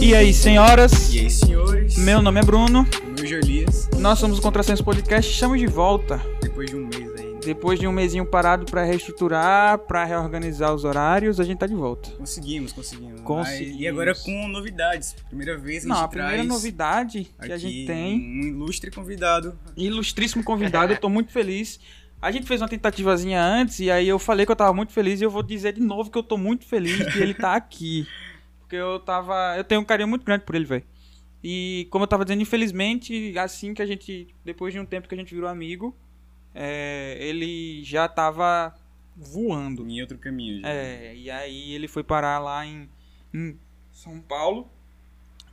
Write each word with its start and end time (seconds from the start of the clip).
E 0.00 0.14
aí, 0.14 0.34
senhoras? 0.34 1.14
E 1.14 1.20
aí, 1.20 1.30
senhores? 1.30 1.96
Meu 1.98 2.20
nome 2.20 2.40
é 2.40 2.42
Bruno. 2.42 2.84
Meu 3.16 3.24
Jolias. 3.24 3.88
Nós 3.96 4.18
somos 4.18 4.40
o 4.40 4.42
Contrassenso 4.42 4.82
Podcast. 4.82 5.32
Estamos 5.32 5.60
de 5.60 5.68
volta. 5.68 6.20
Depois 7.44 7.78
de 7.78 7.86
um 7.86 7.92
mesinho 7.92 8.26
parado 8.26 8.66
pra 8.66 8.84
reestruturar, 8.84 9.78
pra 9.78 10.04
reorganizar 10.04 10.74
os 10.74 10.84
horários, 10.84 11.40
a 11.40 11.44
gente 11.44 11.58
tá 11.58 11.66
de 11.66 11.74
volta. 11.74 12.10
Conseguimos, 12.10 12.72
conseguimos. 12.72 13.20
Conseguimos. 13.22 13.80
E 13.80 13.88
agora 13.88 14.14
com 14.14 14.48
novidades. 14.48 15.14
Primeira 15.26 15.56
vez 15.56 15.78
a 15.84 15.88
gente 15.88 15.88
Não, 15.88 16.04
a 16.04 16.08
traz 16.08 16.28
primeira 16.28 16.44
novidade 16.52 17.30
que 17.42 17.52
a 17.52 17.56
gente 17.56 17.86
tem, 17.86 18.18
um 18.20 18.46
ilustre 18.46 18.90
convidado. 18.90 19.58
ilustríssimo 19.76 20.44
convidado, 20.44 20.92
eu 20.92 20.98
tô 20.98 21.08
muito 21.08 21.32
feliz. 21.32 21.80
A 22.20 22.30
gente 22.30 22.46
fez 22.46 22.60
uma 22.60 22.68
tentativazinha 22.68 23.42
antes 23.42 23.80
e 23.80 23.90
aí 23.90 24.06
eu 24.06 24.18
falei 24.18 24.44
que 24.44 24.52
eu 24.52 24.56
tava 24.56 24.74
muito 24.74 24.92
feliz 24.92 25.20
e 25.20 25.24
eu 25.24 25.30
vou 25.30 25.42
dizer 25.42 25.72
de 25.72 25.80
novo 25.80 26.10
que 26.10 26.18
eu 26.18 26.22
tô 26.22 26.36
muito 26.36 26.66
feliz 26.66 27.10
que 27.12 27.18
ele 27.18 27.32
tá 27.32 27.54
aqui. 27.54 28.06
Porque 28.60 28.76
eu 28.76 29.00
tava. 29.00 29.54
Eu 29.56 29.64
tenho 29.64 29.80
um 29.80 29.84
carinho 29.84 30.06
muito 30.08 30.24
grande 30.24 30.44
por 30.44 30.54
ele, 30.54 30.66
velho. 30.66 30.84
E 31.42 31.88
como 31.90 32.04
eu 32.04 32.06
tava 32.06 32.24
dizendo, 32.24 32.42
infelizmente, 32.42 33.36
assim 33.38 33.72
que 33.72 33.80
a 33.80 33.86
gente. 33.86 34.28
Depois 34.44 34.74
de 34.74 34.78
um 34.78 34.84
tempo 34.84 35.08
que 35.08 35.14
a 35.14 35.18
gente 35.18 35.34
virou 35.34 35.48
amigo, 35.48 35.96
é, 36.54 37.16
ele 37.20 37.82
já 37.84 38.08
tava 38.08 38.74
voando. 39.16 39.86
Em 39.88 40.00
outro 40.00 40.18
caminho 40.18 40.60
já. 40.60 40.68
É, 40.68 41.14
e 41.14 41.30
aí 41.30 41.72
ele 41.72 41.88
foi 41.88 42.02
parar 42.02 42.38
lá 42.38 42.64
em, 42.64 42.88
em 43.32 43.58
São 43.92 44.20
Paulo. 44.20 44.68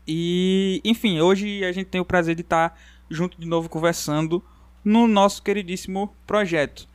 E, 0.07 0.81
enfim, 0.85 1.19
hoje 1.19 1.65
a 1.65 1.71
gente 1.71 1.87
tem 1.87 1.99
o 1.99 2.05
prazer 2.05 2.33
de 2.35 2.41
estar 2.41 2.79
junto 3.09 3.39
de 3.39 3.45
novo 3.45 3.67
conversando 3.67 4.43
no 4.83 5.05
nosso 5.07 5.43
queridíssimo 5.43 6.15
projeto. 6.25 6.87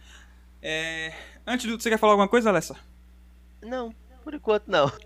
É, 0.63 1.13
antes 1.47 1.65
de 1.65 1.73
tudo, 1.73 1.83
você 1.83 1.91
quer 1.91 1.99
falar 1.99 2.13
alguma 2.15 2.29
coisa, 2.29 2.49
Alessa? 2.49 2.77
Não, 3.61 3.95
por 4.25 4.35
enquanto 4.35 4.69
não. 4.69 4.91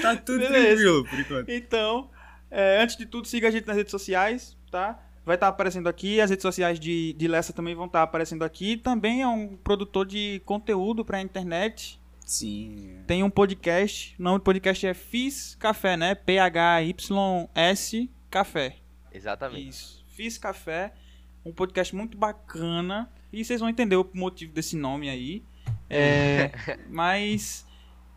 Tá 0.00 0.16
tudo 0.16 0.38
Beleza. 0.38 0.66
tranquilo 0.66 1.04
por 1.08 1.18
enquanto. 1.20 1.48
Então, 1.50 2.10
é, 2.50 2.80
antes 2.80 2.96
de 2.96 3.04
tudo, 3.04 3.26
siga 3.26 3.48
a 3.48 3.50
gente 3.50 3.66
nas 3.66 3.76
redes 3.76 3.90
sociais, 3.90 4.56
tá? 4.70 4.98
Vai 5.24 5.36
estar 5.36 5.48
aparecendo 5.48 5.88
aqui, 5.88 6.20
as 6.20 6.30
redes 6.30 6.42
sociais 6.42 6.80
de, 6.80 7.12
de 7.12 7.28
Lessa 7.28 7.52
também 7.52 7.76
vão 7.76 7.86
estar 7.86 8.02
aparecendo 8.02 8.42
aqui. 8.42 8.76
Também 8.76 9.22
é 9.22 9.26
um 9.26 9.56
produtor 9.56 10.04
de 10.04 10.42
conteúdo 10.44 11.04
para 11.04 11.18
a 11.18 11.20
internet, 11.20 12.00
Sim. 12.24 12.98
tem 13.06 13.22
um 13.22 13.30
podcast. 13.30 14.16
O 14.18 14.22
nome 14.22 14.38
do 14.38 14.42
podcast 14.42 14.84
é 14.84 14.94
Fiz 14.94 15.54
Café, 15.60 15.96
né? 15.96 16.16
P-H-Y-S 16.16 18.10
Café. 18.28 18.76
Exatamente. 19.12 19.68
Isso. 19.68 20.04
Fiz 20.08 20.38
Café. 20.38 20.92
Um 21.44 21.52
podcast 21.52 21.94
muito 21.94 22.16
bacana. 22.16 23.08
E 23.32 23.44
vocês 23.44 23.60
vão 23.60 23.68
entender 23.68 23.96
o 23.96 24.08
motivo 24.14 24.52
desse 24.52 24.76
nome 24.76 25.08
aí. 25.08 25.44
É, 25.88 26.50
mas, 26.90 27.66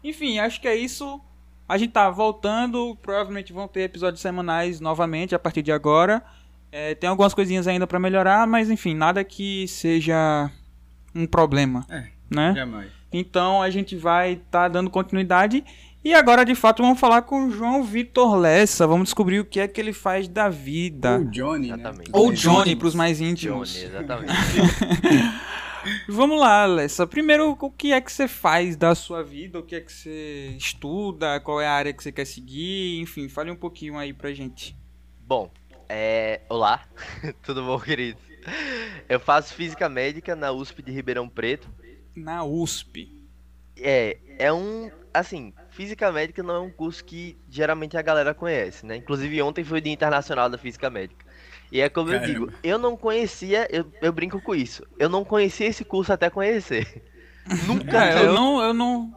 enfim, 0.04 0.40
acho 0.40 0.60
que 0.60 0.68
é 0.68 0.76
isso. 0.76 1.22
A 1.68 1.78
gente 1.78 1.92
tá 1.92 2.10
voltando. 2.10 2.96
Provavelmente 3.02 3.54
vão 3.54 3.68
ter 3.68 3.82
episódios 3.82 4.22
semanais 4.22 4.80
novamente 4.80 5.36
a 5.36 5.40
partir 5.40 5.62
de 5.62 5.72
agora. 5.72 6.24
É, 6.72 6.94
tem 6.96 7.10
algumas 7.10 7.34
coisinhas 7.34 7.68
ainda 7.68 7.88
pra 7.88 8.00
melhorar, 8.00 8.46
mas 8.46 8.70
enfim, 8.70 8.94
nada 8.94 9.24
que 9.24 9.68
seja 9.68 10.50
um 11.14 11.26
problema. 11.26 11.86
É, 11.90 12.08
né? 12.30 12.54
jamais. 12.56 12.92
Então 13.12 13.62
a 13.62 13.70
gente 13.70 13.96
vai 13.96 14.34
estar 14.34 14.68
dando 14.68 14.90
continuidade. 14.90 15.64
E 16.04 16.14
agora, 16.14 16.46
de 16.46 16.54
fato, 16.54 16.84
vamos 16.84 17.00
falar 17.00 17.24
com 17.24 17.48
o 17.48 17.52
João 17.52 17.84
Vitor 17.84 18.36
Lessa. 18.36 18.86
Vamos 18.86 19.06
descobrir 19.06 19.40
o 19.40 19.46
que 19.46 19.60
é 19.60 19.68
que 19.68 19.82
ele 19.82 19.94
faz 19.94 20.28
da 20.28 20.50
vida. 20.50 21.18
Ou 21.18 21.26
Johnny, 21.26 21.68
Exatamente. 21.70 22.12
né? 22.12 22.12
Ou 22.14 22.32
Johnny, 22.32 22.76
para 22.76 22.88
os 22.88 22.94
mais 22.96 23.18
Johnny, 23.18 23.32
íntimos. 23.32 23.76
exatamente. 23.82 24.32
Vamos 26.08 26.40
lá, 26.40 26.66
Lessa. 26.66 27.06
Primeiro, 27.08 27.58
o 27.60 27.72
que 27.72 27.92
é 27.92 28.02
que 28.02 28.12
você 28.12 28.28
faz 28.28 28.76
da 28.76 28.94
sua 28.96 29.24
vida? 29.24 29.60
O 29.60 29.64
que 29.64 29.76
é 29.76 29.82
que 29.82 29.92
você 29.92 30.56
estuda? 30.58 31.40
Qual 31.40 31.62
é 31.62 31.68
a 31.68 31.72
área 31.72 31.94
que 31.94 32.04
você 32.04 32.12
quer 32.12 32.26
seguir? 32.26 33.00
Enfim, 33.00 33.30
fale 33.30 33.50
um 33.52 33.56
pouquinho 33.56 33.98
aí 33.98 34.12
pra 34.14 34.34
gente. 34.34 34.76
Bom, 35.28 35.50
é... 35.90 36.42
olá, 36.50 36.88
tudo 37.44 37.64
bom, 37.66 37.80
querido? 37.80 38.22
Eu 39.10 39.20
faço 39.20 39.54
física 39.54 39.90
médica 39.90 40.36
na 40.36 40.52
USP 40.52 40.82
de 40.84 40.92
Ribeirão 40.92 41.30
Preto. 41.30 41.74
Na 42.16 42.44
USP. 42.44 43.14
É, 43.78 44.22
é 44.40 44.54
um, 44.54 44.92
assim, 45.14 45.54
física 45.70 46.12
médica 46.12 46.42
não 46.44 46.56
é 46.56 46.60
um 46.60 46.72
curso 46.72 47.04
que 47.04 47.38
geralmente 47.48 47.98
a 47.98 48.02
galera 48.02 48.34
conhece, 48.34 48.86
né? 48.86 48.96
Inclusive 48.96 49.42
ontem 49.42 49.64
foi 49.64 49.80
o 49.80 49.82
Dia 49.82 49.94
Internacional 49.94 50.50
da 50.50 50.58
Física 50.58 50.90
Médica. 50.90 51.26
E 51.72 51.82
é 51.82 51.90
como 51.90 52.10
eu 52.12 52.20
Caramba. 52.20 52.20
digo, 52.20 52.54
eu 52.64 52.78
não 52.78 52.96
conhecia, 52.98 53.68
eu, 53.72 53.94
eu 54.02 54.14
brinco 54.14 54.42
com 54.42 54.56
isso, 54.56 54.86
eu 54.98 55.10
não 55.10 55.26
conhecia 55.26 55.68
esse 55.68 55.84
curso 55.86 56.14
até 56.14 56.30
conhecer. 56.30 57.04
Nunca 57.58 57.98
É, 57.98 58.22
eu 58.22 58.28
eu- 58.28 58.30
não, 58.30 58.62
eu 58.62 58.74
não, 58.74 59.16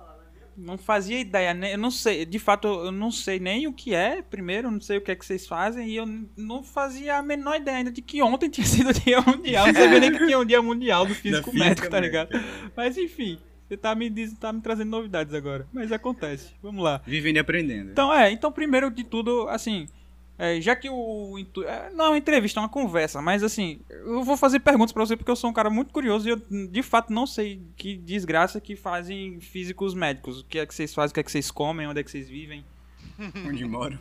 não 0.59 0.77
fazia 0.77 1.21
ideia, 1.21 1.55
né? 1.55 1.75
Eu 1.75 1.79
não 1.79 1.91
sei, 1.91 2.27
de 2.27 2.39
fato, 2.39 2.67
eu 2.67 2.93
não 2.93 3.11
sei 3.11 3.39
nem 3.39 3.67
o 3.69 3.73
que 3.73 3.95
é, 3.95 4.21
primeiro, 4.21 4.71
não 4.71 4.81
sei 4.81 4.99
o 4.99 5.01
que 5.01 5.13
é 5.13 5.17
que 5.17 5.25
vocês 5.25 5.47
fazem, 5.47 5.89
e 5.89 5.97
eu 5.97 6.07
não 6.37 6.63
fazia 6.63 7.17
a 7.17 7.23
menor 7.23 7.57
ideia 7.57 7.79
ainda 7.79 7.93
de 7.93 8.03
que 8.03 8.21
ontem 8.21 8.51
tinha 8.51 8.67
sido 8.67 8.91
o 8.91 8.93
dia 8.93 9.21
mundial, 9.21 9.69
não 9.69 9.75
sabia 9.75 10.01
nem 10.01 10.13
que 10.13 10.27
tinha 10.27 10.39
um 10.39 10.45
dia 10.45 10.61
mundial 10.61 11.07
do 11.07 11.15
físico 11.17 11.55
médico, 11.55 11.89
tá 11.89 12.01
ligado? 12.01 12.31
Mas 12.77 12.99
enfim, 12.99 13.39
você 13.69 13.77
tá 13.77 13.95
me, 13.95 14.11
diz, 14.11 14.35
tá 14.35 14.53
me 14.53 14.61
trazendo 14.61 14.91
novidades 14.91 15.33
agora, 15.33 15.67
mas 15.73 15.93
acontece, 15.93 16.55
vamos 16.61 16.83
lá. 16.83 17.01
Vivendo 17.07 17.37
e 17.37 17.39
aprendendo. 17.39 17.93
Então, 17.93 18.13
é, 18.13 18.33
então 18.33 18.51
primeiro 18.51 18.91
de 18.91 19.05
tudo, 19.05 19.49
assim, 19.49 19.87
é, 20.39 20.61
já 20.61 20.77
que 20.77 20.89
o. 20.89 21.37
intu- 21.39 21.65
é, 21.65 21.91
não 21.91 22.07
é 22.07 22.09
uma 22.11 22.19
entrevista, 22.19 22.61
é 22.61 22.63
uma 22.63 22.69
conversa, 22.69 23.21
mas 23.21 23.43
assim, 23.43 23.81
eu 23.91 24.23
vou 24.23 24.37
fazer 24.37 24.61
perguntas 24.61 24.93
pra 24.93 25.05
você 25.05 25.17
porque 25.17 25.31
eu 25.31 25.37
sou 25.37 25.51
um 25.51 25.53
cara 25.53 25.69
muito 25.69 25.93
curioso 25.93 26.29
e 26.29 26.31
eu 26.31 26.69
de 26.69 26.83
fato 26.83 27.13
não 27.13 27.27
sei 27.27 27.61
que 27.77 27.97
desgraça 27.97 28.61
que 28.61 28.77
fazem 28.77 29.41
físicos 29.41 29.95
médicos. 29.95 30.41
O 30.41 30.45
que 30.45 30.59
é 30.61 30.65
que 30.67 30.75
vocês 30.75 30.95
fazem, 30.95 31.11
o 31.11 31.15
que 31.15 31.21
é 31.21 31.23
que 31.25 31.33
vocês 31.33 31.51
comem, 31.51 31.87
onde 31.89 32.01
é 32.01 32.05
que 32.05 32.11
vocês 32.11 32.29
vivem. 32.29 32.65
Onde 33.49 33.65
moro. 33.65 33.99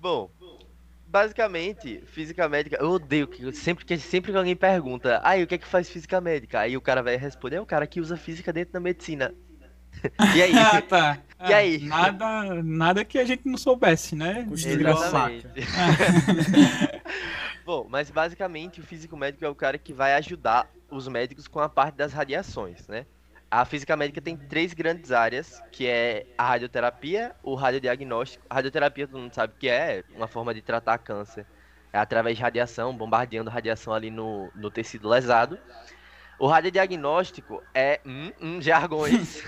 Bom, 0.00 0.30
basicamente, 1.06 2.02
física 2.06 2.48
médica, 2.48 2.76
eu 2.78 2.90
odeio 2.90 3.26
que 3.26 3.50
sempre 3.52 3.84
que 3.84 3.98
sempre 3.98 4.32
que 4.32 4.38
alguém 4.38 4.54
pergunta, 4.54 5.20
aí 5.24 5.42
o 5.42 5.46
que 5.46 5.54
é 5.54 5.58
que 5.58 5.66
faz 5.66 5.88
física 5.88 6.20
médica? 6.20 6.60
Aí 6.60 6.76
o 6.76 6.80
cara 6.80 7.02
vai 7.02 7.16
responder, 7.16 7.56
é 7.56 7.60
o 7.60 7.66
cara 7.66 7.86
que 7.86 8.00
usa 8.00 8.16
física 8.16 8.52
dentro 8.52 8.74
da 8.74 8.80
medicina. 8.80 9.34
E 10.36 10.42
aí? 10.42 10.52
Ah, 10.56 10.82
tá. 10.82 11.18
E 11.48 11.54
aí? 11.54 11.78
Nada, 11.84 12.60
nada 12.64 13.04
que 13.04 13.16
a 13.16 13.24
gente 13.24 13.46
não 13.46 13.56
soubesse, 13.56 14.16
né? 14.16 14.44
Exatamente. 14.50 15.46
Bom, 17.64 17.86
mas 17.88 18.10
basicamente 18.10 18.80
o 18.80 18.82
físico 18.82 19.16
médico 19.16 19.44
é 19.44 19.48
o 19.48 19.54
cara 19.54 19.78
que 19.78 19.92
vai 19.92 20.14
ajudar 20.14 20.68
os 20.90 21.06
médicos 21.06 21.46
com 21.46 21.60
a 21.60 21.68
parte 21.68 21.94
das 21.94 22.12
radiações, 22.12 22.88
né? 22.88 23.06
A 23.50 23.64
física 23.64 23.96
médica 23.96 24.20
tem 24.20 24.36
três 24.36 24.74
grandes 24.74 25.12
áreas, 25.12 25.62
que 25.70 25.86
é 25.86 26.26
a 26.36 26.48
radioterapia, 26.48 27.34
o 27.42 27.54
radiodiagnóstico. 27.54 28.44
A 28.50 28.56
radioterapia 28.56 29.06
todo 29.06 29.20
mundo 29.20 29.34
sabe 29.34 29.54
que 29.58 29.68
é 29.68 30.02
uma 30.14 30.26
forma 30.26 30.52
de 30.52 30.60
tratar 30.60 30.98
câncer. 30.98 31.46
É 31.90 31.98
através 31.98 32.36
de 32.36 32.42
radiação, 32.42 32.94
bombardeando 32.94 33.48
radiação 33.48 33.94
ali 33.94 34.10
no, 34.10 34.50
no 34.54 34.70
tecido 34.70 35.08
lesado. 35.08 35.58
O 36.38 36.46
radiodiagnóstico 36.46 37.62
é 37.74 38.00
hum, 38.04 38.32
hum, 38.40 38.60
jargões. 38.62 39.42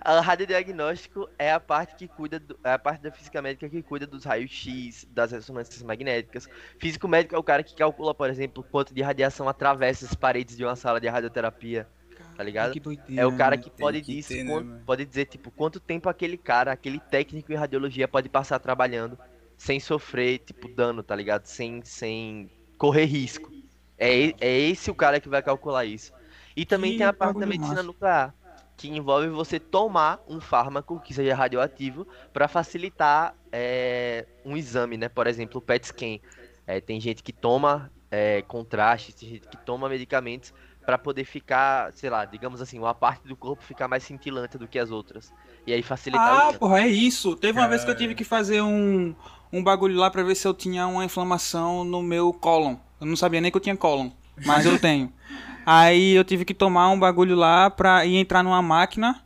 A 0.00 0.20
radiodiagnóstico 0.20 1.28
é 1.38 1.52
a 1.52 1.60
parte 1.60 1.94
que 1.94 2.08
cuida 2.08 2.38
do- 2.38 2.58
é 2.64 2.72
a 2.72 2.78
parte 2.78 3.02
da 3.02 3.10
física 3.12 3.40
médica 3.42 3.68
que 3.68 3.82
cuida 3.82 4.06
dos 4.06 4.24
raios-x, 4.24 5.04
das 5.08 5.32
ressonâncias 5.32 5.82
magnéticas. 5.82 6.48
Físico 6.78 7.08
médico 7.08 7.34
é 7.34 7.38
o 7.38 7.42
cara 7.44 7.64
que 7.64 7.74
calcula, 7.74 8.14
por 8.14 8.28
exemplo, 8.30 8.64
quanto 8.64 8.94
de 8.94 9.02
radiação 9.02 9.48
atravessa 9.48 10.06
as 10.06 10.14
paredes 10.14 10.56
de 10.56 10.64
uma 10.64 10.76
sala 10.76 11.00
de 11.00 11.08
radioterapia, 11.08 11.88
tá 12.34 12.42
ligado? 12.42 12.76
Doideira. 12.76 13.22
É 13.22 13.26
o 13.26 13.32
cara 13.32 13.58
que 13.58 13.70
pode, 13.70 14.02
que 14.02 14.14
dizer, 14.14 14.38
ter, 14.38 14.44
né, 14.44 14.64
pode 14.84 15.04
dizer, 15.04 15.26
tipo, 15.26 15.50
quanto 15.50 15.80
tempo 15.80 16.08
aquele 16.08 16.38
cara, 16.38 16.72
aquele 16.72 17.00
técnico 17.00 17.52
em 17.52 17.56
radiologia 17.56 18.08
pode 18.08 18.28
passar 18.28 18.58
trabalhando 18.60 19.18
sem 19.56 19.80
sofrer, 19.80 20.38
tipo, 20.40 20.68
dano, 20.68 21.02
tá 21.02 21.16
ligado? 21.16 21.46
Sem, 21.46 21.82
sem 21.84 22.50
correr 22.76 23.04
risco. 23.06 23.52
É, 23.98 24.34
é 24.40 24.58
esse 24.60 24.90
o 24.90 24.94
cara 24.94 25.20
que 25.20 25.28
vai 25.28 25.42
calcular 25.42 25.84
isso. 25.84 26.12
E 26.56 26.64
também 26.66 26.92
Que 26.92 26.96
tem 26.96 27.06
a 27.06 27.12
parte 27.12 27.38
da 27.38 27.46
medicina 27.46 27.82
massa. 27.82 27.82
nuclear, 27.82 28.34
que 28.76 28.88
envolve 28.88 29.28
você 29.28 29.58
tomar 29.60 30.22
um 30.28 30.40
fármaco 30.40 31.00
que 31.00 31.14
seja 31.14 31.34
radioativo 31.34 32.06
para 32.32 32.48
facilitar 32.48 33.36
é, 33.52 34.26
um 34.44 34.56
exame, 34.56 34.96
né? 34.96 35.08
Por 35.08 35.26
exemplo, 35.26 35.58
o 35.58 35.62
PET 35.62 35.86
scan. 35.88 36.18
É, 36.66 36.80
tem 36.80 37.00
gente 37.00 37.22
que 37.22 37.32
toma 37.32 37.92
é, 38.10 38.42
contrastes, 38.42 39.14
tem 39.14 39.28
gente 39.28 39.48
que 39.48 39.56
toma 39.56 39.88
medicamentos 39.88 40.52
para 40.84 40.98
poder 40.98 41.24
ficar, 41.24 41.92
sei 41.92 42.08
lá, 42.10 42.24
digamos 42.24 42.60
assim, 42.62 42.78
uma 42.78 42.94
parte 42.94 43.26
do 43.28 43.36
corpo 43.36 43.62
ficar 43.62 43.88
mais 43.88 44.04
cintilante 44.04 44.56
do 44.58 44.68
que 44.68 44.78
as 44.78 44.90
outras. 44.90 45.34
E 45.66 45.72
aí 45.72 45.82
facilitar 45.82 46.46
Ah, 46.48 46.52
porra, 46.54 46.80
é 46.80 46.88
isso. 46.88 47.36
Teve 47.36 47.58
uma 47.58 47.68
vez 47.68 47.84
que 47.84 47.90
eu 47.90 47.94
tive 47.96 48.14
que 48.14 48.24
fazer 48.24 48.62
um, 48.62 49.14
um 49.52 49.62
bagulho 49.62 49.96
lá 49.96 50.10
pra 50.10 50.22
ver 50.22 50.34
se 50.34 50.46
eu 50.46 50.54
tinha 50.54 50.86
uma 50.86 51.04
inflamação 51.04 51.84
no 51.84 52.02
meu 52.02 52.32
cólon. 52.32 52.76
Eu 53.00 53.06
não 53.06 53.16
sabia 53.16 53.40
nem 53.40 53.50
que 53.50 53.56
eu 53.56 53.60
tinha 53.60 53.76
cólon, 53.76 54.10
mas 54.44 54.66
eu 54.66 54.78
tenho. 54.78 55.12
Aí 55.64 56.12
eu 56.12 56.24
tive 56.24 56.44
que 56.46 56.54
tomar 56.54 56.88
um 56.88 56.98
bagulho 56.98 57.36
lá 57.36 57.68
pra 57.68 58.06
ir 58.06 58.16
entrar 58.16 58.42
numa 58.42 58.62
máquina. 58.62 59.22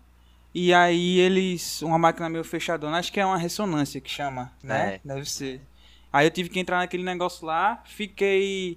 E 0.52 0.74
aí 0.74 1.18
eles. 1.20 1.80
Uma 1.82 1.98
máquina 1.98 2.28
meio 2.28 2.42
fechadona, 2.42 2.98
acho 2.98 3.12
que 3.12 3.20
é 3.20 3.24
uma 3.24 3.38
ressonância 3.38 4.00
que 4.00 4.10
chama, 4.10 4.52
né? 4.62 4.94
É. 4.94 5.00
Deve 5.04 5.30
ser. 5.30 5.62
Aí 6.12 6.26
eu 6.26 6.30
tive 6.30 6.48
que 6.48 6.58
entrar 6.58 6.78
naquele 6.78 7.04
negócio 7.04 7.46
lá, 7.46 7.80
fiquei. 7.86 8.76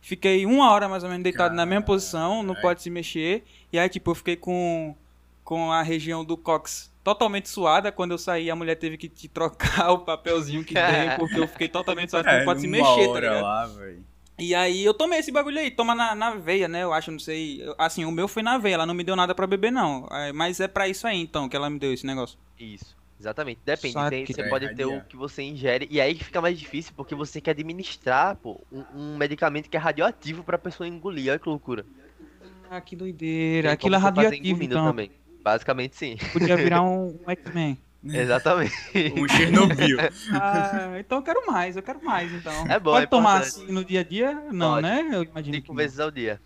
Fiquei 0.00 0.46
uma 0.46 0.70
hora 0.70 0.88
mais 0.88 1.02
ou 1.02 1.08
menos 1.08 1.24
deitado 1.24 1.54
na 1.54 1.66
mesma 1.66 1.82
posição, 1.84 2.42
não 2.42 2.54
pode 2.54 2.82
se 2.82 2.90
mexer. 2.90 3.42
E 3.72 3.78
aí, 3.78 3.88
tipo, 3.88 4.10
eu 4.10 4.14
fiquei 4.14 4.36
com, 4.36 4.94
com 5.42 5.72
a 5.72 5.82
região 5.82 6.24
do 6.24 6.36
cox 6.36 6.87
totalmente 7.08 7.48
suada. 7.48 7.90
Quando 7.90 8.10
eu 8.12 8.18
saí, 8.18 8.50
a 8.50 8.54
mulher 8.56 8.74
teve 8.76 8.96
que 8.96 9.08
te 9.08 9.28
trocar 9.28 9.90
o 9.92 10.00
papelzinho 10.00 10.64
que 10.64 10.74
tem, 10.74 11.10
porque 11.18 11.38
eu 11.38 11.48
fiquei 11.48 11.68
totalmente 11.68 12.10
suado, 12.10 12.28
não 12.30 12.44
pode 12.44 12.60
se 12.60 12.68
mexer, 12.68 13.08
tá 13.12 13.20
ligado? 13.20 13.42
lá. 13.42 13.70
E 14.38 14.54
aí 14.54 14.84
eu 14.84 14.94
tomei 14.94 15.18
esse 15.18 15.32
bagulho 15.32 15.58
aí, 15.58 15.68
toma 15.70 15.94
na, 15.96 16.14
na 16.14 16.30
veia, 16.34 16.68
né? 16.68 16.84
Eu 16.84 16.92
acho, 16.92 17.10
não 17.10 17.18
sei. 17.18 17.60
eu- 17.62 17.74
Assim, 17.76 18.04
o 18.04 18.12
meu 18.12 18.28
foi 18.28 18.42
na 18.42 18.56
veia, 18.56 18.74
ela 18.74 18.86
não 18.86 18.94
me 18.94 19.02
deu 19.02 19.16
nada 19.16 19.34
pra 19.34 19.46
beber, 19.46 19.72
não. 19.72 20.06
É, 20.12 20.32
Mas 20.32 20.60
é 20.60 20.68
pra 20.68 20.86
isso 20.88 21.06
aí, 21.06 21.20
então, 21.20 21.48
que 21.48 21.56
ela 21.56 21.68
me 21.68 21.78
deu 21.78 21.92
esse 21.92 22.06
negócio. 22.06 22.38
Isso, 22.58 22.96
exatamente. 23.18 23.58
Depende, 23.64 23.94
tem- 24.10 24.26
você 24.26 24.44
pode 24.44 24.74
ter 24.76 24.84
o 24.84 25.00
que 25.00 25.16
você 25.16 25.42
ingere, 25.42 25.88
e 25.90 26.00
aí 26.00 26.14
que 26.14 26.24
fica 26.24 26.40
mais 26.40 26.56
difícil, 26.58 26.92
porque 26.96 27.14
você 27.16 27.32
tem 27.34 27.42
que 27.42 27.50
administrar, 27.50 28.36
pô, 28.36 28.60
um, 28.70 28.84
um 28.94 29.16
medicamento 29.16 29.68
que 29.68 29.76
é 29.76 29.80
radioativo 29.80 30.44
pra 30.44 30.56
pessoa 30.56 30.86
engolir, 30.86 31.30
olha 31.30 31.38
que 31.38 31.48
loucura. 31.48 31.84
Ah, 32.70 32.80
que 32.80 32.94
doideira. 32.94 33.68
Tem 33.68 33.74
Aquilo 33.74 33.94
é 33.94 33.98
radioativo, 33.98 34.62
então. 34.62 34.84
também. 34.84 35.10
Basicamente 35.52 35.96
sim. 35.96 36.16
Podia 36.32 36.56
virar 36.56 36.82
um, 36.84 37.18
um 37.26 37.30
X-Men. 37.30 37.78
Exatamente. 38.04 38.72
Um 39.16 39.26
Chernobyl. 39.28 39.96
Ah, 40.32 40.96
então 41.00 41.18
eu 41.18 41.22
quero 41.22 41.46
mais, 41.46 41.74
eu 41.76 41.82
quero 41.82 42.04
mais, 42.04 42.32
então. 42.32 42.66
É 42.68 42.78
bom, 42.78 42.92
Pode 42.92 43.04
é 43.04 43.06
tomar 43.06 43.40
importante. 43.40 43.64
assim 43.64 43.72
no 43.72 43.84
dia 43.84 44.00
a 44.00 44.04
dia? 44.04 44.34
Não, 44.52 44.74
Pode. 44.74 44.82
né? 44.82 45.00
Eu 45.10 45.22
imagino 45.24 45.56
que 45.56 45.62
Cinco 45.62 45.74
vezes 45.74 45.98
ao 45.98 46.10
dia. 46.10 46.40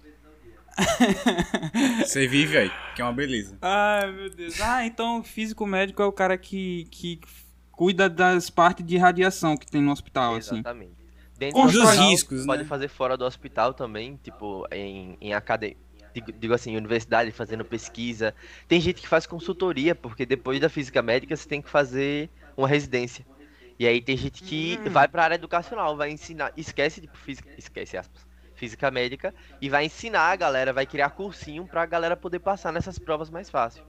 Você 2.00 2.26
vive 2.26 2.56
aí, 2.56 2.70
que 2.94 3.02
é 3.02 3.04
uma 3.04 3.12
beleza. 3.12 3.58
Ai, 3.60 4.10
meu 4.12 4.31
Deus. 4.31 4.60
Ah, 4.60 4.87
então 4.87 5.19
o 5.20 5.22
físico 5.22 5.66
médico 5.66 6.00
é 6.00 6.06
o 6.06 6.12
cara 6.12 6.38
que, 6.38 6.87
que 6.90 7.20
cuida 7.70 8.08
das 8.08 8.49
partes 8.49 8.87
de 8.87 8.96
radiação 8.96 9.56
que 9.56 9.66
tem 9.70 9.82
no 9.82 9.93
hospital, 9.93 10.37
assim. 10.37 10.54
Exatamente. 10.54 10.93
Dentro 11.38 11.56
Com 11.60 11.66
os 11.66 11.75
hospital, 11.75 12.08
riscos, 12.08 12.46
Pode 12.46 12.62
né? 12.62 12.69
fazer 12.69 12.88
fora 12.88 13.16
do 13.16 13.25
hospital 13.25 13.75
também, 13.75 14.19
tipo, 14.22 14.66
em, 14.72 15.16
em 15.20 15.34
academia. 15.34 15.76
Digo, 16.14 16.32
digo 16.32 16.55
assim, 16.55 16.76
universidade, 16.76 17.31
fazendo 17.32 17.64
pesquisa. 17.64 18.35
Tem 18.69 18.81
gente 18.81 19.00
que 19.00 19.09
faz 19.09 19.26
consultoria, 19.26 19.94
porque 19.94 20.26
depois 20.26 20.61
da 20.61 20.69
física 20.69 21.03
médica 21.03 21.37
você 21.37 21.49
tem 21.49 21.62
que 21.62 21.70
fazer 21.70 22.31
uma 22.56 22.69
residência. 22.69 23.26
E 23.79 23.87
aí 23.87 24.00
tem 24.03 24.17
gente 24.17 24.43
que 24.43 24.81
Hum. 24.81 24.91
vai 24.91 25.09
pra 25.09 25.25
área 25.25 25.35
educacional, 25.37 25.97
vai 25.97 26.11
ensinar, 26.11 26.53
esquece 26.56 27.00
tipo 27.00 27.17
física, 27.19 27.49
esquece 27.56 27.97
aspas, 27.97 28.26
física 28.55 28.91
médica 28.91 29.35
e 29.61 29.69
vai 29.70 29.85
ensinar 29.87 30.31
a 30.31 30.37
galera, 30.37 30.73
vai 30.73 30.87
criar 30.87 31.11
cursinho 31.11 31.67
pra 31.67 31.87
galera 31.87 32.17
poder 32.17 32.41
passar 32.41 32.73
nessas 32.73 32.99
provas 32.99 33.31
mais 33.31 33.50
fácil. 33.50 33.85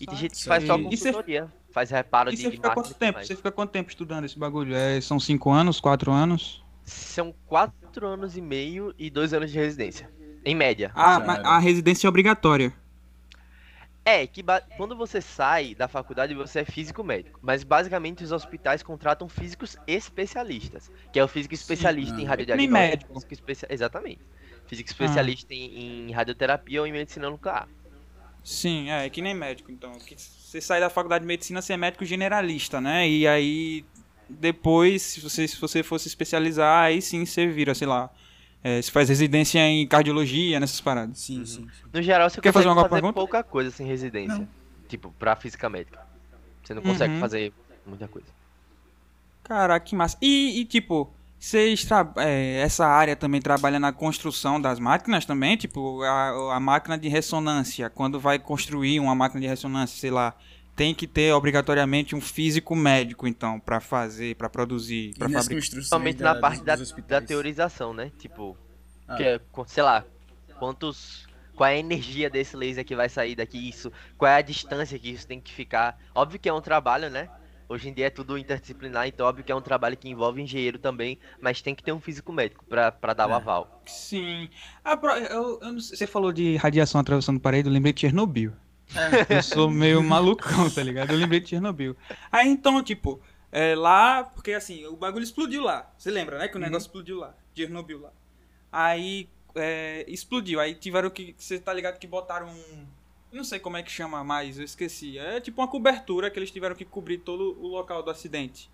E 0.00 0.06
tem 0.06 0.18
gente 0.18 0.36
que 0.36 0.44
faz 0.46 0.64
só 0.64 0.78
consultoria, 0.78 1.52
faz 1.70 1.90
reparo 1.90 2.32
E 2.32 2.34
de 2.34 2.48
você 2.48 2.50
fica 2.50 2.70
quanto 2.70 2.94
tempo? 2.94 3.22
Você 3.22 3.34
fica 3.36 3.50
quanto 3.52 3.70
tempo 3.72 3.90
estudando 3.90 4.24
esse 4.24 4.38
bagulho? 4.38 4.74
É, 4.74 5.00
são 5.00 5.18
cinco 5.18 5.50
anos, 5.50 5.80
quatro 5.80 6.12
anos? 6.12 6.62
São 6.84 7.32
quatro 7.46 8.06
anos 8.06 8.36
e 8.36 8.40
meio 8.40 8.92
e 8.98 9.10
dois 9.10 9.32
anos 9.32 9.50
de 9.52 9.58
residência. 9.58 10.10
Em 10.48 10.54
média. 10.54 10.90
Ah, 10.94 11.20
Cara. 11.20 11.24
mas 11.26 11.38
a 11.44 11.58
residência 11.58 12.06
é 12.06 12.08
obrigatória. 12.08 12.72
É, 14.02 14.26
que 14.26 14.42
quando 14.78 14.96
você 14.96 15.20
sai 15.20 15.74
da 15.74 15.86
faculdade, 15.86 16.34
você 16.34 16.60
é 16.60 16.64
físico 16.64 17.04
médico. 17.04 17.38
Mas 17.42 17.62
basicamente 17.62 18.24
os 18.24 18.32
hospitais 18.32 18.82
contratam 18.82 19.28
físicos 19.28 19.76
especialistas. 19.86 20.90
Que 21.12 21.20
é 21.20 21.24
o 21.24 21.28
físico 21.28 21.52
especialista 21.52 22.16
ah. 22.16 22.20
em 22.22 22.24
radiodiagnóstico. 22.24 22.72
médico. 22.72 23.12
Físico 23.12 23.34
especia- 23.34 23.68
Exatamente. 23.70 24.20
Físico 24.66 24.88
especialista 24.88 25.52
em, 25.52 26.08
em 26.08 26.12
radioterapia 26.12 26.80
ou 26.80 26.86
em 26.86 26.92
medicina 26.92 27.28
nuclear. 27.28 27.68
Sim, 28.42 28.88
é, 28.88 29.10
que 29.10 29.20
nem 29.20 29.34
médico, 29.34 29.70
então. 29.70 29.92
Que 29.92 30.16
você 30.16 30.62
sai 30.62 30.80
da 30.80 30.88
faculdade 30.88 31.24
de 31.24 31.28
medicina, 31.28 31.60
você 31.60 31.74
é 31.74 31.76
médico 31.76 32.06
generalista, 32.06 32.80
né? 32.80 33.06
E 33.06 33.28
aí, 33.28 33.84
depois, 34.26 35.02
se 35.02 35.20
você, 35.20 35.46
se 35.46 35.60
você 35.60 35.82
fosse 35.82 36.08
especializar, 36.08 36.84
aí 36.84 37.02
sim 37.02 37.26
você 37.26 37.46
vira, 37.46 37.74
sei 37.74 37.86
lá. 37.86 38.10
É, 38.62 38.82
você 38.82 38.90
faz 38.90 39.08
residência 39.08 39.60
em 39.60 39.86
cardiologia, 39.86 40.58
nessas 40.58 40.80
paradas. 40.80 41.18
Sim, 41.18 41.44
sim. 41.46 41.62
sim. 41.62 41.68
No 41.92 42.02
geral, 42.02 42.28
você 42.28 42.40
Quer 42.40 42.52
fazer 42.52 42.64
consegue 42.66 42.68
alguma 42.68 42.88
fazer, 42.88 43.00
pergunta? 43.02 43.14
pouca 43.14 43.42
coisa 43.42 43.70
sem 43.70 43.86
residência. 43.86 44.38
Não. 44.38 44.48
Tipo, 44.88 45.14
pra 45.18 45.36
física 45.36 45.68
médica. 45.68 46.00
Você 46.64 46.74
não 46.74 46.82
consegue 46.82 47.14
Uhum. 47.14 47.20
fazer 47.20 47.52
muita 47.86 48.08
coisa. 48.08 48.26
Caraca, 49.44 49.84
que 49.84 49.94
massa. 49.96 50.16
E, 50.20 50.60
e, 50.60 50.64
tipo, 50.64 51.10
vocês 51.38 51.84
tra- 51.84 52.12
é, 52.16 52.60
essa 52.60 52.86
área 52.86 53.16
também 53.16 53.40
trabalha 53.40 53.78
na 53.80 53.92
construção 53.92 54.60
das 54.60 54.78
máquinas 54.78 55.24
também? 55.24 55.56
Tipo, 55.56 56.02
a, 56.02 56.56
a 56.56 56.60
máquina 56.60 56.98
de 56.98 57.08
ressonância, 57.08 57.88
quando 57.88 58.18
vai 58.20 58.38
construir 58.38 59.00
uma 59.00 59.14
máquina 59.14 59.40
de 59.40 59.46
ressonância, 59.46 59.98
sei 59.98 60.10
lá, 60.10 60.34
tem 60.78 60.94
que 60.94 61.06
ter 61.08 61.32
obrigatoriamente 61.34 62.14
um 62.14 62.20
físico 62.20 62.74
médico, 62.76 63.26
então, 63.26 63.58
pra 63.58 63.80
fazer, 63.80 64.36
pra 64.36 64.48
produzir, 64.48 65.12
pra 65.18 65.28
nas 65.28 65.44
fabricar. 65.44 65.70
Principalmente 65.72 66.22
na 66.22 66.34
parte 66.36 66.62
da, 66.62 66.76
da 66.76 67.20
teorização, 67.20 67.92
né? 67.92 68.12
Tipo, 68.16 68.56
Ah. 69.08 69.16
que 69.16 69.24
é, 69.24 69.40
sei 69.66 69.82
lá, 69.82 70.04
quantos. 70.58 71.26
Qual 71.56 71.68
é 71.68 71.74
a 71.74 71.78
energia 71.78 72.30
desse 72.30 72.56
laser 72.56 72.84
que 72.84 72.94
vai 72.94 73.08
sair 73.08 73.34
daqui? 73.34 73.58
Isso. 73.68 73.90
Qual 74.16 74.30
é 74.30 74.36
a 74.36 74.40
distância 74.42 74.96
que 74.96 75.10
isso 75.10 75.26
tem 75.26 75.40
que 75.40 75.52
ficar? 75.52 75.98
Óbvio 76.14 76.38
que 76.38 76.48
é 76.48 76.52
um 76.54 76.60
trabalho, 76.60 77.10
né? 77.10 77.28
Hoje 77.68 77.88
em 77.88 77.92
dia 77.92 78.06
é 78.06 78.10
tudo 78.10 78.38
interdisciplinar, 78.38 79.08
então 79.08 79.26
óbvio 79.26 79.44
que 79.44 79.50
é 79.52 79.54
um 79.54 79.60
trabalho 79.60 79.96
que 79.96 80.08
envolve 80.08 80.40
engenheiro 80.40 80.78
também, 80.78 81.18
mas 81.42 81.60
tem 81.60 81.74
que 81.74 81.82
ter 81.82 81.92
um 81.92 82.00
físico 82.00 82.32
médico 82.32 82.64
pra, 82.64 82.90
pra 82.92 83.12
dar 83.12 83.28
o 83.28 83.32
É. 83.32 83.34
aval. 83.34 83.82
Sim. 83.84 84.48
Ah, 84.84 84.96
pro- 84.96 85.10
eu, 85.10 85.58
eu 85.60 85.72
não 85.72 85.80
sei- 85.80 85.96
você 85.98 86.06
falou 86.06 86.32
de 86.32 86.56
radiação 86.56 87.00
atravessando 87.00 87.40
parede, 87.40 87.68
eu 87.68 87.72
lembrei 87.72 87.92
de 87.92 88.00
Chernobyl. 88.02 88.52
Eu 89.28 89.42
sou 89.42 89.70
meio 89.70 90.02
malucão, 90.02 90.70
tá 90.70 90.82
ligado? 90.82 91.12
Eu 91.12 91.18
lembrei 91.18 91.40
de 91.40 91.50
Chernobyl. 91.50 91.96
Aí 92.32 92.48
então, 92.48 92.82
tipo, 92.82 93.20
é, 93.50 93.74
lá, 93.74 94.24
porque 94.24 94.52
assim, 94.52 94.86
o 94.86 94.96
bagulho 94.96 95.22
explodiu 95.22 95.62
lá. 95.62 95.90
Você 95.96 96.10
lembra, 96.10 96.38
né? 96.38 96.48
Que 96.48 96.56
o 96.56 96.60
negócio 96.60 96.86
explodiu 96.86 97.18
lá. 97.18 97.34
Chernobyl 97.54 98.00
lá. 98.00 98.12
Aí 98.72 99.28
é, 99.54 100.04
explodiu. 100.08 100.60
Aí 100.60 100.74
tiveram 100.74 101.10
que. 101.10 101.34
Você 101.38 101.58
tá 101.58 101.72
ligado 101.72 101.98
que 101.98 102.06
botaram 102.06 102.48
um. 102.48 102.86
Não 103.30 103.44
sei 103.44 103.58
como 103.58 103.76
é 103.76 103.82
que 103.82 103.90
chama 103.90 104.24
mais, 104.24 104.58
eu 104.58 104.64
esqueci. 104.64 105.18
É 105.18 105.40
tipo 105.40 105.60
uma 105.60 105.68
cobertura 105.68 106.30
que 106.30 106.38
eles 106.38 106.50
tiveram 106.50 106.74
que 106.74 106.84
cobrir 106.84 107.18
todo 107.18 107.58
o 107.60 107.66
local 107.66 108.02
do 108.02 108.10
acidente. 108.10 108.70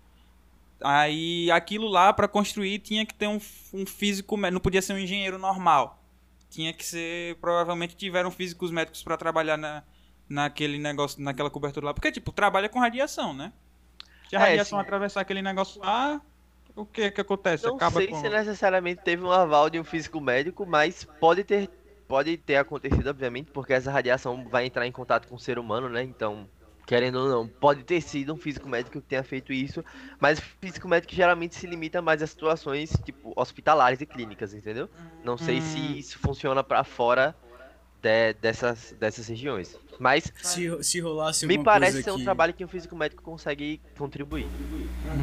Aí 0.81 1.49
aquilo 1.51 1.87
lá 1.87 2.13
pra 2.13 2.27
construir 2.27 2.79
tinha 2.79 3.05
que 3.05 3.13
ter 3.13 3.27
um, 3.27 3.39
um 3.73 3.85
físico, 3.85 4.37
não 4.37 4.59
podia 4.59 4.81
ser 4.81 4.93
um 4.93 4.97
engenheiro 4.97 5.37
normal. 5.37 6.01
Tinha 6.49 6.71
que 6.71 6.85
ser, 6.85 7.35
provavelmente 7.35 7.97
tiveram 7.97 8.31
físicos 8.31 8.71
médicos 8.71 9.03
pra 9.03 9.17
trabalhar 9.17 9.57
na, 9.57 9.83
naquele 10.29 10.77
negócio, 10.79 11.21
naquela 11.21 11.49
cobertura 11.51 11.87
lá, 11.87 11.93
porque 11.93 12.11
tipo, 12.11 12.31
trabalha 12.31 12.69
com 12.69 12.79
radiação, 12.79 13.33
né? 13.33 13.53
Se 14.29 14.35
a 14.35 14.39
É, 14.39 14.41
radiação 14.41 14.79
sim. 14.79 14.79
atravessar 14.79 15.21
aquele 15.21 15.41
negócio 15.41 15.81
lá, 15.81 16.21
o 16.75 16.85
que 16.85 17.11
que 17.11 17.21
acontece? 17.21 17.67
Não 17.67 17.69
Acaba 17.69 18.01
sei 18.03 18.13
com 18.13 18.15
se 18.15 18.29
necessariamente 18.29 19.01
teve 19.01 19.23
um 19.23 19.31
aval 19.31 19.69
de 19.69 19.79
um 19.79 19.83
físico 19.83 20.19
médico, 20.21 20.65
mas 20.65 21.05
pode 21.19 21.43
ter, 21.43 21.69
pode 22.07 22.37
ter 22.37 22.57
acontecido, 22.57 23.07
obviamente, 23.07 23.49
porque 23.51 23.73
essa 23.73 23.91
radiação 23.91 24.47
vai 24.49 24.65
entrar 24.65 24.85
em 24.85 24.91
contato 24.91 25.27
com 25.27 25.35
o 25.35 25.39
ser 25.39 25.57
humano, 25.57 25.89
né? 25.89 26.03
Então, 26.03 26.49
querendo 26.85 27.15
ou 27.19 27.29
não, 27.29 27.49
pode 27.49 27.83
ter 27.83 28.01
sido 28.01 28.33
um 28.33 28.37
físico 28.37 28.67
médico 28.69 29.01
que 29.01 29.07
tenha 29.07 29.23
feito 29.23 29.51
isso, 29.53 29.83
mas 30.19 30.39
físico 30.39 30.87
médico 30.87 31.15
geralmente 31.15 31.55
se 31.55 31.65
limita 31.65 32.01
mais 32.01 32.21
a 32.21 32.27
situações, 32.27 32.91
tipo, 33.03 33.33
hospitalares 33.35 34.01
e 34.01 34.05
clínicas, 34.05 34.53
entendeu? 34.53 34.89
Não 35.23 35.37
sei 35.37 35.59
Hum. 35.59 35.61
se 35.61 35.99
isso 35.99 36.19
funciona 36.19 36.63
pra 36.63 36.83
fora 36.83 37.35
de- 38.05 38.35
dessas, 38.41 38.93
dessas 38.99 39.27
regiões. 39.27 39.75
Mas 39.97 40.25
Se, 40.43 40.69
se 40.81 40.99
rolasse 40.99 41.47
me 41.47 41.57
parece 41.63 41.93
coisa 41.93 42.03
ser 42.03 42.11
um 42.11 42.15
aqui- 42.15 42.23
trabalho 42.25 42.53
que 42.53 42.63
um 42.65 42.67
físico 42.67 42.95
médico 42.97 43.23
consegue 43.23 43.79
contribuir. 43.97 44.45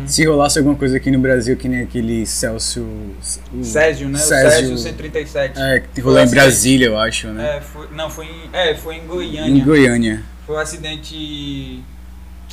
Se 0.07 0.25
rolasse 0.25 0.59
alguma 0.59 0.75
coisa 0.77 0.97
aqui 0.97 1.11
no 1.11 1.19
Brasil, 1.21 1.57
que 1.59 1.69
nem 1.69 1.83
aquele 1.83 2.25
Celso... 2.27 2.81
o- 2.81 3.63
Césio, 3.63 4.09
né? 4.09 4.19
Césio- 4.19 4.75
O 4.75 4.79
Césio 4.79 4.79
137. 4.79 5.61
É, 5.61 5.81
que 5.95 6.01
rolou 6.01 6.21
em 6.21 6.29
Brasília, 6.31 6.87
eu 6.87 6.99
acho, 6.99 7.29
né? 7.29 7.59
É, 7.59 7.61
foi, 7.61 7.87
não, 7.93 8.09
foi 8.11 8.25
em, 8.27 8.49
é, 8.53 8.75
foi 8.75 8.97
em 8.97 9.07
Goiânia. 9.07 9.51
em 9.61 9.63
Goiânia. 9.65 10.23
Foi 10.47 10.57
um 10.57 10.59
acidente 10.59 11.83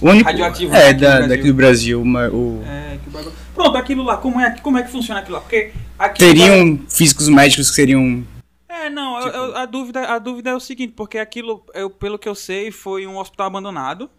O 0.01 0.09
único, 0.09 0.29
Radioativo, 0.29 0.73
É, 0.75 0.89
aqui 0.89 0.93
no 0.93 0.99
da, 0.99 1.09
Brasil. 1.11 1.29
daqui 1.29 1.43
do 1.47 1.53
Brasil. 1.53 2.01
uma- 2.01 2.27
o, 2.29 2.61
É, 2.67 2.97
que 3.03 3.09
bagulho. 3.09 3.33
Pronto, 3.55 3.77
aquilo 3.77 4.03
lá, 4.03 4.17
como 4.17 4.39
é, 4.41 4.51
como 4.61 4.77
é 4.77 4.83
que 4.83 4.91
funciona 4.91 5.21
aquilo 5.21 5.35
lá? 5.37 5.41
Porque 5.41 5.71
aquilo 5.97 6.29
teriam 6.29 6.79
físicos 6.89 7.27
médicos 7.29 7.69
que 7.69 7.75
seriam... 7.77 8.23
É, 8.89 8.93
não, 8.93 9.19
Tipo- 9.21 9.35
eu- 9.37 9.57
a, 9.57 9.65
dúvida, 9.65 10.01
a 10.13 10.19
dúvida 10.19 10.49
é 10.51 10.55
o 10.55 10.59
seguinte, 10.59 10.93
porque 10.95 11.17
aquilo, 11.17 11.63
eu, 11.73 11.89
pelo 11.89 12.17
que 12.19 12.27
eu 12.29 12.35
sei, 12.35 12.71
foi 12.71 13.05
um 13.07 13.17
hospital 13.17 13.47
abandonado 13.47 14.09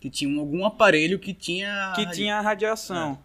Que 0.00 0.08
tinham 0.08 0.38
algum 0.40 0.64
aparelho 0.64 1.18
que 1.18 1.34
tinha... 1.34 1.92
que 1.96 2.08
tinha 2.10 2.40
radiação. 2.40 3.18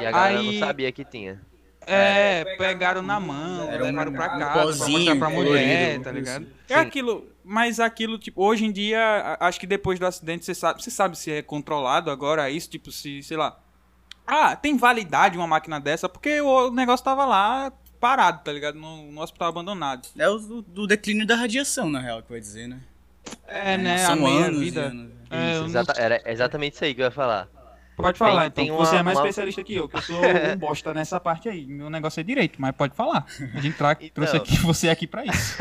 E 0.00 0.06
a 0.06 0.10
galera 0.10 0.38
Aí- 0.40 0.46
não 0.60 0.66
sabia 0.66 0.90
que 0.92 1.04
tinha. 1.04 1.40
É, 1.86 2.44
pegaram 2.58 3.00
na 3.00 3.18
mão, 3.18 3.70
Era 3.70 3.82
um- 3.82 3.86
levaram 3.86 4.12
pra 4.12 4.26
um 4.36 4.38
casa 4.38 4.52
pra 4.84 4.88
mostrar 4.90 5.16
pra 5.16 5.30
mulher, 5.30 5.98
colorido, 5.98 6.04
tá 6.04 6.10
isso. 6.10 6.18
ligado? 6.18 6.46
É 6.68 6.74
Sim. 6.74 6.80
aquilo, 6.80 7.26
mas 7.42 7.80
aquilo, 7.80 8.18
tipo, 8.18 8.42
hoje 8.44 8.66
em 8.66 8.70
dia, 8.72 9.38
acho 9.40 9.58
que 9.58 9.66
depois 9.66 9.98
do 9.98 10.04
acidente, 10.04 10.44
você 10.44 10.54
sabe, 10.54 10.82
você 10.82 10.90
sabe 10.90 11.16
se 11.16 11.30
é 11.32 11.40
controlado 11.40 12.10
agora 12.10 12.50
isso, 12.50 12.68
tipo, 12.68 12.92
se, 12.92 13.22
sei 13.22 13.38
lá. 13.38 13.58
Ah, 14.26 14.54
tem 14.54 14.76
validade 14.76 15.38
uma 15.38 15.46
máquina 15.46 15.80
dessa, 15.80 16.10
porque 16.10 16.38
o 16.42 16.70
negócio 16.70 17.02
tava 17.02 17.24
lá 17.24 17.72
parado, 17.98 18.42
tá 18.44 18.52
ligado? 18.52 18.78
No, 18.78 19.10
no 19.12 19.20
hospital 19.20 19.48
abandonado. 19.48 20.08
É 20.18 20.28
o 20.28 20.38
do, 20.38 20.62
do 20.62 20.86
declínio 20.86 21.26
da 21.26 21.34
radiação, 21.36 21.88
na 21.90 22.00
real, 22.00 22.22
que 22.22 22.30
vai 22.30 22.40
dizer, 22.40 22.66
né? 22.68 22.80
É, 23.46 23.76
né? 23.76 23.98
São 23.98 24.12
a 24.12 24.16
meia 24.16 24.46
anos 24.46 24.60
e 24.60 24.64
vida. 24.64 24.80
anos. 24.82 25.12
É, 25.30 25.50
Isso, 25.52 25.60
não 25.60 25.66
exata- 25.66 26.00
era 26.00 26.22
exatamente 26.30 26.74
isso 26.74 26.84
aí 26.84 26.94
que 26.94 27.00
eu 27.02 27.04
ia 27.06 27.10
falar. 27.10 27.48
Pode 27.96 28.16
falar, 28.16 28.48
Tem- 28.50 28.66
então. 28.66 28.76
tem 28.76 28.86
Você 28.86 28.92
uma- 28.94 29.00
é 29.00 29.02
mais 29.02 29.18
uma- 29.18 29.24
especialista 29.26 29.64
que 29.64 29.74
eu, 29.74 29.88
que 29.88 29.96
eu 29.96 30.02
sou 30.02 30.16
um 30.54 30.56
bosta 30.56 30.94
nessa 30.94 31.18
parte 31.18 31.48
aí. 31.48 31.66
Meu 31.66 31.90
negócio 31.90 32.20
é 32.20 32.22
direito, 32.22 32.60
mas 32.60 32.70
pode 32.76 32.94
falar. 32.94 33.26
A 33.54 33.60
gente 33.60 33.76
tra 33.76 33.92
Então. 34.00 34.08
trouxe 34.14 34.36
aqui, 34.36 34.56
você 34.62 34.88
aqui 34.88 35.04
pra 35.06 35.24
isso. 35.26 35.60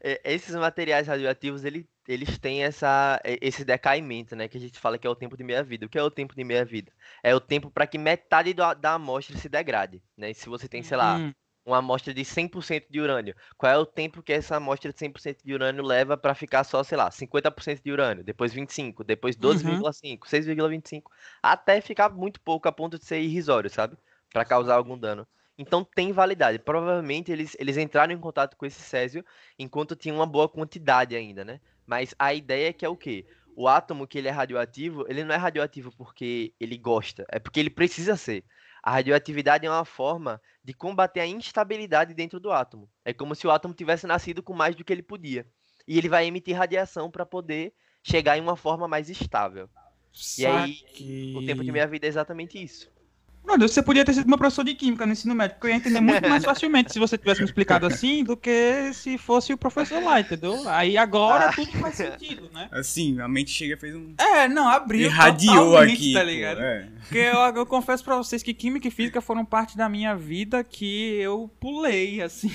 É, 0.00 0.18
Esses 0.24 0.54
materiais 0.56 1.06
radioativos, 1.06 1.62
ele- 1.64 1.86
eles 2.08 2.38
têm 2.38 2.64
essa, 2.64 3.20
é, 3.22 3.38
esse 3.42 3.64
decaimento, 3.66 4.34
né? 4.34 4.48
Que 4.48 4.56
a 4.56 4.60
gente 4.60 4.78
fala 4.78 4.96
que 4.96 5.06
é 5.06 5.10
o 5.10 5.14
tempo 5.14 5.36
de 5.36 5.44
meia-vida. 5.44 5.84
O 5.84 5.88
que 5.90 5.98
é 5.98 6.02
o 6.02 6.10
tempo 6.10 6.34
de 6.34 6.42
meia-vida? 6.42 6.90
É 7.22 7.34
o 7.34 7.38
tempo 7.40 7.70
para 7.70 7.86
que 7.86 7.98
metade 7.98 8.54
da, 8.54 8.72
da 8.72 8.94
amostra 8.94 9.36
se 9.36 9.48
degrade, 9.48 10.02
né? 10.16 10.30
E 10.30 10.34
se 10.34 10.48
você 10.48 10.66
tem, 10.66 10.82
sei 10.82 10.96
lá, 10.96 11.16
Hum, 11.16 11.32
uma 11.64 11.78
amostra 11.78 12.12
de 12.12 12.24
100% 12.24 12.86
de 12.90 13.00
urânio, 13.00 13.34
qual 13.56 13.72
é 13.72 13.78
o 13.78 13.86
tempo 13.86 14.22
que 14.22 14.32
essa 14.32 14.56
amostra 14.56 14.92
de 14.92 14.98
100% 14.98 15.38
de 15.44 15.54
urânio 15.54 15.84
leva 15.84 16.16
para 16.16 16.34
ficar 16.34 16.64
só, 16.64 16.82
sei 16.82 16.98
lá, 16.98 17.10
50% 17.10 17.80
de 17.84 17.92
urânio, 17.92 18.24
depois 18.24 18.52
25, 18.52 19.04
depois 19.04 19.36
12,5, 19.36 20.20
6,25, 20.26 21.04
até 21.42 21.80
ficar 21.80 22.10
muito 22.10 22.40
pouco 22.40 22.68
a 22.68 22.72
ponto 22.72 22.98
de 22.98 23.04
ser 23.04 23.20
irrisório, 23.20 23.70
sabe? 23.70 23.96
Para 24.32 24.44
causar 24.44 24.74
algum 24.74 24.98
dano. 24.98 25.26
Então 25.56 25.84
tem 25.84 26.12
validade. 26.12 26.58
Provavelmente 26.58 27.30
eles, 27.30 27.56
eles 27.58 27.76
entraram 27.76 28.12
em 28.12 28.18
contato 28.18 28.56
com 28.56 28.66
esse 28.66 28.80
césio 28.80 29.24
enquanto 29.58 29.94
tinha 29.94 30.14
uma 30.14 30.26
boa 30.26 30.48
quantidade 30.48 31.14
ainda, 31.14 31.44
né? 31.44 31.60
Mas 31.86 32.14
a 32.18 32.32
ideia 32.34 32.68
é 32.70 32.72
que 32.72 32.84
é 32.84 32.88
o 32.88 32.96
quê? 32.96 33.26
O 33.54 33.68
átomo 33.68 34.06
que 34.06 34.18
ele 34.18 34.28
é 34.28 34.30
radioativo, 34.30 35.04
ele 35.08 35.24
não 35.24 35.34
é 35.34 35.38
radioativo 35.38 35.92
porque 35.92 36.54
ele 36.58 36.78
gosta, 36.78 37.26
é 37.30 37.38
porque 37.38 37.60
ele 37.60 37.70
precisa 37.70 38.16
ser. 38.16 38.44
A 38.82 38.90
radioatividade 38.90 39.64
é 39.64 39.70
uma 39.70 39.84
forma 39.84 40.42
de 40.64 40.74
combater 40.74 41.20
a 41.20 41.26
instabilidade 41.26 42.14
dentro 42.14 42.40
do 42.40 42.50
átomo. 42.50 42.90
É 43.04 43.12
como 43.12 43.34
se 43.34 43.46
o 43.46 43.50
átomo 43.50 43.74
tivesse 43.74 44.06
nascido 44.06 44.42
com 44.42 44.52
mais 44.52 44.74
do 44.74 44.84
que 44.84 44.92
ele 44.92 45.02
podia. 45.02 45.46
E 45.86 45.96
ele 45.98 46.08
vai 46.08 46.26
emitir 46.26 46.56
radiação 46.56 47.10
para 47.10 47.24
poder 47.24 47.72
chegar 48.02 48.36
em 48.36 48.40
uma 48.40 48.56
forma 48.56 48.88
mais 48.88 49.08
estável. 49.08 49.70
E 50.36 50.44
aí. 50.44 51.34
O 51.36 51.46
tempo 51.46 51.62
de 51.62 51.70
meia 51.70 51.86
vida 51.86 52.06
é 52.06 52.08
exatamente 52.08 52.62
isso. 52.62 52.90
Brother, 53.44 53.68
você 53.68 53.82
podia 53.82 54.04
ter 54.04 54.14
sido 54.14 54.28
meu 54.28 54.38
professor 54.38 54.64
de 54.64 54.74
química 54.74 55.04
no 55.04 55.12
ensino 55.12 55.34
médio, 55.34 55.56
porque 55.56 55.66
eu 55.66 55.70
ia 55.70 55.76
entender 55.76 56.00
muito 56.00 56.28
mais 56.28 56.44
facilmente 56.44 56.92
se 56.92 56.98
você 56.98 57.18
tivesse 57.18 57.40
me 57.40 57.46
explicado 57.46 57.86
assim 57.86 58.22
do 58.22 58.36
que 58.36 58.92
se 58.94 59.18
fosse 59.18 59.52
o 59.52 59.58
professor 59.58 60.02
lá, 60.02 60.20
entendeu? 60.20 60.68
Aí 60.68 60.96
agora 60.96 61.46
Ah. 61.46 61.52
tudo 61.52 61.72
faz 61.72 61.96
sentido, 61.96 62.48
né? 62.52 62.68
Assim, 62.70 63.20
a 63.20 63.26
mente 63.28 63.50
chega 63.50 63.74
e 63.74 63.76
fez 63.76 63.94
um. 63.96 64.14
É, 64.18 64.46
não, 64.48 64.68
abriu 64.68 65.06
Irradiou 65.06 65.76
aqui. 65.76 66.12
tá 66.12 66.20
pô, 66.20 66.26
ligado? 66.26 66.60
é. 66.60 66.88
Porque 67.00 67.18
eu, 67.18 67.38
eu 67.56 67.66
confesso 67.66 68.04
pra 68.04 68.16
vocês 68.16 68.42
que 68.42 68.54
química 68.54 68.86
e 68.86 68.90
física 68.90 69.20
foram 69.20 69.44
parte 69.44 69.76
da 69.76 69.88
minha 69.88 70.14
vida 70.14 70.62
que 70.62 71.14
eu 71.16 71.50
pulei, 71.60 72.22
assim. 72.22 72.50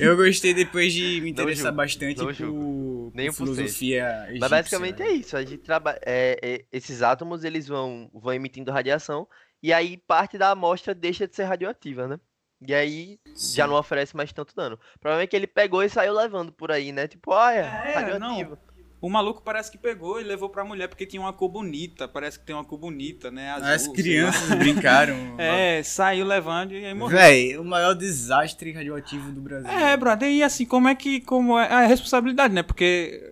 Eu 0.00 0.16
gostei 0.16 0.54
depois 0.54 0.92
de 0.92 1.20
me 1.20 1.30
interessar 1.30 1.66
julgo, 1.66 1.76
bastante 1.76 2.16
por, 2.20 2.34
por 2.34 3.12
Nem 3.14 3.30
filosofia 3.32 4.06
egípcia. 4.28 4.38
Mas 4.40 4.50
basicamente 4.50 4.98
né? 5.00 5.06
é 5.06 5.12
isso. 5.12 5.36
A 5.36 5.40
gente 5.42 5.58
traba... 5.58 5.98
é, 6.04 6.38
é, 6.42 6.64
esses 6.72 7.02
átomos 7.02 7.44
eles 7.44 7.68
vão, 7.68 8.10
vão 8.14 8.32
emitindo 8.32 8.72
radiação 8.72 9.28
e 9.62 9.72
aí 9.72 9.96
parte 9.96 10.38
da 10.38 10.50
amostra 10.50 10.94
deixa 10.94 11.26
de 11.26 11.34
ser 11.36 11.44
radioativa, 11.44 12.06
né? 12.06 12.18
E 12.66 12.74
aí 12.74 13.18
já 13.54 13.66
não 13.66 13.74
oferece 13.74 14.14
mais 14.14 14.32
tanto 14.32 14.54
dano. 14.54 14.78
O 14.96 14.98
problema 14.98 15.22
é 15.22 15.26
que 15.26 15.34
ele 15.34 15.46
pegou 15.46 15.82
e 15.82 15.88
saiu 15.88 16.12
levando 16.12 16.52
por 16.52 16.70
aí, 16.70 16.92
né? 16.92 17.08
Tipo, 17.08 17.32
olha, 17.32 17.60
É, 17.60 17.94
radioativo. 17.94 18.58
O 19.00 19.08
maluco 19.08 19.40
parece 19.42 19.70
que 19.70 19.78
pegou 19.78 20.20
e 20.20 20.24
levou 20.24 20.50
pra 20.50 20.62
mulher 20.62 20.86
porque 20.86 21.06
tinha 21.06 21.22
uma 21.22 21.32
cor 21.32 21.48
bonita. 21.48 22.06
Parece 22.06 22.38
que 22.38 22.44
tem 22.44 22.54
uma 22.54 22.64
cor 22.64 22.78
bonita, 22.78 23.30
né? 23.30 23.50
Azul, 23.52 23.68
As 23.68 23.88
crianças 23.88 24.50
brincaram. 24.58 25.14
É, 25.38 25.82
saiu 25.82 26.26
levando 26.26 26.74
e 26.74 26.84
aí 26.84 26.92
morreu. 26.92 27.16
Véi, 27.16 27.56
o 27.56 27.64
maior 27.64 27.94
desastre 27.94 28.72
radioativo 28.72 29.32
do 29.32 29.40
Brasil. 29.40 29.70
É, 29.70 29.96
brother, 29.96 30.30
e 30.30 30.42
assim, 30.42 30.66
como 30.66 30.86
é 30.86 30.94
que. 30.94 31.22
Como 31.22 31.58
é 31.58 31.66
a 31.66 31.86
responsabilidade, 31.86 32.52
né? 32.52 32.62
Porque 32.62 33.29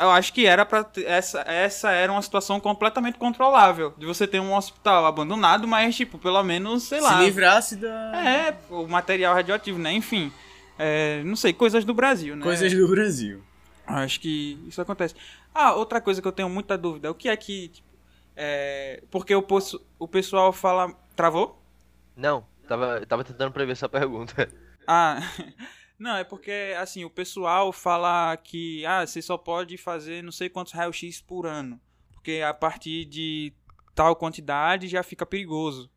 eu 0.00 0.10
acho 0.10 0.32
que 0.32 0.46
era 0.46 0.64
pra. 0.64 0.84
ter- 0.84 1.06
Essa, 1.06 1.40
essa 1.42 1.90
era 1.90 2.10
uma 2.12 2.22
situação 2.22 2.58
completamente 2.60 3.18
controlável. 3.18 3.94
De 3.96 4.06
você 4.06 4.26
ter 4.26 4.40
um 4.40 4.54
hospital 4.54 5.06
abandonado, 5.06 5.66
mas, 5.66 5.94
tipo, 5.96 6.18
pelo 6.18 6.42
menos, 6.42 6.84
sei 6.84 7.00
lá. 7.00 7.18
Se 7.18 7.24
livrasse 7.24 7.76
da. 7.76 7.88
É, 8.24 8.56
o 8.70 8.86
material 8.86 9.34
radioativo, 9.34 9.78
né? 9.78 9.92
Enfim. 9.92 10.32
é, 10.78 11.22
não 11.24 11.36
sei, 11.36 11.52
coisas 11.52 11.84
do 11.84 11.94
Brasil, 11.94 12.36
né? 12.36 12.42
Coisas 12.42 12.72
do 12.72 12.88
Brasil. 12.88 13.42
Acho 13.86 14.20
que 14.20 14.58
isso 14.66 14.80
acontece. 14.80 15.14
Ah, 15.54 15.72
outra 15.74 16.00
coisa 16.00 16.20
que 16.20 16.28
eu 16.28 16.32
tenho 16.32 16.48
muita 16.50 16.76
dúvida. 16.76 17.10
O 17.10 17.14
que 17.14 17.28
é 17.28 17.36
que. 17.36 17.68
Tipo, 17.68 17.86
é, 18.36 19.02
porque 19.10 19.34
o, 19.34 19.40
poço- 19.42 19.80
o 19.98 20.06
pessoal 20.08 20.52
fala. 20.52 20.92
Travou? 21.14 21.62
Não, 22.14 22.44
tava, 22.68 23.00
tava 23.06 23.24
tentando 23.24 23.52
prever 23.52 23.76
sua 23.76 23.88
pergunta. 23.88 24.48
Ah, 24.86 25.20
não, 25.98 26.16
é 26.16 26.24
porque, 26.24 26.74
assim, 26.78 27.04
o 27.04 27.10
pessoal 27.10 27.72
fala 27.72 28.36
que, 28.36 28.84
ah, 28.84 29.06
você 29.06 29.22
só 29.22 29.38
pode 29.38 29.78
fazer 29.78 30.22
não 30.22 30.32
sei 30.32 30.48
quantos 30.48 30.72
raio-x 30.72 31.20
por 31.22 31.46
ano, 31.46 31.80
porque 32.12 32.42
a 32.46 32.52
partir 32.52 33.06
de 33.06 33.52
tal 33.94 34.14
quantidade 34.14 34.88
já 34.88 35.02
fica 35.02 35.24
perigoso, 35.24 35.90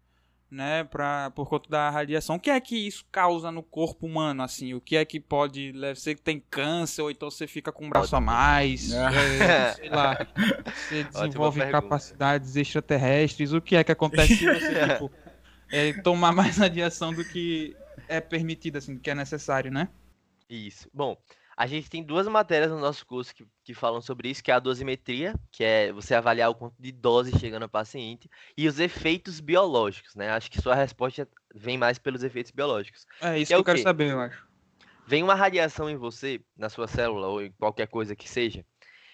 né, 0.50 0.84
pra, 0.86 1.32
por 1.32 1.48
conta 1.48 1.70
da 1.70 1.90
radiação. 1.90 2.38
O 2.38 2.40
que 2.40 2.50
é 2.50 2.60
que 2.60 2.88
isso 2.88 3.06
causa 3.12 3.52
no 3.52 3.62
corpo 3.62 4.08
humano, 4.08 4.42
assim? 4.42 4.74
O 4.74 4.82
que 4.82 4.96
é 4.96 5.06
que 5.06 5.20
pode, 5.20 5.74
você 5.94 6.16
tem 6.16 6.44
câncer, 6.50 7.02
ou 7.02 7.12
então 7.12 7.30
você 7.30 7.46
fica 7.46 7.72
com 7.72 7.86
um 7.86 7.90
braço 7.90 8.16
a 8.16 8.22
mais, 8.22 8.92
é, 8.92 9.74
sei 9.76 9.90
lá, 9.90 10.28
você 10.66 11.04
desenvolve 11.04 11.60
capacidades 11.70 12.56
extraterrestres, 12.56 13.52
o 13.52 13.62
que 13.62 13.76
é 13.76 13.84
que 13.84 13.92
acontece 13.92 14.38
se 14.38 14.46
você, 14.46 14.88
tipo, 14.88 15.12
é, 15.72 15.94
tomar 16.02 16.32
mais 16.32 16.58
radiação 16.58 17.14
do 17.14 17.24
que 17.24 17.76
é 18.10 18.20
permitido, 18.20 18.78
assim, 18.78 18.98
que 18.98 19.10
é 19.10 19.16
necessário, 19.16 19.72
né? 19.72 19.88
Isso. 20.50 20.90
Bom, 20.94 21.16
a 21.56 21.68
gente 21.68 21.90
tem 21.90 22.04
duas 22.04 22.28
matérias 22.28 22.72
no 22.72 22.80
nosso 22.80 23.06
curso 23.06 23.34
que, 23.36 23.46
que 23.64 23.74
falam 23.74 24.02
sobre 24.02 24.30
isso, 24.30 24.44
que 24.44 24.50
é 24.52 24.54
a 24.54 24.60
dosimetria, 24.60 25.36
que 25.52 25.64
é 25.64 25.92
você 25.94 26.16
avaliar 26.16 26.50
o 26.50 26.56
quanto 26.56 26.76
de 26.80 26.92
dose 26.92 27.38
chega 27.38 27.60
no 27.60 27.70
paciente, 27.70 28.30
e 28.58 28.68
os 28.68 28.80
efeitos 28.80 29.40
biológicos, 29.40 30.16
né? 30.16 30.30
Acho 30.32 30.50
que 30.50 30.60
sua 30.60 30.74
resposta 30.74 31.28
vem 31.54 31.78
mais 31.78 32.00
pelos 32.00 32.24
efeitos 32.24 32.52
biológicos. 32.52 33.06
É 33.22 33.38
isso 33.40 33.48
Que 33.48 33.54
é 33.54 33.56
que 33.56 33.60
eu 33.60 33.62
o 33.62 33.64
quero 33.64 33.78
saber, 33.78 34.12
eu 34.12 34.20
acho. 34.20 34.48
Vem 35.06 35.24
uma 35.24 35.36
radiação 35.36 35.90
em 35.90 35.98
você, 35.98 36.42
na 36.56 36.70
sua 36.70 36.88
célula, 36.88 37.28
ou 37.28 37.42
em 37.42 37.52
qualquer 37.54 37.88
coisa 37.88 38.16
que 38.16 38.30
seja, 38.30 38.66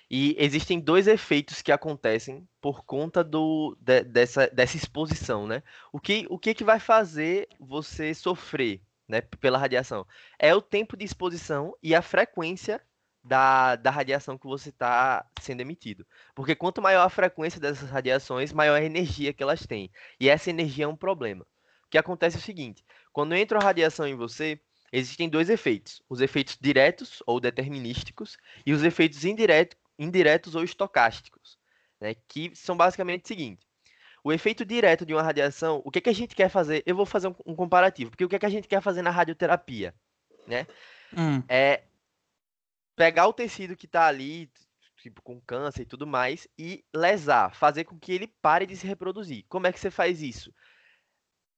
e 0.10 0.36
existem 0.38 0.80
dois 0.80 1.08
efeitos 1.08 1.62
que 1.62 1.72
acontecem 1.72 2.48
por 2.62 2.84
conta 2.86 3.24
do, 3.24 3.76
de- 3.80 4.04
dessa, 4.04 4.48
dessa 4.48 4.78
exposição, 4.78 5.48
né? 5.48 5.64
O 5.92 6.00
que, 6.00 6.26
o 6.30 6.38
que, 6.38 6.54
que 6.54 6.64
vai 6.64 6.80
fazer 6.80 7.48
você 7.60 8.14
sofrer, 8.14 8.82
né, 9.08 9.22
pela 9.22 9.58
radiação? 9.58 10.06
É 10.38 10.54
o 10.54 10.62
tempo 10.62 10.96
de 10.98 11.06
exposição 11.06 11.76
e 11.82 11.96
a 11.96 12.02
frequência 12.02 12.82
da, 13.24 13.76
da 13.76 13.90
radiação 13.90 14.38
que 14.38 14.46
você 14.46 14.70
está 14.70 15.26
sendo 15.42 15.62
emitido. 15.62 16.06
Porque 16.36 16.56
quanto 16.56 16.82
maior 16.82 17.04
a 17.06 17.10
frequência 17.10 17.60
dessas 17.60 17.90
radiações, 17.90 18.54
maior 18.54 18.76
a 18.80 18.84
energia 18.86 19.34
que 19.34 19.42
elas 19.42 19.66
têm. 19.66 19.92
E 20.20 20.30
essa 20.30 20.50
energia 20.50 20.86
é 20.86 20.88
um 20.88 20.96
problema. 20.96 21.44
O 21.86 21.90
que 21.90 21.98
acontece 21.98 22.38
é 22.38 22.40
o 22.40 22.44
seguinte: 22.44 22.86
quando 23.12 23.34
entra 23.36 23.58
a 23.58 23.64
radiação 23.64 24.08
em 24.08 24.16
você, 24.16 24.60
existem 24.92 25.28
dois 25.28 25.50
efeitos: 25.50 26.02
os 26.08 26.22
efeitos 26.22 26.58
diretos 26.62 27.24
ou 27.26 27.40
determinísticos 27.40 28.38
e 28.66 28.74
os 28.74 28.84
efeitos 28.84 29.26
indireto, 29.26 29.76
indiretos 29.98 30.56
ou 30.56 30.64
estocásticos, 30.64 31.58
né? 32.00 32.16
que 32.28 32.56
são 32.56 32.76
basicamente 32.76 33.26
o 33.26 33.28
seguinte. 33.28 33.66
O 34.24 34.34
efeito 34.34 34.66
direto 34.66 35.06
de 35.06 35.14
uma 35.14 35.22
radiação, 35.22 35.82
o 35.86 35.92
que, 35.92 36.02
que 36.02 36.10
a 36.10 36.14
gente 36.14 36.36
quer 36.36 36.50
fazer? 36.50 36.82
Eu 36.86 36.96
vou 36.96 37.06
fazer 37.06 37.28
um, 37.28 37.36
um 37.46 37.56
comparativo, 37.56 38.10
porque 38.10 38.26
o 38.26 38.30
que, 38.30 38.40
que 38.40 38.46
a 38.46 38.50
gente 38.50 38.68
quer 38.68 38.82
fazer 38.82 39.02
na 39.02 39.12
radioterapia? 39.12 39.94
Né? 40.48 40.66
Hum, 41.16 41.44
é 41.48 41.84
pegar 42.96 43.28
o 43.28 43.34
tecido 43.34 43.76
que 43.76 43.88
tá 43.88 44.08
ali, 44.08 44.52
tipo, 44.98 45.22
com 45.22 45.40
câncer 45.40 45.84
e 45.84 45.86
tudo 45.86 46.08
mais, 46.08 46.48
e 46.58 46.84
lesar, 46.94 47.54
fazer 47.54 47.84
com 47.84 48.00
que 48.00 48.12
ele 48.12 48.28
pare 48.42 48.66
de 48.66 48.76
se 48.76 48.88
reproduzir. 48.88 49.46
Como 49.48 49.68
é 49.68 49.72
que 49.72 49.80
você 49.80 49.92
faz 49.92 50.22
isso? 50.22 50.54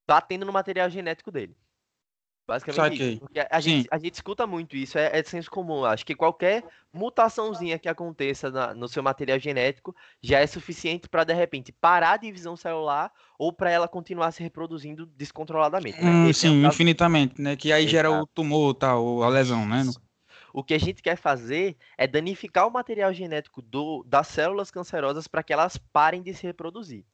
Batendo 0.06 0.46
no 0.46 0.52
material 0.52 0.90
genético 0.90 1.32
dele. 1.32 1.56
Basicamente 2.48 3.04
isso. 3.04 3.20
Porque 3.20 3.40
a 3.50 3.60
Sim. 3.62 3.82
gente, 3.82 3.88
a 3.92 3.98
gente 3.98 4.14
escuta 4.16 4.48
muito 4.48 4.76
isso, 4.78 4.98
é, 4.98 5.18
é 5.18 5.22
de 5.22 5.30
senso 5.30 5.52
comum. 5.52 5.84
Acho 5.84 6.06
que 6.06 6.16
qualquer 6.16 6.64
mutaçãozinha 6.94 7.78
que 7.78 7.90
aconteça 7.90 8.50
na- 8.50 8.74
no 8.74 8.88
seu 8.88 9.04
material 9.04 9.38
genético 9.40 9.96
já 10.22 10.40
é 10.40 10.48
suficiente 10.48 11.10
para, 11.10 11.24
de 11.26 11.34
repente, 11.34 11.72
parar 11.74 12.14
a 12.14 12.18
divisão 12.18 12.56
celular 12.56 13.12
ou 13.38 13.52
para 13.52 13.70
ela 13.72 13.88
continuar 13.88 14.32
se 14.32 14.42
reproduzindo 14.42 15.06
descontroladamente. 15.06 16.04
né? 16.04 16.12
hum, 16.12 16.30
é 16.30 16.34
sim, 16.34 16.62
caso 16.62 16.76
infinitamente, 16.76 17.42
né? 17.42 17.56
Que 17.56 17.72
aí 17.72 17.88
gera 17.88 18.12
o 18.12 18.20
Exato. 18.20 18.32
tumor, 18.34 18.74
tal, 18.76 19.24
a 19.24 19.30
lesão, 19.30 19.66
né? 19.68 19.82
Isso. 19.82 20.00
O 20.54 20.64
que 20.64 20.74
a 20.74 20.78
gente 20.80 21.02
quer 21.02 21.18
fazer 21.18 21.78
é 21.98 22.08
danificar 22.08 22.68
o 22.68 22.72
material 22.72 23.14
genético 23.14 23.62
do, 23.62 24.04
das 24.04 24.28
células 24.28 24.72
cancerosas 24.72 25.28
para 25.28 25.44
que 25.44 25.54
elas 25.54 25.78
parem 25.78 26.22
de 26.24 26.34
se 26.34 26.44
reproduzir. 26.46 27.06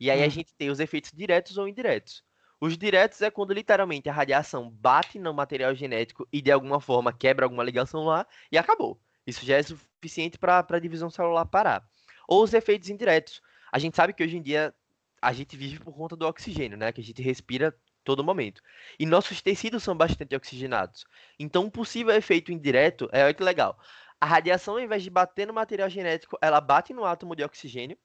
E 0.00 0.10
aí 0.10 0.22
a 0.22 0.26
Hum. 0.26 0.30
gente 0.30 0.54
tem 0.54 0.70
os 0.70 0.80
efeitos 0.80 1.12
diretos 1.12 1.58
ou 1.58 1.68
indiretos. 1.68 2.24
Os 2.60 2.76
diretos 2.78 3.20
é 3.20 3.30
quando 3.30 3.52
literalmente 3.52 4.08
a 4.08 4.12
radiação 4.12 4.70
bate 4.70 5.18
no 5.18 5.34
material 5.34 5.74
genético 5.74 6.26
e 6.32 6.40
de 6.40 6.50
alguma 6.50 6.80
forma 6.80 7.12
quebra 7.12 7.44
alguma 7.44 7.62
ligação 7.62 8.04
lá 8.04 8.26
e 8.50 8.56
acabou. 8.56 9.00
Isso 9.26 9.44
já 9.44 9.56
é 9.56 9.62
suficiente 9.62 10.38
para 10.38 10.64
a 10.68 10.78
divisão 10.78 11.10
celular 11.10 11.44
parar. 11.46 11.86
Ou 12.26 12.42
os 12.42 12.54
efeitos 12.54 12.88
indiretos. 12.88 13.42
A 13.70 13.78
gente 13.78 13.96
sabe 13.96 14.12
que 14.12 14.22
hoje 14.22 14.36
em 14.36 14.42
dia 14.42 14.74
a 15.20 15.32
gente 15.32 15.56
vive 15.56 15.80
por 15.80 15.94
conta 15.94 16.16
do 16.16 16.26
oxigênio, 16.26 16.78
né? 16.78 16.92
Que 16.92 17.00
a 17.00 17.04
gente 17.04 17.20
respira 17.20 17.74
todo 18.04 18.24
momento. 18.24 18.62
E 18.98 19.04
nossos 19.04 19.42
tecidos 19.42 19.82
são 19.82 19.96
bastante 19.96 20.34
oxigenados. 20.34 21.04
Então, 21.38 21.64
um 21.64 21.70
possível 21.70 22.14
efeito 22.14 22.52
indireto 22.52 23.08
é 23.12 23.24
olha 23.24 23.34
que 23.34 23.42
legal. 23.42 23.78
A 24.20 24.24
radiação, 24.24 24.74
ao 24.74 24.80
invés 24.80 25.02
de 25.02 25.10
bater 25.10 25.46
no 25.46 25.52
material 25.52 25.90
genético, 25.90 26.38
ela 26.40 26.60
bate 26.60 26.94
no 26.94 27.04
átomo 27.04 27.36
de 27.36 27.44
oxigênio, 27.44 27.98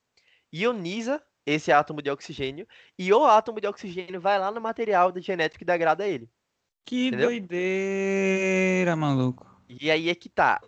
ioniza 0.51 1.23
esse 1.45 1.71
átomo 1.71 2.01
de 2.01 2.09
oxigênio 2.09 2.67
e 2.97 3.11
o 3.13 3.25
átomo 3.25 3.59
de 3.59 3.67
oxigênio 3.67 4.19
vai 4.21 4.37
lá 4.39 4.51
no 4.51 4.61
material 4.61 5.11
genético 5.17 5.59
que 5.59 5.65
degrada 5.65 6.07
ele. 6.07 6.29
Que 6.85 7.07
Entendeu? 7.07 7.29
doideira, 7.29 8.95
maluco. 8.95 9.45
E 9.69 9.89
aí 9.89 10.09
é 10.09 10.15
que 10.15 10.29
tá. 10.29 10.61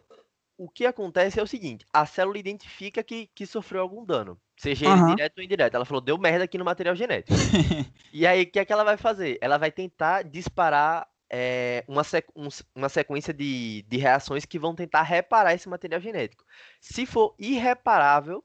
O 0.58 0.70
que 0.70 0.86
acontece 0.86 1.40
é 1.40 1.44
o 1.44 1.48
seguinte: 1.48 1.86
a 1.92 2.06
célula 2.06 2.38
identifica 2.38 3.04
que, 3.04 3.28
que 3.28 3.46
sofreu 3.46 3.82
algum 3.82 4.06
dano, 4.06 4.40
seja 4.56 4.86
ele 4.86 4.94
Aham. 4.94 5.16
direto 5.16 5.38
ou 5.38 5.44
indireto. 5.44 5.76
Ela 5.76 5.86
falou, 5.86 6.02
deu 6.02 6.18
merda 6.18 6.46
aqui 6.46 6.58
no 6.58 6.66
material 6.66 6.96
genético. 6.96 7.34
e 8.14 8.26
aí, 8.28 8.44
o 8.44 8.52
que 8.52 8.60
é 8.60 8.66
que 8.66 8.72
ela 8.72 8.84
vai 8.84 8.98
fazer? 8.98 9.38
Ela 9.42 9.58
vai 9.58 9.72
tentar 9.72 10.24
disparar 10.24 11.08
é, 11.30 11.84
uma, 11.88 12.04
sequ- 12.04 12.32
um 12.36 12.48
uma 12.76 12.90
sequência 12.90 13.34
de, 13.34 13.82
de 13.84 13.98
reações 13.98 14.46
que 14.46 14.60
vão 14.60 14.76
tentar 14.76 15.02
reparar 15.02 15.54
esse 15.54 15.68
material 15.68 16.00
genético. 16.00 16.46
Se 16.80 17.06
for 17.06 17.36
irreparável, 17.40 18.44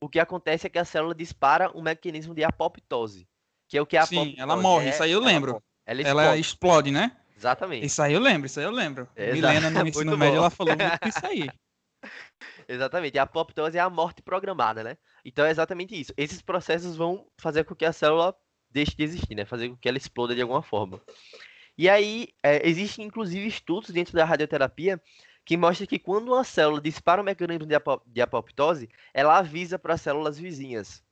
o 0.00 0.08
que 0.08 0.18
acontece 0.18 0.66
é 0.66 0.70
que 0.70 0.78
a 0.78 0.84
célula 0.84 1.14
dispara 1.14 1.70
um 1.76 1.82
mecanismo 1.82 2.34
de 2.34 2.42
apoptose. 2.44 3.28
Que 3.68 3.78
é 3.78 3.82
o 3.82 3.86
que 3.86 3.96
a 3.96 4.04
Sim, 4.06 4.34
ela 4.38 4.56
morre, 4.56 4.86
É- 4.86 4.90
isso 4.90 5.02
aí 5.02 5.12
eu 5.12 5.18
ela 5.20 5.26
lembro. 5.26 5.52
morre. 5.52 5.64
Ela 5.86 6.02
Ela 6.08 6.36
explode. 6.36 6.90
né? 6.90 7.16
Exatamente. 7.36 7.86
Isso 7.86 8.02
aí 8.02 8.12
eu 8.12 8.20
lembro, 8.20 8.46
isso 8.46 8.58
aí 8.60 8.66
eu 8.66 8.70
lembro. 8.70 9.08
Exato, 9.16 9.34
Milena 9.34 9.70
no 9.70 9.80
ensino 9.88 10.18
médio, 10.18 10.38
ela 10.38 10.50
falou 10.50 10.76
muito 10.76 11.04
disso 11.04 11.24
aí. 11.26 11.48
Exatamente. 12.68 13.18
A 13.18 13.22
apoptose 13.22 13.76
é 13.76 13.80
a 13.80 13.90
morte 13.90 14.22
programada, 14.22 14.82
né? 14.84 14.96
Então 15.24 15.44
é 15.44 15.50
exatamente 15.50 15.98
isso. 15.98 16.12
Esses 16.16 16.40
processos 16.42 16.96
vão 16.96 17.26
fazer 17.38 17.64
com 17.64 17.74
que 17.74 17.84
a 17.84 17.92
célula 17.92 18.34
deixe 18.70 18.94
de 18.96 19.02
existir, 19.02 19.34
né? 19.34 19.44
Fazer 19.44 19.68
com 19.68 19.76
que 19.76 19.88
ela 19.88 19.98
exploda 19.98 20.34
de 20.34 20.42
alguma 20.42 20.62
forma. 20.62 21.00
E 21.76 21.88
aí, 21.88 22.28
é, 22.42 22.66
existem 22.68 23.06
inclusive 23.06 23.46
estudos 23.46 23.90
dentro 23.90 24.12
da 24.14 24.24
radioterapia 24.24 25.00
que 25.50 25.56
mostram 25.56 25.84
que 25.84 25.98
quando 25.98 26.28
uma 26.28 26.44
célula 26.44 26.80
dispara 26.80 27.20
um 27.20 27.24
mecanismo 27.24 27.66
de, 27.66 27.74
apo- 27.74 28.00
de 28.06 28.20
apoptose, 28.22 28.88
ela 29.12 29.36
avisa 29.38 29.80
para 29.80 29.94
as 29.94 30.00
células 30.00 30.38
vizinhas. 30.38 31.02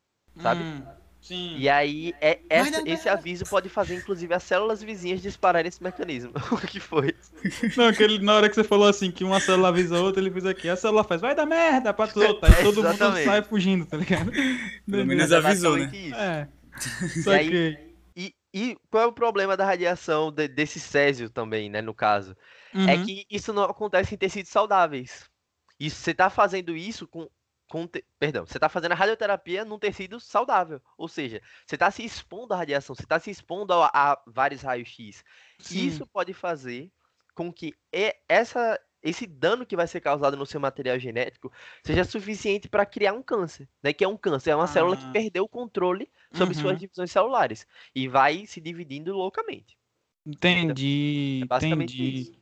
Sabe? 0.40 0.62
Hum, 0.62 0.82
sim. 1.20 1.56
E 1.58 1.68
aí, 1.68 2.14
é, 2.20 2.38
essa- 2.48 2.80
esse 2.88 3.08
aviso 3.08 3.44
pode 3.46 3.68
fazer, 3.68 3.96
inclusive, 3.96 4.32
as 4.32 4.44
células 4.44 4.80
vizinhas 4.80 5.20
dispararem 5.20 5.68
esse 5.68 5.82
mecanismo. 5.82 6.30
o 6.52 6.56
que 6.64 6.78
foi? 6.78 7.16
Não, 7.76 7.92
que 7.92 8.00
ele, 8.00 8.20
na 8.20 8.34
hora 8.36 8.48
que 8.48 8.54
você 8.54 8.62
falou 8.62 8.86
assim, 8.86 9.10
que 9.10 9.24
uma 9.24 9.40
célula 9.40 9.70
avisa 9.70 9.96
a 9.96 10.00
outra, 10.00 10.22
ele 10.22 10.30
fez 10.30 10.46
aqui. 10.46 10.68
A 10.68 10.76
célula 10.76 11.02
faz, 11.02 11.20
vai 11.20 11.34
dar 11.34 11.44
merda 11.44 11.92
pra 11.92 12.06
tu 12.06 12.22
outra. 12.22 12.48
Aí 12.48 12.60
É, 12.60 12.62
todo 12.62 12.80
mundo 12.80 12.96
sai 13.24 13.42
fugindo, 13.42 13.86
tá 13.86 13.96
ligado? 13.96 14.30
Pelo 14.88 15.04
menos 15.04 15.32
avisou, 15.32 15.76
né? 15.78 15.90
isso. 15.92 16.14
É. 16.14 16.48
E 17.02 17.22
Só 17.24 17.32
aí- 17.32 17.50
que. 17.50 17.78
E, 18.16 18.34
e 18.54 18.76
qual 18.88 19.02
é 19.02 19.06
o 19.08 19.12
problema 19.12 19.56
da 19.56 19.64
radiação 19.64 20.30
de- 20.30 20.46
desse 20.46 20.78
césio 20.78 21.28
também, 21.28 21.68
né, 21.68 21.82
no 21.82 21.92
caso? 21.92 22.36
É 22.86 22.96
Uhum. 22.96 22.98
que 22.98 23.26
isso 23.30 23.52
não 23.52 23.64
acontece 23.64 24.14
em 24.14 24.18
tecidos 24.18 24.50
saudáveis. 24.50 25.28
Isso, 25.78 25.96
você 25.96 26.14
tá 26.14 26.28
fazendo 26.30 26.76
isso 26.76 27.06
com, 27.08 27.28
com 27.68 27.86
te- 27.86 28.04
perdão, 28.18 28.46
você 28.46 28.58
tá 28.58 28.68
fazendo 28.68 28.92
a 28.92 28.94
radioterapia 28.94 29.64
num 29.64 29.78
tecido 29.78 30.18
saudável. 30.20 30.80
Ou 30.96 31.08
seja, 31.08 31.40
você 31.66 31.76
tá 31.78 31.90
se 31.90 32.04
expondo 32.04 32.54
à 32.54 32.56
radiação, 32.58 32.94
você 32.94 33.06
tá 33.06 33.18
se 33.20 33.30
expondo 33.30 33.72
a, 33.74 33.90
a 33.94 34.22
vários 34.26 34.62
raios-x. 34.62 35.22
Isso 35.70 36.06
pode 36.06 36.32
fazer 36.34 36.90
com 37.34 37.52
que 37.52 37.72
essa, 38.28 38.78
esse 39.02 39.26
dano 39.26 39.64
que 39.66 39.76
vai 39.76 39.86
ser 39.86 40.00
causado 40.00 40.36
no 40.36 40.46
seu 40.46 40.60
material 40.60 40.98
genético 40.98 41.52
seja 41.86 42.04
suficiente 42.04 42.68
para 42.68 42.84
criar 42.86 43.12
um 43.12 43.22
câncer, 43.22 43.68
né? 43.82 43.92
Que 43.92 44.04
é 44.04 44.08
um 44.08 44.16
câncer, 44.16 44.50
é 44.50 44.56
uma 44.56 44.66
célula 44.66 44.96
que 44.96 45.06
Ah. 45.06 45.12
perdeu 45.12 45.44
o 45.44 45.48
controle 45.48 46.10
sobre 46.32 46.54
Uhum. 46.54 46.56
suas 46.56 46.78
divisões 46.78 47.10
celulares 47.12 47.66
e 47.94 48.08
vai 48.08 48.46
se 48.46 48.60
dividindo 48.60 49.12
loucamente. 49.14 49.78
Entendi, 50.24 51.42
É 51.42 51.46
basicamente 51.46 51.96
entendi. 51.96 52.06
isso. 52.08 52.37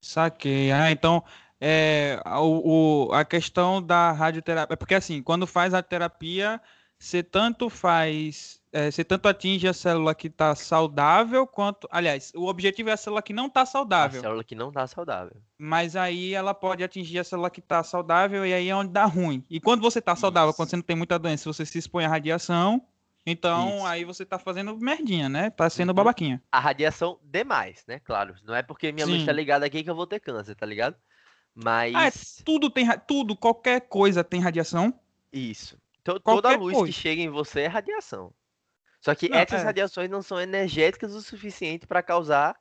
Saquei. 0.00 0.70
Ah, 0.72 0.90
então, 0.90 1.22
é, 1.60 2.20
a- 2.24 2.40
o, 2.40 3.08
o- 3.08 3.12
a 3.12 3.24
questão 3.24 3.82
da 3.82 4.12
radioterapia. 4.12 4.72
É 4.74 4.76
porque 4.76 4.94
assim, 4.94 5.22
quando 5.22 5.46
faz 5.46 5.74
a 5.74 5.82
terapia, 5.82 6.60
você 6.98 7.22
tanto 7.22 7.68
faz. 7.68 8.60
é, 8.72 8.90
você 8.90 9.02
tanto 9.02 9.26
atinge 9.28 9.66
a 9.66 9.72
célula 9.72 10.14
que 10.14 10.26
está 10.28 10.54
saudável, 10.54 11.46
quanto. 11.46 11.88
Aliás, 11.90 12.32
o 12.36 12.46
objetivo 12.46 12.90
é 12.90 12.92
a 12.92 12.96
célula 12.96 13.22
que 13.22 13.32
não 13.32 13.46
está 13.46 13.62
A 13.62 13.66
saudável. 13.66 14.20
célula 14.20 14.44
que 14.44 14.54
não 14.54 14.70
tá 14.70 14.86
saudável. 14.86 15.36
Mas 15.56 15.96
aí 15.96 16.34
ela 16.34 16.52
pode 16.54 16.84
atingir 16.84 17.18
a 17.18 17.24
célula 17.24 17.50
que 17.50 17.60
está 17.60 17.82
saudável 17.82 18.44
e 18.46 18.52
aí 18.54 18.68
é 18.68 18.74
onde 18.76 18.92
dá 18.92 19.04
ruim. 19.06 19.44
E 19.50 19.58
quando 19.60 19.80
você 19.80 19.98
está 20.00 20.14
saudável, 20.14 20.52
quando 20.54 20.68
você 20.70 20.76
não 20.76 20.82
tem 20.82 20.96
muita 20.96 21.18
doença, 21.18 21.50
você 21.52 21.64
se 21.66 21.78
expõe 21.78 22.04
à 22.04 22.08
radiação. 22.08 22.82
Então 23.30 23.76
Isso. 23.78 23.86
aí 23.86 24.04
você 24.04 24.24
tá 24.24 24.38
fazendo 24.38 24.76
merdinha, 24.78 25.28
né? 25.28 25.50
Tá 25.50 25.68
sendo 25.68 25.90
Uhum. 25.90 25.94
babaquinha. 25.94 26.42
A 26.50 26.58
radiação 26.58 27.18
demais, 27.22 27.84
né? 27.86 27.98
Claro. 28.00 28.34
Não 28.44 28.54
é 28.54 28.62
porque 28.62 28.90
minha 28.92 29.06
luz 29.06 29.24
tá 29.24 29.32
Sim. 29.32 29.36
ligada 29.36 29.66
aqui 29.66 29.82
que 29.84 29.90
eu 29.90 29.94
vou 29.94 30.06
ter 30.06 30.20
câncer, 30.20 30.54
tá 30.54 30.64
ligado? 30.64 30.96
Mas. 31.54 31.94
Ah, 31.94 32.06
é 32.06 32.12
tudo 32.44 32.70
tem. 32.70 32.86
Tudo, 33.06 33.36
qualquer 33.36 33.80
coisa 33.82 34.24
tem 34.24 34.40
radiação. 34.40 34.98
Isso. 35.32 35.78
To- 36.02 36.18
toda 36.20 36.56
luz 36.56 36.74
coisa. 36.74 36.92
que 36.92 36.98
chega 36.98 37.20
em 37.20 37.28
você 37.28 37.62
é 37.62 37.66
radiação. 37.66 38.32
Só 39.00 39.14
que 39.14 39.28
Não, 39.28 39.36
essas 39.38 39.60
é. 39.60 39.64
radiações 39.64 40.08
não 40.08 40.22
são 40.22 40.40
energéticas 40.40 41.14
o 41.14 41.20
suficiente 41.20 41.86
para 41.86 42.02
causar 42.02 42.56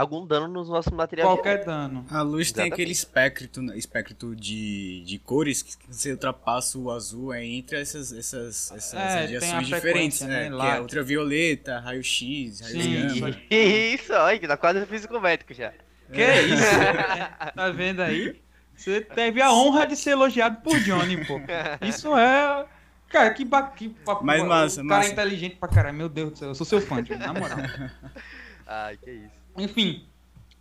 algum 0.00 0.26
dano 0.26 0.48
nos 0.48 0.68
nossos 0.68 0.92
materiais. 0.92 1.28
Qualquer 1.28 1.64
dano. 1.64 2.04
A 2.10 2.22
luz 2.22 2.50
tem 2.52 2.66
aquele 2.72 2.90
Exatamente. 2.92 3.38
espectro, 3.48 3.74
espectro 3.76 4.36
de, 4.36 5.02
de 5.04 5.18
cores 5.18 5.62
que 5.62 5.76
você 5.88 6.12
ultrapassa 6.12 6.78
o 6.78 6.90
azul 6.90 7.32
é 7.32 7.44
entre 7.44 7.80
essas, 7.80 8.12
essas, 8.12 8.70
essas 8.72 8.94
É, 8.94 9.20
radiações 9.20 9.66
diferentes, 9.66 10.20
né, 10.22 10.48
né? 10.50 10.56
Que 10.56 10.66
é 10.76 10.80
ultravioleta, 10.80 11.78
raio-x, 11.78 12.60
raio. 12.60 13.36
Isso, 13.50 14.12
olha, 14.12 14.38
que 14.38 14.46
tá 14.48 14.56
quase 14.56 14.84
físico 14.86 15.20
médico 15.20 15.52
já. 15.54 15.72
Que 16.12 16.22
isso? 16.22 16.64
É, 16.64 17.52
tá 17.54 17.70
vendo 17.70 18.00
aí? 18.00 18.40
Você 18.74 19.00
teve 19.00 19.42
a 19.42 19.52
honra 19.52 19.86
de 19.86 19.96
ser 19.96 20.10
elogiado 20.12 20.62
por 20.62 20.78
Johnny, 20.80 21.22
pô. 21.26 21.38
Isso 21.84 22.16
é. 22.16 22.64
Cara, 23.10 23.30
que 23.34 23.44
ba... 23.44 23.62
que 23.62 23.88
papo- 23.88 24.24
Mas 24.24 24.42
massa, 24.44 24.82
o 24.82 24.86
cara 24.86 24.98
massa. 24.98 25.08
é 25.08 25.12
inteligente 25.12 25.56
pra 25.56 25.68
caralho. 25.68 25.96
Meu 25.96 26.08
Deus 26.08 26.30
do 26.32 26.38
céu, 26.38 26.48
eu 26.48 26.54
sou 26.54 26.64
seu 26.66 26.80
fã, 26.80 27.02
Johnny, 27.02 27.18
na 27.20 27.32
moral. 27.34 27.58
Ai, 28.66 28.96
que 28.98 29.10
isso. 29.10 29.37
Enfim, 29.58 30.06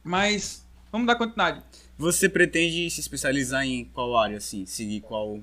mas 0.04 0.68
vamos 0.92 1.08
dar 1.08 1.16
continuidade. 1.16 1.64
Você 1.98 2.30
pretende 2.30 2.90
se 2.90 3.00
especializar 3.00 3.66
em 3.66 3.86
qual 3.86 4.16
área, 4.18 4.38
assim? 4.38 4.66
Seguir 4.66 5.02
qual 5.02 5.40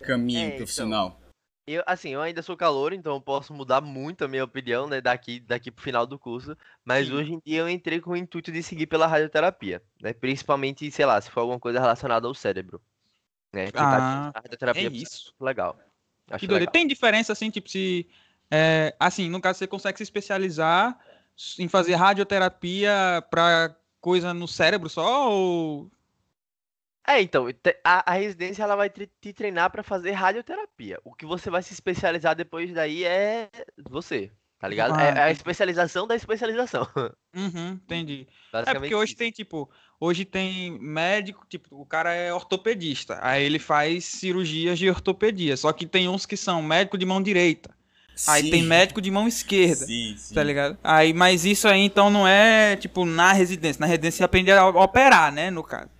caminho 0.00 0.38
É, 0.40 0.44
então, 0.46 0.56
profissional? 0.58 1.20
Eu, 1.68 1.82
assim, 1.84 2.10
eu 2.10 2.22
ainda 2.22 2.42
sou 2.42 2.56
calor, 2.56 2.92
então 2.92 3.14
eu 3.14 3.20
posso 3.20 3.52
mudar 3.52 3.80
muito 3.80 4.24
a 4.24 4.28
minha 4.28 4.44
opinião, 4.44 4.86
né, 4.86 5.00
daqui, 5.00 5.40
daqui 5.40 5.68
pro 5.68 5.82
final 5.82 6.06
do 6.06 6.16
curso. 6.16 6.56
Mas 6.84 7.08
Sim. 7.08 7.14
hoje 7.14 7.32
em 7.32 7.42
dia 7.44 7.58
eu 7.58 7.68
entrei 7.68 8.00
com 8.00 8.10
o 8.10 8.16
intuito 8.16 8.52
de 8.52 8.62
seguir 8.62 8.86
pela 8.86 9.06
radioterapia, 9.08 9.82
né? 10.00 10.12
Principalmente, 10.12 10.88
sei 10.92 11.04
lá, 11.04 11.20
se 11.20 11.28
for 11.28 11.40
alguma 11.40 11.58
coisa 11.58 11.80
relacionada 11.80 12.28
ao 12.28 12.34
cérebro. 12.34 12.80
Né? 13.52 13.72
Que 13.72 13.78
Ah, 13.78 14.30
a 14.32 14.40
radioterapia 14.40 14.86
é 14.88 14.92
isso. 14.92 15.34
legal. 15.40 15.76
Acho 16.30 16.38
Que 16.40 16.46
doido. 16.46 16.60
legal. 16.60 16.72
Tem 16.72 16.86
diferença, 16.86 17.32
assim, 17.32 17.50
tipo, 17.50 17.68
se. 17.68 18.06
é, 18.48 18.94
assim, 19.00 19.28
no 19.28 19.40
caso, 19.40 19.58
você 19.58 19.66
consegue 19.66 19.96
se 19.96 20.04
especializar 20.04 20.96
em 21.58 21.68
fazer 21.68 21.94
radioterapia 21.94 23.24
pra 23.30 23.74
coisa 24.00 24.32
no 24.32 24.48
cérebro 24.48 24.88
só? 24.88 25.30
Ou. 25.30 25.90
É, 27.06 27.20
então, 27.20 27.46
a, 27.84 28.12
a 28.12 28.14
residência 28.14 28.64
ela 28.64 28.74
vai 28.74 28.90
te, 28.90 29.32
treinar 29.32 29.70
para 29.70 29.82
fazer 29.82 30.10
radioterapia. 30.12 30.98
O 31.04 31.14
que 31.14 31.24
você 31.24 31.48
vai 31.48 31.62
se 31.62 31.72
especializar 31.72 32.34
depois 32.34 32.72
daí 32.72 33.04
é 33.04 33.48
você, 33.88 34.32
tá 34.58 34.66
ligado? 34.66 34.94
Ah, 34.94 35.04
é, 35.04 35.08
é 35.10 35.22
a 35.22 35.30
especialização 35.30 36.06
da 36.06 36.16
especialização. 36.16 36.86
Uhum, 37.36 37.72
entendi. 37.72 38.26
É 38.50 38.72
porque 38.72 38.94
hoje 38.94 39.10
isso. 39.10 39.18
tem, 39.18 39.30
tipo, 39.30 39.70
hoje 40.00 40.24
tem 40.24 40.78
médico, 40.80 41.44
tipo, 41.46 41.78
o 41.78 41.84
cara 41.84 42.14
é 42.14 42.32
ortopedista, 42.32 43.18
aí 43.20 43.44
ele 43.44 43.58
faz 43.58 44.06
cirurgias 44.06 44.78
de 44.78 44.88
ortopedia, 44.88 45.54
só 45.54 45.70
que 45.70 45.84
tem 45.84 46.08
uns 46.08 46.24
que 46.24 46.34
são 46.34 46.62
médico 46.62 46.96
de 46.96 47.04
mão 47.04 47.22
direita, 47.22 47.75
aí 48.28 48.42
Sim. 48.44 48.50
tem 48.50 48.62
médico 48.62 49.00
de 49.00 49.10
mão 49.10 49.26
esquerda, 49.28 49.84
Sim, 49.86 50.14
sim. 50.16 50.34
tá 50.34 50.42
ligado? 50.42 50.78
Aí, 50.82 51.12
mas 51.12 51.44
isso 51.44 51.68
aí 51.68 51.80
então 51.80 52.08
não 52.10 52.26
é, 52.26 52.76
tipo, 52.76 53.04
na 53.04 53.32
residência, 53.32 53.80
na 53.80 53.86
residência 53.86 54.18
você 54.18 54.24
aprende 54.24 54.50
a 54.52 54.66
operar, 54.68 55.32
né, 55.32 55.50
no 55.50 55.62
caso. 55.62 55.90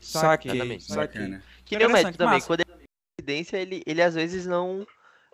Saquei, 0.00 0.52
Exatamente. 0.52 0.84
saquei. 0.84 1.20
Bacana. 1.22 1.42
Que 1.64 1.76
nem 1.76 1.86
o 1.86 1.90
médico 1.90 2.16
também, 2.16 2.34
massa. 2.34 2.46
quando 2.46 2.60
ele 2.60 2.70
é 2.70 2.86
residência, 3.20 3.56
ele, 3.56 3.82
ele 3.86 4.00
às 4.02 4.14
vezes 4.14 4.46
não, 4.46 4.86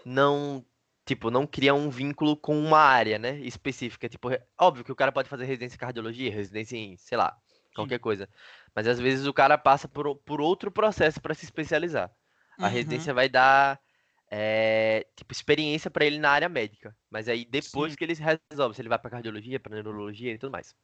não, 0.04 0.64
tipo, 1.04 1.30
não 1.30 1.46
cria 1.46 1.74
um 1.74 1.90
vínculo 1.90 2.36
com 2.36 2.58
uma 2.58 2.78
área, 2.78 3.18
né, 3.18 3.38
específica. 3.40 4.08
Tipo, 4.08 4.30
é 4.30 4.42
óbvio 4.58 4.84
que 4.84 4.92
o 4.92 4.96
cara 4.96 5.12
pode 5.12 5.28
fazer 5.28 5.44
residência 5.44 5.76
em 5.76 5.78
cardiologia, 5.78 6.32
residência 6.32 6.76
em, 6.76 6.96
sei 6.96 7.18
lá, 7.18 7.36
qualquer 7.74 7.98
coisa. 7.98 8.28
Mas 8.74 8.86
às 8.86 8.98
vezes 8.98 9.26
o 9.26 9.32
cara 9.34 9.58
passa 9.58 9.86
por, 9.86 10.16
por 10.16 10.40
outro 10.40 10.70
processo 10.70 11.20
para 11.20 11.34
se 11.34 11.44
especializar. 11.44 12.10
A 12.58 12.64
Uhum. 12.66 12.72
residência 12.72 13.12
vai 13.12 13.28
dar, 13.28 13.78
é, 14.32 15.06
tipo, 15.14 15.32
experiência 15.32 15.90
para 15.90 16.06
ele 16.06 16.18
na 16.18 16.30
área 16.30 16.48
médica. 16.48 16.96
Mas 17.10 17.28
aí 17.28 17.44
depois 17.44 17.92
Sim. 17.92 17.96
que 17.98 18.04
ele 18.04 18.14
resolve, 18.14 18.74
se 18.74 18.80
ele 18.80 18.88
vai 18.88 18.98
para 18.98 19.10
cardiologia, 19.10 19.60
para 19.60 19.74
neurologia 19.74 20.32
e 20.32 20.38
tudo 20.38 20.50
mais. 20.52 20.74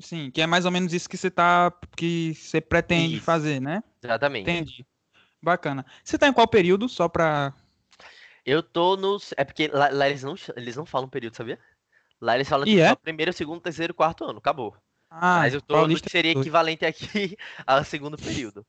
Sim, 0.00 0.30
que 0.30 0.40
é 0.40 0.46
mais 0.46 0.64
ou 0.64 0.70
menos 0.70 0.92
isso 0.92 1.08
que 1.08 1.16
você 1.16 1.30
tá, 1.30 1.70
que 1.96 2.34
você 2.34 2.60
pretende 2.60 3.16
Isso. 3.16 3.24
fazer, 3.24 3.60
né? 3.60 3.82
Exatamente. 4.02 4.50
Entendi. 4.50 4.86
Bacana. 5.42 5.84
Você 6.02 6.18
tá 6.18 6.28
em 6.28 6.32
qual 6.32 6.48
período, 6.48 6.88
só 6.88 7.08
pra... 7.08 7.54
Eu 8.44 8.62
tô 8.62 8.96
nos. 8.96 9.32
É 9.36 9.44
porque 9.44 9.68
lá, 9.68 9.88
lá 9.90 10.08
eles, 10.08 10.22
não, 10.22 10.34
eles 10.56 10.76
não 10.76 10.84
falam 10.86 11.08
período, 11.08 11.36
sabia? 11.36 11.58
Lá 12.20 12.34
eles 12.34 12.48
falam 12.48 12.66
E 12.66 12.76
tipo, 12.76 12.80
é? 12.80 12.94
primeiro, 12.96 13.32
segundo, 13.32 13.60
terceiro, 13.60 13.94
quarto 13.94 14.24
ano, 14.24 14.38
acabou. 14.38 14.76
Ah, 15.10 15.38
Mas 15.40 15.54
eu 15.54 15.60
tô 15.60 15.86
no 15.86 16.00
que 16.00 16.10
seria 16.10 16.32
dois. 16.34 16.46
equivalente 16.46 16.84
aqui 16.84 17.36
ao 17.66 17.84
segundo 17.84 18.16
período. 18.16 18.66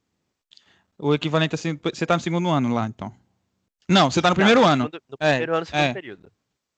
O 0.98 1.14
equivalente 1.14 1.56
assim, 1.56 1.80
você 1.84 2.06
tá 2.06 2.16
no 2.16 2.22
segundo 2.22 2.50
ano 2.50 2.74
lá, 2.74 2.88
então. 2.88 3.14
Não, 3.90 4.10
você 4.10 4.22
tá 4.22 4.30
no 4.30 4.36
primeiro 4.36 4.62
Não, 4.62 4.68
ano. 4.68 4.84
segundo- 4.86 5.02
no 5.10 5.18
É, 5.20 5.30
primeiro 5.32 5.56
ano, 5.56 5.66
segundo 5.66 5.82
é. 5.84 5.94
período. 5.94 6.32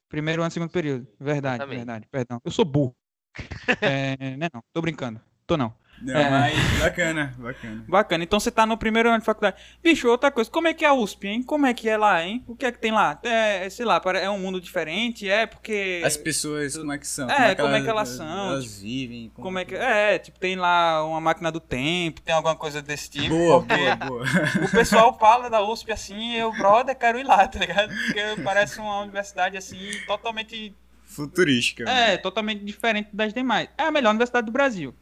Primeiro 0.09 0.41
ano, 0.41 0.51
segundo 0.51 0.69
período. 0.71 1.07
Verdade, 1.19 1.55
Exatamente. 1.55 1.77
verdade, 1.77 2.07
perdão. 2.11 2.41
Eu 2.43 2.51
sou 2.51 2.65
burro. 2.65 2.95
é, 3.81 4.37
né, 4.37 4.47
não, 4.53 4.61
tô 4.73 4.81
brincando. 4.81 5.19
Tô 5.45 5.57
não. 5.57 5.73
Não, 6.01 6.15
É. 6.19 6.29
mas 6.29 6.79
bacana, 6.79 7.33
bacana. 7.37 7.85
Bacana. 7.87 8.23
Então 8.23 8.39
você 8.39 8.51
tá 8.51 8.65
no 8.65 8.77
primeiro 8.77 9.09
ano 9.09 9.19
de 9.19 9.25
faculdade. 9.25 9.57
Bicho, 9.83 10.07
outra 10.07 10.31
coisa. 10.31 10.49
Como 10.49 10.67
é 10.67 10.73
que 10.73 10.83
é 10.83 10.87
a 10.87 10.93
USP, 10.93 11.27
hein? 11.27 11.43
Como 11.43 11.65
é 11.65 11.73
que 11.73 11.87
é 11.89 11.97
lá, 11.97 12.23
hein? 12.23 12.43
O 12.47 12.55
que 12.55 12.65
é 12.65 12.71
que 12.71 12.79
tem 12.79 12.91
lá? 12.91 13.19
É, 13.23 13.69
sei 13.69 13.85
lá, 13.85 14.01
é 14.21 14.29
um 14.29 14.39
mundo 14.39 14.59
diferente? 14.59 15.29
É 15.29 15.45
porque... 15.45 16.01
As 16.03 16.17
pessoas, 16.17 16.77
como 16.77 16.91
é 16.91 16.97
que 16.97 17.07
são? 17.07 17.29
É, 17.29 17.55
como 17.55 17.73
é 17.73 17.81
que 17.81 17.89
elas 17.89 18.09
são, 18.09 18.51
Elas 18.51 18.65
tipo, 18.65 18.81
vivem. 18.81 19.31
Como 19.35 19.57
é 19.59 19.65
que... 19.65 19.75
É, 19.75 20.19
tipo, 20.19 20.39
tem 20.39 20.55
lá 20.55 21.05
uma 21.05 21.21
máquina 21.21 21.51
do 21.51 21.59
tempo, 21.59 22.21
tem 22.21 22.35
alguma 22.35 22.55
coisa 22.55 22.81
desse 22.81 23.09
tipo. 23.09 23.29
Boa, 23.29 23.61
boa, 23.61 23.95
boa. 23.95 24.23
O 24.65 24.71
pessoal 24.71 25.17
fala 25.17 25.49
da 25.49 25.61
USP 25.61 25.91
assim, 25.91 26.35
eu, 26.35 26.51
brother, 26.51 26.95
quero 26.97 27.19
ir 27.19 27.23
lá, 27.23 27.47
tá 27.47 27.59
ligado? 27.59 27.93
Porque 27.93 28.41
parece 28.43 28.79
uma 28.79 29.01
universidade 29.01 29.57
assim, 29.57 29.91
totalmente 30.05 30.75
Futurística. 31.05 31.89
É, 31.89 32.17
totalmente 32.17 32.63
diferente 32.65 33.09
das 33.13 33.33
demais. 33.33 33.69
É 33.77 33.83
a 33.83 33.91
melhor 33.91 34.09
universidade 34.09 34.45
do 34.45 34.51
Brasil. 34.51 34.93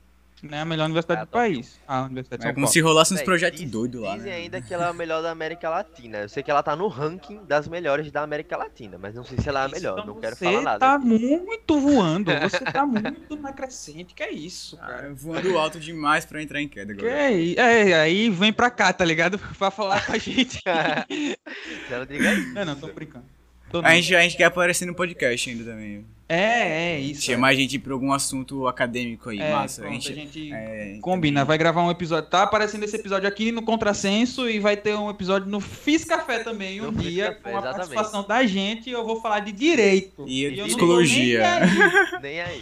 Né? 0.43 0.59
A 0.59 0.65
melhor 0.65 0.85
universidade 0.85 1.21
Ah, 1.21 1.23
do 1.23 1.29
tá. 1.31 1.37
país. 1.39 1.79
A 1.87 2.01
Universidade 2.01 2.41
de 2.41 2.45
É 2.45 2.49
São 2.49 2.53
como 2.53 2.65
Paulo. 2.65 2.73
se 2.73 2.81
rolasse 2.81 3.13
uns 3.13 3.21
projetos 3.21 3.61
diz- 3.61 3.71
doidos 3.71 4.01
lá, 4.01 4.15
Dizem 4.17 4.29
né? 4.31 4.37
ainda 4.39 4.61
que 4.61 4.73
ela 4.73 4.87
é 4.87 4.89
a 4.89 4.93
melhor 4.93 5.21
da 5.23 5.31
América 5.31 5.69
Latina. 5.69 6.17
Eu 6.17 6.27
sei 6.29 6.43
que 6.43 6.51
ela 6.51 6.61
tá 6.61 6.75
no 6.75 6.87
ranking 6.89 7.39
das 7.47 7.65
melhores 7.67 8.11
da 8.11 8.23
América 8.23 8.57
Latina, 8.57 8.97
mas 9.01 9.15
não 9.15 9.23
sei 9.23 9.37
se 9.37 9.47
ela 9.47 9.61
é 9.61 9.65
a 9.65 9.69
melhor. 9.69 9.93
Então 9.99 10.13
não 10.13 10.19
quero 10.19 10.35
você 10.35 10.43
falar 10.45 10.61
nada. 10.61 10.79
tá 10.79 10.95
aqui. 10.95 11.05
muito 11.05 11.79
voando. 11.79 12.29
Você 12.43 12.59
tá 12.59 12.85
muito 12.85 13.35
na 13.37 13.53
crescente. 13.53 14.13
Que 14.13 14.23
é 14.23 14.31
isso, 14.33 14.75
cara? 14.77 15.07
Ah, 15.09 15.13
voando 15.15 15.57
alto 15.57 15.79
demais 15.79 16.25
pra 16.25 16.41
entrar 16.41 16.61
em 16.61 16.67
queda 16.67 16.93
Que 16.93 16.99
agora. 17.05 17.21
é 17.21 17.31
isso? 17.31 17.59
É, 17.61 17.93
aí 18.01 18.29
vem 18.29 18.51
pra 18.51 18.69
cá, 18.69 18.91
tá 18.91 19.05
ligado? 19.05 19.39
Pra 19.57 19.71
falar 19.71 20.05
com 20.05 20.11
a 20.11 20.17
gente. 20.17 20.61
Você 20.61 21.37
não 22.53 22.53
não, 22.53 22.65
não, 22.65 22.75
tô 22.75 22.87
brincando. 22.87 23.23
Tô. 23.71 23.79
A 23.79 23.95
gente, 23.95 24.13
a 24.15 24.21
gente 24.21 24.37
quer 24.37 24.43
aparecer 24.45 24.85
no 24.85 24.93
podcast 24.93 25.49
ainda 25.49 25.63
também. 25.63 26.05
É, 26.33 26.95
é 26.95 26.99
isso. 26.99 27.21
Chamar 27.21 27.49
a 27.49 27.53
gente 27.53 27.77
pra 27.77 27.93
algum 27.93 28.11
assunto 28.11 28.67
acadêmico 28.67 29.29
aí, 29.29 29.39
é, 29.39 29.51
massa. 29.51 29.81
pronto, 29.81 29.93
a 29.93 29.95
gente, 29.99 30.11
a 30.11 30.15
gente 30.15 30.53
é, 30.53 30.97
Combina, 31.01 31.45
vai 31.45 31.57
gravar 31.57 31.83
um 31.83 31.91
episódio. 31.91 32.29
Tá 32.29 32.43
aparecendo 32.43 32.83
esse 32.83 32.95
episódio 32.95 33.27
aqui 33.27 33.51
no 33.51 33.61
Contrassenso 33.61 34.49
e 34.49 34.59
vai 34.59 34.75
ter 34.75 34.95
um 34.95 35.09
episódio 35.09 35.49
no 35.49 35.59
Fiz 35.59 36.03
Café 36.03 36.39
também 36.39 36.81
um 36.81 36.91
No 36.91 36.93
Fiz 37.01 37.11
dia 37.11 37.33
Café, 37.33 37.39
com 37.41 37.47
a 37.49 37.51
exatamente. 37.59 37.75
participação 37.75 38.27
da 38.27 38.45
gente. 38.45 38.89
Eu 38.89 39.05
vou 39.05 39.21
falar 39.21 39.41
de 39.41 39.51
direito. 39.51 40.25
E 40.27 40.55
tô 40.55 40.65
psicologia. 40.65 41.39
nem 41.39 41.49
aí. 41.49 42.11
Nem 42.21 42.41
aí. 42.41 42.59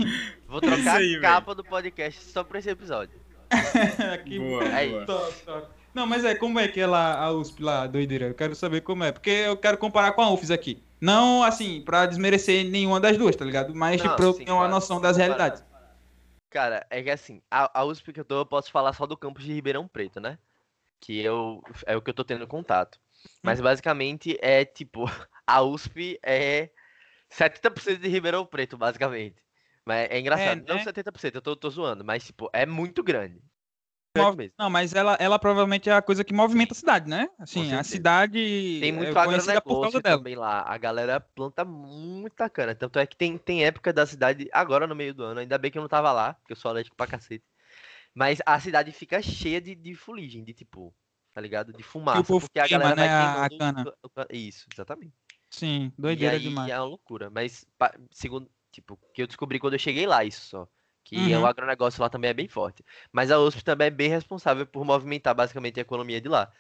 Vou 0.48 0.60
trocar 0.60 0.98
aí, 0.98 1.16
a 1.16 1.22
capa 1.22 1.56
do 1.56 1.64
podcast 1.64 2.24
só 2.26 2.44
pra 2.44 2.60
esse 2.60 2.70
episódio. 2.70 3.14
Que 4.26 4.40
Boa, 4.40 4.64
É 4.66 4.88
boa. 4.90 5.06
top, 5.06 5.34
top. 5.46 5.68
Não, 5.94 6.06
mas 6.08 6.24
é, 6.24 6.36
como 6.36 6.60
é 6.60 6.68
que 6.68 6.80
é 6.80 6.88
lá 6.88 7.18
a 7.20 7.32
USP 7.34 7.62
lá, 7.62 7.86
doideira? 7.86 8.28
Eu 8.28 8.34
quero 8.34 8.56
saber 8.56 8.82
como 8.82 9.04
é, 9.04 9.12
porque 9.12 9.30
eu 9.30 9.58
quero 9.58 9.78
comparar 9.78 10.14
com 10.14 10.22
a 10.22 10.32
UFES 10.32 10.52
aqui. 10.52 10.82
Não, 11.02 11.44
assim, 11.44 11.82
pra 11.82 12.06
desmerecer 12.06 12.70
nenhuma 12.70 13.00
das 13.00 13.18
duas, 13.18 13.36
tá 13.36 13.44
ligado? 13.44 13.74
Mas 13.76 14.02
Não, 14.02 14.16
pra 14.16 14.26
eu 14.26 14.34
ter 14.34 14.44
uma 14.44 14.60
claro. 14.60 14.72
noção 14.72 15.02
das 15.02 15.18
realidades. 15.18 15.64
Cara, 16.50 16.86
é 16.90 17.02
que 17.02 17.10
assim, 17.10 17.42
a, 17.50 17.80
a 17.80 17.84
USP 17.86 18.12
que 18.14 18.20
eu 18.20 18.26
tô, 18.26 18.40
eu 18.40 18.46
posso 18.46 18.72
falar 18.72 18.94
só 18.94 19.06
do 19.06 19.18
campus 19.18 19.44
de 19.44 19.54
Ribeirão 19.54 19.88
Preto, 19.88 20.20
né? 20.20 20.38
Que 21.00 21.20
eu, 21.22 21.64
é 21.88 21.96
o 21.96 22.02
que 22.02 22.10
eu 22.10 22.14
tô 22.14 22.24
tendo 22.24 22.46
contato. 22.46 23.00
Mas 23.42 23.60
Hum. 23.60 23.64
basicamente 23.64 24.38
é 24.42 24.64
tipo, 24.66 25.06
a 25.48 25.62
USP 25.64 26.20
é 26.24 26.70
70% 27.30 28.02
de 28.02 28.10
Ribeirão 28.10 28.46
Preto, 28.46 28.78
basicamente. 28.78 29.42
Mas 29.86 30.10
é 30.12 30.20
engraçado, 30.20 30.64
não 30.68 30.76
né? 30.76 30.84
70%, 30.84 31.36
eu 31.36 31.42
tô, 31.42 31.56
tô 31.56 31.70
zoando, 31.70 32.04
mas 32.04 32.26
tipo, 32.26 32.50
é 32.54 32.66
muito 32.66 33.02
grande. 33.02 33.42
Mov- 34.16 34.26
Grande 34.26 34.38
mesmo. 34.38 34.54
Não, 34.58 34.70
mas 34.70 34.94
ela, 34.94 35.16
ela 35.20 35.40
provavelmente 35.40 35.90
é 35.90 35.94
a 35.94 36.02
coisa 36.02 36.24
que 36.24 36.34
movimenta 36.34 36.74
a 36.74 36.76
cidade, 36.76 37.10
né? 37.10 37.30
Assim, 37.40 37.74
a 37.74 37.84
cidade 37.84 38.80
Tem 38.80 38.90
é 38.90 38.92
muito 38.92 39.14
conhecida 39.14 39.62
por 39.62 39.82
causa 39.82 39.98
agronegócio 39.98 40.02
dela. 40.02 40.18
também 40.18 40.36
lá. 40.36 40.62
A 40.64 40.78
galera 40.78 41.20
planta 41.20 41.64
muita 41.64 42.50
cana. 42.50 42.76
Tanto 42.76 43.00
é 43.00 43.06
que 43.08 43.16
tem, 43.16 43.38
tem 43.38 43.66
época 43.66 43.94
da 43.94 44.06
cidade, 44.06 44.50
agora 44.52 44.86
no 44.86 44.96
meio 44.96 45.14
do 45.14 45.24
ano, 45.24 45.40
ainda 45.40 45.58
bem 45.58 45.72
que 45.72 45.78
eu 45.78 45.82
não 45.82 45.90
tava 45.90 46.12
lá, 46.12 46.34
porque 46.34 46.54
eu 46.54 46.58
sou 46.58 46.70
alérgico 46.70 46.96
pra 46.96 47.08
cacete. 47.08 47.44
Mas 48.14 48.40
a 48.46 48.60
cidade 48.60 48.92
fica 48.92 49.22
cheia 49.22 49.62
de, 49.62 49.74
de 49.76 49.96
fuligem, 49.96 50.44
de 50.44 50.54
tipo, 50.54 50.94
tá 51.34 51.40
ligado? 51.42 51.72
De 51.74 51.84
fumaça. 51.84 52.24
povo 52.24 52.42
porque 52.42 52.60
a 52.60 52.68
galera 52.68 52.96
né, 52.96 53.08
vai 53.08 53.46
a- 53.46 53.50
cana. 53.58 53.94
Isso, 54.30 54.68
exatamente. 54.74 55.14
Sim, 55.50 55.92
E 55.98 56.02
doideira 56.02 56.36
aí 56.36 56.44
demais. 56.44 56.72
é 56.72 56.78
uma 56.80 56.86
loucura. 56.86 57.30
Mas, 57.30 57.66
segundo, 58.12 58.50
tipo, 58.72 58.98
que 59.14 59.22
eu 59.22 59.28
descobri 59.28 59.60
quando 59.60 59.74
eu 59.74 59.80
cheguei 59.80 60.06
lá, 60.06 60.24
isso 60.26 60.42
só. 60.46 60.68
Que 61.04 61.32
é 61.34 61.38
Uhum. 61.38 61.44
o 61.44 61.46
agronegócio 61.46 62.02
lá 62.02 62.10
também 62.10 62.30
é 62.30 62.34
bem 62.34 62.48
forte. 62.48 62.84
Mas 63.12 63.32
a 63.32 63.40
USP 63.40 63.64
também 63.64 63.88
é 63.88 63.92
bem 63.92 64.10
responsável 64.10 64.66
por 64.66 64.86
movimentar 64.86 65.36
basicamente 65.36 65.80
a 65.80 65.82
economia 65.82 66.22
de 66.22 66.30
lá. 66.30 66.52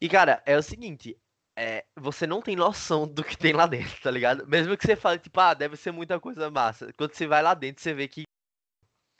E, 0.00 0.08
cara, 0.08 0.42
é 0.46 0.56
o 0.56 0.62
seguinte. 0.62 1.16
É, 1.56 1.84
você 1.96 2.26
não 2.26 2.40
tem 2.42 2.56
noção 2.56 3.06
do 3.06 3.22
que 3.24 3.36
tem 3.36 3.52
lá 3.52 3.66
dentro, 3.66 4.00
tá 4.02 4.10
ligado? 4.10 4.46
Mesmo 4.46 4.76
que 4.76 4.84
você 4.86 4.96
fale, 4.96 5.18
tipo, 5.18 5.38
ah, 5.40 5.54
deve 5.54 5.76
ser 5.76 5.92
muita 5.92 6.18
coisa 6.20 6.50
massa. 6.50 6.92
Quando 6.94 7.12
você 7.14 7.26
vai 7.26 7.42
lá 7.42 7.54
dentro, 7.54 7.82
você 7.82 7.92
vê 7.94 8.08
que 8.08 8.24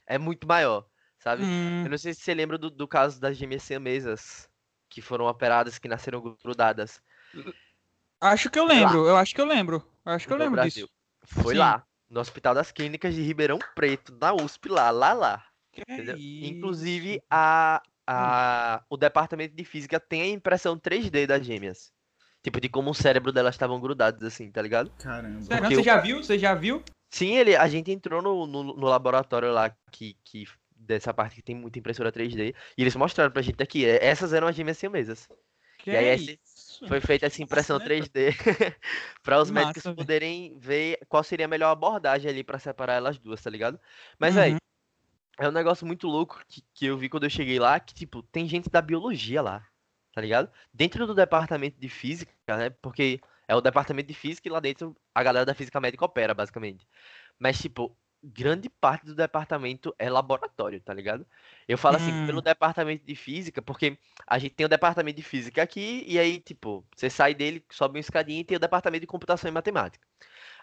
é 0.07 0.19
muito 0.19 0.47
maior, 0.47 0.87
sabe? 1.19 1.43
Hum, 1.45 1.85
Eu 1.85 1.91
não 1.91 1.99
sei 1.99 2.15
se 2.15 2.21
você 2.21 2.35
lembra 2.35 2.59
do, 2.59 2.71
do 2.71 2.87
caso 2.89 3.21
das 3.21 3.37
gêmeas 3.37 3.63
siamesas, 3.63 4.49
que 4.89 5.01
foram 5.01 5.27
operadas, 5.27 5.79
que 5.79 5.89
nasceram 5.89 6.21
grudadas. 6.43 7.03
acho 8.21 8.51
que 8.51 8.59
eu 8.59 8.65
lembro, 8.65 9.07
eu 9.07 9.17
acho 9.17 9.35
que 9.35 9.41
eu 9.41 9.45
lembro. 9.47 9.85
Acho 10.05 10.27
que 10.27 10.33
eu 10.33 10.37
lembro 10.37 10.57
Brasil. 10.57 10.87
disso. 10.87 10.91
Foi 11.25 11.55
Sim. 11.55 11.59
lá, 11.59 11.87
no 12.11 12.21
Hospital 12.21 12.55
das 12.55 12.73
Clínicas 12.73 13.15
de 13.15 13.23
Ribeirão 13.23 13.59
Preto, 13.75 14.17
na 14.21 14.35
USP, 14.35 14.69
lá, 14.69 14.91
lá, 14.91 15.13
lá. 15.13 15.45
Que 15.73 15.83
entendeu? 15.83 16.17
isso? 16.17 16.45
Inclusive, 16.53 17.23
a, 17.31 17.81
a, 18.07 18.83
o 18.91 18.97
departamento 18.97 19.55
de 19.55 19.65
física 19.65 20.01
tem 20.01 20.23
a 20.23 20.27
impressão 20.27 20.77
3D 20.77 21.27
das 21.27 21.47
gêmeas. 21.47 21.93
Tipo, 22.43 22.61
de 22.61 22.69
como 22.69 22.91
o 22.91 22.95
cérebro 22.95 23.33
delas 23.33 23.55
estavam 23.55 23.79
grudados, 23.81 24.23
assim, 24.25 24.51
tá 24.51 24.61
ligado? 24.61 24.91
Caramba. 24.99 25.39
Porque 25.47 25.75
você 25.75 25.81
eu- 25.81 25.85
já 25.85 25.99
viu? 25.99 26.23
Você 26.23 26.39
já 26.39 26.55
viu? 26.55 26.83
Sim, 27.11 27.37
ele, 27.37 27.55
a 27.57 27.69
gente 27.69 27.91
entrou 27.91 28.23
no, 28.23 28.47
no, 28.47 28.63
no 28.63 28.87
laboratório 28.87 29.53
lá, 29.53 29.75
que, 29.91 30.17
que 30.25 30.47
dessa 30.75 31.13
parte 31.13 31.37
que 31.37 31.43
tem 31.43 31.55
muita 31.55 31.79
impressora 31.79 32.11
3D, 32.11 32.55
e 32.79 32.83
eles 32.83 32.97
mostraram 32.97 33.31
pra 33.31 33.43
gente 33.43 33.63
aqui, 33.63 33.85
é, 33.85 34.05
essas 34.05 34.33
eram 34.33 34.47
as 34.49 34.57
gêmeas 34.57 34.79
siamesas. 34.79 35.29
Que 35.79 35.91
E 35.91 35.97
aí, 35.97 36.07
é? 36.07 36.17
Foi 36.87 37.01
feita 37.01 37.27
essa 37.27 37.43
impressão 37.43 37.79
Massa, 37.81 37.89
né, 37.89 37.89
3D 37.89 38.31
para 39.23 39.41
os 39.41 39.51
médicos 39.51 39.87
velho. 39.95 39.97
poderem 39.97 40.59
ver 40.59 40.99
qual 41.09 41.23
seria 41.23 41.47
a 41.47 41.49
melhor 41.49 41.71
abordagem 41.71 42.31
ali 42.31 42.43
pra 42.45 42.59
separar 42.59 42.95
elas 42.95 43.19
duas, 43.19 43.43
tá 43.43 43.51
ligado? 43.51 43.79
Mas, 44.19 44.35
Uhum. 44.35 44.35
velho, 44.35 44.59
é 45.39 45.49
um 45.49 45.53
negócio 45.53 45.87
muito 45.87 46.07
louco 46.09 46.41
que, 46.49 46.63
que 46.75 46.87
eu 46.87 46.99
vi 46.99 47.09
quando 47.09 47.25
eu 47.25 47.31
cheguei 47.31 47.59
lá, 47.59 47.81
que, 47.81 47.95
tipo, 47.95 48.23
tem 48.25 48.49
gente 48.49 48.71
da 48.71 48.83
biologia 48.83 49.43
lá, 49.43 49.67
tá 50.15 50.21
ligado? 50.21 50.51
Dentro 50.73 51.07
do 51.07 51.15
departamento 51.15 51.81
de 51.81 51.89
física, 51.89 52.33
né? 52.57 52.71
Porque 52.71 53.21
é 53.49 53.55
o 53.57 53.61
departamento 53.61 54.09
de 54.09 54.15
física 54.15 54.49
e 54.49 54.53
lá 54.53 54.61
dentro 54.61 54.97
a 55.15 55.23
galera 55.23 55.47
da 55.47 55.55
física 55.55 55.81
médica 55.81 56.05
opera, 56.05 56.35
basicamente. 56.35 56.87
Mas, 57.39 57.59
tipo, 57.61 57.97
grande 58.23 58.69
parte 58.69 59.07
do 59.07 59.15
departamento 59.15 59.95
é 59.99 60.11
laboratório, 60.11 60.81
tá 60.81 60.93
ligado? 60.95 61.27
Eu 61.69 61.79
falo 61.79 61.97
assim, 61.97 62.15
Hum. 62.15 62.27
pelo 62.27 62.43
departamento 62.43 63.05
de 63.07 63.15
física, 63.15 63.63
porque 63.63 63.99
a 64.27 64.39
gente 64.39 64.55
tem 64.55 64.67
o 64.67 64.69
departamento 64.69 65.17
de 65.17 65.23
física 65.23 65.63
aqui, 65.63 66.05
e 66.07 66.19
aí, 66.19 66.41
tipo, 66.41 66.85
você 66.95 67.09
sai 67.11 67.35
dele, 67.35 67.65
sobe 67.71 67.95
uma 67.97 68.01
escadinha 68.01 68.41
e 68.41 68.45
tem 68.45 68.57
o 68.57 68.61
departamento 68.61 69.03
de 69.03 69.07
computação 69.07 69.49
e 69.49 69.53
matemática. 69.53 70.07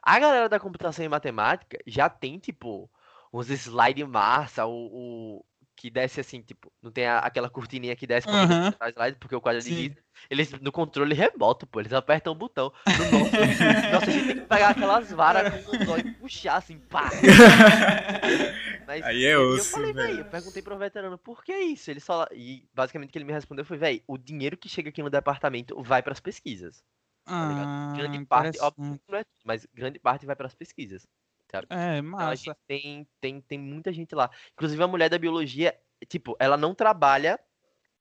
A 0.02 0.20
galera 0.20 0.50
da 0.50 0.60
computação 0.60 1.06
e 1.06 1.10
matemática 1.10 1.78
já 1.86 2.10
tem, 2.10 2.40
tipo, 2.40 2.90
uns 3.34 3.50
slide 3.50 4.04
massa, 4.06 4.66
o, 4.66 5.40
o- 5.40 5.46
que 5.78 5.92
desce 5.92 6.20
assim, 6.20 6.42
tipo, 6.42 6.74
não 6.82 6.92
tem 6.92 7.06
a- 7.08 7.20
aquela 7.20 7.50
cortininha 7.50 7.96
que 7.96 8.08
desce 8.08 8.28
pra 8.28 8.40
Aham. 8.44 8.72
botar 8.72 8.90
slide, 8.90 9.18
porque 9.20 9.36
o 9.36 9.42
quadro 9.42 9.60
é 9.62 9.64
dividido. 9.64 10.02
Eles, 10.30 10.52
no 10.54 10.72
controle 10.72 11.14
remoto, 11.16 11.68
pô, 11.68 11.80
eles 11.80 11.94
apertam 11.94 12.34
o 12.34 12.36
botão. 12.36 12.74
No 12.96 13.06
nosso, 13.06 13.32
nossa, 13.92 14.10
a 14.10 14.14
gente 14.14 14.26
tem 14.26 14.36
que 14.36 14.48
pegar 14.48 14.70
aquelas 14.72 15.12
varas 15.12 15.48
com 15.64 15.72
o 15.72 15.80
zóio 15.86 16.02
e 16.02 16.06
puxar 16.20 16.58
assim, 16.58 16.80
pá. 16.90 17.12
Mas, 18.86 19.06
Aí 19.06 19.26
é 19.26 19.38
e 19.38 19.58
eu 19.58 19.66
osso, 19.66 19.72
falei, 19.72 19.94
velho. 19.94 20.20
eu 20.22 20.26
perguntei 20.26 20.62
pro 20.64 20.78
veterano, 20.78 21.18
por 21.18 21.44
que 21.44 21.54
isso? 21.56 21.92
Ele 21.92 22.00
só. 22.00 22.26
E 22.32 22.68
basicamente 22.74 23.10
o 23.10 23.12
que 23.12 23.18
ele 23.18 23.26
me 23.26 23.34
respondeu 23.34 23.66
foi, 23.66 23.78
velho, 23.78 24.02
o 24.08 24.18
dinheiro 24.18 24.58
que 24.58 24.70
chega 24.70 24.90
aqui 24.90 25.04
no 25.04 25.10
departamento 25.10 25.82
vai 25.84 26.02
pras 26.02 26.20
pesquisas. 26.20 26.84
ligado? 27.48 27.70
Ah, 27.70 27.94
Grande 27.96 28.26
parte, 28.26 28.60
óbvio, 28.60 29.00
não 29.10 29.18
é 29.20 29.26
mas 29.46 29.66
grande 29.74 30.00
parte 30.00 30.26
vai 30.26 30.36
pras 30.36 30.56
pesquisas. 30.56 31.08
É, 31.70 31.98
Então, 31.98 32.04
massa. 32.04 32.36
gente 32.36 32.58
tem, 32.68 33.08
tem, 33.20 33.42
tem 33.42 33.60
muita 33.60 33.92
gente 33.92 34.14
lá. 34.16 34.30
Inclusive 34.54 34.82
a 34.84 34.88
mulher 34.88 35.10
da 35.10 35.18
biologia, 35.18 35.78
tipo, 36.08 36.36
ela 36.40 36.58
não 36.58 36.74
trabalha. 36.76 37.40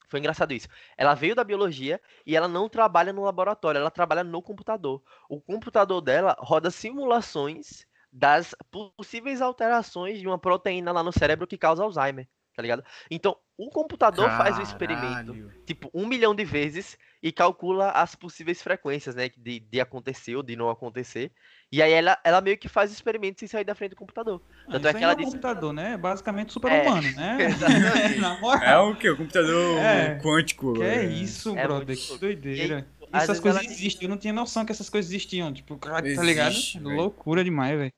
Foi 0.09 0.21
engraçado 0.21 0.53
isso. 0.53 0.69
Ela 0.97 1.15
veio 1.15 1.35
da 1.35 1.45
biologia 1.45 2.01
e 2.25 2.37
ela 2.37 2.49
não 2.49 2.69
trabalha 2.69 3.13
no 3.13 3.25
laboratório, 3.25 3.79
ela 3.79 3.91
trabalha 3.91 4.23
no 4.25 4.41
computador. 4.43 5.03
O 5.29 5.41
computador 5.41 6.01
dela 6.01 6.37
roda 6.39 6.71
simulações 6.71 7.87
das 8.13 8.55
possíveis 8.71 9.43
alterações 9.43 10.21
de 10.21 10.27
uma 10.27 10.39
proteína 10.39 10.93
lá 10.93 11.03
no 11.03 11.13
cérebro 11.13 11.47
que 11.47 11.59
causa 11.59 11.83
Alzheimer, 11.83 12.29
tá 12.57 12.63
ligado? 12.63 12.83
Então, 13.11 13.37
o 13.59 13.69
computador 13.71 14.29
faz 14.31 14.59
o 14.59 14.63
experimento 14.63 15.33
Caralho. 15.33 15.53
tipo, 15.67 15.91
um 15.95 16.07
milhão 16.07 16.35
de 16.35 16.45
vezes 16.45 16.97
e 17.23 17.31
calcula 17.31 17.91
as 17.91 18.15
possíveis 18.15 18.63
frequências, 18.63 19.15
né? 19.15 19.31
De, 19.37 19.61
de 19.61 19.81
acontecer 19.81 20.35
ou 20.37 20.43
de 20.43 20.57
não 20.57 20.71
acontecer. 20.71 21.31
E 21.71 21.83
aí 21.83 21.93
ela, 21.93 22.19
ela 22.25 22.41
meio 22.41 22.57
que 22.59 22.69
faz 22.69 22.91
o 22.91 22.95
experimento 22.95 23.41
sem 23.41 23.49
sair 23.49 23.65
da 23.65 23.75
frente 23.75 23.91
do 23.91 23.97
computador. 23.97 24.41
Ah, 24.67 24.73
Tanto 24.73 24.79
isso 24.79 24.89
é 24.89 24.95
que 24.95 25.05
ela 25.05 25.13
é 25.13 25.15
um 25.15 25.19
disse- 25.19 25.31
computador, 25.33 25.73
né? 25.73 25.93
É 25.93 25.97
basicamente 25.99 26.53
super-humano, 26.53 27.11
né? 27.13 27.39
Na 28.21 28.41
moral. 28.41 28.63
É 28.63 28.79
o 28.79 28.97
que? 28.97 29.09
O 29.11 29.17
computador 29.17 29.79
É. 29.79 30.19
quântico. 30.23 30.75
Que 30.75 30.83
é 30.83 30.97
é. 30.97 31.05
isso, 31.07 31.57
É 31.57 31.63
brother? 31.67 31.97
Que 31.97 32.09
louco. 32.11 32.25
E 32.25 32.29
aí, 32.29 32.35
doideira. 32.37 32.87
essas 33.13 33.41
coisas 33.41 33.63
ela- 33.63 33.71
existem. 33.71 34.05
Eu 34.05 34.11
não 34.11 34.17
tinha 34.19 34.33
noção 34.33 34.65
que 34.65 34.73
essas 34.73 34.89
coisas 34.89 35.11
existiam. 35.11 35.53
Tipo, 35.53 35.77
tá 35.77 36.01
ligado? 36.01 36.51
Existe, 36.51 36.79
velho. 36.79 36.97
Loucura 36.97 37.43
demais, 37.45 37.77
velho. 37.79 37.93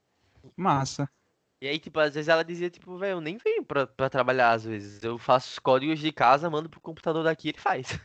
Massa. 0.56 1.08
E 1.60 1.66
aí, 1.66 1.78
tipo, 1.78 1.98
às 1.98 2.14
vezes 2.14 2.28
ela 2.28 2.44
dizia, 2.44 2.70
tipo, 2.70 2.96
velho, 2.96 3.12
eu 3.16 3.20
nem 3.20 3.36
venho 3.36 3.64
pra, 3.64 3.86
pra 3.86 4.08
trabalhar 4.08 4.52
às 4.52 4.64
vezes. 4.64 5.02
Eu 5.02 5.18
faço 5.18 5.52
os 5.52 5.58
códigos 5.58 5.98
de 5.98 6.12
casa, 6.12 6.48
mando 6.48 6.68
pro 6.68 6.80
computador 6.80 7.24
daqui 7.24 7.48
e 7.48 7.50
ele 7.50 7.58
faz. 7.58 7.98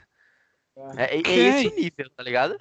É, 0.98 1.18
é, 1.18 1.22
é 1.22 1.22
esse 1.22 1.68
o 1.68 1.76
nível, 1.76 2.10
tá 2.10 2.24
ligado? 2.24 2.60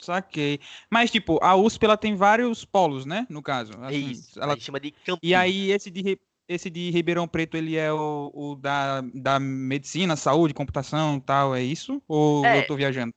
Saquei. 0.00 0.60
Mas, 0.90 1.10
tipo, 1.10 1.38
a 1.42 1.54
USP 1.54 1.84
ela 1.84 1.96
tem 1.96 2.14
vários 2.14 2.64
polos, 2.64 3.04
né? 3.04 3.26
No 3.28 3.42
caso. 3.42 3.72
É 3.82 3.88
Assim, 3.88 4.10
isso. 4.10 4.40
ela 4.40 4.58
chama 4.58 4.80
de 4.80 4.90
campus. 4.90 5.20
E 5.22 5.34
aí, 5.34 5.70
esse 5.70 5.90
de, 5.90 6.18
esse 6.48 6.70
de 6.70 6.90
Ribeirão 6.90 7.28
Preto, 7.28 7.56
ele 7.56 7.76
é 7.76 7.92
o, 7.92 8.30
o 8.34 8.54
da, 8.56 9.02
da 9.14 9.38
medicina, 9.38 10.16
saúde, 10.16 10.54
computação 10.54 11.16
e 11.16 11.20
tal, 11.20 11.54
é 11.54 11.62
isso? 11.62 12.02
Ou 12.08 12.44
É. 12.44 12.60
eu 12.60 12.66
tô 12.66 12.76
viajando? 12.76 13.12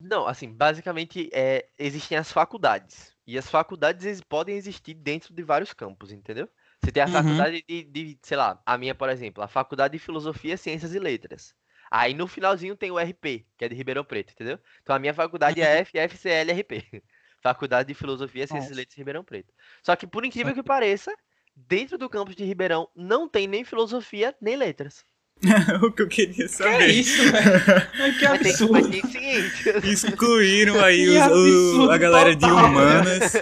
Não, 0.00 0.26
assim, 0.26 0.52
basicamente 0.52 1.30
é, 1.32 1.66
existem 1.78 2.18
as 2.18 2.30
faculdades. 2.30 3.13
E 3.26 3.38
as 3.38 3.48
faculdades 3.50 4.20
podem 4.22 4.56
existir 4.56 4.94
dentro 4.94 5.34
de 5.34 5.42
vários 5.42 5.72
campos, 5.72 6.12
entendeu? 6.12 6.48
Você 6.82 6.92
tem 6.92 7.02
a 7.02 7.06
Uhum. 7.06 7.46
faculdade 7.46 7.64
de, 7.66 7.84
de, 7.84 8.18
sei 8.22 8.36
lá, 8.36 8.62
a 8.66 8.76
minha, 8.76 8.94
por 8.94 9.08
exemplo, 9.08 9.42
a 9.42 9.48
faculdade 9.48 9.92
de 9.92 9.98
Filosofia, 9.98 10.56
Ciências 10.56 10.94
e 10.94 10.98
Letras. 10.98 11.54
Aí 11.90 12.12
no 12.14 12.26
finalzinho 12.26 12.76
tem 12.76 12.90
o 12.90 12.98
RP, 12.98 13.46
que 13.56 13.64
é 13.64 13.68
de 13.68 13.74
Ribeirão 13.74 14.04
Preto, 14.04 14.32
entendeu? 14.32 14.58
Então 14.82 14.94
a 14.94 14.98
minha 14.98 15.14
faculdade 15.14 15.60
é 15.60 15.78
a 15.78 15.80
FFCLRP. 15.84 16.82
Faculdade 17.42 17.88
de 17.88 17.94
Filosofia, 17.94 18.46
Ciências 18.46 18.72
e. 18.72 18.74
Letras 18.74 18.94
de 18.94 19.00
Ribeirão 19.00 19.22
Preto. 19.24 19.52
Só 19.82 19.94
que 19.96 20.06
por 20.06 20.24
incrível 20.24 20.54
que 20.54 20.62
pareça, 20.62 21.14
dentro 21.54 21.98
do 21.98 22.08
campus 22.08 22.34
de 22.34 22.44
Ribeirão 22.44 22.88
não 22.96 23.28
tem 23.28 23.46
nem 23.46 23.64
filosofia 23.64 24.34
nem 24.40 24.56
letras. 24.56 25.04
o 25.82 25.90
que 25.92 26.02
eu 26.02 26.08
queria 26.08 26.34
Que 26.34 26.48
saber. 26.48 26.86
isso, 26.86 27.18
velho? 27.30 27.60
Que 27.60 27.98
Mas 27.98 28.18
tem, 28.18 28.28
absurdo. 28.50 28.72
mas 28.72 28.86
tem 28.88 29.02
ciências. 29.06 29.84
Excluíram 29.84 30.82
aí 30.82 31.04
Que 31.04 31.18
os- 31.18 31.74
o- 31.78 31.90
a 31.90 31.98
galera 31.98 32.34
de 32.34 32.40
total, 32.40 32.66
humanas. 32.66 33.32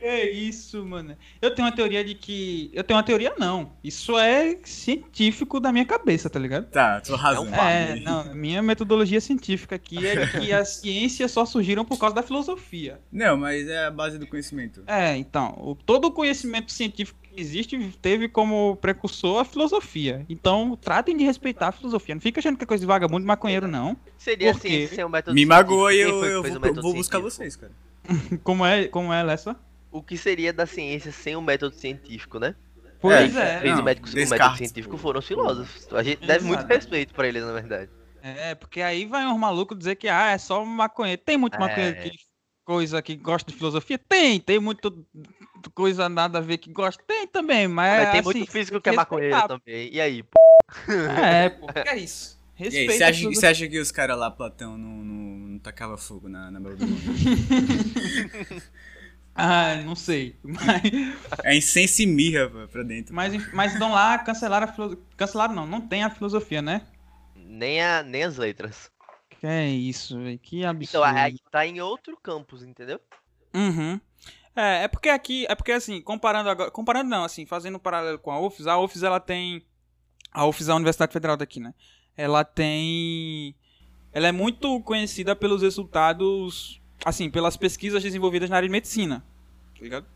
Que 0.00 0.22
isso, 0.30 0.84
mano. 0.84 1.16
Eu 1.40 1.54
tenho 1.54 1.66
uma 1.68 1.74
teoria 1.74 2.04
de 2.04 2.14
que. 2.14 2.70
Eu 2.74 2.82
tenho 2.84 2.96
uma 2.98 3.04
teoria, 3.04 3.32
não. 3.38 3.72
Isso 3.82 4.18
é 4.18 4.58
científico 4.64 5.58
da 5.60 5.72
minha 5.72 5.84
cabeça, 5.86 6.28
tá 6.28 6.38
ligado? 6.38 6.66
Tá, 6.66 7.00
tô 7.00 7.14
razão. 7.16 7.46
fato. 7.46 7.62
É, 7.62 8.00
não, 8.00 8.34
minha 8.34 8.60
metodologia 8.60 9.20
científica 9.20 9.76
aqui 9.76 10.04
é 10.06 10.26
de 10.26 10.32
que 10.40 10.52
as 10.52 10.76
ciências 10.76 11.30
só 11.30 11.46
surgiram 11.46 11.84
por 11.86 11.98
causa 11.98 12.14
da 12.16 12.22
filosofia. 12.22 13.00
Não, 13.12 13.36
mas 13.36 13.66
é 13.68 13.86
a 13.86 13.90
base 13.90 14.18
do 14.18 14.26
conhecimento. 14.26 14.82
É, 14.86 15.16
então, 15.16 15.54
o- 15.58 15.74
todo 15.74 16.06
o 16.06 16.10
conhecimento 16.12 16.70
científico 16.72 17.18
que 17.22 17.23
existe 17.36 17.76
teve 18.00 18.28
como 18.28 18.76
precursor 18.76 19.40
a 19.40 19.44
filosofia. 19.44 20.24
Então, 20.28 20.76
tratem 20.80 21.16
de 21.16 21.24
respeitar 21.24 21.68
a 21.68 21.72
filosofia. 21.72 22.14
Não 22.14 22.22
fica 22.22 22.40
achando 22.40 22.56
que 22.56 22.64
é 22.64 22.66
coisa 22.66 22.80
de 22.80 22.86
vagabundo 22.86 23.24
e 23.24 23.26
maconheiro, 23.26 23.66
não. 23.68 23.96
Seria 24.18 24.54
ciência 24.54 24.96
sem 24.96 25.04
o 25.04 25.08
método 25.08 25.34
Me 25.34 25.44
magoa 25.46 25.92
e 25.92 25.96
científico. 25.98 26.24
eu, 26.26 26.44
eu 26.46 26.60
vou, 26.60 26.82
vou 26.82 26.94
buscar 26.94 27.18
vocês, 27.18 27.56
cara. 27.56 27.72
Como 28.44 28.64
é, 28.66 28.86
como 28.88 29.12
é 29.12 29.22
Lessa? 29.22 29.56
O 29.90 30.02
que 30.02 30.18
seria 30.18 30.52
da 30.52 30.66
ciência 30.66 31.10
sem 31.12 31.36
o 31.36 31.40
método 31.40 31.74
científico, 31.74 32.38
né? 32.38 32.54
Pois 33.00 33.34
É, 33.36 33.56
é. 33.56 33.60
Fez 33.60 33.72
não, 33.74 33.80
o 33.80 33.84
método, 33.84 34.06
o 34.06 34.10
método 34.14 34.30
Descartes. 34.30 34.58
científico 34.58 34.96
foram 34.98 35.20
os 35.20 35.26
filósofos. 35.26 35.88
A 35.92 36.02
gente 36.02 36.26
deve 36.26 36.44
muito 36.44 36.60
Exato. 36.60 36.74
respeito 36.74 37.14
pra 37.14 37.28
eles, 37.28 37.42
na 37.44 37.52
verdade. 37.52 37.90
É, 38.22 38.54
porque 38.54 38.80
aí 38.80 39.04
vai 39.04 39.26
uns 39.26 39.38
malucos 39.38 39.76
dizer 39.78 39.96
que 39.96 40.08
ah, 40.08 40.30
é 40.32 40.38
só 40.38 40.64
maconheiro. 40.64 41.20
Tem 41.24 41.36
muito 41.36 41.58
maconheiro 41.60 41.96
É. 41.98 42.02
que 42.08 42.16
coisa 42.64 43.02
que 43.02 43.14
gosta 43.14 43.50
de 43.50 43.56
filosofia? 43.56 43.98
Tem, 43.98 44.40
tem 44.40 44.58
muito 44.58 45.04
coisa 45.70 46.08
nada 46.08 46.38
a 46.38 46.40
ver 46.40 46.58
que 46.58 46.72
gosta? 46.72 47.02
Tem 47.06 47.26
também, 47.26 47.68
mas, 47.68 48.02
Mas 48.02 48.10
tem 48.10 48.20
assim, 48.20 48.38
muito 48.38 48.50
físico 48.50 48.80
que 48.80 48.88
é 48.88 48.92
maconheiro 48.92 49.42
também. 49.46 49.92
E 49.92 50.00
aí, 50.00 50.22
pô? 50.22 50.38
É, 51.16 51.48
pô, 51.50 51.66
que 51.72 51.88
é 51.88 51.96
isso. 51.98 52.38
Aí, 52.58 52.64
Respeita 52.64 52.92
você 52.92 53.04
acha, 53.04 53.28
você 53.30 53.46
acha 53.46 53.68
que 53.68 53.78
os 53.78 53.90
caras 53.90 54.16
lá, 54.18 54.30
Platão, 54.30 54.78
não, 54.78 54.88
não, 55.04 55.48
não 55.48 55.58
tacava 55.58 55.96
fogo 55.98 56.28
na, 56.28 56.50
na 56.50 56.60
Babilônia? 56.60 57.14
Ah, 59.34 59.76
não 59.84 59.96
sei. 59.96 60.38
Mas, 60.42 60.82
é 61.42 61.56
incenso 61.56 62.02
e 62.02 62.06
mirra 62.06 62.48
pô, 62.48 62.68
pra 62.68 62.82
dentro. 62.84 63.14
mas, 63.14 63.52
mas 63.52 63.74
então 63.74 63.90
lá 63.92 64.18
cancelaram 64.18 64.66
a 64.66 64.72
filosofia. 64.72 65.04
Cancelaram 65.16 65.54
não, 65.54 65.66
não 65.66 65.80
tem 65.80 66.04
a 66.04 66.10
filosofia, 66.10 66.62
né? 66.62 66.86
Nem, 67.34 67.82
a, 67.82 68.02
nem 68.02 68.22
as 68.24 68.36
letras. 68.36 68.90
Que 69.28 69.46
é 69.46 69.68
isso, 69.68 70.18
velho. 70.18 70.38
Que 70.38 70.64
Então, 70.80 71.02
absurdo. 71.04 71.04
aí 71.04 71.38
tá 71.50 71.66
em 71.66 71.80
outro 71.80 72.16
campus, 72.16 72.62
entendeu? 72.62 73.00
Uhum. 73.54 74.00
É, 74.56 74.84
é 74.84 74.88
porque 74.88 75.08
aqui, 75.08 75.46
é 75.48 75.54
porque 75.54 75.72
assim, 75.72 76.00
comparando 76.00 76.48
agora, 76.48 76.70
comparando 76.70 77.10
não, 77.10 77.24
assim, 77.24 77.44
fazendo 77.44 77.76
um 77.76 77.80
paralelo 77.80 78.18
com 78.18 78.30
a 78.30 78.38
UFES, 78.40 78.66
a 78.66 78.78
UFES 78.78 79.02
ela 79.02 79.18
tem 79.20 79.64
a 80.32 80.46
UFES 80.46 80.68
é 80.68 80.72
a 80.72 80.76
Universidade 80.76 81.12
Federal 81.12 81.36
daqui, 81.36 81.60
né? 81.60 81.74
Ela 82.16 82.44
tem 82.44 83.54
ela 84.12 84.28
é 84.28 84.32
muito 84.32 84.80
conhecida 84.82 85.34
pelos 85.34 85.62
resultados, 85.62 86.80
assim, 87.04 87.28
pelas 87.28 87.56
pesquisas 87.56 88.02
desenvolvidas 88.02 88.48
na 88.48 88.56
área 88.56 88.68
de 88.68 88.72
medicina, 88.72 89.24
tá 89.76 89.82
ligado? 89.82 90.06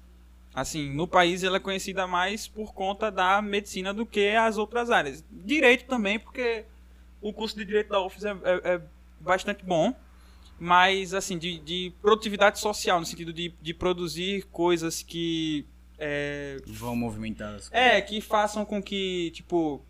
Assim, 0.55 0.88
no 0.92 1.07
país 1.07 1.42
ela 1.42 1.57
é 1.57 1.61
conhecida 1.61 2.07
mais 2.07 2.46
por 2.46 2.72
conta 2.72 3.11
da 3.11 3.42
medicina 3.42 3.92
do 3.92 4.07
que 4.07 4.31
as 4.31 4.57
outras 4.57 4.90
áreas. 4.90 5.24
Direito 5.31 5.85
também, 5.87 6.18
porque 6.18 6.64
o 7.20 7.33
curso 7.33 7.57
de 7.57 7.64
direito 7.64 7.90
da 7.90 8.01
UFES 8.01 8.24
é, 8.24 8.31
é- 8.31 8.74
é 8.74 8.81
bastante 9.20 9.64
bom 9.64 9.92
mas 10.59 11.14
assim 11.14 11.38
de, 11.38 11.59
de 11.61 11.92
produtividade 12.03 12.59
social 12.59 12.99
no 13.01 13.07
sentido 13.07 13.33
de, 13.33 13.55
de 13.61 13.75
produzir 13.75 14.44
coisas 14.51 15.03
que 15.03 15.64
é, 15.99 16.59
Vão 16.66 16.94
movimentar 16.94 17.55
as 17.55 17.68
coisas. 17.68 17.73
é 17.73 18.01
que 18.01 18.21
façam 18.21 18.64
com 18.64 18.83
que 18.83 19.31
tipo 19.35 19.83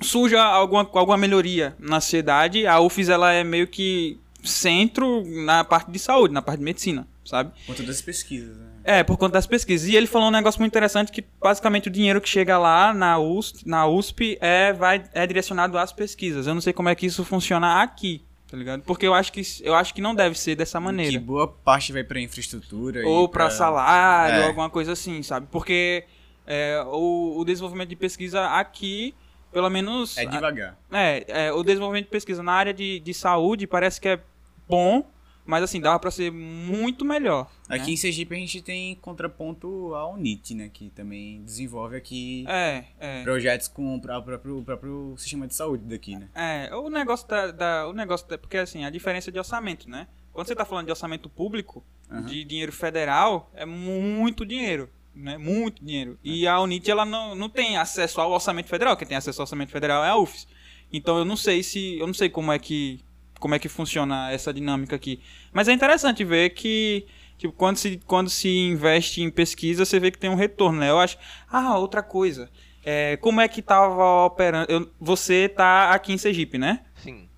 surja 0.00 0.42
alguma 0.42 0.88
alguma 0.94 1.16
melhoria 1.16 1.76
na 1.78 2.00
sociedade 2.00 2.66
a 2.66 2.80
UFES 2.80 3.08
ela 3.08 3.32
é 3.32 3.44
meio 3.44 3.66
que 3.68 4.18
centro 4.42 5.22
na 5.44 5.62
parte 5.62 5.90
de 5.90 5.98
saúde 5.98 6.32
na 6.34 6.42
parte 6.42 6.58
de 6.58 6.64
medicina 6.64 7.06
sabe 7.24 7.52
Por 7.60 7.66
conta 7.74 7.82
das 7.84 8.00
pesquisas, 8.02 8.56
né? 8.56 8.66
é, 8.84 9.02
por 9.04 9.16
conta 9.16 9.34
das 9.34 9.46
pesquisas. 9.46 9.88
E 9.88 9.94
ele 9.94 10.08
falou 10.08 10.26
um 10.26 10.32
negócio 10.32 10.60
muito 10.60 10.72
interessante 10.72 11.12
que 11.12 11.24
basicamente 11.40 11.86
o 11.88 11.90
dinheiro 11.90 12.20
que 12.20 12.28
chega 12.28 12.58
lá 12.58 12.92
na 12.92 13.16
USP, 13.18 13.62
na 13.64 13.86
USP 13.86 14.36
é, 14.40 14.72
vai, 14.72 15.04
é 15.12 15.24
direcionado 15.24 15.78
às 15.78 15.92
pesquisas. 15.92 16.48
Eu 16.48 16.54
não 16.54 16.60
sei 16.60 16.72
como 16.72 16.88
é 16.88 16.94
que 16.96 17.06
isso 17.06 17.24
funciona 17.24 17.80
aqui, 17.80 18.22
tá 18.52 18.56
ligado? 18.58 18.82
Porque 18.82 19.06
eu 19.06 19.14
acho 19.14 19.32
que, 19.32 19.40
eu 19.62 19.74
acho 19.74 19.94
que 19.94 20.02
não 20.02 20.14
deve 20.14 20.38
ser 20.38 20.54
dessa 20.54 20.78
Que 20.78 20.84
maneira. 20.84 21.18
boa 21.18 21.48
parte 21.48 21.90
vai 21.90 22.04
pra 22.04 22.20
infraestrutura. 22.20 23.02
Ou 23.08 23.24
e 23.24 23.28
pra 23.28 23.48
salário, 23.48 24.42
É. 24.42 24.46
alguma 24.46 24.68
coisa 24.68 24.92
assim, 24.92 25.22
sabe? 25.22 25.48
Porque 25.50 26.04
é, 26.46 26.84
o, 26.86 27.38
o 27.38 27.44
desenvolvimento 27.46 27.88
de 27.88 27.96
pesquisa 27.96 28.46
aqui, 28.50 29.14
pelo 29.50 29.70
menos... 29.70 30.18
É 30.18 30.26
devagar. 30.26 30.76
É, 30.92 31.46
é, 31.46 31.52
o 31.52 31.62
desenvolvimento 31.62 32.04
de 32.04 32.10
pesquisa 32.10 32.42
na 32.42 32.52
área 32.52 32.74
de, 32.74 33.00
de 33.00 33.14
saúde 33.14 33.66
parece 33.66 33.98
que 33.98 34.08
é 34.08 34.20
bom, 34.68 35.02
mas 35.44 35.62
assim, 35.64 35.80
dava 35.80 35.98
pra 35.98 36.10
ser 36.10 36.30
muito 36.30 37.04
melhor. 37.04 37.50
Aqui 37.68 37.86
né? 37.86 37.92
em 37.92 37.96
Sergipe 37.96 38.34
a 38.34 38.38
gente 38.38 38.62
tem 38.62 38.94
contraponto 38.96 39.94
à 39.94 40.08
Unit, 40.08 40.54
né? 40.54 40.70
Que 40.72 40.90
também 40.90 41.42
desenvolve 41.42 41.96
aqui 41.96 42.44
É, 42.48 42.84
é. 43.00 43.22
projetos 43.22 43.68
com 43.68 43.96
o 43.96 44.00
próprio, 44.00 44.58
o 44.58 44.64
próprio 44.64 45.14
sistema 45.16 45.46
de 45.46 45.54
saúde 45.54 45.84
daqui, 45.84 46.16
né? 46.16 46.28
É, 46.34 46.74
o 46.74 46.88
negócio 46.90 47.26
da, 47.28 47.50
da- 47.50 47.88
o 47.88 47.92
negócio 47.92 48.28
da, 48.28 48.38
porque 48.38 48.56
assim, 48.56 48.84
a 48.84 48.90
diferença 48.90 49.32
de 49.32 49.38
orçamento, 49.38 49.88
né? 49.90 50.06
Quando 50.32 50.46
você 50.46 50.54
tá 50.54 50.64
falando 50.64 50.86
de 50.86 50.92
orçamento 50.92 51.28
público, 51.28 51.84
Aham. 52.10 52.22
de 52.26 52.44
dinheiro 52.44 52.72
federal, 52.72 53.50
é 53.54 53.66
muito 53.66 54.46
dinheiro, 54.46 54.88
né? 55.14 55.36
Muito 55.36 55.84
dinheiro. 55.84 56.18
E 56.24 56.46
a 56.46 56.58
Unit, 56.60 56.90
ela 56.90 57.04
não, 57.04 57.34
não 57.34 57.48
tem 57.48 57.76
acesso 57.76 58.20
ao 58.20 58.30
orçamento 58.32 58.68
federal, 58.68 58.96
quem 58.96 59.06
tem 59.08 59.16
acesso 59.16 59.40
ao 59.40 59.44
orçamento 59.44 59.70
federal 59.70 60.04
é 60.04 60.08
a 60.08 60.16
UFES. 60.16 60.46
Então 60.92 61.18
eu 61.18 61.24
não 61.24 61.36
sei 61.36 61.62
se, 61.62 61.98
eu 61.98 62.06
não 62.06 62.14
sei 62.14 62.28
como 62.28 62.52
é 62.52 62.58
que, 62.58 63.00
como 63.42 63.54
é 63.54 63.58
que 63.58 63.68
funciona 63.68 64.30
essa 64.30 64.52
dinâmica 64.54 64.96
aqui. 64.96 65.20
Mas 65.52 65.68
é 65.68 65.72
interessante 65.72 66.24
ver 66.24 66.50
que 66.50 67.06
Tipo, 67.42 67.52
quando 67.54 67.76
se, 67.76 68.00
quando 68.06 68.30
se 68.30 68.48
investe 68.48 69.20
em 69.20 69.28
pesquisa, 69.28 69.84
você 69.84 69.98
vê 69.98 70.12
que 70.12 70.18
tem 70.18 70.30
um 70.30 70.36
retorno, 70.36 70.78
né? 70.78 70.90
Eu 70.90 71.00
acho. 71.00 71.18
Ah, 71.50 71.76
outra 71.76 72.00
coisa. 72.00 72.48
É, 72.84 73.16
como 73.16 73.40
é 73.40 73.48
que 73.48 73.60
tava 73.60 74.24
operando? 74.26 74.70
eu- 74.70 74.88
você 75.00 75.48
tá 75.48 75.90
aqui 75.90 76.12
em 76.12 76.18
Sergipe, 76.18 76.56
né? 76.56 76.84
Sim. 76.94 77.28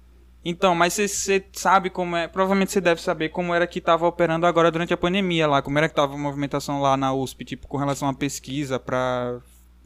Então, 0.44 0.74
mas 0.74 0.92
você, 0.92 1.42
sabe 1.54 1.88
como 1.88 2.16
é. 2.16 2.28
Provavelmente 2.28 2.70
você 2.70 2.82
deve 2.82 3.00
saber 3.00 3.30
como 3.30 3.54
era 3.54 3.66
que 3.66 3.80
tava 3.80 4.06
operando 4.06 4.44
agora 4.46 4.70
durante 4.70 4.92
a 4.92 4.96
pandemia 4.96 5.46
lá. 5.46 5.62
Como 5.62 5.78
era 5.78 5.88
que 5.88 5.94
tava 5.94 6.12
a 6.12 6.18
movimentação 6.18 6.82
lá 6.82 6.98
na 6.98 7.14
USP, 7.14 7.42
tipo, 7.46 7.66
com 7.66 7.78
relação 7.78 8.06
à 8.06 8.12
pesquisa 8.12 8.78
pra. 8.78 9.40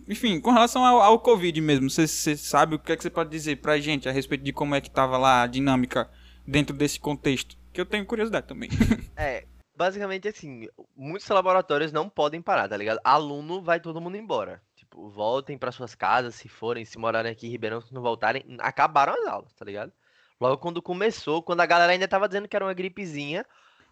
Enfim, 0.08 0.40
com 0.40 0.50
relação 0.50 0.84
ao, 0.84 1.02
ao 1.02 1.20
Covid 1.20 1.60
mesmo. 1.60 1.90
Você, 1.90 2.06
sabe 2.36 2.74
o 2.74 2.78
que 2.78 2.92
é 2.92 2.96
que 2.96 3.02
você 3.02 3.10
pode 3.10 3.28
dizer 3.28 3.56
pra 3.56 3.78
gente 3.78 4.08
a 4.08 4.12
respeito 4.12 4.42
de 4.42 4.52
como 4.52 4.74
é 4.74 4.80
que 4.80 4.90
tava 4.90 5.18
lá 5.18 5.42
a 5.42 5.46
dinâmica 5.46 6.10
dentro 6.46 6.74
desse 6.74 6.98
contexto? 6.98 7.58
Que 7.72 7.80
eu 7.80 7.86
tenho 7.86 8.06
curiosidade 8.06 8.46
também. 8.46 8.70
É, 9.20 9.46
basicamente 9.76 10.28
assim, 10.28 10.68
muitos 10.96 11.28
laboratórios 11.28 11.90
não 11.90 12.08
podem 12.08 12.40
parar, 12.40 12.68
tá 12.68 12.76
ligado? 12.76 13.00
Aluno 13.02 13.60
vai 13.60 13.80
todo 13.80 14.00
mundo 14.00 14.16
embora. 14.16 14.62
Tipo, 14.76 15.08
voltem 15.08 15.58
para 15.58 15.72
suas 15.72 15.94
casas, 15.94 16.36
se 16.36 16.48
forem, 16.48 16.84
se 16.84 16.96
morarem 16.98 17.32
aqui 17.32 17.48
em 17.48 17.50
Ribeirão, 17.50 17.80
se 17.80 17.92
não 17.92 18.00
voltarem, 18.00 18.44
acabaram 18.60 19.12
as 19.12 19.26
aulas, 19.26 19.52
tá 19.54 19.64
ligado? 19.64 19.92
Logo 20.40 20.56
quando 20.58 20.80
começou, 20.80 21.42
quando 21.42 21.60
a 21.62 21.66
galera 21.66 21.92
ainda 21.92 22.06
tava 22.06 22.28
dizendo 22.28 22.46
que 22.46 22.54
era 22.54 22.64
uma 22.64 22.72
gripezinha, 22.72 23.44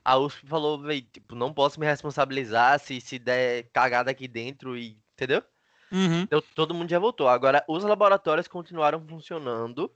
a 0.04 0.16
USP 0.16 0.46
falou, 0.46 0.80
véi, 0.80 1.02
tipo, 1.02 1.34
não 1.34 1.52
posso 1.52 1.80
me 1.80 1.86
responsabilizar 1.86 2.78
se, 2.78 3.00
se 3.00 3.18
der 3.18 3.64
cagada 3.72 4.10
aqui 4.10 4.28
dentro 4.28 4.78
e. 4.78 4.96
Entendeu? 5.14 5.42
Uhum. 5.90 6.22
Então 6.22 6.42
todo 6.54 6.74
mundo 6.74 6.90
já 6.90 6.98
voltou. 6.98 7.28
Agora, 7.28 7.64
os 7.68 7.84
laboratórios 7.84 8.48
continuaram 8.48 9.00
funcionando, 9.06 9.90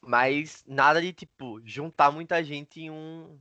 mas 0.00 0.64
nada 0.66 1.00
de, 1.00 1.12
tipo, 1.12 1.60
juntar 1.64 2.10
muita 2.10 2.42
gente 2.42 2.80
em 2.80 2.90
um, 2.90 3.38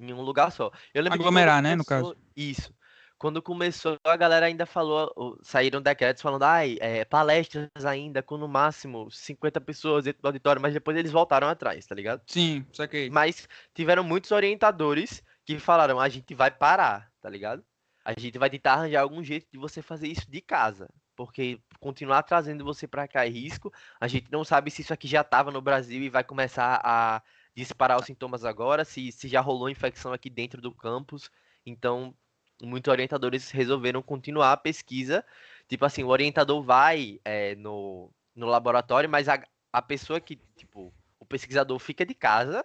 em 0.00 0.12
um 0.12 0.22
lugar 0.22 0.50
só. 0.50 0.70
Eu 0.94 1.02
lembro 1.02 1.18
Aglomerar, 1.18 1.62
né, 1.62 1.74
no 1.74 1.84
caso. 1.84 2.16
Isso. 2.36 2.74
Quando 3.18 3.40
começou, 3.40 3.96
a 4.04 4.16
galera 4.16 4.44
ainda 4.44 4.66
falou, 4.66 5.38
saíram 5.42 5.80
decretos 5.80 6.20
falando, 6.20 6.42
ai, 6.42 6.76
é, 6.80 7.02
palestras 7.02 7.70
ainda 7.82 8.22
com 8.22 8.36
no 8.36 8.46
máximo 8.46 9.10
50 9.10 9.58
pessoas 9.62 10.04
dentro 10.04 10.20
do 10.20 10.26
auditório, 10.26 10.60
mas 10.60 10.74
depois 10.74 10.96
eles 10.98 11.12
voltaram 11.12 11.48
atrás, 11.48 11.86
tá 11.86 11.94
ligado? 11.94 12.20
Sim, 12.26 12.66
saquei. 12.74 13.08
Mas 13.08 13.48
tiveram 13.74 14.04
muitos 14.04 14.32
orientadores 14.32 15.22
que 15.46 15.58
falaram, 15.58 15.98
a 15.98 16.08
gente 16.10 16.34
vai 16.34 16.50
parar, 16.50 17.10
tá 17.22 17.30
ligado? 17.30 17.64
A 18.06 18.12
gente 18.16 18.38
vai 18.38 18.48
tentar 18.48 18.74
arranjar 18.74 19.02
algum 19.02 19.20
jeito 19.20 19.48
de 19.52 19.58
você 19.58 19.82
fazer 19.82 20.06
isso 20.06 20.30
de 20.30 20.40
casa. 20.40 20.88
Porque 21.16 21.60
continuar 21.80 22.22
trazendo 22.22 22.64
você 22.64 22.86
pra 22.86 23.08
cá 23.08 23.26
é 23.26 23.28
risco. 23.28 23.72
A 24.00 24.06
gente 24.06 24.30
não 24.30 24.44
sabe 24.44 24.70
se 24.70 24.82
isso 24.82 24.92
aqui 24.92 25.08
já 25.08 25.24
tava 25.24 25.50
no 25.50 25.60
Brasil 25.60 26.00
e 26.00 26.08
vai 26.08 26.22
começar 26.22 26.80
a 26.84 27.20
disparar 27.52 27.98
os 27.98 28.06
sintomas 28.06 28.44
agora, 28.44 28.84
se, 28.84 29.10
se 29.10 29.26
já 29.26 29.40
rolou 29.40 29.68
infecção 29.68 30.12
aqui 30.12 30.30
dentro 30.30 30.62
do 30.62 30.72
campus. 30.72 31.28
Então, 31.64 32.14
muitos 32.62 32.92
orientadores 32.92 33.50
resolveram 33.50 34.00
continuar 34.00 34.52
a 34.52 34.56
pesquisa. 34.56 35.24
Tipo 35.68 35.84
assim, 35.84 36.04
o 36.04 36.08
orientador 36.08 36.62
vai 36.62 37.20
é, 37.24 37.56
no, 37.56 38.12
no 38.36 38.46
laboratório, 38.46 39.10
mas 39.10 39.28
a, 39.28 39.42
a 39.72 39.82
pessoa 39.82 40.20
que, 40.20 40.36
tipo, 40.54 40.94
o 41.18 41.26
pesquisador 41.26 41.76
fica 41.80 42.06
de 42.06 42.14
casa 42.14 42.64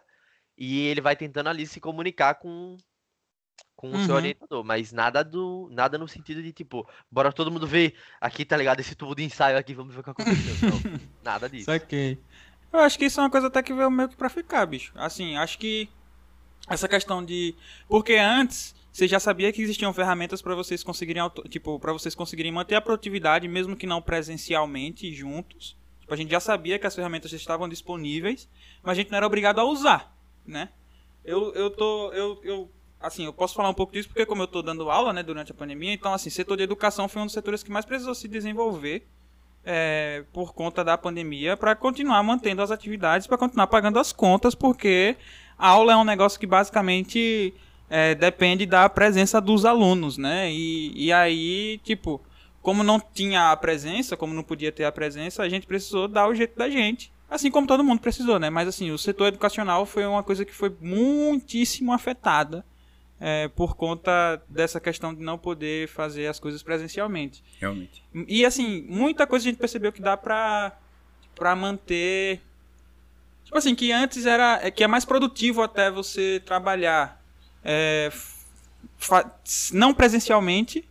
e 0.55 0.85
ele 0.85 1.01
vai 1.01 1.15
tentando 1.15 1.49
ali 1.49 1.65
se 1.65 1.79
comunicar 1.79 2.35
com, 2.35 2.77
com 3.81 3.89
o 3.89 3.99
seu 4.05 4.11
Uhum. 4.11 4.15
orientador, 4.15 4.63
mas 4.63 4.91
nada 4.93 5.23
do 5.23 5.67
nada 5.71 5.97
no 5.97 6.07
sentido 6.07 6.41
de 6.43 6.53
tipo, 6.53 6.87
bora 7.09 7.33
todo 7.33 7.49
mundo 7.49 7.65
ver 7.65 7.95
aqui, 8.21 8.45
tá 8.45 8.55
ligado? 8.55 8.79
Esse 8.79 8.93
tubo 8.93 9.15
de 9.15 9.23
ensaio 9.23 9.57
aqui, 9.57 9.73
vamos 9.73 9.93
ver 9.95 10.01
o 10.01 10.03
que 10.03 10.09
aconteceu. 10.11 10.69
Não, 10.69 10.99
nada 11.23 11.49
disso. 11.49 11.65
Saquei. 11.65 12.19
Eu 12.71 12.79
acho 12.79 12.97
que 12.99 13.05
isso 13.05 13.19
é 13.19 13.23
uma 13.23 13.29
coisa 13.31 13.47
até 13.47 13.63
que 13.63 13.73
veio 13.73 13.89
meio 13.89 14.07
que 14.07 14.15
pra 14.15 14.29
ficar, 14.29 14.65
bicho. 14.67 14.93
Assim, 14.95 15.35
acho 15.35 15.57
que 15.57 15.89
essa 16.69 16.87
questão 16.87 17.25
de. 17.25 17.55
Porque 17.89 18.13
antes. 18.15 18.79
Você 18.93 19.07
já 19.07 19.21
sabia 19.21 19.53
que 19.53 19.61
existiam 19.61 19.93
ferramentas 19.93 20.41
para 20.41 20.53
vocês 20.53 20.83
conseguirem 20.83 21.23
tipo 21.49 21.79
para 21.79 21.93
vocês 21.93 22.13
conseguirem 22.13 22.51
manter 22.51 22.75
a 22.75 22.81
produtividade 22.81 23.47
mesmo 23.47 23.73
que 23.73 23.87
não 23.87 24.01
presencialmente 24.01 25.13
juntos. 25.13 25.77
Tipo, 26.01 26.13
a 26.13 26.17
gente 26.17 26.29
já 26.29 26.41
sabia 26.41 26.77
que 26.77 26.85
as 26.85 26.93
ferramentas 26.93 27.31
estavam 27.31 27.69
disponíveis, 27.69 28.49
mas 28.83 28.91
a 28.91 28.95
gente 28.95 29.09
não 29.09 29.15
era 29.15 29.25
obrigado 29.25 29.59
a 29.59 29.63
usar, 29.63 30.13
né? 30.45 30.67
Eu, 31.23 31.53
eu 31.53 31.69
tô 31.69 32.11
eu, 32.11 32.41
eu 32.43 32.71
assim, 33.01 33.25
eu 33.25 33.33
posso 33.33 33.55
falar 33.55 33.69
um 33.69 33.73
pouco 33.73 33.93
disso 33.93 34.07
porque 34.07 34.25
como 34.25 34.43
eu 34.43 34.47
tô 34.47 34.61
dando 34.61 34.89
aula, 34.89 35.11
né, 35.11 35.23
durante 35.23 35.51
a 35.51 35.55
pandemia, 35.55 35.93
então 35.93 36.13
assim, 36.13 36.29
setor 36.29 36.57
de 36.57 36.63
educação 36.63 37.07
foi 37.07 37.21
um 37.21 37.25
dos 37.25 37.33
setores 37.33 37.63
que 37.63 37.71
mais 37.71 37.85
precisou 37.85 38.13
se 38.13 38.27
desenvolver 38.27 39.05
é, 39.65 40.23
por 40.33 40.53
conta 40.53 40.83
da 40.83 40.97
pandemia 40.97 41.55
para 41.55 41.75
continuar 41.75 42.21
mantendo 42.23 42.61
as 42.61 42.71
atividades, 42.71 43.27
para 43.27 43.37
continuar 43.37 43.67
pagando 43.67 43.99
as 43.99 44.11
contas, 44.11 44.55
porque 44.55 45.15
a 45.57 45.69
aula 45.69 45.93
é 45.93 45.95
um 45.95 46.03
negócio 46.03 46.39
que 46.39 46.47
basicamente 46.47 47.53
é, 47.89 48.15
depende 48.15 48.65
da 48.65 48.87
presença 48.89 49.39
dos 49.39 49.65
alunos, 49.65 50.17
né? 50.17 50.51
E, 50.51 50.93
e 50.95 51.13
aí, 51.13 51.79
tipo, 51.83 52.21
como 52.61 52.83
não 52.83 52.99
tinha 52.99 53.51
a 53.51 53.57
presença, 53.57 54.17
como 54.17 54.33
não 54.33 54.43
podia 54.43 54.71
ter 54.71 54.85
a 54.85 54.91
presença, 54.91 55.43
a 55.43 55.49
gente 55.49 55.67
precisou 55.67 56.07
dar 56.07 56.27
o 56.27 56.33
jeito 56.33 56.57
da 56.57 56.69
gente. 56.69 57.11
Assim 57.29 57.49
como 57.49 57.67
todo 57.67 57.83
mundo 57.83 58.01
precisou, 58.01 58.39
né? 58.39 58.49
Mas 58.49 58.67
assim, 58.67 58.91
o 58.91 58.97
setor 58.97 59.27
educacional 59.27 59.85
foi 59.85 60.05
uma 60.05 60.23
coisa 60.23 60.43
que 60.43 60.53
foi 60.53 60.75
muitíssimo 60.81 61.93
afetada 61.93 62.65
é, 63.23 63.47
por 63.49 63.75
conta 63.75 64.41
dessa 64.49 64.79
questão 64.79 65.13
de 65.13 65.21
não 65.21 65.37
poder 65.37 65.87
fazer 65.87 66.25
as 66.25 66.39
coisas 66.39 66.63
presencialmente. 66.63 67.43
Realmente. 67.59 68.03
E 68.27 68.43
assim, 68.43 68.83
muita 68.89 69.27
coisa 69.27 69.47
a 69.47 69.49
gente 69.51 69.59
percebeu 69.59 69.91
que 69.91 70.01
dá 70.01 70.17
pra, 70.17 70.75
pra 71.35 71.55
manter. 71.55 72.41
Tipo 73.45 73.59
assim, 73.59 73.75
que 73.75 73.91
antes 73.91 74.25
era. 74.25 74.59
é 74.63 74.71
Que 74.71 74.83
é 74.83 74.87
mais 74.87 75.05
produtivo 75.05 75.61
até 75.61 75.91
você 75.91 76.41
trabalhar 76.43 77.23
é, 77.63 78.11
não 79.71 79.93
presencialmente 79.93 80.83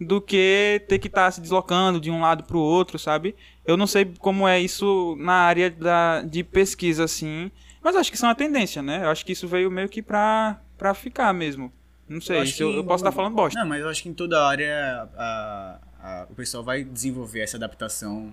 do 0.00 0.22
que 0.22 0.82
ter 0.88 0.98
que 0.98 1.08
estar 1.08 1.30
se 1.30 1.40
deslocando 1.40 2.00
de 2.00 2.10
um 2.10 2.22
lado 2.22 2.44
pro 2.44 2.58
outro, 2.58 2.98
sabe? 2.98 3.36
Eu 3.66 3.76
não 3.76 3.86
sei 3.86 4.10
como 4.18 4.48
é 4.48 4.58
isso 4.58 5.16
na 5.18 5.34
área 5.34 5.70
da, 5.70 6.22
de 6.22 6.42
pesquisa, 6.42 7.04
assim. 7.04 7.50
Mas 7.82 7.94
acho 7.94 8.10
que 8.10 8.16
isso 8.16 8.24
é 8.24 8.28
uma 8.28 8.34
tendência, 8.34 8.80
né? 8.80 9.04
Eu 9.04 9.10
acho 9.10 9.24
que 9.24 9.32
isso 9.32 9.46
veio 9.46 9.70
meio 9.70 9.88
que 9.90 10.00
pra, 10.00 10.58
pra 10.78 10.94
ficar 10.94 11.32
mesmo. 11.32 11.72
Não 12.08 12.20
sei, 12.20 12.38
eu, 12.40 12.44
que- 12.44 12.62
eu 12.62 12.84
posso 12.84 13.02
estar 13.02 13.12
falando 13.12 13.34
bosta. 13.34 13.58
Não, 13.58 13.66
mas 13.68 13.80
eu 13.80 13.88
acho 13.88 14.02
que 14.02 14.08
em 14.08 14.14
toda 14.14 14.46
área 14.46 15.08
a- 15.16 15.78
a- 16.00 16.26
o 16.30 16.34
pessoal 16.34 16.62
vai 16.62 16.84
desenvolver 16.84 17.40
essa 17.40 17.56
adaptação 17.56 18.32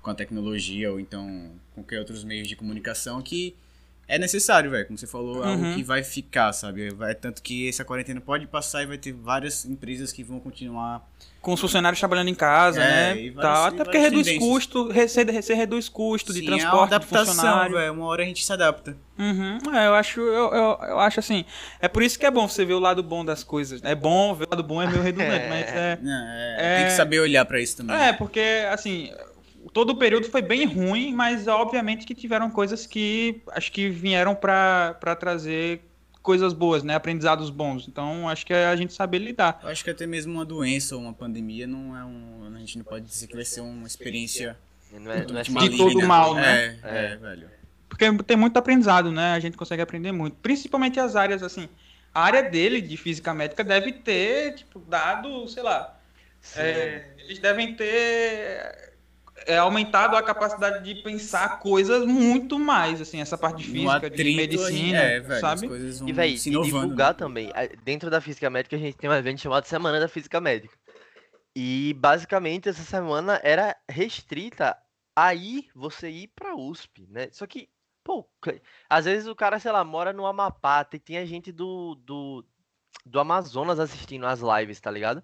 com 0.00 0.10
a 0.10 0.14
tecnologia 0.14 0.90
ou 0.92 1.00
então 1.00 1.26
com 1.74 1.82
qualquer 1.82 1.98
outros 1.98 2.22
meios 2.24 2.46
de 2.48 2.54
comunicação 2.56 3.20
que 3.22 3.56
é 4.14 4.18
necessário, 4.18 4.70
velho. 4.70 4.86
Como 4.86 4.98
você 4.98 5.06
falou, 5.06 5.44
é 5.44 5.48
algo 5.48 5.64
Uhum. 5.64 5.74
que 5.74 5.82
vai 5.82 6.02
ficar, 6.02 6.52
sabe? 6.52 6.90
Vai, 6.90 7.14
tanto 7.14 7.42
que 7.42 7.68
essa 7.68 7.84
quarentena 7.84 8.20
pode 8.20 8.46
passar 8.46 8.82
e 8.82 8.86
vai 8.86 8.98
ter 8.98 9.12
várias 9.12 9.64
empresas 9.64 10.12
que 10.12 10.22
vão 10.22 10.38
continuar. 10.40 11.02
com 11.40 11.52
os 11.54 11.60
funcionários 11.60 11.98
trabalhando 11.98 12.28
em 12.28 12.36
casa, 12.36 12.80
É, 12.80 13.14
né? 13.14 13.20
e 13.20 13.30
várias- 13.30 13.64
e 13.64 13.66
Até 13.74 13.82
porque 13.82 13.98
reduz 13.98 14.26
tendências. 14.28 14.48
custo, 14.48 14.92
você, 14.92 15.24
você 15.24 15.54
reduz 15.54 15.88
custo 15.88 16.32
de 16.32 16.38
Sim, 16.38 16.46
é 16.46 16.50
uma 16.50 16.56
transporte 16.56 16.90
do 16.90 16.94
adaptação, 16.94 17.26
funcionário. 17.34 17.74
velho. 17.74 17.92
Uma 17.94 18.06
hora 18.06 18.22
a 18.22 18.26
gente 18.26 18.44
se 18.46 18.52
adapta. 18.52 18.96
Uhum. 19.18 19.58
É, 19.74 19.88
eu 19.88 19.94
acho, 19.96 20.20
eu, 20.20 20.52
eu, 20.54 20.78
eu 20.90 20.98
acho 21.00 21.18
assim. 21.18 21.44
É 21.80 21.88
por 21.88 22.00
isso 22.04 22.16
que 22.16 22.24
é 22.24 22.30
bom 22.30 22.46
você 22.46 22.64
ver 22.64 22.74
o 22.74 22.78
lado 22.78 23.02
bom 23.02 23.24
das 23.24 23.42
coisas. 23.42 23.80
É 23.82 23.92
bom 23.92 24.32
ver 24.36 24.44
o 24.44 24.50
lado 24.52 24.62
bom 24.62 24.80
é 24.80 24.86
meio 24.86 25.02
redundante, 25.02 25.48
mas 25.48 25.66
é. 25.66 25.98
É- 26.06 26.56
É. 26.60 26.76
Tem 26.76 26.84
que 26.86 26.92
saber 26.92 27.18
olhar 27.18 27.44
pra 27.44 27.60
isso 27.60 27.76
também. 27.76 27.96
É, 27.96 28.12
porque 28.12 28.64
assim. 28.70 29.10
Todo 29.72 29.90
o 29.90 29.96
período 29.96 30.28
foi 30.28 30.42
bem 30.42 30.66
ruim, 30.66 31.14
mas 31.14 31.48
obviamente 31.48 32.06
que 32.06 32.14
tiveram 32.14 32.50
coisas 32.50 32.86
que 32.86 33.40
acho 33.52 33.72
que 33.72 33.88
vieram 33.88 34.34
pra 34.34 34.96
pra 35.00 35.16
trazer 35.16 35.80
coisas 36.22 36.52
boas, 36.52 36.82
né? 36.82 36.94
Aprendizados 36.94 37.50
bons. 37.50 37.88
Então 37.88 38.28
acho 38.28 38.46
que 38.46 38.52
é 38.52 38.66
a 38.66 38.76
gente 38.76 38.92
saber 38.92 39.18
lidar. 39.18 39.60
Eu 39.62 39.70
acho 39.70 39.82
que 39.82 39.90
até 39.90 40.06
mesmo 40.06 40.32
uma 40.32 40.44
doença 40.44 40.94
ou 40.94 41.02
uma 41.02 41.12
pandemia 41.12 41.66
não 41.66 41.96
é 41.96 42.04
um. 42.04 42.54
A 42.54 42.58
gente 42.58 42.78
não 42.78 42.84
pode 42.84 43.06
dizer 43.06 43.26
que 43.26 43.34
vai 43.34 43.44
ser 43.44 43.60
uma 43.60 43.86
experiência 43.86 44.56
Não 44.92 45.10
é, 45.10 45.26
não 45.26 45.38
é 45.38 45.42
De 45.42 45.76
todo 45.76 46.00
mal, 46.02 46.34
né? 46.34 46.78
É, 46.82 47.12
é, 47.12 47.16
velho. 47.16 47.50
Porque 47.88 48.10
tem 48.24 48.36
muito 48.36 48.56
aprendizado, 48.56 49.10
né? 49.10 49.32
A 49.32 49.40
gente 49.40 49.56
consegue 49.56 49.82
aprender 49.82 50.12
muito. 50.12 50.36
Principalmente 50.36 51.00
as 51.00 51.16
áreas, 51.16 51.42
assim. 51.42 51.68
A 52.14 52.22
área 52.22 52.42
dele, 52.42 52.80
de 52.80 52.96
física 52.96 53.34
médica, 53.34 53.64
deve 53.64 53.92
ter, 53.92 54.54
tipo, 54.54 54.80
dado, 54.80 55.48
sei 55.48 55.62
lá. 55.62 55.98
é, 56.56 57.06
eles 57.18 57.38
devem 57.38 57.74
ter 57.74 58.91
é, 59.46 59.58
aumentado 59.58 60.16
a 60.16 60.22
capacidade 60.22 60.84
de 60.84 61.02
pensar 61.02 61.58
coisas 61.58 62.04
muito 62.06 62.58
mais, 62.58 63.00
assim, 63.00 63.20
essa 63.20 63.36
parte 63.36 63.58
de 63.58 63.64
física, 63.72 64.00
de 64.00 64.06
atrito, 64.06 64.36
medicina, 64.36 64.98
é, 64.98 65.20
velho, 65.20 65.40
sabe? 65.40 65.66
E, 66.06 66.12
véi, 66.12 66.36
se 66.38 66.48
e 66.48 66.52
inovando. 66.52 66.72
divulgar 66.72 67.14
também. 67.14 67.50
A- 67.54 67.66
Dentro 67.84 68.10
da 68.10 68.20
física 68.20 68.48
médica, 68.50 68.76
a 68.76 68.78
gente 68.78 68.96
tem 68.96 69.08
um 69.08 69.14
evento 69.14 69.40
chamado 69.40 69.64
Semana 69.66 69.98
da 70.00 70.08
Física 70.08 70.40
Médica. 70.40 70.76
E 71.54 71.94
basicamente 71.98 72.68
essa 72.68 72.82
semana 72.82 73.38
era 73.42 73.76
restrita 73.88 74.76
a 75.14 75.34
ir, 75.34 75.68
você 75.74 76.08
ir 76.08 76.28
pra 76.28 76.54
USP, 76.56 77.06
né? 77.10 77.28
Só 77.30 77.46
que, 77.46 77.68
pô, 78.02 78.26
às 78.88 79.04
vezes 79.04 79.26
o 79.26 79.34
cara, 79.36 79.58
sei 79.58 79.70
lá, 79.70 79.84
mora 79.84 80.12
no 80.12 80.24
Amapá, 80.26 80.82
tem, 80.84 80.98
tem 80.98 81.18
a 81.18 81.26
gente 81.26 81.52
do, 81.52 81.94
do, 81.96 82.44
do 83.04 83.20
Amazonas 83.20 83.78
assistindo 83.78 84.26
as 84.26 84.40
lives, 84.40 84.80
tá 84.80 84.90
ligado? 84.90 85.22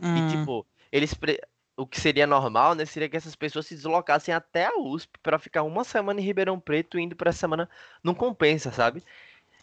E 0.00 0.04
Hum, 0.04 0.26
tipo, 0.26 0.66
eles 0.90 1.14
pre- 1.14 1.40
o 1.80 1.86
que 1.86 2.00
seria 2.00 2.26
normal, 2.26 2.74
né, 2.74 2.84
seria 2.84 3.08
que 3.08 3.16
essas 3.16 3.34
pessoas 3.34 3.66
se 3.66 3.74
deslocassem 3.74 4.34
até 4.34 4.66
a 4.66 4.78
USP 4.78 5.18
pra 5.22 5.38
ficar 5.38 5.62
uma 5.62 5.82
semana 5.82 6.20
em 6.20 6.24
Ribeirão 6.24 6.60
Preto 6.60 6.98
indo 6.98 7.16
pra 7.16 7.32
semana 7.32 7.68
não 8.04 8.14
compensa, 8.14 8.70
sabe? 8.70 9.02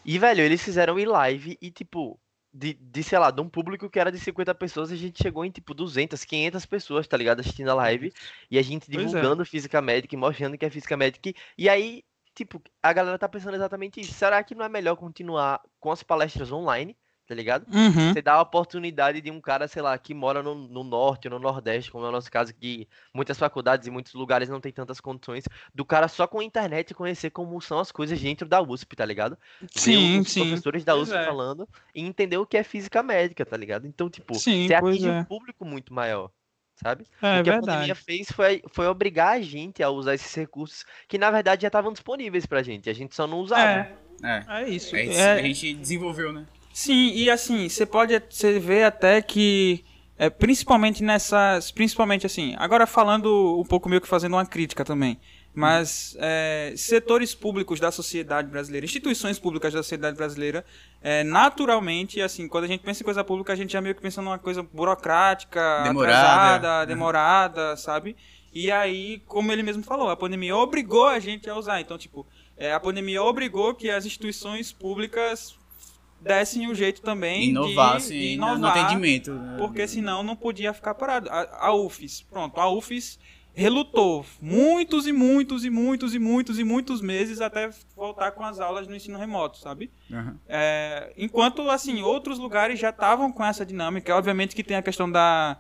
E 0.03 0.17
velho, 0.17 0.41
eles 0.41 0.63
fizeram 0.63 0.97
em 0.97 1.06
live 1.06 1.58
e 1.62 1.69
tipo 1.69 2.19
de, 2.51 2.73
de 2.73 3.03
sei 3.03 3.19
lá, 3.19 3.30
de 3.30 3.39
um 3.39 3.47
público 3.47 3.88
que 3.88 3.99
era 3.99 4.12
de 4.12 4.19
50 4.19 4.56
pessoas, 4.56 4.91
a 4.91 4.95
gente 4.95 5.21
chegou 5.21 5.45
em 5.45 5.51
tipo 5.51 5.75
200, 5.75 6.23
500 6.23 6.65
pessoas, 6.65 7.08
tá 7.08 7.15
ligado, 7.15 7.39
assistindo 7.39 7.69
a 7.69 7.75
live, 7.75 8.12
e 8.49 8.58
a 8.58 8.62
gente 8.63 8.89
é. 8.89 8.97
divulgando 8.97 9.45
física 9.45 9.80
médica 9.80 10.15
e 10.15 10.17
mostrando 10.17 10.58
que 10.58 10.65
é 10.65 10.69
física 10.69 10.97
médica. 10.97 11.32
E 11.56 11.69
aí, 11.69 12.03
tipo, 12.34 12.60
a 12.82 12.91
galera 12.93 13.19
tá 13.19 13.30
pensando 13.30 13.56
exatamente 13.56 14.01
isso. 14.01 14.13
Será 14.13 14.43
que 14.43 14.56
não 14.56 14.65
é 14.65 14.69
melhor 14.69 14.95
continuar 14.95 15.61
com 15.80 15.91
as 15.91 16.01
palestras 16.01 16.51
online, 16.51 16.97
tá 17.28 17.36
ligado? 17.36 17.65
uhum. 17.71 18.13
Você 18.13 18.21
dá 18.21 18.34
a 18.36 18.41
oportunidade 18.41 19.19
de 19.19 19.30
um 19.30 19.41
cara, 19.41 19.67
sei 19.67 19.82
lá, 19.82 19.97
que 19.97 20.13
mora 20.13 20.41
no, 20.41 20.55
no 20.55 20.84
norte 20.84 21.28
ou 21.28 21.34
no 21.34 21.39
nordeste, 21.39 21.91
como 21.91 22.05
é 22.05 22.09
o 22.09 22.11
nosso 22.11 22.32
caso, 22.32 22.53
que 22.53 22.88
muitas 23.13 23.38
faculdades 23.38 23.86
e 23.88 23.91
muitos 23.91 24.13
lugares 24.13 24.47
não 24.49 24.61
tem 24.61 24.71
tantas 24.71 25.01
condições, 25.01 25.43
do 25.75 25.84
cara 25.84 26.07
só 26.07 26.25
com 26.25 26.39
a 26.39 26.43
internet 26.43 26.93
conhecer 26.93 27.30
como 27.30 27.59
são 27.61 27.80
as 27.80 27.91
coisas 27.91 28.19
dentro 28.19 28.47
da 28.47 28.61
USP, 28.61 28.95
tá 28.95 29.05
ligado? 29.05 29.38
Sim, 29.71 30.19
os 30.21 30.32
sim. 30.32 30.45
professores 30.45 30.86
da 30.86 30.95
USP 30.95 31.15
é. 31.15 31.25
falando 31.25 31.67
e 31.93 32.01
entender 32.01 32.38
o 32.38 32.45
que 32.45 32.55
é 32.57 32.63
física 32.63 33.03
médica, 33.03 33.45
tá 33.45 33.57
ligado? 33.57 33.86
Então, 33.86 34.09
tipo, 34.09 34.34
Sim, 34.36 34.67
você 34.67 34.73
atinge 34.73 35.07
é. 35.09 35.11
um 35.19 35.23
público 35.25 35.65
muito 35.65 35.93
maior, 35.93 36.32
sabe? 36.75 37.03
É 37.21 37.41
o 37.41 37.43
que 37.43 37.49
a 37.49 37.53
verdade. 37.53 37.65
pandemia 37.65 37.95
fez 37.95 38.32
foi, 38.32 38.61
foi 38.69 38.88
obrigar 38.88 39.34
a 39.38 39.41
gente 39.41 39.84
a 39.84 39.89
usar 39.89 40.15
esses 40.15 40.34
recursos 40.34 40.86
que, 41.07 41.17
na 41.17 41.30
verdade, 41.30 41.63
já 41.63 41.67
estavam 41.67 41.91
disponíveis 41.91 42.45
pra 42.45 42.63
gente. 42.63 42.89
A 42.89 42.93
gente 42.93 43.13
só 43.13 43.28
não 43.28 43.39
usava. 43.39 43.61
É, 43.61 43.97
É. 44.23 44.45
é 44.63 44.69
isso. 44.69 44.95
É 44.95 45.03
isso, 45.05 45.19
É- 45.19 45.34
a 45.39 45.41
gente 45.41 45.73
desenvolveu, 45.73 46.32
né? 46.32 46.45
Sim, 46.80 47.11
e 47.15 47.28
assim, 47.28 47.67
você 47.67 47.88
pode 47.88 48.13
você 48.30 48.59
vê 48.59 48.84
até 48.84 49.19
que 49.19 49.84
é, 50.15 50.30
principalmente 50.30 51.03
nessas, 51.03 51.71
principalmente 51.71 52.23
assim, 52.28 52.53
agora 52.59 52.86
falando 52.86 53.59
um 53.59 53.63
pouco 53.65 53.89
meio 53.89 53.99
que 53.99 54.07
fazendo 54.07 54.34
uma 54.34 54.45
crítica 54.45 54.86
também. 54.86 55.19
mas 55.55 56.15
é, 56.19 56.73
setores 56.78 57.34
públicos 57.34 57.80
da 57.80 57.89
sociedade 57.91 58.47
brasileira, 58.47 58.86
instituições 58.86 59.39
públicas 59.39 59.73
da 59.73 59.82
sociedade 59.82 60.15
brasileira, 60.15 60.63
é, 61.01 61.23
naturalmente, 61.23 62.21
assim, 62.21 62.47
quando 62.47 62.65
a 62.65 62.67
gente 62.67 62.82
pensa 62.82 63.01
em 63.01 63.05
coisa 63.05 63.23
pública, 63.23 63.53
a 63.53 63.55
gente 63.55 63.73
já 63.73 63.82
meio 63.82 63.95
que 63.95 64.01
pensa 64.01 64.21
numa 64.21 64.38
coisa 64.38 64.61
burocrática, 64.61 65.82
Demorada. 65.84 66.19
atrasada, 66.19 66.82
Uhum. 66.82 66.86
demorada, 66.86 67.75
sabe? 67.75 68.15
E 68.53 68.69
aí, 68.71 69.19
como 69.25 69.51
ele 69.51 69.63
mesmo 69.63 69.82
falou, 69.82 70.09
a 70.11 70.15
pandemia 70.15 70.55
obrigou 70.55 71.07
a 71.07 71.19
gente 71.19 71.49
a 71.49 71.55
usar. 71.57 71.82
Então, 71.82 71.97
tipo, 71.97 72.23
é, 72.55 72.71
a 72.71 72.80
pandemia 72.80 73.23
obrigou 73.23 73.73
que 73.73 73.89
as 73.89 74.05
instituições 74.05 74.71
públicas 74.71 75.57
dessem 76.20 76.68
o 76.70 76.76
jeito 76.76 77.01
também 77.01 77.49
Inovasse 77.49 78.18
de, 78.18 78.38
no- 78.38 78.47
no 78.47 78.53
inovar, 78.57 78.78
atendimento. 78.78 79.32
né? 79.34 79.55
porque 79.57 79.88
senão 79.88 80.24
não 80.24 80.36
podia 80.36 80.74
ficar 80.74 80.93
parado. 80.95 81.30
A, 81.30 81.68
a 81.68 81.74
UFES, 81.74 82.22
pronto, 82.30 82.59
a 82.59 82.70
UFES 82.70 83.20
relutou 83.53 84.24
muitos 84.39 85.07
e 85.07 85.11
muitos 85.11 85.65
e 85.65 85.70
muitos 85.72 86.13
e 86.13 86.20
muitos 86.20 86.59
e 86.59 86.63
muitos 86.63 87.01
meses 87.01 87.41
até 87.41 87.70
voltar 87.95 88.32
com 88.34 88.43
as 88.45 88.59
aulas 88.59 88.88
no 88.88 88.95
ensino 88.95 89.18
remoto, 89.18 89.57
sabe? 89.57 89.89
Aham. 90.11 90.38
É, 90.47 91.11
enquanto, 91.18 91.68
assim, 91.70 92.01
outros 92.03 92.38
lugares 92.38 92.80
já 92.80 92.89
estavam 92.91 93.32
com 93.32 93.43
essa 93.43 93.65
dinâmica. 93.65 94.15
Obviamente 94.15 94.55
que 94.55 94.63
tem 94.63 94.78
a 94.78 94.82
questão 94.84 95.09
da, 95.11 95.57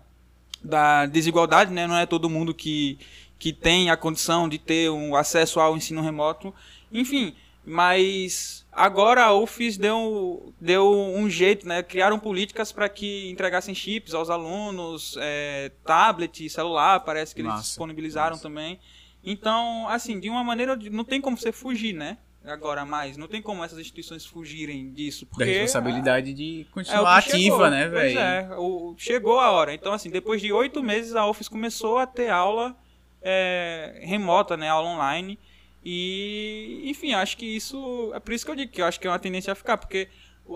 da 0.63 1.07
desigualdade, 1.07 1.73
né? 1.73 1.87
Não 1.87 1.97
é 1.97 2.05
todo 2.05 2.29
mundo 2.29 2.53
que, 2.53 2.99
que 3.39 3.51
tem 3.51 3.89
a 3.89 3.97
condição 3.97 4.47
de 4.47 4.59
ter 4.59 4.91
um 4.91 5.15
acesso 5.15 5.59
ao 5.59 5.75
ensino 5.75 6.01
remoto. 6.03 6.53
Enfim, 6.91 7.33
mas 7.65 8.63
agora 8.77 9.23
a 9.25 9.33
UFES 9.33 9.77
deu, 9.77 10.53
deu 10.61 10.89
um 10.93 11.29
jeito, 11.29 11.67
né? 11.67 11.81
Criaram 11.83 12.19
políticas 12.19 12.71
para 12.71 12.87
que 12.87 13.29
entregassem 13.29 13.73
chips 13.75 14.13
aos 14.13 14.29
alunos, 14.29 15.15
é, 15.19 15.71
tablet, 15.83 16.49
celular, 16.49 16.99
parece 17.01 17.33
que 17.35 17.41
eles 17.41 17.51
Massa, 17.51 17.63
disponibilizaram 17.63 18.31
massa. 18.35 18.43
também. 18.43 18.79
Então, 19.23 19.87
assim, 19.89 20.19
de 20.19 20.29
uma 20.29 20.43
maneira, 20.43 20.75
não 20.91 21.03
tem 21.03 21.19
como 21.19 21.35
você 21.37 21.51
fugir, 21.51 21.93
né? 21.93 22.17
Agora 22.45 22.85
mais, 22.85 23.17
não 23.17 23.27
tem 23.27 23.41
como 23.41 23.61
essas 23.61 23.77
instituições 23.77 24.25
fugirem 24.25 24.93
disso, 24.93 25.25
Da 25.25 25.31
porque 25.31 25.43
responsabilidade 25.43 26.33
de 26.33 26.61
é 26.61 26.71
o 26.71 26.73
continuar 26.73 27.21
que 27.23 27.29
ativa, 27.29 27.55
chegou. 27.55 27.69
né, 27.69 27.89
Pois 27.89 28.13
velho? 28.13 28.19
é, 28.19 28.57
o- 28.57 28.95
chegou 28.97 29.39
a 29.39 29.51
hora. 29.51 29.73
Então, 29.73 29.91
assim, 29.91 30.09
depois 30.09 30.39
de 30.41 30.53
oito 30.53 30.81
meses, 30.81 31.13
a 31.13 31.25
Office 31.27 31.49
começou 31.49 31.97
a 31.97 32.07
ter 32.07 32.29
aula 32.29 32.73
é, 33.21 33.99
remota, 34.03 34.55
né, 34.55 34.69
aula 34.69 34.87
online. 34.87 35.37
E, 35.89 36.81
enfim, 36.83 37.13
acho 37.13 37.37
que 37.37 37.45
isso. 37.45 38.11
É 38.13 38.19
por 38.19 38.33
isso 38.33 38.43
que 38.43 38.51
eu 38.51 38.57
digo 38.57 38.69
que 38.69 38.81
eu 38.81 38.85
acho 38.85 38.99
que 38.99 39.07
é 39.07 39.09
uma 39.09 39.17
tendência 39.17 39.53
a 39.53 39.55
ficar, 39.55 39.77
porque 39.77 40.09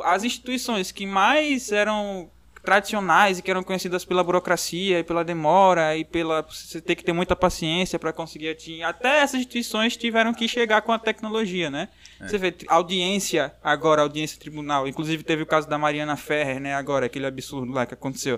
as 0.03 0.25
instituições 0.25 0.91
que 0.91 1.05
mais 1.05 1.71
eram 1.71 2.29
tradicionais 2.61 3.39
e 3.39 3.41
que 3.41 3.49
eram 3.49 3.63
conhecidas 3.63 4.03
pela 4.03 4.25
burocracia 4.25 4.99
e 4.99 5.03
pela 5.05 5.23
demora 5.23 5.95
e 5.95 6.03
pela 6.03 6.41
você 6.41 6.81
ter 6.81 6.95
que 6.95 7.03
ter 7.05 7.13
muita 7.13 7.33
paciência 7.33 7.97
para 7.97 8.11
conseguir 8.11 8.49
atingir. 8.49 8.83
Até 8.83 9.21
essas 9.21 9.39
instituições 9.39 9.95
tiveram 9.95 10.33
que 10.33 10.49
chegar 10.49 10.81
com 10.81 10.91
a 10.91 10.99
tecnologia, 10.99 11.71
né? 11.71 11.87
Você 12.19 12.37
vê 12.37 12.53
audiência 12.67 13.55
agora, 13.63 14.01
audiência 14.01 14.37
tribunal. 14.37 14.85
Inclusive 14.85 15.23
teve 15.23 15.43
o 15.43 15.45
caso 15.45 15.65
da 15.65 15.77
Mariana 15.77 16.17
Ferrer, 16.17 16.59
né? 16.59 16.75
Agora 16.75 17.05
aquele 17.05 17.25
absurdo 17.25 17.71
lá 17.71 17.85
que 17.85 17.93
aconteceu. 17.93 18.37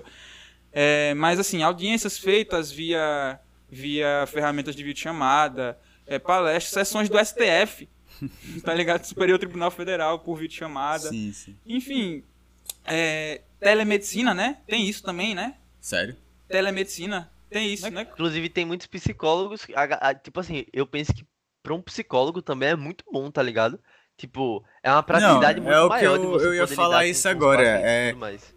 É, 0.72 1.12
mas 1.14 1.40
assim, 1.40 1.60
audiências 1.64 2.16
feitas 2.16 2.70
via 2.70 3.40
via 3.68 4.24
ferramentas 4.28 4.76
de 4.76 4.84
videochamada, 4.84 5.76
é, 6.06 6.18
palestras, 6.18 6.86
sessões 6.86 7.08
do 7.08 7.18
STF, 7.18 7.88
tá 8.64 8.72
ligado? 8.74 9.04
Superior 9.04 9.38
Tribunal 9.38 9.70
Federal 9.70 10.18
por 10.18 10.36
videochamada. 10.36 11.08
Sim, 11.08 11.32
sim. 11.32 11.56
Enfim, 11.66 12.22
é, 12.84 13.40
telemedicina, 13.60 14.34
né? 14.34 14.58
Tem 14.66 14.86
isso 14.88 15.02
também, 15.02 15.34
né? 15.34 15.54
Sério? 15.80 16.16
Telemedicina, 16.48 17.30
tem 17.50 17.72
isso, 17.72 17.88
né? 17.90 18.02
Inclusive, 18.12 18.48
tem 18.48 18.64
muitos 18.64 18.86
psicólogos. 18.86 19.66
a- 19.74 20.08
a- 20.10 20.14
tipo 20.14 20.38
assim, 20.40 20.64
eu 20.72 20.86
penso 20.86 21.12
que 21.14 21.24
pra 21.62 21.74
um 21.74 21.80
psicólogo 21.82 22.42
também 22.42 22.70
é 22.70 22.76
muito 22.76 23.04
bom, 23.10 23.30
tá 23.30 23.42
ligado? 23.42 23.80
Tipo, 24.16 24.64
é 24.82 24.90
uma 24.92 25.02
praticidade 25.02 25.58
Não, 25.60 25.64
muito 25.66 25.76
é 25.76 25.80
o 25.80 25.84
que 25.84 25.88
maior 25.88 26.18
de 26.18 26.24
eu- 26.24 26.30
você 26.30 26.46
eu 26.46 26.54
ia 26.54 26.62
poder 26.62 26.76
falar 26.76 26.98
lidar 26.98 27.06
isso 27.10 27.28
agora, 27.28 27.62
é- 27.62 28.12
mais, 28.12 28.54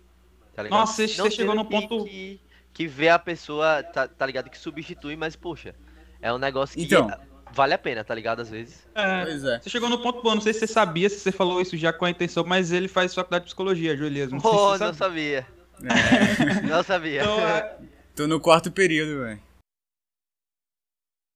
tá? 0.54 0.64
Nossa, 0.66 1.08
você- 1.08 1.32
chegou 1.32 1.56
no 1.56 1.66
ponto- 1.66 2.06
Que, 2.06 2.40
que 2.74 2.86
vê 2.88 3.10
a 3.10 3.18
pessoa, 3.18 3.82
tá, 3.82 4.08
tá 4.08 4.26
ligado? 4.26 4.50
Que 4.52 4.58
substitui, 4.58 5.16
mas, 5.16 5.36
poxa, 5.36 5.74
é 6.22 6.32
um 6.32 6.38
negócio 6.38 6.76
que 6.78 6.84
Então. 6.84 7.10
Vale 7.54 7.74
a 7.74 7.78
pena, 7.78 8.04
tá 8.04 8.14
ligado? 8.16 8.42
Às 8.42 8.50
vezes. 8.50 8.88
É, 8.96 9.24
Pois 9.26 9.44
é. 9.44 9.60
Você 9.60 9.70
chegou 9.70 9.90
no 9.90 10.02
ponto 10.02 10.22
bom, 10.22 10.36
não 10.36 10.42
sei 10.42 10.54
se 10.54 10.60
você 10.60 10.68
sabia, 10.68 11.10
se 11.10 11.20
você 11.20 11.32
falou 11.32 11.62
isso 11.62 11.76
já 11.78 11.92
com 11.94 12.06
a 12.06 12.10
intenção, 12.10 12.44
mas 12.46 12.72
ele 12.72 12.88
faz 12.88 13.14
faculdade 13.14 13.44
de 13.44 13.48
psicologia, 13.50 13.96
Julias. 13.98 14.32
Não 14.32 14.40
sei 14.40 14.50
se 14.50 14.56
Oh, 14.56 14.78
não 14.78 14.94
sabia. 14.94 14.96
sabia. 14.96 15.58
Não 16.68 16.84
sabia. 16.84 17.22
Então, 17.22 17.40
é, 17.40 17.78
Tô 18.16 18.26
no 18.28 18.40
quarto 18.40 18.72
período, 18.72 19.22
velho. 19.22 19.40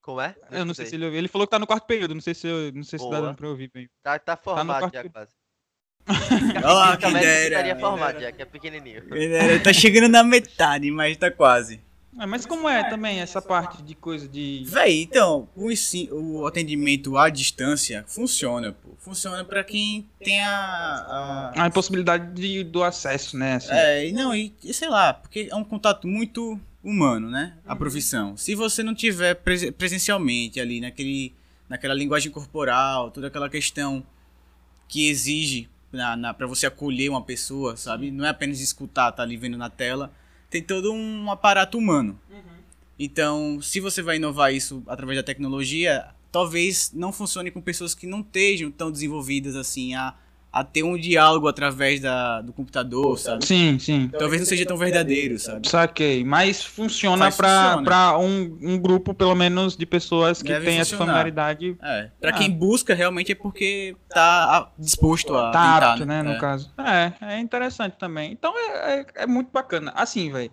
Como 0.04 0.20
é? 0.20 0.36
eu 0.50 0.66
não 0.66 0.74
sei 0.74 0.86
escutei. 0.86 0.86
se 0.88 0.96
ele 0.96 1.06
ouviu. 1.06 1.20
Ele 1.20 1.28
falou 1.28 1.46
que 1.46 1.52
tá 1.52 1.60
no 1.60 1.68
quarto 1.68 1.86
período, 1.86 2.16
não 2.16 2.22
sei 2.22 2.34
se, 2.34 2.48
eu, 2.48 2.72
não 2.74 2.82
sei 2.84 2.98
se 2.98 3.08
dá 3.08 3.34
pra 3.36 3.48
ouvir 3.48 3.70
bem. 3.72 3.88
Tá, 4.02 4.18
tá 4.18 4.36
formado 4.36 4.80
quarto 4.80 4.94
já 4.96 5.02
período. 5.04 5.14
quase. 5.14 5.32
Olha 6.66 6.74
lá, 6.74 6.98
quem 6.98 7.14
dera. 7.14 7.44
estaria 7.50 7.80
formado 7.80 8.20
já, 8.20 8.32
que 8.32 8.42
é 8.42 8.46
pequenininho. 8.46 9.08
Dera. 9.08 9.60
Tá 9.64 9.72
chegando 9.72 10.10
na 10.10 10.24
metade, 10.24 10.90
mas 10.90 11.16
tá 11.18 11.30
quase. 11.30 11.80
É, 12.20 12.26
mas 12.26 12.46
como 12.46 12.68
é 12.68 12.84
também 12.90 13.20
essa 13.20 13.42
parte 13.42 13.82
de 13.82 13.96
coisa 13.96 14.28
de. 14.28 14.64
Véi, 14.68 15.02
então, 15.04 15.48
o, 15.56 15.70
o 16.12 16.46
atendimento 16.46 17.18
à 17.18 17.30
distância 17.30 18.04
funciona, 18.06 18.74
pô. 18.74 18.90
Funciona 19.00 19.44
pra 19.46 19.64
quem 19.64 20.08
tem 20.24 20.42
a. 20.42 20.52
a- 21.56 21.64
A 21.64 21.68
impossibilidade 21.68 22.34
de, 22.34 22.64
do 22.66 22.84
acesso, 22.84 23.38
né? 23.38 23.56
assim. 23.56 23.72
É, 23.72 24.10
e 24.10 24.12
não, 24.12 24.36
e, 24.36 24.54
e 24.64 24.74
sei 24.74 24.90
lá, 24.90 25.14
porque 25.14 25.48
é 25.50 25.56
um 25.56 25.64
contato 25.64 26.06
muito 26.08 26.60
humano, 26.84 27.30
né? 27.30 27.54
A 27.66 27.76
profissão. 27.76 28.36
Se 28.36 28.56
você 28.56 28.84
não 28.84 28.94
tiver 28.94 29.36
prese- 29.36 29.72
presencialmente 29.72 30.60
ali 30.60 30.82
naquele, 30.82 31.34
naquela 31.70 31.94
linguagem 31.94 32.30
corporal, 32.32 33.10
toda 33.10 33.28
aquela 33.28 33.50
questão 33.50 34.04
que 34.88 35.08
exige 35.10 35.70
na, 35.92 36.18
na, 36.18 36.34
para 36.34 36.46
você 36.46 36.66
acolher 36.66 37.10
uma 37.10 37.22
pessoa, 37.22 37.78
sabe? 37.78 38.12
Não 38.12 38.26
é 38.26 38.30
apenas 38.30 38.60
escutar, 38.60 39.12
tá 39.14 39.24
ali 39.24 39.38
vendo 39.38 39.58
na 39.58 39.70
tela. 39.70 40.12
Tem 40.52 40.62
todo 40.62 40.92
um 40.92 41.32
aparato 41.32 41.78
humano. 41.78 42.20
Então, 43.00 43.60
se 43.62 43.80
você 43.80 44.02
vai 44.04 44.18
inovar 44.18 44.54
isso 44.54 44.84
através 44.86 45.18
da 45.18 45.24
tecnologia, 45.24 46.10
talvez 46.30 46.92
não 46.94 47.12
funcione 47.12 47.50
com 47.50 47.62
pessoas 47.62 47.96
que 47.96 48.06
não 48.06 48.20
estejam 48.20 48.70
tão 48.70 48.92
desenvolvidas 48.92 49.56
assim 49.56 49.96
a, 49.96 50.14
a 50.54 50.64
ter 50.66 50.84
um 50.84 50.98
diálogo 50.98 51.48
através 51.48 52.02
da, 52.02 52.42
do 52.42 52.52
computador, 52.52 53.18
sabe? 53.18 53.46
Sim, 53.46 53.80
sim. 53.80 54.10
Talvez 54.18 54.42
não 54.42 54.46
seja 54.46 54.66
tão 54.66 54.76
verdadeiro, 54.76 55.40
sabe? 55.40 55.70
Saquei. 55.70 56.26
Mas 56.26 56.62
funciona 56.64 57.16
Mas 57.26 57.38
pra, 57.38 57.64
funciona. 57.68 57.84
pra 57.84 58.18
um, 58.18 58.58
um 58.62 58.78
grupo, 58.78 59.14
pelo 59.14 59.34
menos, 59.34 59.78
de 59.78 59.86
pessoas 59.86 60.42
que 60.42 60.50
Deve 60.50 60.66
tem 60.66 60.80
essa 60.80 60.90
funcionar. 60.92 61.14
familiaridade. 61.14 61.78
É, 61.82 62.10
pra 62.20 62.32
Ah. 62.32 62.34
quem 62.34 62.52
busca 62.52 62.94
realmente 62.94 63.32
é 63.32 63.36
porque 63.36 63.96
tá 64.10 64.70
disposto 64.78 65.34
a 65.36 65.52
Tá 65.52 65.74
tentar, 65.74 65.92
apto, 65.94 66.06
né, 66.06 66.22
no 66.22 66.32
É. 66.32 66.40
caso. 66.40 66.70
É, 66.78 67.14
é 67.36 67.40
interessante 67.40 67.96
também. 67.98 68.32
Então 68.34 68.54
é, 68.58 69.00
é, 69.00 69.06
é 69.24 69.26
muito 69.28 69.50
bacana. 69.54 69.94
Assim, 69.96 70.30
velho. 70.32 70.52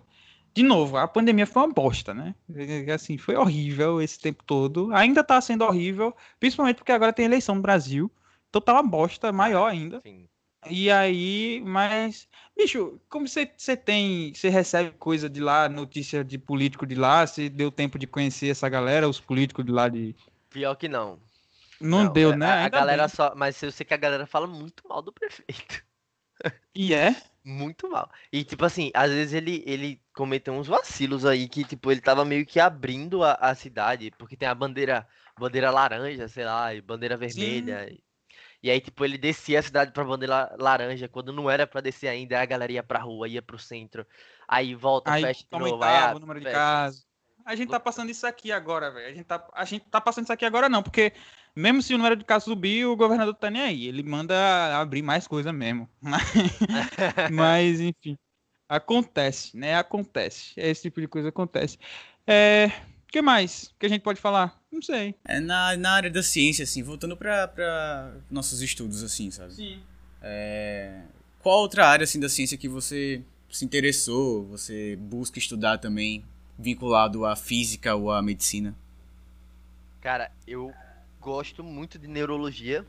De 0.55 0.63
novo, 0.63 0.97
a 0.97 1.07
pandemia 1.07 1.45
foi 1.45 1.61
uma 1.63 1.73
bosta, 1.73 2.13
né? 2.13 2.33
É, 2.55 2.91
Assim, 2.93 3.17
foi 3.17 3.35
horrível 3.35 4.01
esse 4.01 4.19
tempo 4.19 4.43
todo. 4.45 4.91
Ainda 4.93 5.23
tá 5.23 5.39
sendo 5.41 5.63
horrível, 5.63 6.13
principalmente 6.39 6.77
porque 6.77 6.91
agora 6.91 7.13
tem 7.13 7.25
eleição 7.25 7.55
no 7.55 7.61
Brasil. 7.61 8.09
Então 8.49 8.61
tá 8.61 8.73
uma 8.73 8.83
bosta 8.83 9.31
maior 9.31 9.67
ainda. 9.67 10.01
Sim. 10.01 10.27
E 10.67 10.91
aí, 10.91 11.61
mas. 11.65 12.27
Bicho, 12.57 12.99
como 13.09 13.27
você 13.27 13.45
tem. 13.77 14.33
Você 14.33 14.49
recebe 14.49 14.91
coisa 14.97 15.29
de 15.29 15.39
lá, 15.39 15.69
notícia 15.69 16.23
de 16.23 16.37
político 16.37 16.85
de 16.85 16.95
lá, 16.95 17.25
você 17.25 17.49
deu 17.49 17.71
tempo 17.71 17.97
de 17.97 18.05
conhecer 18.05 18.49
essa 18.49 18.67
galera, 18.67 19.07
os 19.07 19.21
políticos 19.21 19.65
de 19.65 19.71
lá 19.71 19.87
de. 19.87 20.15
Pior 20.49 20.75
que 20.75 20.89
não. 20.89 21.19
Não, 21.79 22.11
deu, 22.11 22.33
é, 22.33 22.35
né? 22.35 22.47
A, 22.47 22.65
a 22.65 22.69
galera 22.69 23.07
bem. 23.07 23.15
só. 23.15 23.33
Mas 23.35 23.61
eu 23.63 23.71
sei 23.71 23.85
que 23.85 23.93
a 23.93 23.97
galera 23.97 24.25
fala 24.25 24.47
muito 24.47 24.85
mal 24.87 25.01
do 25.01 25.13
prefeito. 25.13 25.81
E 26.75 26.93
é? 26.93 27.15
Muito 27.41 27.89
mal. 27.89 28.11
E, 28.31 28.43
tipo 28.43 28.63
assim, 28.65 28.91
às 28.93 29.09
vezes 29.09 29.33
ele, 29.33 29.63
ele 29.65 29.99
cometeu 30.13 30.53
uns 30.53 30.67
vacilos 30.67 31.25
aí 31.25 31.47
que, 31.47 31.63
tipo, 31.63 31.89
ele 31.89 32.01
tava 32.01 32.23
meio 32.23 32.45
que 32.45 32.59
abrindo 32.59 33.23
a, 33.23 33.33
a 33.33 33.55
cidade, 33.55 34.11
porque 34.17 34.35
tem 34.35 34.47
a 34.47 34.53
bandeira, 34.53 35.07
bandeira 35.37 35.71
laranja, 35.71 36.27
sei 36.27 36.45
lá, 36.45 36.75
e 36.75 36.81
bandeira 36.81 37.17
vermelha. 37.17 37.89
E, 37.89 38.03
e 38.61 38.69
aí, 38.69 38.81
tipo, 38.81 39.05
ele 39.05 39.17
descia 39.17 39.59
a 39.59 39.63
cidade 39.63 39.91
pra 39.91 40.03
bandeira 40.03 40.55
laranja, 40.59 41.07
quando 41.07 41.31
não 41.31 41.49
era 41.49 41.65
pra 41.65 41.81
descer 41.81 42.07
ainda, 42.07 42.37
aí 42.37 42.43
a 42.43 42.45
galera 42.45 42.71
ia 42.71 42.83
pra 42.83 42.99
rua, 42.99 43.27
ia 43.27 43.41
pro 43.41 43.57
centro, 43.57 44.05
aí 44.47 44.75
volta, 44.75 45.11
Aí 45.11 45.21
fecha 45.21 45.45
de 45.51 45.59
novo, 45.59 45.83
aí 45.83 45.95
abre, 45.95 46.17
o 46.17 46.19
número 46.19 46.39
de 46.39 46.45
fecha. 46.45 46.57
casos. 46.57 47.07
A 47.45 47.55
gente 47.55 47.69
tá 47.69 47.79
passando 47.79 48.11
isso 48.11 48.27
aqui 48.27 48.51
agora, 48.51 48.91
velho. 48.91 49.07
A 49.07 49.13
gente 49.13 49.25
tá, 49.25 49.47
a 49.53 49.65
gente 49.65 49.85
tá 49.89 49.99
passando 49.99 50.25
isso 50.25 50.33
aqui 50.33 50.45
agora 50.45 50.69
não, 50.69 50.83
porque 50.83 51.13
mesmo 51.55 51.81
se 51.81 51.93
o 51.95 51.97
número 51.97 52.15
de 52.15 52.23
casos 52.23 52.45
subir, 52.45 52.85
o 52.85 52.95
governador 52.95 53.33
tá 53.33 53.49
nem 53.49 53.61
aí. 53.61 53.87
Ele 53.87 54.03
manda 54.03 54.79
abrir 54.79 55.01
mais 55.01 55.25
coisa 55.27 55.51
mesmo. 55.51 55.89
Mas, 57.31 57.79
enfim. 57.79 58.17
Acontece, 58.67 59.57
né? 59.57 59.75
Acontece. 59.75 60.53
Esse 60.55 60.83
tipo 60.83 61.01
de 61.01 61.07
coisa 61.07 61.29
acontece. 61.29 61.79
É. 62.27 62.67
O 63.03 63.11
que 63.11 63.21
mais 63.21 63.73
que 63.79 63.87
a 63.87 63.89
gente 63.89 64.03
pode 64.03 64.21
falar? 64.21 64.58
Não 64.71 64.81
sei. 64.81 65.15
É 65.25 65.39
na, 65.39 65.75
na 65.77 65.91
área 65.91 66.09
da 66.09 66.21
ciência, 66.21 66.63
assim, 66.63 66.83
voltando 66.83 67.17
pra, 67.17 67.47
pra 67.47 68.15
nossos 68.29 68.61
estudos, 68.61 69.03
assim, 69.03 69.31
sabe? 69.31 69.53
Sim. 69.53 69.83
É, 70.21 71.01
qual 71.39 71.59
outra 71.59 71.87
área, 71.87 72.03
assim, 72.03 72.19
da 72.19 72.29
ciência 72.29 72.57
que 72.57 72.67
você 72.69 73.23
se 73.49 73.65
interessou, 73.65 74.45
você 74.45 74.95
busca 74.95 75.39
estudar 75.39 75.79
também, 75.79 76.23
vinculado 76.57 77.25
à 77.25 77.35
física 77.35 77.95
ou 77.95 78.11
à 78.11 78.21
medicina? 78.21 78.75
Cara, 80.01 80.31
eu 80.45 80.73
gosto 81.19 81.63
muito 81.63 81.97
de 81.97 82.07
neurologia. 82.07 82.85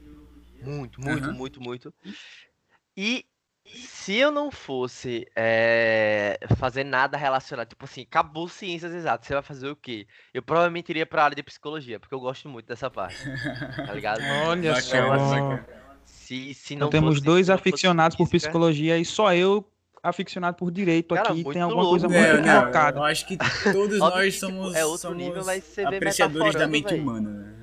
Muito, 0.63 1.01
muito, 1.01 1.25
Aham. 1.25 1.33
muito, 1.33 1.61
muito. 1.61 1.95
E 2.97 3.25
se 3.75 4.15
eu 4.17 4.31
não 4.31 4.51
fosse 4.51 5.27
é, 5.37 6.39
fazer 6.57 6.85
nada 6.85 7.17
relacionado, 7.17 7.69
tipo 7.69 7.85
assim, 7.85 8.03
acabou 8.03 8.49
ciências 8.49 8.93
exatas, 8.93 9.27
você 9.27 9.35
vai 9.35 9.43
fazer 9.43 9.69
o 9.69 9.77
quê? 9.77 10.07
Eu 10.35 10.43
provavelmente 10.43 10.89
iria 10.91 11.07
pra 11.07 11.25
área 11.25 11.37
de 11.37 11.43
psicologia, 11.43 11.99
porque 12.01 12.15
eu 12.15 12.21
gosto 12.21 12.49
muito 12.49 12.67
dessa 12.67 12.91
parte. 12.91 13.17
Tá 13.87 13.93
ligado? 13.93 14.21
Olha 14.47 14.73
Bacana, 14.75 14.81
só. 14.81 15.35
bacana. 15.35 15.67
Se, 16.05 16.55
se 16.55 16.75
Então 16.75 16.87
não 16.87 16.91
temos 16.91 17.15
fosse- 17.17 17.25
dois 17.27 17.47
se 17.47 17.53
não 17.53 17.59
fosse 17.59 17.69
aficionados 17.71 18.17
por 18.17 18.27
física- 18.27 18.51
psicologia 18.51 18.99
e 18.99 19.05
só 19.05 19.35
eu 19.35 19.65
aficionado 20.03 20.57
por 20.57 20.71
direito 20.71 21.15
Cara, 21.15 21.31
aqui. 21.31 21.45
Tem 21.53 21.61
alguma 21.63 21.83
louco, 21.83 21.91
coisa 22.01 22.09
velho. 22.09 22.35
muito 22.43 22.49
É, 22.49 22.91
eu 22.97 23.03
acho 23.05 23.27
que 23.27 23.37
todos 23.73 23.99
nós 24.01 24.39
somos, 24.39 24.75
é 24.75 24.85
outro 24.85 25.03
somos 25.03 25.17
nível, 25.19 25.45
mas 25.45 25.63
você 25.63 25.83
apreciadores 25.85 26.55
da 26.55 26.67
mente 26.67 26.89
velho. 26.91 27.03
humana. 27.03 27.29
né? 27.31 27.60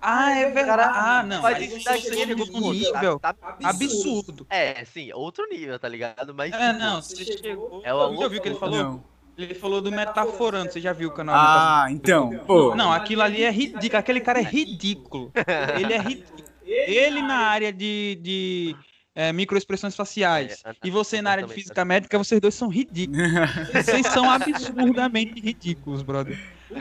Ah, 0.00 0.30
é 0.34 0.50
verdade. 0.50 0.82
Ah, 0.94 1.22
não. 1.22 1.42
Mas 1.42 1.56
aí 1.56 1.66
isso 1.66 1.80
você 1.80 2.14
chegou 2.14 2.46
num 2.46 2.60
no 2.60 2.72
nível 2.72 3.18
tá- 3.20 3.32
tá 3.34 3.56
absurdo. 3.64 4.46
É, 4.48 4.84
sim, 4.84 5.12
outro 5.12 5.46
nível, 5.48 5.78
tá 5.78 5.88
ligado? 5.88 6.34
Mas 6.34 6.52
É, 6.52 6.72
tipo, 6.72 6.78
não, 6.78 7.02
você 7.02 7.24
chegou. 7.24 7.82
É 7.84 7.88
já 7.90 8.28
viu 8.28 8.38
o 8.38 8.42
que 8.42 8.48
ele 8.48 8.58
falou? 8.58 8.82
Não. 8.82 9.04
Ele 9.38 9.54
falou 9.54 9.80
do 9.80 9.90
metaforando, 9.90 10.70
você 10.72 10.80
já 10.80 10.92
viu 10.92 11.08
o 11.08 11.12
canal 11.12 11.34
Ah, 11.36 11.86
então, 11.90 12.30
pô. 12.46 12.74
Não, 12.74 12.92
aquilo 12.92 13.22
ali 13.22 13.42
é 13.42 13.50
ridículo. 13.50 13.98
Aquele 13.98 14.20
cara 14.20 14.38
é 14.40 14.42
ridículo. 14.42 15.32
Ele 15.80 15.92
é 15.94 15.98
ridículo. 15.98 16.44
Ele 16.62 17.22
na 17.22 17.38
área 17.38 17.72
de, 17.72 18.18
de 18.20 18.76
é, 19.14 19.32
microexpressões 19.32 19.96
faciais 19.96 20.62
É, 20.64 20.74
e 20.84 20.90
você 20.90 21.22
na 21.22 21.30
área 21.30 21.46
de 21.46 21.52
física 21.52 21.84
médica, 21.84 22.18
vocês 22.18 22.40
dois 22.40 22.54
são 22.54 22.68
ridículos. 22.68 23.20
Vocês 23.72 24.06
são 24.08 24.30
absurdamente 24.30 25.40
ridículos, 25.40 26.02
brother. 26.02 26.38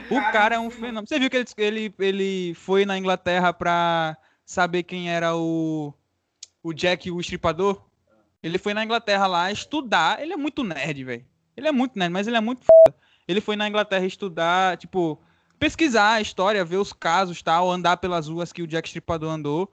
O 0.10 0.32
cara 0.32 0.56
é 0.56 0.60
um 0.60 0.70
fenômeno. 0.70 1.08
Você 1.08 1.20
viu 1.20 1.30
que 1.30 1.38
ele, 1.38 1.48
ele, 1.58 1.94
ele 2.00 2.54
foi 2.54 2.86
na 2.86 2.98
Inglaterra 2.98 3.52
pra 3.54 4.18
saber 4.46 4.84
quem 4.84 5.12
era 5.12 5.36
o, 5.36 5.94
o 6.64 6.74
Jack, 6.74 7.10
o 7.12 7.20
estripador? 7.20 7.86
Ele 8.42 8.58
foi 8.58 8.74
na 8.74 8.84
Inglaterra 8.84 9.28
lá 9.28 9.52
estudar. 9.52 10.22
Ele 10.22 10.34
é 10.34 10.38
muito 10.38 10.64
nerd, 10.64 11.04
velho. 11.04 11.26
Ele 11.56 11.68
é 11.68 11.72
muito 11.72 11.98
nerd, 11.98 12.12
mas 12.12 12.28
ele 12.28 12.38
é 12.38 12.42
muito 12.42 12.62
foda. 12.66 12.98
Ele 13.28 13.42
foi 13.42 13.56
na 13.56 13.68
Inglaterra 13.68 14.06
estudar, 14.06 14.78
tipo, 14.78 15.22
pesquisar 15.60 16.14
a 16.14 16.22
história, 16.22 16.64
ver 16.64 16.78
os 16.78 16.94
casos, 16.94 17.42
tal, 17.42 17.70
andar 17.70 17.98
pelas 17.98 18.28
ruas 18.28 18.54
que 18.54 18.62
o 18.64 18.68
Jack 18.68 18.88
Stripador 18.88 19.30
andou, 19.30 19.72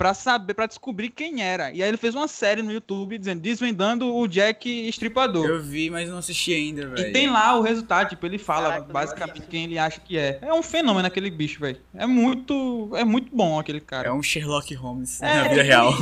pra 0.00 0.14
saber, 0.14 0.54
para 0.54 0.64
descobrir 0.64 1.10
quem 1.10 1.42
era. 1.42 1.70
E 1.72 1.82
aí 1.82 1.88
ele 1.90 1.98
fez 1.98 2.14
uma 2.14 2.26
série 2.26 2.62
no 2.62 2.72
YouTube 2.72 3.18
dizendo, 3.18 3.38
desvendando 3.38 4.16
o 4.16 4.26
Jack 4.26 4.88
Estripador. 4.88 5.46
Eu 5.46 5.60
vi, 5.62 5.90
mas 5.90 6.08
não 6.08 6.16
assisti 6.16 6.54
ainda, 6.54 6.86
velho. 6.86 7.08
E 7.08 7.12
tem 7.12 7.28
lá 7.28 7.54
o 7.54 7.60
resultado, 7.60 8.08
tipo, 8.08 8.24
ele 8.24 8.38
fala 8.38 8.70
Caraca, 8.70 8.90
basicamente 8.90 9.42
quem 9.42 9.64
ele 9.64 9.78
acha 9.78 10.00
que 10.00 10.16
é. 10.16 10.38
É 10.40 10.54
um 10.54 10.62
fenômeno 10.62 11.06
aquele 11.06 11.30
bicho, 11.30 11.60
velho. 11.60 11.76
É 11.94 12.06
muito, 12.06 12.90
é 12.94 13.04
muito 13.04 13.36
bom 13.36 13.58
aquele 13.58 13.78
cara. 13.78 14.08
É 14.08 14.12
um 14.12 14.22
Sherlock 14.22 14.72
Holmes 14.74 15.20
É, 15.20 15.34
na 15.34 15.48
vida 15.48 15.62
real. 15.62 15.92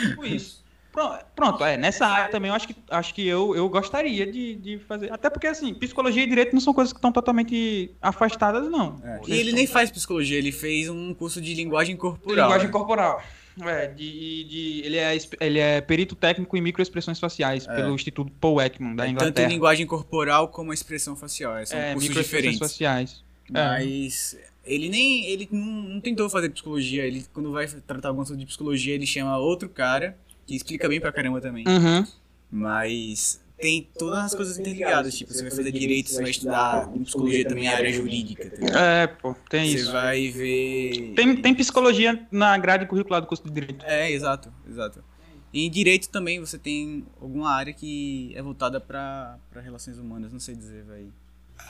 Tipo 0.00 0.26
isso. 0.26 0.64
Pronto, 0.90 1.24
pronto, 1.34 1.64
é, 1.64 1.76
nessa 1.76 2.06
área 2.06 2.30
também 2.30 2.48
eu 2.48 2.54
acho 2.54 2.68
que, 2.68 2.76
acho 2.88 3.14
que 3.14 3.26
eu, 3.26 3.54
eu 3.54 3.68
gostaria 3.68 4.26
de, 4.30 4.54
de 4.56 4.78
fazer. 4.78 5.12
Até 5.12 5.30
porque, 5.30 5.46
assim, 5.46 5.74
psicologia 5.74 6.22
e 6.22 6.26
direito 6.26 6.52
não 6.52 6.60
são 6.60 6.74
coisas 6.74 6.92
que 6.92 6.98
estão 6.98 7.12
totalmente 7.12 7.92
afastadas, 8.02 8.68
não. 8.68 9.00
É. 9.04 9.20
E 9.28 9.38
ele 9.38 9.52
nem 9.52 9.66
faz 9.66 9.92
psicologia, 9.92 10.38
ele 10.38 10.52
fez 10.52 10.88
um 10.88 11.14
curso 11.14 11.40
de 11.40 11.54
linguagem 11.54 11.96
corporal. 11.96 12.46
Linguagem 12.48 12.70
corporal. 12.70 13.22
É, 13.62 13.86
de, 13.86 14.44
de, 14.44 14.82
ele, 14.84 14.96
é, 14.96 15.16
ele 15.40 15.58
é 15.60 15.80
perito 15.80 16.16
técnico 16.16 16.56
em 16.56 16.60
microexpressões 16.60 17.20
faciais 17.20 17.66
É. 17.68 17.74
pelo 17.76 17.94
Instituto 17.94 18.32
Paul 18.40 18.60
Ekman, 18.60 18.96
da 18.96 19.04
É, 19.04 19.06
Tanto 19.06 19.08
em 19.08 19.12
Inglaterra. 19.12 19.48
linguagem 19.48 19.86
corporal 19.86 20.48
como 20.48 20.72
expressão 20.72 21.14
facial. 21.14 21.64
São 21.64 21.78
é, 21.78 21.92
cursos 21.92 22.14
diferentes. 22.14 22.58
faciais. 22.58 23.22
É. 23.48 23.52
Mas 23.52 24.36
ele 24.64 24.88
nem. 24.88 25.26
Ele 25.26 25.48
não, 25.52 25.60
não 25.64 26.00
tentou 26.00 26.28
fazer 26.30 26.48
psicologia. 26.50 27.04
Ele, 27.04 27.24
quando 27.32 27.52
vai 27.52 27.66
tratar 27.66 28.08
algum 28.08 28.22
assunto 28.22 28.38
de 28.38 28.46
psicologia, 28.46 28.94
ele 28.94 29.06
chama 29.06 29.36
outro 29.38 29.68
cara, 29.68 30.16
que 30.46 30.56
explica 30.56 30.88
bem 30.88 31.00
pra 31.00 31.12
caramba 31.12 31.40
também. 31.40 31.64
Uhum. 31.68 32.04
Mas 32.50 33.40
tem 33.64 33.88
todas 33.98 34.18
as 34.18 34.34
coisas 34.34 34.58
interligadas. 34.58 35.16
Tipo, 35.16 35.32
você 35.32 35.40
vai 35.40 35.50
fazer 35.50 35.72
direito, 35.72 36.10
você 36.10 36.20
vai 36.20 36.30
estudar 36.30 36.86
em 36.94 37.02
psicologia 37.02 37.48
também 37.48 37.66
a 37.66 37.74
área 37.74 37.90
jurídica. 37.90 38.50
Tá? 38.50 38.78
É, 38.78 39.06
pô, 39.06 39.34
tem 39.48 39.70
Você 39.70 39.76
isso. 39.78 39.90
vai 39.90 40.28
ver. 40.28 41.14
Tem, 41.16 41.34
tem 41.36 41.54
psicologia 41.54 42.26
na 42.30 42.58
grade 42.58 42.84
curricular 42.84 43.22
do 43.22 43.26
curso 43.26 43.42
de 43.42 43.50
direito. 43.50 43.82
É, 43.86 44.12
exato, 44.12 44.52
exato. 44.68 45.02
E 45.50 45.64
em 45.64 45.70
direito 45.70 46.10
também 46.10 46.38
você 46.40 46.58
tem 46.58 47.06
alguma 47.18 47.50
área 47.50 47.72
que 47.72 48.34
é 48.36 48.42
voltada 48.42 48.78
pra, 48.78 49.38
pra 49.50 49.62
relações 49.62 49.98
humanas, 49.98 50.30
não 50.30 50.40
sei 50.40 50.54
dizer, 50.54 50.84
velho. 50.84 51.10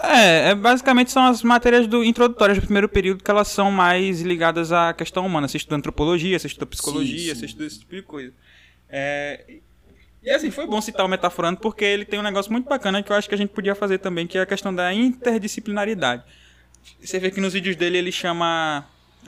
É, 0.02 0.48
é, 0.50 0.54
basicamente 0.56 1.12
são 1.12 1.22
as 1.24 1.44
matérias 1.44 1.86
do 1.86 2.02
introdutórias 2.02 2.58
do 2.58 2.64
primeiro 2.64 2.88
período 2.88 3.22
que 3.22 3.30
elas 3.30 3.46
são 3.46 3.70
mais 3.70 4.20
ligadas 4.20 4.72
à 4.72 4.92
questão 4.92 5.24
humana. 5.24 5.46
Você 5.46 5.58
estuda 5.58 5.76
antropologia, 5.76 6.36
você 6.36 6.48
estuda 6.48 6.66
psicologia, 6.66 7.18
Sim, 7.18 7.34
sim. 7.34 7.40
você 7.40 7.46
estuda 7.46 7.66
esse 7.66 7.78
tipo 7.78 7.94
de 7.94 8.02
coisa. 8.02 8.32
É, 8.88 9.58
e 10.24 10.30
assim, 10.30 10.50
foi 10.50 10.66
bom 10.66 10.80
citar 10.80 11.04
o 11.04 11.08
Metaforando 11.08 11.60
porque 11.60 11.84
ele 11.84 12.04
tem 12.04 12.18
um 12.18 12.22
negócio 12.22 12.50
muito 12.50 12.68
bacana 12.68 13.02
que 13.02 13.12
eu 13.12 13.16
acho 13.16 13.28
que 13.28 13.34
a 13.34 13.38
gente 13.38 13.50
podia 13.50 13.74
fazer 13.74 13.98
também, 13.98 14.26
que 14.26 14.38
é 14.38 14.40
a 14.40 14.46
questão 14.46 14.74
da 14.74 14.92
interdisciplinaridade. 14.92 16.22
Você 17.02 17.18
vê 17.18 17.30
que 17.30 17.40
nos 17.40 17.52
vídeos 17.52 17.76
dele 17.76 17.98
ele 17.98 18.12
chama. 18.12 18.86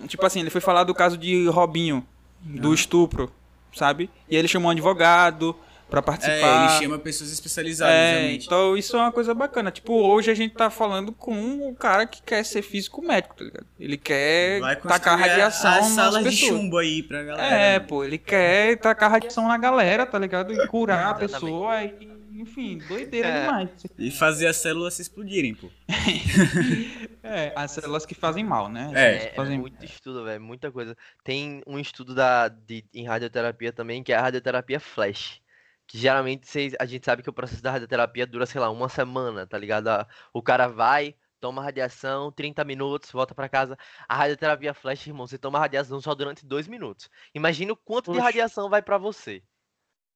Tipo 0.08 0.24
assim, 0.26 0.40
ele 0.40 0.50
foi 0.50 0.60
falar 0.60 0.84
do 0.84 0.94
caso 0.94 1.16
de 1.16 1.46
Robinho, 1.48 2.06
do 2.40 2.72
estupro, 2.74 3.32
sabe? 3.74 4.10
E 4.28 4.36
ele 4.36 4.48
chamou 4.48 4.68
um 4.68 4.72
advogado 4.72 5.56
pra 5.88 6.00
É, 6.00 6.02
participar. 6.02 6.70
ele 6.70 6.82
chama 6.82 6.98
pessoas 6.98 7.30
especializadas, 7.32 7.94
É, 7.94 8.12
realmente. 8.18 8.46
então 8.46 8.76
isso 8.76 8.96
é 8.96 9.00
uma 9.00 9.12
coisa 9.12 9.32
bacana. 9.34 9.70
Tipo, 9.70 9.92
hoje 9.94 10.30
a 10.30 10.34
gente 10.34 10.54
tá 10.54 10.68
falando 10.70 11.12
com 11.12 11.68
o 11.68 11.74
cara 11.74 12.06
que 12.06 12.20
quer 12.22 12.44
ser 12.44 12.62
físico 12.62 13.00
médico, 13.02 13.34
tá 13.36 13.44
ligado? 13.44 13.66
Ele 13.78 13.96
quer 13.96 14.60
tacar 14.82 15.14
a- 15.14 15.16
radiação 15.16 15.70
as 15.70 15.80
nas 15.80 15.88
salas 15.92 16.24
de 16.24 16.30
pessoas. 16.30 16.48
chumbo 16.50 16.78
aí 16.78 17.02
pra 17.02 17.22
galera. 17.22 17.54
É, 17.54 17.78
pô, 17.80 18.04
ele 18.04 18.18
quer 18.18 18.76
tacar 18.78 19.10
radiação 19.10 19.46
na 19.46 19.56
galera, 19.58 20.04
tá 20.04 20.18
ligado? 20.18 20.52
E 20.52 20.66
curar 20.66 21.06
a 21.10 21.14
pessoa 21.14 21.82
e, 21.84 22.08
enfim, 22.34 22.78
doideira 22.88 23.28
É. 23.28 23.40
demais. 23.46 23.70
E 23.98 24.10
fazer 24.10 24.46
as 24.48 24.56
células 24.56 24.94
se 24.94 25.02
explodirem, 25.02 25.54
pô. 25.54 25.68
É, 27.22 27.52
as 27.56 27.72
células 27.72 28.06
que 28.06 28.14
fazem 28.14 28.44
mal, 28.44 28.68
né? 28.68 28.90
É, 28.94 29.00
É, 29.00 29.26
é 29.28 29.32
fazem... 29.34 29.58
muito 29.58 29.84
estudo, 29.84 30.22
velho, 30.24 30.40
muita 30.40 30.70
coisa. 30.70 30.96
Tem 31.24 31.60
um 31.66 31.76
estudo 31.76 32.14
da, 32.14 32.46
de, 32.48 32.84
em 32.94 33.04
radioterapia 33.04 33.72
também, 33.72 34.00
que 34.02 34.12
é 34.12 34.16
a 34.16 34.20
radioterapia 34.22 34.78
flash. 34.78 35.40
Que 35.86 35.98
geralmente 35.98 36.46
cês- 36.48 36.74
a 36.80 36.84
gente 36.86 37.04
sabe 37.04 37.22
que 37.22 37.30
o 37.30 37.32
processo 37.32 37.62
da 37.62 37.70
radioterapia 37.70 38.26
dura, 38.26 38.44
sei 38.46 38.60
lá, 38.60 38.70
uma 38.70 38.88
semana, 38.88 39.46
tá 39.46 39.56
ligado? 39.56 39.88
O 40.32 40.42
cara 40.42 40.66
vai, 40.66 41.14
toma 41.40 41.62
radiação, 41.62 42.32
30 42.32 42.64
minutos, 42.64 43.10
volta 43.12 43.34
pra 43.34 43.48
casa. 43.48 43.76
A 44.08 44.16
radioterapia 44.16 44.74
flash, 44.74 45.06
irmão, 45.06 45.26
você 45.26 45.38
toma 45.38 45.58
radiação 45.60 46.00
só 46.00 46.14
durante 46.14 46.44
dois 46.44 46.66
minutos. 46.66 47.08
Imagina 47.34 47.72
o 47.72 47.76
quanto 47.76 48.06
de 48.10 48.18
Oxe. 48.18 48.24
radiação 48.26 48.68
vai 48.68 48.82
pra 48.82 48.98
você. 48.98 49.42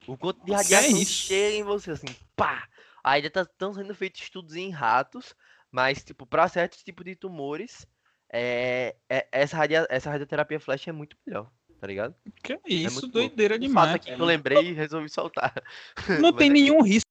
O 0.09 0.17
quanto 0.17 0.45
de 0.45 0.53
é 0.53 0.57
radiação 0.57 0.97
isso. 0.99 1.13
chega 1.27 1.57
em 1.57 1.63
você, 1.63 1.93
assim, 1.93 2.09
pá! 2.35 2.67
Ainda 3.05 3.29
estão 3.29 3.73
sendo 3.73 3.95
feitos 3.95 4.23
estudos 4.23 4.57
em 4.57 4.71
ratos, 4.71 5.35
mas, 5.71 6.03
tipo, 6.03 6.27
pra 6.27 6.49
certos 6.49 6.83
tipos 6.83 7.05
de 7.05 7.15
tumores, 7.15 7.87
é, 8.33 8.97
é- 9.09 9.29
essa, 9.31 9.57
radia, 9.57 9.87
essa 9.89 10.11
radioterapia 10.11 10.59
flash 10.59 10.89
é 10.89 10.93
muito 10.93 11.17
melhor, 11.27 11.51
tá 11.81 11.87
ligado? 11.87 12.15
Que 12.43 12.53
É 12.53 12.59
isso, 12.67 13.01
muito 13.01 13.05
louco. 13.07 13.29
doideira 13.29 13.55
fato 13.55 13.63
demais. 13.63 13.95
aqui 13.95 14.15
que 14.15 14.21
eu 14.21 14.27
lembrei 14.27 14.69
e 14.71 14.73
resolvi 14.73 15.09
soltar. 15.09 15.53
Não 16.21 16.33
tem 16.35 16.51
é- 16.51 16.53
nenhum 16.53 16.83
risco. 16.83 17.05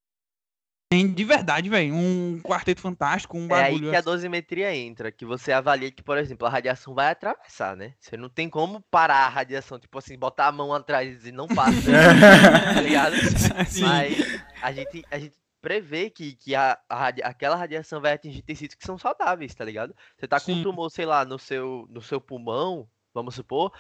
Tem 0.91 1.07
de 1.13 1.24
verdade, 1.24 1.70
velho. 1.70 1.93
Um 1.93 2.41
quarteto 2.41 2.82
fantástico, 2.82 3.38
um 3.38 3.47
É 3.51 3.65
aí 3.65 3.74
bagulho. 3.74 3.89
que 3.91 3.95
a 3.95 3.99
assim. 3.99 4.05
dosimetria 4.09 4.76
entra, 4.76 5.11
que 5.11 5.24
você 5.24 5.51
avalia 5.51 5.91
que, 5.91 6.01
por 6.01 6.17
exemplo, 6.17 6.47
a 6.47 6.49
radiação 6.49 6.95
vai 6.95 7.11
atravessar, 7.11 7.78
né? 7.78 7.93
Você 7.99 8.17
não 8.17 8.28
tem 8.28 8.49
como 8.49 8.82
parar 8.89 9.26
a 9.26 9.30
radiação, 9.30 9.78
tipo 9.80 9.99
assim, 9.99 10.17
botar 10.17 10.47
a 10.47 10.51
mão 10.51 10.74
atrás 10.74 11.28
e 11.28 11.32
não 11.32 11.47
passa, 11.47 11.91
tá 12.74 12.82
ligado? 12.82 13.13
Sim. 13.70 13.82
Mas 13.84 14.41
a 14.63 14.72
gente, 14.72 15.05
a 15.11 15.20
gente 15.20 15.36
prevê 15.61 16.09
que, 16.09 16.34
que 16.34 16.55
a, 16.55 16.76
a 16.89 16.95
radia- 16.95 17.26
aquela 17.28 17.55
radiação 17.55 18.01
vai 18.01 18.13
atingir 18.13 18.41
tecidos 18.41 18.74
que 18.74 18.84
são 18.84 18.97
saudáveis, 18.97 19.53
tá 19.53 19.63
ligado? 19.63 19.95
Você 20.17 20.28
tá 20.28 20.39
com 20.39 20.47
Sim. 20.47 20.61
um 20.61 20.63
tumor, 20.63 20.89
sei 20.89 21.05
lá, 21.05 21.24
no 21.24 21.38
seu, 21.38 21.86
no 21.91 22.01
seu 22.01 22.20
pulmão, 22.20 22.89
vamos 23.14 23.36
supor, 23.36 23.72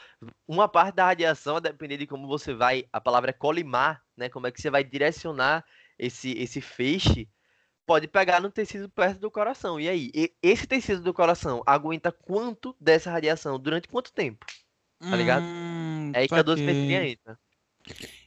uma 0.47 0.67
parte 0.67 0.95
da 0.95 1.05
radiação, 1.05 1.57
a 1.57 1.59
depender 1.59 1.97
de 1.97 2.07
como 2.07 2.27
você 2.27 2.53
vai, 2.53 2.85
a 2.91 2.99
palavra 3.01 3.29
é 3.31 3.33
colimar, 3.33 4.01
né? 4.17 4.29
Como 4.29 4.47
é 4.47 4.51
que 4.51 4.61
você 4.61 4.69
vai 4.69 4.83
direcionar 4.83 5.63
esse, 5.97 6.31
esse 6.31 6.61
feixe, 6.61 7.27
pode 7.85 8.07
pegar 8.07 8.39
no 8.41 8.51
tecido 8.51 8.89
perto 8.89 9.19
do 9.19 9.31
coração. 9.31 9.79
E 9.79 9.89
aí, 9.89 10.11
e- 10.13 10.33
esse 10.41 10.67
tecido 10.67 11.01
do 11.01 11.13
coração 11.13 11.61
aguenta 11.65 12.11
quanto 12.11 12.75
dessa 12.79 13.11
radiação? 13.11 13.59
Durante 13.59 13.87
quanto 13.87 14.11
tempo? 14.13 14.45
tá 14.99 15.15
ligado? 15.15 15.43
Hum, 15.43 16.11
É 16.13 16.19
aí 16.19 16.27
que 16.27 16.35
a 16.35 16.41
dosimetria 16.43 17.07
entra. 17.07 17.39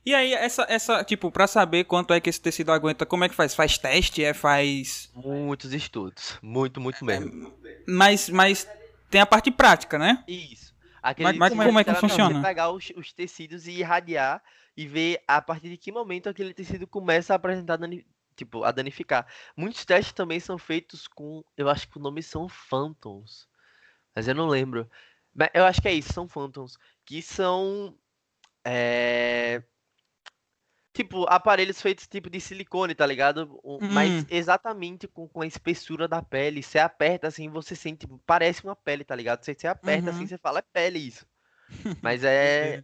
E 0.05 0.15
aí, 0.15 0.33
essa, 0.35 0.67
essa, 0.69 1.05
tipo, 1.05 1.31
pra 1.31 1.47
saber 1.47 1.85
quanto 1.85 2.13
é 2.13 2.21
que 2.21 2.29
esse 2.29 2.41
tecido 2.41 2.73
aguenta, 2.73 3.07
como 3.07 3.25
é 3.25 3.29
que 3.29 3.35
faz? 3.35 3.55
Faz 3.55 3.79
teste? 3.79 4.25
É, 4.25 4.35
faz. 4.35 5.11
Muitos 5.15 5.73
estudos. 5.73 6.39
Muito, 6.43 6.81
muito 6.81 7.05
mesmo. 7.05 7.55
Mas, 7.87 8.29
mas 8.29 8.69
tem 9.11 9.21
a 9.21 9.27
parte 9.27 9.51
prática, 9.51 9.99
né? 9.99 10.25
Isso. 10.27 10.72
Aquele 11.03 11.39
mas 11.39 11.51
tipo 11.51 11.63
como 11.63 11.63
é 11.63 11.85
que 11.85 11.91
literalmente 11.91 12.13
você 12.15 12.23
funciona? 12.23 12.43
pegar 12.47 12.71
os, 12.71 12.93
os 12.97 13.13
tecidos 13.13 13.67
e 13.67 13.73
irradiar 13.73 14.43
e 14.77 14.87
ver 14.87 15.23
a 15.27 15.43
partir 15.43 15.69
de 15.69 15.77
que 15.77 15.91
momento 15.91 16.29
aquele 16.29 16.55
tecido 16.55 16.87
começa 16.87 17.33
a 17.33 17.37
apresentar 17.37 17.77
dani- 17.77 18.07
tipo, 18.37 18.63
a 18.65 18.71
danificar. 18.71 19.27
Muitos 19.57 19.85
testes 19.85 20.13
também 20.13 20.39
são 20.41 20.57
feitos 20.57 21.07
com, 21.09 21.45
eu 21.57 21.69
acho 21.69 21.89
que 21.89 21.99
o 21.99 22.01
nome 22.01 22.23
são 22.23 22.49
phantoms. 22.49 23.49
Mas 24.15 24.29
eu 24.29 24.35
não 24.35 24.47
lembro. 24.47 24.89
Mas 25.35 25.49
eu 25.55 25.65
acho 25.65 25.81
que 25.81 25.89
é 25.89 25.95
isso, 25.95 26.13
são 26.13 26.29
Phantoms. 26.29 26.77
Que 27.05 27.23
são. 27.23 27.97
É... 28.65 29.63
Tipo, 30.93 31.25
aparelhos 31.29 31.81
feitos 31.81 32.07
tipo 32.07 32.29
de 32.29 32.39
silicone, 32.39 32.95
tá 32.95 33.07
ligado? 33.07 33.59
Um- 33.65 33.79
Mas 33.95 34.23
Hum. 34.23 34.27
exatamente 34.31 35.09
com, 35.09 35.27
com 35.27 35.41
a 35.41 35.47
espessura 35.47 36.07
da 36.07 36.21
pele. 36.23 36.63
Você 36.63 36.79
aperta 36.79 37.29
assim, 37.29 37.49
você 37.49 37.75
sente, 37.75 38.07
parece 38.27 38.63
uma 38.63 38.77
pele, 38.77 39.03
tá 39.05 39.15
ligado? 39.17 39.43
Você, 39.43 39.55
você 39.55 39.67
aperta 39.67 40.11
assim, 40.11 40.25
Uhum. 40.25 40.29
você 40.29 40.39
fala, 40.39 40.59
é 40.59 40.63
pele 40.63 40.99
isso. 40.99 41.27
Mas 42.03 42.23
é, 42.25 42.83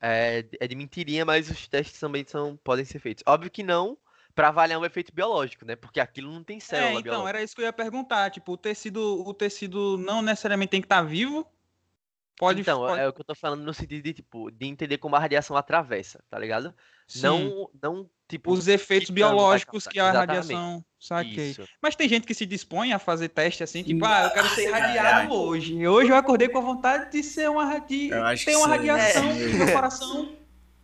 é, 0.00 0.44
é 0.60 0.66
de 0.68 0.74
mentirinha, 0.74 1.24
mas 1.24 1.48
os 1.50 1.68
testes 1.68 2.00
também 2.00 2.24
são, 2.26 2.56
podem 2.56 2.84
ser 2.84 2.98
feitos. 2.98 3.22
Óbvio 3.26 3.50
que 3.50 3.62
não 3.62 3.96
pra 4.34 4.48
avaliar 4.48 4.80
um 4.80 4.84
efeito 4.84 5.14
biológico, 5.14 5.64
né? 5.64 5.76
Porque 5.76 6.00
aquilo 6.00 6.32
não 6.32 6.42
tem 6.42 6.56
É, 6.56 6.60
célula 6.60 6.98
então, 6.98 7.02
biológica. 7.02 7.28
era 7.28 7.42
isso 7.44 7.54
que 7.54 7.60
eu 7.62 7.66
ia 7.66 7.72
perguntar. 7.72 8.30
Tipo, 8.30 8.52
o 8.52 8.56
tecido, 8.56 9.22
o 9.24 9.32
tecido 9.32 9.96
não 9.98 10.20
necessariamente 10.22 10.70
tem 10.70 10.80
que 10.80 10.86
estar 10.86 11.02
vivo. 11.02 11.46
Pode, 12.36 12.60
Então, 12.62 12.80
pode- 12.80 13.00
é 13.00 13.06
o 13.08 13.12
que 13.12 13.20
eu 13.20 13.24
tô 13.24 13.34
falando 13.34 13.62
no 13.62 13.72
sentido 13.72 14.02
de, 14.02 14.12
tipo, 14.12 14.50
de 14.50 14.66
entender 14.66 14.98
como 14.98 15.14
a 15.14 15.20
radiação 15.20 15.56
atravessa, 15.56 16.24
tá 16.28 16.36
ligado? 16.38 16.74
Sim, 17.06 17.22
Não, 17.22 17.70
não, 17.82 18.10
tipo, 18.28 18.52
os 18.52 18.68
efeitos 18.68 19.10
biológicos 19.10 19.86
que 19.86 19.98
a 20.00 20.08
Exatamente. 20.10 20.28
radiação. 20.36 20.84
Saquei. 20.98 21.50
Isso. 21.50 21.68
Mas 21.82 21.94
tem 21.94 22.08
gente 22.08 22.26
que 22.26 22.34
se 22.34 22.46
dispõe 22.46 22.92
a 22.92 22.98
fazer 22.98 23.28
teste 23.28 23.62
assim, 23.62 23.82
tipo, 23.82 24.04
ah, 24.06 24.24
eu 24.24 24.30
quero 24.30 24.48
ser 24.48 24.68
irradiado 24.68 24.96
Caralho. 25.28 25.32
hoje. 25.32 25.86
Hoje 25.86 26.10
eu 26.10 26.16
acordei 26.16 26.48
com 26.48 26.58
a 26.58 26.62
vontade 26.62 27.12
de 27.12 27.22
ser 27.22 27.50
uma 27.50 27.64
radi... 27.66 28.10
Ter 28.44 28.56
uma 28.56 28.66
é- 28.66 28.70
radiação 28.78 29.30
é. 29.30 29.34
no 29.48 29.72
coração. 29.72 30.32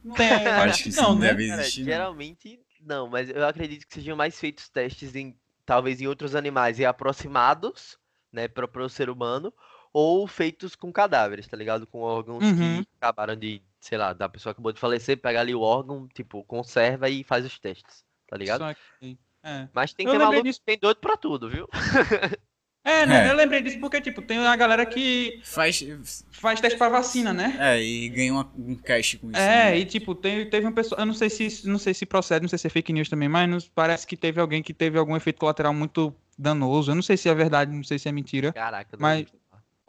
Não 0.05 0.15
tem, 0.15 0.29
eu 0.31 0.37
Acho 0.53 0.61
acho 0.71 0.83
que 0.85 0.97
não, 0.97 1.15
né? 1.15 1.29
deve 1.29 1.49
Cara, 1.49 1.61
existir, 1.63 1.81
não. 1.81 1.87
geralmente 1.87 2.61
não, 2.83 3.09
mas 3.09 3.29
eu 3.29 3.47
acredito 3.47 3.87
que 3.87 3.95
sejam 3.95 4.17
mais 4.17 4.39
feitos 4.41 4.69
testes 4.71 5.15
em 5.15 5.37
talvez 5.67 6.01
em 6.01 6.07
outros 6.07 6.35
animais 6.35 6.79
e 6.79 6.85
aproximados, 6.85 7.99
né, 8.33 8.49
para 8.49 8.67
o 8.85 8.89
ser 8.89 9.11
humano, 9.11 9.53
ou 9.93 10.27
feitos 10.27 10.75
com 10.75 10.91
cadáveres, 10.93 11.47
tá 11.47 11.57
ligado? 11.57 11.87
Com 11.87 12.01
órgãos 12.01 12.43
Uhum. 12.43 12.83
que 12.83 12.89
acabaram 13.01 13.37
de, 13.37 13.63
sei 13.81 13.97
lá, 13.99 14.13
da 14.13 14.29
pessoa 14.29 14.53
que 14.53 14.59
acabou 14.59 14.73
de 14.73 14.79
falecer, 14.81 15.17
pega 15.19 15.41
ali 15.41 15.55
o 15.55 15.61
órgão, 15.63 16.07
tipo, 16.15 16.45
conserva 16.45 17.09
e 17.09 17.25
faz 17.25 17.45
os 17.47 17.59
testes, 17.59 18.05
tá 18.29 18.37
ligado? 18.37 18.61
Saquei. 18.61 19.19
É. 19.43 19.69
Mas 19.73 19.93
tem 19.95 20.07
Eu 20.07 20.13
que 20.13 20.19
ter 20.19 20.25
maluco, 20.25 20.45
disso. 20.45 20.61
tem 20.65 20.79
doido 20.79 20.99
pra 20.99 21.17
tudo, 21.17 21.49
viu? 21.49 21.67
É, 22.83 23.05
né? 23.05 23.27
É. 23.29 23.31
Eu 23.31 23.37
lembrei 23.37 23.61
disso 23.61 23.79
porque, 23.79 24.01
tipo, 24.01 24.23
tem 24.23 24.39
a 24.39 24.57
galera 24.57 24.87
que 24.87 25.39
Faz. 25.45 25.85
faz 26.31 26.63
teste 26.63 26.79
pra 26.79 26.89
vacina, 26.89 27.31
né? 27.31 27.55
É, 27.61 27.79
e 27.83 28.09
ganha 28.09 28.33
uma- 28.33 28.51
um 28.57 28.75
cash 28.75 29.17
com 29.21 29.29
isso. 29.31 29.39
É, 29.39 29.73
né? 29.73 29.79
e 29.79 29.85
tipo, 29.85 30.15
tem, 30.15 30.49
teve 30.49 30.65
uma 30.67 30.73
pessoa, 30.73 30.99
eu 30.99 31.05
não 31.05 31.13
sei 31.13 31.29
se 31.29 31.69
não 31.69 31.79
sei 31.79 31.93
se 31.93 32.07
procede, 32.07 32.41
não 32.41 32.49
sei 32.49 32.59
se 32.59 32.67
é 32.67 32.71
fake 32.71 32.91
news 32.91 33.11
também, 33.11 33.29
mas 33.29 33.51
nos- 33.51 33.69
parece 33.69 34.07
que 34.07 34.17
teve 34.17 34.41
alguém 34.41 34.63
que 34.63 34.73
teve 34.73 34.99
algum 34.99 35.15
efeito 35.15 35.39
colateral 35.39 35.75
muito 35.75 36.15
danoso. 36.39 36.91
Eu 36.91 36.95
não 36.95 37.03
sei 37.03 37.19
se 37.19 37.29
é 37.29 37.35
verdade, 37.35 37.71
não 37.71 37.85
sei 37.85 37.99
se 37.99 38.09
é 38.09 38.13
mentira, 38.13 38.51
Caraca, 38.51 38.97
Mas-. 38.99 39.27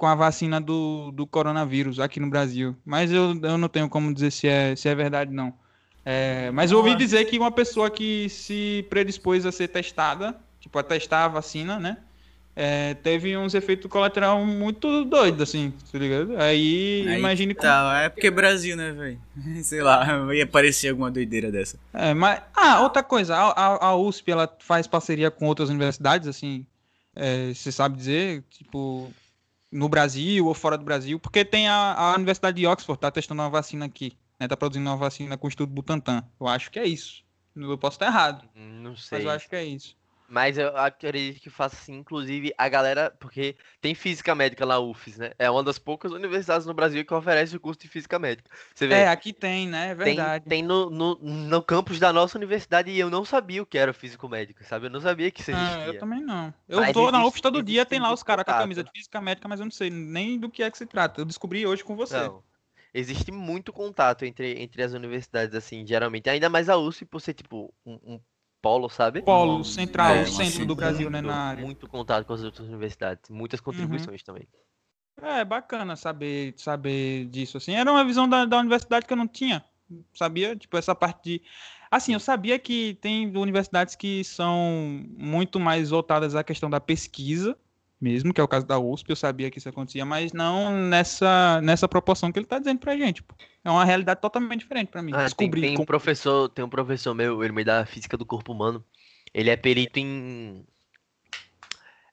Com 0.02 0.08
a 0.08 0.16
vacina 0.16 0.60
do, 0.60 1.12
do 1.12 1.28
coronavírus 1.28 2.00
aqui 2.00 2.20
no 2.20 2.28
Brasil. 2.28 2.76
Mas 2.84 3.12
eu, 3.12 3.40
eu 3.40 3.56
não 3.56 3.70
tenho 3.70 3.88
como 3.88 4.12
dizer 4.12 4.32
se 4.32 4.48
é, 4.48 4.76
se 4.76 4.90
é 4.90 4.96
verdade, 4.96 5.32
não. 5.32 5.54
É, 6.04 6.50
mas 6.50 6.72
eu 6.72 6.80
ouvi 6.80 6.96
dizer 6.96 7.24
que 7.26 7.38
uma 7.38 7.52
pessoa 7.52 7.88
que 7.88 8.28
se 8.28 8.84
predispôs 8.90 9.46
a 9.46 9.52
ser 9.52 9.68
testada, 9.68 10.36
tipo, 10.60 10.80
a 10.80 10.82
testar 10.82 11.26
a 11.26 11.28
vacina, 11.28 11.80
né? 11.80 11.98
é, 12.56 12.96
teve 12.96 13.38
uns 13.38 13.54
efeitos 13.54 13.92
colaterais 13.92 14.44
muito 14.44 15.06
doidos, 15.06 15.44
assim, 15.44 15.72
tá 15.92 16.00
ligado? 16.00 16.36
Aí, 16.38 17.06
Aí 17.08 17.20
imagine 17.20 17.54
como. 17.54 17.68
Tá, 17.68 18.02
é 18.02 18.10
porque 18.10 18.26
é 18.26 18.32
Brasil, 18.32 18.76
né, 18.76 18.92
velho? 18.94 19.20
Sei 19.64 19.84
lá, 19.84 20.34
ia 20.34 20.46
aparecer 20.46 20.90
alguma 20.90 21.12
doideira 21.12 21.52
dessa. 21.52 21.78
É, 21.94 22.16
mas. 22.16 22.42
Ah, 22.56 22.82
outra 22.82 23.04
coisa, 23.04 23.36
a, 23.38 23.88
a- 23.90 23.96
USP 23.96 24.32
ela 24.32 24.52
faz 24.62 24.88
parceria 24.88 25.30
com 25.30 25.46
outras 25.46 25.70
universidades, 25.70 26.28
assim. 26.28 26.66
é, 27.16 27.54
você 27.54 27.72
sabe 27.72 27.98
dizer, 27.98 28.44
tipo, 28.50 29.14
no 29.72 29.88
Brasil 29.88 30.46
ou 30.46 30.54
fora 30.54 30.78
do 30.78 30.84
Brasil, 30.84 31.20
porque 31.20 31.46
tem 31.46 31.68
a, 31.68 31.94
a 31.94 32.16
Universidade 32.16 32.58
de 32.58 32.68
Oxford, 32.68 33.00
tá 33.00 33.10
testando 33.10 33.42
uma 33.42 33.50
vacina 33.50 33.86
aqui, 33.86 34.14
né? 34.40 34.48
Tá 34.48 34.58
produzindo 34.58 34.90
uma 34.90 34.98
vacina 34.98 35.38
com 35.38 35.48
o 35.48 35.50
Instituto 35.50 35.70
Butantan. 35.72 36.24
Eu 36.40 36.48
acho 36.48 36.70
que 36.72 36.80
é 36.80 36.86
isso. 36.86 37.24
Eu 37.56 37.78
posso 37.78 37.96
estar 37.96 38.08
errado, 38.08 38.48
Não 38.56 38.92
mas 38.92 39.04
sei. 39.04 39.26
eu 39.26 39.30
acho 39.30 39.48
que 39.50 39.56
é 39.56 39.64
isso. 39.64 39.96
Mas 40.32 40.58
eu 40.58 40.76
acredito 40.78 41.42
que 41.42 41.50
faça 41.50 41.76
assim, 41.76 41.94
inclusive 41.96 42.54
a 42.58 42.70
galera, 42.70 43.12
porque 43.20 43.56
tem 43.82 43.94
física 43.94 44.34
médica 44.34 44.66
na 44.66 44.80
UFES, 44.80 45.18
né? 45.18 45.32
É 45.38 45.52
uma 45.52 45.62
das 45.62 45.78
poucas 45.78 46.14
universidades 46.14 46.66
no 46.66 46.74
Brasil 46.74 47.04
que 47.06 47.14
oferece 47.14 47.56
o 47.56 47.60
curso 47.60 47.82
de 47.82 47.90
física 47.90 48.18
médica. 48.18 48.50
Você 48.74 48.88
vê, 48.88 48.94
É, 48.96 49.08
aqui 49.10 49.34
tem, 49.34 49.68
né? 49.68 49.90
É 49.92 49.96
tem, 49.96 50.16
verdade. 50.16 50.46
tem 50.48 50.64
no, 50.64 50.90
no, 50.90 51.16
no 51.16 51.62
campus 51.62 52.00
da 52.00 52.14
nossa 52.14 52.38
universidade 52.38 52.90
e 52.90 52.98
eu 52.98 53.10
não 53.10 53.26
sabia 53.26 53.62
o 53.62 53.66
que 53.66 53.78
era 53.78 53.92
físico 53.92 54.30
médico, 54.30 54.64
sabe? 54.64 54.86
Eu 54.86 54.90
não 54.90 55.02
sabia 55.02 55.30
que 55.30 55.42
isso 55.42 55.52
Ah, 55.52 55.56
existia. 55.58 55.88
eu 55.88 56.00
também 56.00 56.22
não. 56.24 56.54
Eu 56.70 56.80
Mas 56.80 56.94
vou 56.94 57.12
na 57.12 57.18
existe- 57.20 57.28
UFS 57.28 57.42
todo 57.42 57.56
existe 57.58 57.74
dia, 57.74 57.86
tem 57.86 58.00
lá 58.00 58.14
os 58.14 58.24
caras 58.24 58.46
com 58.46 58.52
a 58.52 58.54
camisa 58.56 58.84
de 58.84 58.92
física 58.92 59.20
médica, 59.20 59.48
mas 59.50 59.60
eu 59.60 59.66
não 59.66 59.72
sei 59.72 59.90
nem 59.90 60.40
do 60.40 60.50
que 60.50 60.64
é 60.64 60.72
que 60.72 60.78
se 60.78 60.86
trata. 60.86 61.20
Eu 61.20 61.26
descobri 61.26 61.68
hoje 61.68 61.84
com 61.84 61.96
você. 61.96 62.16
Não. 62.16 62.44
Existe 62.94 63.32
muito 63.32 63.72
contato 63.72 64.24
entre, 64.26 64.62
entre 64.62 64.84
as 64.84 64.94
universidades, 64.94 65.56
assim, 65.56 65.86
geralmente. 65.86 66.30
Ainda 66.30 66.50
mais 66.50 66.70
a 66.70 66.78
USP 66.78 67.06
por 67.06 67.22
ser, 67.22 67.34
tipo, 67.34 67.74
um, 67.86 67.94
um 68.16 68.20
polo, 68.62 68.90
sabe? 68.90 69.22
Polo 69.22 69.64
central, 69.64 70.16
É, 70.16 70.22
o 70.24 70.28
centro 70.28 70.66
do 70.66 70.76
Brasil, 70.76 71.10
né, 71.10 71.22
Muito, 71.22 71.32
na 71.34 71.42
área. 71.42 71.64
muito 71.66 71.88
contato 71.88 72.26
com 72.26 72.34
as 72.34 72.44
outras 72.44 72.68
universidades. 72.68 73.30
Muitas 73.30 73.60
contribuições 73.60 74.22
também. 74.24 74.48
É 75.22 75.44
bacana 75.44 75.96
saber, 75.96 76.54
saber 76.58 77.26
disso, 77.26 77.58
assim. 77.58 77.74
Era 77.74 77.92
uma 77.92 78.04
visão 78.04 78.28
da, 78.28 78.46
da 78.46 78.58
universidade 78.58 79.06
que 79.06 79.14
eu 79.14 79.18
não 79.18 79.28
tinha, 79.28 79.64
sabia? 80.14 80.56
Tipo, 80.56 80.78
essa 80.78 80.96
parte 80.96 81.24
de... 81.24 81.42
Assim, 81.90 82.14
eu 82.14 82.20
sabia 82.20 82.58
que 82.58 82.98
tem 83.02 83.36
universidades 83.36 83.96
que 83.96 84.24
são 84.24 85.04
muito 85.18 85.60
mais 85.60 85.90
voltadas 85.90 86.36
à 86.36 86.44
questão 86.44 86.70
da 86.70 86.80
pesquisa, 86.80 87.58
mesmo, 88.02 88.34
que 88.34 88.42
é 88.42 88.44
o 88.44 88.48
caso 88.48 88.66
da 88.66 88.80
USP, 88.80 89.12
eu 89.12 89.16
sabia 89.16 89.52
que 89.52 89.60
isso 89.60 89.70
acontecia, 89.70 90.04
mas 90.04 90.34
não 90.34 90.72
nessa, 90.72 91.62
nessa 91.62 91.88
proporção 91.88 92.32
que 92.32 92.40
ele 92.40 92.48
tá 92.48 92.58
dizendo 92.58 92.80
pra 92.80 92.98
gente, 92.98 93.22
pô. 93.22 93.36
É 93.64 93.70
uma 93.70 93.86
realidade 93.86 94.20
totalmente 94.20 94.62
diferente 94.62 94.90
pra 94.90 95.04
mim. 95.04 95.12
Ah, 95.14 95.18
tem, 95.18 95.26
Descobrir 95.26 95.62
tem 95.62 95.80
um 95.80 95.86
professor, 95.86 96.50
tem 96.50 96.66
um 96.66 96.70
professor 96.70 97.14
meu, 97.14 97.44
ele 97.44 97.54
me 97.54 97.64
dá 97.64 97.86
física 97.86 98.18
do 98.18 98.26
corpo 98.26 98.52
humano. 98.52 98.84
Ele 99.32 99.52
é 99.52 99.56
perito 99.56 100.00
em 100.00 100.66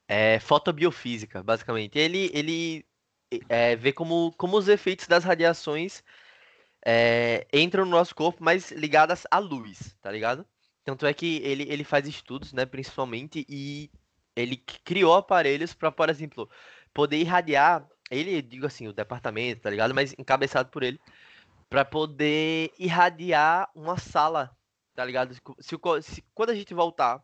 é, 0.07 0.39
fotobiofísica, 0.39 1.41
basicamente. 1.41 1.97
Ele, 1.97 2.29
ele 2.33 2.85
é, 3.49 3.75
vê 3.75 3.91
como, 3.91 4.31
como 4.37 4.57
os 4.57 4.67
efeitos 4.67 5.07
das 5.07 5.23
radiações 5.23 6.03
é, 6.85 7.47
entram 7.51 7.83
no 7.83 7.91
nosso 7.91 8.15
corpo, 8.15 8.43
mas 8.43 8.71
ligadas 8.71 9.25
à 9.31 9.39
luz, 9.39 9.95
tá 10.01 10.11
ligado? 10.11 10.45
Tanto 10.83 11.05
é 11.05 11.13
que 11.13 11.37
ele, 11.43 11.63
ele 11.69 11.83
faz 11.83 12.07
estudos, 12.07 12.53
né, 12.53 12.65
principalmente, 12.65 13.45
e 13.49 13.89
ele 14.41 14.57
criou 14.57 15.15
aparelhos 15.15 15.73
para, 15.73 15.91
por 15.91 16.09
exemplo, 16.09 16.49
poder 16.93 17.17
irradiar. 17.17 17.87
Ele, 18.11 18.41
digo 18.41 18.65
assim, 18.65 18.87
o 18.87 18.93
departamento, 18.93 19.61
tá 19.61 19.69
ligado? 19.69 19.93
Mas 19.93 20.13
encabeçado 20.17 20.69
por 20.69 20.83
ele 20.83 20.99
para 21.69 21.85
poder 21.85 22.73
irradiar 22.79 23.69
uma 23.75 23.97
sala, 23.97 24.57
tá 24.95 25.05
ligado? 25.05 25.33
Se, 25.33 25.41
se- 26.03 26.23
quando 26.33 26.51
a 26.51 26.55
gente 26.55 26.73
voltar, 26.73 27.23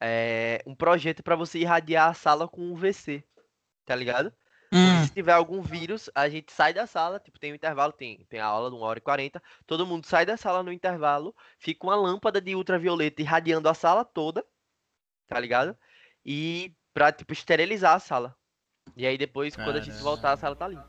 é, 0.00 0.62
um 0.66 0.74
projeto 0.74 1.22
para 1.22 1.36
você 1.36 1.58
irradiar 1.58 2.08
a 2.10 2.14
sala 2.14 2.48
com 2.48 2.72
UVC, 2.72 3.24
tá 3.84 3.94
ligado? 3.94 4.32
Porque 4.80 4.98
Hum, 4.98 5.00
se 5.00 5.12
tiver 5.12 5.32
algum 5.32 5.60
vírus, 5.62 6.08
a 6.14 6.28
gente 6.28 6.52
sai 6.52 6.72
da 6.72 6.86
sala, 6.86 7.20
tipo, 7.20 7.38
tem 7.38 7.52
um 7.52 7.54
intervalo, 7.56 7.92
tem, 7.92 8.24
tem 8.26 8.40
a 8.40 8.46
aula 8.46 8.70
de 8.70 8.76
1 8.76 8.80
hora 8.80 8.98
e 8.98 9.02
40, 9.02 9.42
todo 9.66 9.86
mundo 9.86 10.06
sai 10.06 10.24
da 10.24 10.36
sala 10.36 10.62
no 10.62 10.72
intervalo, 10.72 11.34
fica 11.58 11.86
uma 11.86 11.96
lâmpada 11.96 12.40
de 12.40 12.54
ultravioleta 12.54 13.20
irradiando 13.22 13.68
a 13.68 13.74
sala 13.74 14.04
toda, 14.04 14.44
tá 15.28 15.38
ligado? 15.40 15.76
E 16.24 16.74
pra, 16.92 17.12
tipo, 17.12 17.32
esterilizar 17.32 17.94
a 17.94 17.98
sala. 17.98 18.36
E 18.96 19.06
aí 19.06 19.16
depois, 19.16 19.54
quando 19.54 19.76
a 19.76 19.80
gente 19.80 19.96
voltar, 20.02 20.32
a 20.32 20.36
sala 20.36 20.56
tá 20.56 20.68
limpa. 20.68 20.86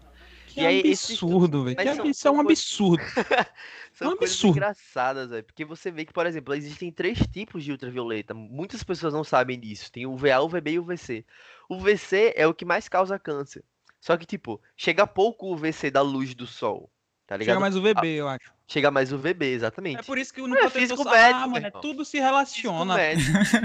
que 0.47 0.61
e 0.61 0.65
aí, 0.65 0.81
esses 0.85 1.11
absurdo, 1.11 1.63
velho. 1.63 1.77
Isso 2.09 2.27
é 2.27 2.31
um 2.31 2.41
absurdo. 2.41 3.03
São 3.93 4.13
um 4.13 4.17
coisas 4.17 4.35
absurdo. 4.35 4.57
engraçadas, 4.57 5.29
velho. 5.29 5.43
Porque 5.43 5.63
você 5.63 5.91
vê 5.91 6.05
que, 6.05 6.13
por 6.13 6.25
exemplo, 6.25 6.53
existem 6.53 6.91
três 6.91 7.19
tipos 7.27 7.63
de 7.63 7.71
ultravioleta. 7.71 8.33
Muitas 8.33 8.83
pessoas 8.83 9.13
não 9.13 9.23
sabem 9.23 9.59
disso. 9.59 9.91
Tem 9.91 10.05
o 10.05 10.13
UVA, 10.13 10.39
o 10.39 10.45
UVB 10.45 10.71
e 10.71 10.79
o 10.79 10.81
UVC. 10.81 11.25
O 11.69 11.75
UVC 11.75 12.33
é 12.35 12.47
o 12.47 12.53
que 12.53 12.65
mais 12.65 12.89
causa 12.89 13.19
câncer. 13.19 13.63
Só 13.99 14.17
que, 14.17 14.25
tipo, 14.25 14.59
chega 14.75 15.05
pouco 15.05 15.47
o 15.47 15.53
UVC 15.53 15.91
da 15.91 16.01
luz 16.01 16.33
do 16.33 16.47
sol. 16.47 16.91
Tá 17.31 17.37
ligado? 17.37 17.53
Chega 17.55 17.59
mais 17.61 17.77
o 17.77 17.81
VB, 17.81 18.07
eu 18.15 18.27
acho. 18.27 18.51
Chega 18.67 18.91
mais 18.91 19.13
o 19.13 19.15
UVB, 19.15 19.45
É 19.45 19.49
exatamente. 19.53 20.03
por 20.03 20.17
isso 20.17 20.33
que 20.33 20.41
no 20.41 20.53
É 20.53 20.69
protetor 20.69 20.97
solar, 20.97 21.13
médico, 21.13 21.39
ah, 21.39 21.47
mano, 21.47 21.67
é 21.67 21.71
tudo 21.71 22.03
se 22.03 22.19
relaciona. 22.19 22.95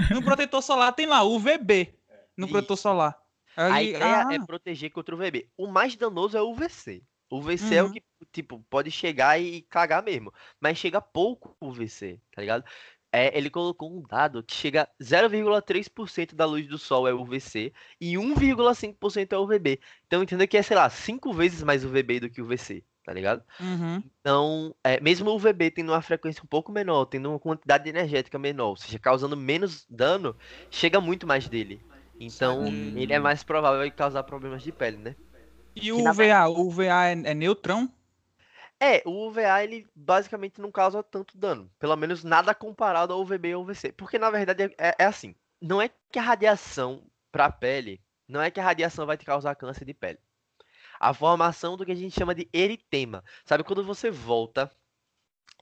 No 0.09 0.23
protetor 0.23 0.61
solar 0.61 0.93
tem 0.93 1.05
lá 1.05 1.21
o 1.23 1.37
VB 1.37 1.93
no 2.37 2.47
protetor 2.47 2.77
solar. 2.77 3.17
A 3.57 3.73
Aí, 3.73 3.89
ideia 3.89 4.25
ah, 4.25 4.33
é 4.33 4.39
proteger 4.39 4.89
contra 4.89 5.13
o 5.13 5.17
UVB. 5.17 5.49
O 5.57 5.67
mais 5.67 5.97
danoso 5.97 6.37
é 6.37 6.41
o 6.41 6.49
UVC. 6.51 7.03
O 7.29 7.39
UVC 7.39 7.75
é 7.75 7.83
o 7.83 7.87
Uhum. 7.87 7.91
que, 7.91 8.01
tipo, 8.31 8.65
pode 8.69 8.89
chegar 8.89 9.37
e 9.37 9.63
cagar 9.63 10.01
mesmo. 10.01 10.33
Mas 10.61 10.77
chega 10.77 11.01
pouco 11.01 11.53
o 11.59 11.67
UVC, 11.67 12.21
tá 12.33 12.39
ligado? 12.41 12.63
É, 13.11 13.37
ele 13.37 13.49
colocou 13.49 13.91
um 13.91 14.01
dado 14.01 14.41
que 14.43 14.53
chega 14.55 14.87
0,3% 15.01 16.35
da 16.35 16.45
luz 16.45 16.67
do 16.67 16.77
sol 16.77 17.05
é 17.05 17.13
UVC 17.13 17.73
e 17.99 18.17
1,5% 18.17 19.33
é 19.33 19.37
UVB. 19.37 19.79
Então 20.05 20.23
entenda 20.23 20.47
que 20.47 20.57
é, 20.57 20.61
sei 20.61 20.77
lá, 20.77 20.89
5 20.89 21.33
vezes 21.33 21.63
mais 21.63 21.83
UVB 21.83 22.21
do 22.21 22.29
que 22.29 22.41
UVC, 22.41 22.83
tá 23.07 23.13
ligado? 23.13 23.41
uhum. 23.57 24.03
Então, 24.19 24.75
é, 24.83 24.99
mesmo 24.99 25.29
o 25.29 25.35
UVB 25.35 25.71
tendo 25.71 25.93
uma 25.93 26.01
frequência 26.01 26.43
um 26.43 26.47
pouco 26.47 26.73
menor, 26.73 27.05
tendo 27.05 27.29
uma 27.29 27.39
quantidade 27.39 27.87
energética 27.87 28.37
menor, 28.37 28.67
ou 28.67 28.75
seja, 28.75 28.99
causando 28.99 29.37
menos 29.37 29.85
dano, 29.89 30.35
chega 30.69 30.99
muito 30.99 31.25
mais 31.25 31.47
dele. 31.47 31.81
Então, 32.19 32.65
Saquei. 32.65 32.93
ele 32.97 33.13
é 33.13 33.19
mais 33.19 33.43
provável 33.43 33.81
de 33.85 33.91
causar 33.91 34.23
problemas 34.23 34.61
de 34.61 34.73
pele, 34.73 34.97
né? 34.97 35.15
E 35.73 35.89
o 35.89 36.09
UVA? 36.09 36.49
O 36.49 36.67
UVA 36.67 37.05
é, 37.05 37.11
é 37.11 37.33
neutrão? 37.33 37.89
É, 38.77 39.01
o 39.05 39.27
UVA 39.27 39.63
ele 39.63 39.87
basicamente 39.95 40.59
não 40.59 40.69
causa 40.69 41.01
tanto 41.01 41.37
dano. 41.37 41.71
Pelo 41.79 41.95
menos 41.95 42.25
nada 42.25 42.53
comparado 42.53 43.13
ao 43.13 43.21
UVB 43.21 43.55
ou 43.55 43.63
UVC. 43.63 43.93
Porque 43.93 44.19
na 44.19 44.29
verdade 44.29 44.63
é, 44.77 44.95
é 44.99 45.05
assim. 45.05 45.33
Não 45.61 45.81
é 45.81 45.89
que 46.11 46.19
a 46.19 46.21
radiação 46.21 47.03
pra 47.31 47.49
pele. 47.49 48.01
Não 48.27 48.41
é 48.41 48.51
que 48.51 48.59
a 48.59 48.63
radiação 48.63 49.05
vai 49.05 49.15
te 49.15 49.25
causar 49.25 49.55
câncer 49.55 49.85
de 49.85 49.93
pele. 49.93 50.19
A 50.99 51.13
formação 51.13 51.77
do 51.77 51.85
que 51.85 51.91
a 51.91 51.95
gente 51.95 52.13
chama 52.13 52.35
de 52.35 52.49
eritema. 52.53 53.23
Sabe 53.45 53.63
quando 53.63 53.83
você 53.83 54.09
volta 54.09 54.71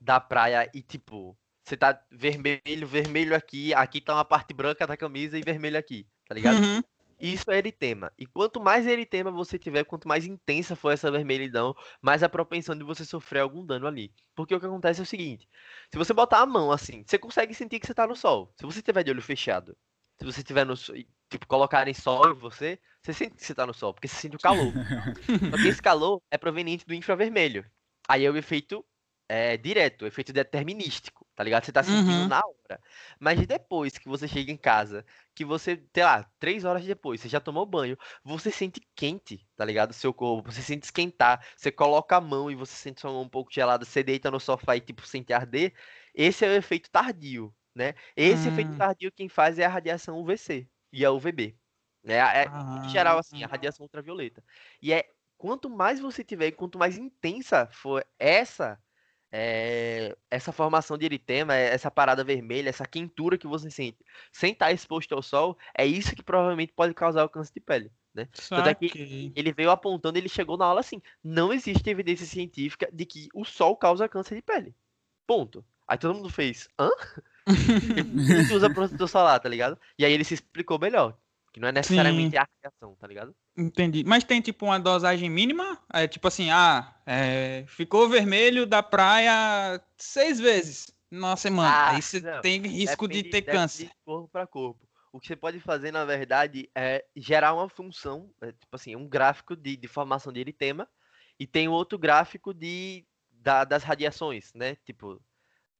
da 0.01 0.19
praia 0.19 0.69
e 0.73 0.81
tipo. 0.81 1.37
Você 1.63 1.75
tá 1.75 1.99
vermelho, 2.11 2.85
vermelho 2.85 3.35
aqui, 3.35 3.73
aqui 3.73 3.99
tá 3.99 4.13
uma 4.13 4.23
parte 4.23 4.53
branca 4.53 4.85
da 4.85 4.95
camisa 4.95 5.35
e 5.35 5.41
vermelho 5.41 5.79
aqui, 5.79 6.05
tá 6.27 6.35
ligado? 6.35 6.59
Uhum. 6.59 6.83
Isso 7.19 7.49
é 7.49 7.57
eritema. 7.57 8.11
E 8.17 8.25
quanto 8.25 8.59
mais 8.59 8.85
eritema 8.85 9.31
você 9.31 9.57
tiver, 9.57 9.83
quanto 9.85 10.07
mais 10.07 10.25
intensa 10.25 10.75
for 10.75 10.91
essa 10.91 11.09
vermelhidão, 11.09 11.75
mais 12.01 12.21
a 12.23 12.29
propensão 12.29 12.77
de 12.77 12.83
você 12.83 13.05
sofrer 13.05 13.39
algum 13.39 13.65
dano 13.65 13.87
ali. 13.87 14.13
Porque 14.35 14.53
o 14.53 14.59
que 14.59 14.65
acontece 14.65 14.99
é 14.99 15.03
o 15.03 15.05
seguinte: 15.05 15.47
se 15.89 15.97
você 15.97 16.13
botar 16.13 16.39
a 16.39 16.45
mão 16.45 16.71
assim, 16.71 17.03
você 17.05 17.17
consegue 17.17 17.53
sentir 17.53 17.79
que 17.79 17.87
você 17.87 17.93
tá 17.93 18.05
no 18.05 18.15
sol. 18.15 18.53
Se 18.59 18.65
você 18.65 18.81
tiver 18.81 19.03
de 19.03 19.11
olho 19.11 19.21
fechado, 19.21 19.75
se 20.19 20.25
você 20.25 20.43
tiver 20.43 20.65
no 20.65 20.75
sol, 20.77 20.95
tipo, 21.29 21.47
colocarem 21.47 21.93
sol 21.93 22.31
em 22.31 22.35
você, 22.35 22.79
você 23.01 23.13
sente 23.13 23.35
que 23.35 23.45
você 23.45 23.55
tá 23.55 23.65
no 23.65 23.73
sol, 23.73 23.93
porque 23.93 24.07
você 24.07 24.15
sente 24.15 24.35
o 24.35 24.39
calor. 24.39 24.77
Só 25.51 25.57
que 25.59 25.67
esse 25.67 25.81
calor 25.81 26.21
é 26.31 26.37
proveniente 26.37 26.85
do 26.85 26.93
infravermelho. 26.93 27.69
Aí 28.07 28.25
é 28.25 28.31
o 28.31 28.37
efeito 28.37 28.85
é, 29.27 29.57
direto, 29.57 30.03
o 30.03 30.07
efeito 30.07 30.31
determinístico, 30.33 31.27
tá 31.35 31.43
ligado? 31.43 31.65
Você 31.65 31.71
tá 31.71 31.81
sentindo 31.83 32.23
Uhum. 32.23 32.27
na 32.27 32.39
hora. 32.45 32.79
Mas 33.19 33.45
depois 33.47 33.97
que 33.97 34.07
você 34.07 34.27
chega 34.27 34.51
em 34.51 34.57
casa, 34.57 35.05
que 35.33 35.43
você, 35.43 35.83
sei 35.93 36.03
lá, 36.03 36.23
três 36.39 36.63
horas 36.65 36.85
depois, 36.85 37.21
você 37.21 37.29
já 37.29 37.39
tomou 37.39 37.65
banho, 37.65 37.97
você 38.23 38.51
sente 38.51 38.79
quente, 38.95 39.47
tá 39.55 39.65
ligado? 39.65 39.93
Seu 39.93 40.13
corpo, 40.13 40.51
você 40.51 40.61
sente 40.61 40.83
esquentar, 40.85 41.43
você 41.57 41.71
coloca 41.71 42.15
a 42.17 42.21
mão 42.21 42.51
e 42.51 42.55
você 42.55 42.73
sente 42.75 43.01
sua 43.01 43.11
mão 43.11 43.23
um 43.23 43.29
pouco 43.29 43.51
gelada, 43.51 43.83
você 43.85 44.03
deita 44.03 44.29
no 44.31 44.39
sofá 44.39 44.75
e, 44.77 44.81
tipo, 44.81 45.05
sente 45.07 45.33
arder. 45.33 45.73
Esse 46.13 46.45
é 46.45 46.49
o 46.49 46.53
efeito 46.53 46.89
tardio, 46.91 47.53
né? 47.75 47.93
Esse 48.15 48.47
efeito 48.47 48.71
Hum. 48.71 48.77
tardio 48.77 49.11
quem 49.11 49.29
faz 49.29 49.59
é 49.59 49.65
a 49.65 49.69
radiação 49.69 50.17
UVC 50.19 50.69
e 50.91 51.05
a 51.05 51.11
UVB. 51.11 51.57
Né? 52.03 52.15
É, 52.43 52.45
em 52.83 52.89
geral, 52.89 53.17
assim, 53.19 53.43
a 53.43 53.47
Ah. 53.47 53.47
radiação 53.47 53.83
ultravioleta. 53.85 54.43
E 54.81 54.93
é 54.93 55.05
quanto 55.37 55.69
mais 55.69 55.99
você 55.99 56.23
tiver, 56.23 56.51
quanto 56.51 56.77
mais 56.79 56.97
intensa 56.97 57.67
for 57.71 58.05
essa 58.19 58.79
é, 59.31 60.15
essa 60.31 60.51
formação 60.51 60.97
de 60.97 61.05
eritema, 61.05 61.55
é, 61.55 61.73
essa 61.73 61.91
parada 61.91 62.23
vermelha, 62.23 62.69
essa 62.69 62.85
quentura 62.87 63.37
que 63.37 63.47
você 63.47 63.69
sente, 63.69 63.97
sem 64.31 64.53
estar 64.53 64.71
exposto 64.71 65.13
ao 65.13 65.21
sol, 65.21 65.57
é 65.77 65.85
isso 65.85 66.15
que 66.15 66.23
provavelmente 66.23 66.73
pode 66.73 66.93
causar 66.93 67.23
o 67.25 67.29
câncer 67.29 67.53
de 67.53 67.59
pele. 67.61 67.91
Né? 68.13 68.29
Tanto 68.53 68.69
é 68.69 68.75
que 68.75 68.95
ele 69.35 69.51
veio 69.53 69.71
apontando, 69.71 70.17
ele 70.17 70.29
chegou 70.29 70.57
na 70.57 70.65
aula 70.65 70.79
assim: 70.79 71.01
não 71.23 71.51
existe 71.53 71.89
evidência 71.89 72.25
científica 72.25 72.89
de 72.93 73.05
que 73.05 73.27
o 73.33 73.43
sol 73.43 73.75
causa 73.77 74.07
câncer 74.07 74.35
de 74.35 74.41
pele. 74.41 74.75
Ponto. 75.27 75.65
Aí 75.87 75.97
todo 75.97 76.15
mundo 76.15 76.29
fez, 76.29 76.67
hã? 76.79 76.89
Ele 77.47 78.53
usa 78.53 78.69
protetor 78.69 79.07
solar, 79.07 79.39
tá 79.39 79.49
ligado? 79.49 79.77
E 79.97 80.05
aí 80.05 80.11
ele 80.13 80.23
se 80.23 80.33
explicou 80.33 80.79
melhor. 80.79 81.17
Que 81.53 81.59
não 81.61 81.69
é 81.69 81.71
necessariamente 81.71 82.35
a 82.35 82.41
radiação, 82.63 82.95
tá 82.99 83.07
ligado? 83.07 83.33
Entendi. 83.57 84.03
Mas 84.05 84.25
tem 84.25 84.41
tipo 84.41 84.65
uma 84.65 84.77
dosagem 84.79 85.29
mínima? 85.29 85.79
É 85.93 86.05
tipo 86.05 86.27
assim, 86.27 86.49
ah, 86.51 86.93
é, 87.05 87.63
ficou 87.67 88.09
vermelho 88.09 88.65
da 88.65 88.83
praia 88.83 89.81
seis 89.97 90.37
vezes 90.37 90.91
na 91.09 91.37
semana. 91.37 91.69
Ah, 91.69 91.89
Aí 91.95 92.01
você 92.01 92.19
não. 92.19 92.41
tem 92.41 92.61
risco 92.61 93.07
de 93.07 93.23
Depende- 93.23 93.29
ter 93.31 93.41
depende 93.41 93.57
câncer. 93.57 93.85
de 93.85 93.91
corpo 94.03 94.27
para 94.27 94.45
corpo. 94.45 94.85
O 95.13 95.19
que 95.19 95.27
você 95.27 95.35
pode 95.37 95.61
fazer, 95.61 95.91
na 95.93 96.03
verdade, 96.03 96.69
é 96.75 97.05
gerar 97.15 97.53
uma 97.53 97.69
função, 97.69 98.29
é, 98.41 98.47
tipo 98.51 98.75
assim, 98.75 98.97
um 98.97 99.07
gráfico 99.07 99.55
de, 99.55 99.77
de 99.77 99.87
formação 99.87 100.33
de 100.33 100.41
eritema 100.41 100.85
e 101.39 101.47
tem 101.47 101.69
outro 101.69 101.97
gráfico 101.97 102.53
de 102.53 103.05
da- 103.31 103.63
das 103.63 103.81
radiações, 103.81 104.51
né? 104.53 104.75
Tipo, 104.85 105.21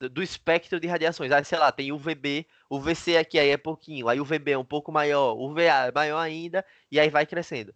do, 0.10 0.22
espectro 0.24 0.80
de 0.80 0.88
radiações. 0.88 1.32
Aí, 1.32 1.44
sei 1.46 1.58
lá, 1.60 1.72
tem 1.72 1.92
UVB, 1.92 2.46
UVC 2.70 3.18
aqui 3.18 3.38
aí 3.40 3.50
é 3.50 3.58
pouquinho, 3.58 4.08
aí 4.08 4.20
UVB 4.20 4.52
é 4.52 4.58
um 4.58 4.66
pouco 4.66 4.92
maior, 4.92 5.36
UVA 5.38 5.88
é 5.88 5.92
maior 5.92 6.20
ainda, 6.20 6.66
e 6.92 7.00
aí 7.00 7.10
vai 7.10 7.26
crescendo. 7.26 7.74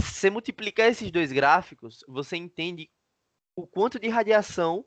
Se 0.00 0.14
você 0.14 0.30
multiplicar 0.30 0.88
esses 0.88 1.10
dois 1.10 1.30
gráficos, 1.32 2.04
você 2.08 2.36
entende 2.36 2.90
o 3.56 3.66
quanto 3.66 3.98
de 3.98 4.08
radiação 4.08 4.84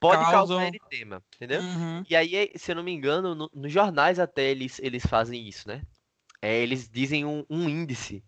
pode 0.00 0.22
Causam- 0.24 0.58
causar 0.58 0.66
eritema, 0.66 1.22
entendeu? 1.36 1.60
Uhum. 1.62 2.04
E 2.10 2.16
aí, 2.16 2.50
se 2.56 2.72
eu 2.72 2.76
não 2.76 2.82
me 2.82 2.92
engano, 2.92 3.34
no- 3.34 3.50
nos 3.54 3.72
jornais 3.72 4.18
até 4.18 4.42
eles, 4.50 4.80
eles 4.80 5.06
fazem 5.06 5.46
isso, 5.48 5.68
né? 5.68 5.82
É, 6.40 6.56
eles 6.58 6.88
dizem 6.88 7.24
um, 7.24 7.46
um 7.48 7.68
índice. 7.68 8.24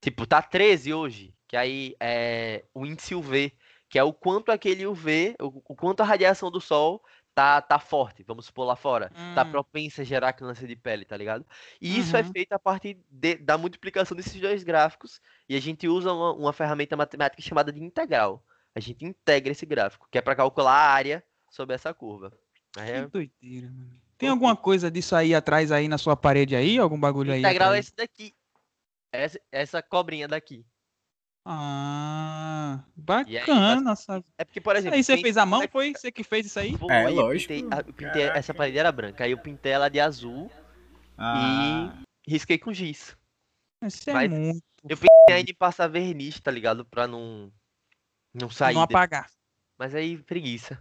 Tipo, 0.00 0.24
tá 0.24 0.40
13 0.40 0.94
hoje, 0.94 1.34
que 1.48 1.56
aí 1.56 1.96
é 1.98 2.64
o 2.72 2.86
índice 2.86 3.12
UV, 3.14 3.52
que 3.88 3.98
é 3.98 4.04
o 4.04 4.12
quanto 4.12 4.52
aquele 4.52 4.86
UV, 4.86 5.34
o, 5.40 5.46
o 5.72 5.74
quanto 5.74 6.00
a 6.00 6.04
radiação 6.04 6.48
do 6.48 6.60
sol 6.60 7.02
tá, 7.36 7.60
tá 7.60 7.78
forte, 7.78 8.22
vamos 8.22 8.46
supor 8.46 8.66
lá 8.66 8.74
fora. 8.74 9.12
Tá 9.34 9.44
Hum. 9.44 9.50
propensa 9.50 10.00
a 10.00 10.04
gerar 10.04 10.32
câncer 10.32 10.66
de 10.66 10.74
pele, 10.74 11.04
tá 11.04 11.14
ligado? 11.18 11.44
E 11.78 11.98
isso 11.98 12.16
é 12.16 12.22
Uhum. 12.22 12.32
feito 12.32 12.52
a 12.54 12.58
partir 12.58 12.98
de- 13.10 13.36
da 13.36 13.58
multiplicação 13.58 14.16
desses 14.16 14.40
dois 14.40 14.64
gráficos. 14.64 15.20
E 15.46 15.54
a 15.54 15.60
gente 15.60 15.86
usa 15.86 16.10
uma, 16.14 16.32
uma 16.32 16.52
ferramenta 16.54 16.96
matemática 16.96 17.42
chamada 17.42 17.70
de 17.70 17.78
integral. 17.84 18.42
A 18.74 18.80
gente 18.80 19.04
integra 19.04 19.52
esse 19.52 19.66
gráfico, 19.66 20.08
que 20.10 20.16
é 20.16 20.22
para 20.22 20.34
calcular 20.34 20.72
a 20.72 20.90
área 20.90 21.22
sobre 21.50 21.74
essa 21.74 21.92
curva. 21.92 22.32
É- 22.78 23.02
Que 23.02 23.08
doideira, 23.10 23.66
mano. 23.70 23.90
Tem 24.16 24.30
alguma 24.30 24.56
coisa 24.56 24.90
disso 24.90 25.14
aí 25.14 25.34
atrás 25.34 25.70
aí 25.70 25.88
na 25.88 25.98
sua 25.98 26.16
parede 26.16 26.56
aí? 26.56 26.78
Algum 26.78 26.98
bagulho 26.98 27.34
aí? 27.34 27.40
Integral 27.40 27.74
é 27.74 27.78
esse 27.78 27.94
daqui. 27.94 28.34
Essa, 29.12 29.38
essa 29.52 29.82
cobrinha 29.82 30.26
daqui. 30.26 30.64
Ah, 31.48 32.80
E 33.26 33.38
aí, 33.38 33.46
bacana. 33.46 33.94
sabe? 33.94 34.24
É 34.36 34.44
porque, 34.44 34.60
por 34.60 34.74
exemplo. 34.74 34.96
aí 34.96 35.04
você 35.04 35.14
tem- 35.14 35.22
fez 35.22 35.36
a 35.36 35.46
mão? 35.46 35.62
Foi 35.68 35.92
você 35.94 36.10
que 36.10 36.24
fez 36.24 36.46
isso 36.46 36.58
aí? 36.58 36.76
Foi, 36.76 36.92
É, 36.92 37.04
eu 37.06 37.10
lógico. 37.14 37.54
pintei- 37.54 37.68
a- 37.70 37.84
eu 37.86 37.92
pintei- 37.94 38.22
essa 38.24 38.52
parede 38.52 38.78
era 38.78 38.90
branca. 38.90 39.22
Aí 39.22 39.30
eu 39.30 39.38
pintei 39.38 39.70
ela 39.72 39.88
de 39.88 40.00
azul 40.00 40.50
Ah, 41.16 41.94
e 42.26 42.32
risquei 42.32 42.58
com 42.58 42.72
giz. 42.72 43.16
Isso 43.84 44.10
é 44.10 44.12
Mas 44.12 44.30
muito. 44.30 44.62
Eu 44.88 44.96
pensei 44.96 45.08
ainda 45.36 45.50
em 45.50 45.54
passar 45.54 45.86
verniz, 45.88 46.40
tá 46.40 46.50
ligado? 46.50 46.84
Pra 46.84 47.06
não. 47.06 47.50
Não 48.34 48.50
sair. 48.50 48.74
não 48.74 48.82
depois. 48.82 48.96
apagar. 49.04 49.30
Mas 49.78 49.94
aí, 49.94 50.18
preguiça. 50.18 50.78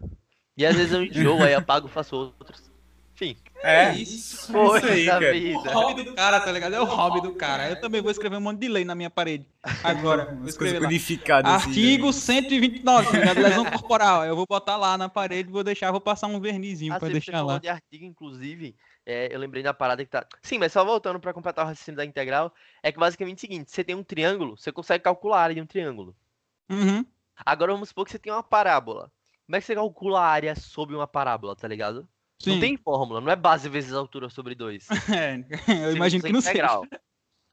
E 0.57 0.66
às 0.66 0.76
vezes 0.76 0.93
eu 0.93 1.03
enjoo, 1.03 1.43
aí 1.43 1.53
eu 1.53 1.59
apago 1.59 1.88
e 1.88 1.91
faço 1.91 2.16
outros. 2.16 2.72
Enfim. 3.16 3.38
é, 3.63 3.93
Isso. 3.93 4.51
Foi 4.51 4.78
isso 4.78 4.88
aí, 4.88 5.05
da 5.05 5.11
cara. 5.20 5.30
O 5.30 5.39
vida. 5.39 5.74
hobby 5.74 6.03
do 6.03 6.13
cara, 6.16 6.39
tá 6.41 6.51
ligado? 6.51 6.76
É 6.76 6.82
o 6.82 6.84
hobby 6.84 7.22
do 7.22 7.34
cara. 7.34 7.70
Eu 7.70 7.80
também 7.80 8.01
vou 8.01 8.11
escrever 8.11 8.36
um 8.36 8.41
monte 8.41 8.59
de 8.59 8.68
lei 8.68 8.84
na 8.84 8.93
minha 8.93 9.09
parede. 9.09 9.47
Agora, 9.84 10.36
vou 10.36 10.47
escrever 10.49 10.82
codificadas 10.82 11.49
assim. 11.51 11.70
Artigo 11.70 12.11
129, 12.11 13.11
tá 13.11 13.18
ligado? 13.18 13.41
Lesão 13.41 13.66
corporal. 13.72 14.26
Eu 14.26 14.36
vou 14.36 14.45
botar 14.47 14.76
lá 14.76 14.97
na 14.97 15.07
parede, 15.07 15.49
vou 15.49 15.63
deixar, 15.63 15.91
vou 15.91 16.01
passar 16.01 16.28
um 16.28 16.39
vernizinho 16.41 16.93
Ah, 16.93 16.99
pra 16.99 17.07
deixar 17.07 17.41
lá. 17.41 17.57
de 17.57 17.70
artigo, 17.70 18.03
inclusive, 18.03 18.76
é, 19.05 19.34
eu 19.34 19.39
lembrei 19.39 19.63
da 19.63 19.74
parada 19.74 20.03
que 20.03 20.11
tá. 20.11 20.26
Sim, 20.41 20.57
mas 20.59 20.74
só 20.74 20.84
voltando 20.84 21.18
pra 21.20 21.34
completar 21.34 21.63
o 21.63 21.68
raciocínio 21.70 21.95
da 21.97 22.03
integral, 22.05 22.53
é 22.84 22.91
que 22.91 22.99
basicamente 22.99 23.38
é 23.38 23.38
o 23.38 23.41
seguinte: 23.41 23.72
você 23.72 23.84
tem 23.84 23.95
um 23.95 24.03
triângulo, 24.03 24.57
você 24.57 24.74
consegue 24.74 25.03
calcular 25.05 25.39
a 25.39 25.43
área 25.43 25.55
de 25.55 25.61
um 25.61 25.66
triângulo. 25.66 26.13
Uhum. 26.70 27.05
Agora 27.45 27.72
vamos 27.72 27.89
supor 27.89 28.03
que 28.05 28.11
você 28.11 28.20
tem 28.20 28.34
uma 28.34 28.43
parábola. 28.43 29.09
Como 29.45 29.55
é 29.55 29.59
que 29.61 29.66
você 29.68 29.76
calcula 29.76 30.20
a 30.20 30.26
área 30.28 30.55
sobre 30.55 30.95
uma 30.95 31.07
parábola, 31.07 31.55
tá 31.55 31.68
ligado? 31.68 32.07
Sim. 32.42 32.52
Não 32.52 32.60
tem 32.60 32.78
fórmula, 32.78 33.22
não 33.22 33.32
é 33.32 33.36
base 33.36 33.70
vezes 33.70 33.94
altura 33.94 34.30
sobre 34.30 34.56
2. 34.56 34.88
É, 35.68 35.88
eu 35.88 35.96
imagino 35.96 36.24
que 36.24 36.32
não 36.32 36.42
seja. 36.42 36.52
integral. 36.52 36.86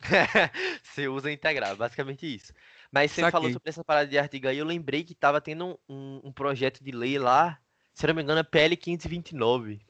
você 0.83 1.09
usa 1.09 1.30
integral, 1.30 1.76
basicamente 1.76 2.26
isso. 2.26 2.53
Mas 2.91 3.12
você 3.12 3.22
falou 3.22 3.49
Saquei. 3.49 3.53
sobre 3.53 3.70
essa 3.70 3.85
parada 3.85 4.09
de 4.09 4.18
artigo 4.18 4.49
aí, 4.49 4.59
eu 4.59 4.66
lembrei 4.66 5.05
que 5.05 5.14
tava 5.14 5.41
tendo 5.41 5.78
um, 5.89 6.20
um 6.24 6.33
projeto 6.33 6.83
de 6.83 6.91
lei 6.91 7.18
lá, 7.18 7.59
se 7.95 8.07
não 8.07 8.14
me 8.14 8.22
engano, 8.22 8.41
é 8.41 8.43
PL 8.43 8.76
529. 8.76 9.80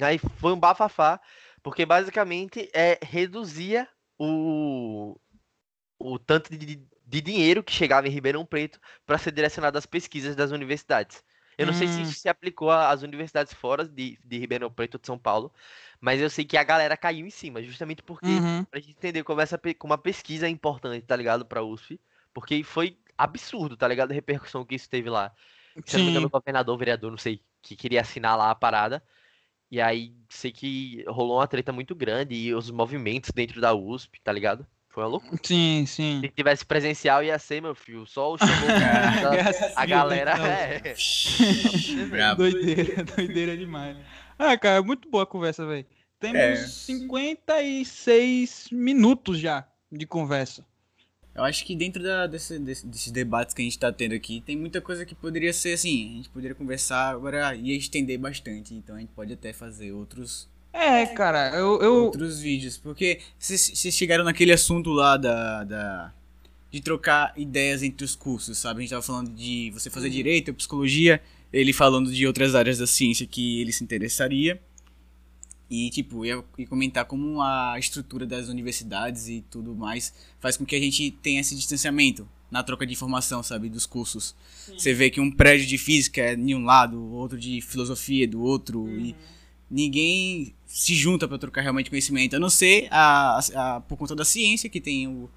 Aí 0.00 0.18
foi 0.18 0.52
um 0.52 0.60
bafafá, 0.60 1.20
porque 1.62 1.86
basicamente 1.86 2.68
é 2.74 2.98
reduzia 3.02 3.88
o, 4.18 5.18
o 5.98 6.18
tanto 6.18 6.56
de, 6.56 6.86
de 7.06 7.20
dinheiro 7.20 7.62
que 7.62 7.72
chegava 7.72 8.06
em 8.06 8.10
Ribeirão 8.10 8.44
Preto 8.44 8.80
para 9.06 9.18
ser 9.18 9.32
direcionado 9.32 9.78
às 9.78 9.86
pesquisas 9.86 10.36
das 10.36 10.50
universidades. 10.50 11.22
Eu 11.60 11.66
não 11.66 11.72
sei 11.72 11.88
se 11.88 12.02
Hum. 12.02 12.02
isso 12.02 12.18
se 12.18 12.28
aplicou 12.28 12.70
às 12.70 13.02
universidades 13.02 13.52
fora 13.54 13.86
de, 13.86 14.18
de 14.24 14.38
Ribeirão 14.38 14.70
Preto 14.72 14.94
ou 14.94 15.00
de 15.00 15.06
São 15.06 15.18
Paulo, 15.18 15.52
mas 16.00 16.20
eu 16.20 16.30
sei 16.30 16.44
que 16.44 16.56
a 16.56 16.64
galera 16.64 16.96
caiu 16.96 17.26
em 17.26 17.30
cima, 17.30 17.62
justamente 17.62 18.02
porque 18.02 18.44
Uhum. 18.44 18.66
pra 18.70 18.80
gente 18.80 18.92
entender 18.92 19.24
como 19.24 19.40
essa 19.40 19.58
como 19.78 19.92
a 19.94 19.98
pesquisa 19.98 20.46
é 20.46 20.50
importante, 20.50 21.04
tá 21.06 21.16
ligado, 21.16 21.44
pra 21.46 21.62
USP, 21.62 22.00
porque 22.32 22.62
foi 22.64 22.98
absurdo, 23.18 23.76
tá 23.76 23.86
ligado, 23.88 24.10
a 24.12 24.14
repercussão 24.14 24.64
que 24.64 24.74
isso 24.74 24.88
teve 24.88 25.10
lá. 25.10 25.34
Se 25.84 25.98
não 25.98 26.04
me 26.04 26.10
engano, 26.10 26.26
o 26.28 26.30
governador, 26.30 26.74
o 26.74 26.78
vereador, 26.78 27.10
não 27.10 27.18
sei, 27.18 27.44
que 27.62 27.76
queria 27.76 28.00
assinar 28.00 28.36
lá 28.38 28.50
a 28.50 28.54
parada, 28.54 29.02
e 29.70 29.80
aí 29.80 30.16
sei 30.28 30.52
que 30.52 31.04
rolou 31.08 31.38
uma 31.38 31.48
treta 31.48 31.72
muito 31.72 31.94
grande, 31.94 32.34
e 32.34 32.54
os 32.54 32.70
movimentos 32.70 33.30
dentro 33.32 33.60
da 33.60 33.74
USP, 33.74 34.20
tá 34.22 34.32
ligado? 34.32 34.66
Foi 34.90 35.04
uma 35.04 35.08
loucura. 35.08 35.40
Sim, 35.42 35.84
sim. 35.86 36.20
Se 36.20 36.28
tivesse 36.28 36.66
presencial, 36.66 37.22
ia 37.22 37.38
ser, 37.38 37.62
meu 37.62 37.76
filho, 37.76 38.04
só 38.06 38.34
o 38.34 38.36
Guerra 38.36 39.50
a 39.50 39.52
civil, 39.52 39.88
galera, 39.88 40.32
então. 40.34 40.46
é, 40.46 40.94
Brabo. 42.06 42.42
Doideira, 42.50 43.04
doideira 43.04 43.56
demais. 43.56 43.96
Ah, 44.36 44.58
cara, 44.58 44.82
muito 44.82 45.08
boa 45.08 45.22
a 45.22 45.26
conversa, 45.26 45.64
velho. 45.64 45.86
Temos 46.18 46.36
é. 46.36 46.56
56 46.56 48.68
minutos 48.72 49.38
já 49.38 49.64
de 49.90 50.06
conversa. 50.06 50.66
Eu 51.34 51.44
acho 51.44 51.64
que 51.64 51.76
dentro 51.76 52.02
da, 52.02 52.26
desse, 52.26 52.58
desse, 52.58 52.86
desses 52.86 53.12
debates 53.12 53.54
que 53.54 53.62
a 53.62 53.64
gente 53.64 53.74
está 53.74 53.92
tendo 53.92 54.14
aqui, 54.14 54.42
tem 54.44 54.56
muita 54.56 54.80
coisa 54.80 55.06
que 55.06 55.14
poderia 55.14 55.52
ser 55.52 55.74
assim. 55.74 56.10
A 56.10 56.16
gente 56.16 56.28
poderia 56.30 56.54
conversar, 56.54 57.14
agora 57.14 57.54
ia 57.54 57.76
estender 57.76 58.18
bastante. 58.18 58.74
Então 58.74 58.96
a 58.96 58.98
gente 58.98 59.12
pode 59.12 59.32
até 59.32 59.52
fazer 59.52 59.92
outros. 59.92 60.48
É, 60.72 61.06
cara, 61.06 61.50
eu. 61.54 61.80
eu... 61.80 61.94
Outros 62.04 62.40
vídeos. 62.40 62.76
Porque 62.76 63.20
vocês 63.38 63.94
chegaram 63.94 64.24
naquele 64.24 64.52
assunto 64.52 64.90
lá 64.90 65.16
da, 65.16 65.64
da. 65.64 66.14
de 66.70 66.80
trocar 66.80 67.32
ideias 67.36 67.82
entre 67.82 68.04
os 68.04 68.14
cursos, 68.14 68.58
sabe? 68.58 68.78
A 68.78 68.80
gente 68.82 68.90
tava 68.90 69.02
falando 69.02 69.30
de 69.30 69.70
você 69.72 69.90
fazer 69.90 70.10
direito, 70.10 70.54
psicologia, 70.54 71.20
ele 71.52 71.72
falando 71.72 72.12
de 72.12 72.26
outras 72.26 72.54
áreas 72.54 72.78
da 72.78 72.86
ciência 72.86 73.26
que 73.26 73.60
ele 73.60 73.72
se 73.72 73.82
interessaria. 73.82 74.60
E, 75.68 75.88
tipo, 75.90 76.24
ia, 76.24 76.42
ia 76.58 76.66
comentar 76.66 77.04
como 77.04 77.40
a 77.40 77.76
estrutura 77.78 78.26
das 78.26 78.48
universidades 78.48 79.28
e 79.28 79.44
tudo 79.48 79.72
mais 79.72 80.12
faz 80.40 80.56
com 80.56 80.66
que 80.66 80.74
a 80.74 80.80
gente 80.80 81.12
tenha 81.22 81.40
esse 81.40 81.54
distanciamento 81.54 82.28
na 82.50 82.62
troca 82.64 82.84
de 82.84 82.92
informação, 82.92 83.40
sabe, 83.42 83.68
dos 83.68 83.86
cursos. 83.86 84.34
Sim. 84.66 84.76
Você 84.76 84.92
vê 84.92 85.10
que 85.10 85.20
um 85.20 85.30
prédio 85.30 85.66
de 85.66 85.78
física 85.78 86.20
é 86.20 86.34
de 86.34 86.54
um 86.54 86.64
lado, 86.64 87.00
outro 87.12 87.38
de 87.38 87.60
filosofia 87.60 88.26
do 88.26 88.42
outro, 88.42 88.80
uhum. 88.80 88.98
e 88.98 89.16
ninguém 89.70 90.54
se 90.66 90.94
junta 90.94 91.28
para 91.28 91.38
trocar 91.38 91.62
realmente 91.62 91.90
conhecimento, 91.90 92.36
a 92.36 92.38
não 92.38 92.50
ser 92.50 92.88
a, 92.90 93.38
a, 93.38 93.76
a, 93.76 93.80
por 93.80 93.96
conta 93.96 94.14
da 94.16 94.24
ciência, 94.24 94.68
que 94.68 94.80
tem 94.80 95.06
o, 95.06 95.30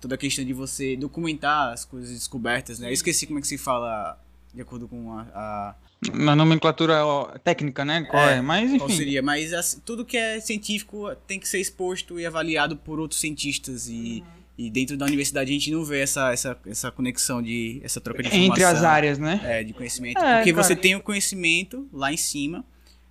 toda 0.00 0.14
a 0.14 0.18
questão 0.18 0.44
de 0.44 0.52
você 0.52 0.96
documentar 0.96 1.72
as 1.72 1.84
coisas 1.84 2.10
descobertas, 2.10 2.78
né? 2.78 2.88
Eu 2.88 2.92
esqueci 2.92 3.26
como 3.26 3.38
é 3.38 3.42
que 3.42 3.48
se 3.48 3.58
fala 3.58 4.18
de 4.52 4.60
acordo 4.62 4.88
com 4.88 5.12
a, 5.12 5.22
a 5.34 5.74
na 6.14 6.36
nomenclatura 6.36 6.96
técnica, 7.42 7.84
né? 7.84 8.06
Qual 8.08 8.22
é, 8.22 8.36
é? 8.36 8.40
Mas 8.40 8.70
enfim. 8.70 8.78
Qual 8.78 8.90
seria? 8.90 9.20
Mas 9.20 9.52
assim, 9.52 9.80
tudo 9.84 10.04
que 10.04 10.16
é 10.16 10.40
científico 10.40 11.12
tem 11.26 11.40
que 11.40 11.48
ser 11.48 11.58
exposto 11.58 12.20
e 12.20 12.26
avaliado 12.26 12.76
por 12.76 13.00
outros 13.00 13.20
cientistas 13.20 13.88
e, 13.88 14.22
uhum. 14.24 14.26
e 14.56 14.70
dentro 14.70 14.96
da 14.96 15.04
universidade 15.04 15.50
a 15.50 15.52
gente 15.52 15.72
não 15.72 15.84
vê 15.84 16.00
essa, 16.00 16.32
essa, 16.32 16.56
essa 16.66 16.90
conexão 16.92 17.42
de 17.42 17.80
essa 17.82 18.00
troca 18.00 18.22
de 18.22 18.28
informação 18.28 18.52
entre 18.52 18.64
as 18.64 18.84
áreas, 18.84 19.18
né? 19.18 19.40
É, 19.42 19.64
de 19.64 19.72
conhecimento, 19.72 20.18
é, 20.18 20.36
porque 20.36 20.52
cara. 20.52 20.62
você 20.62 20.76
tem 20.76 20.94
o 20.94 21.00
conhecimento 21.00 21.88
lá 21.92 22.12
em 22.12 22.16
cima, 22.16 22.64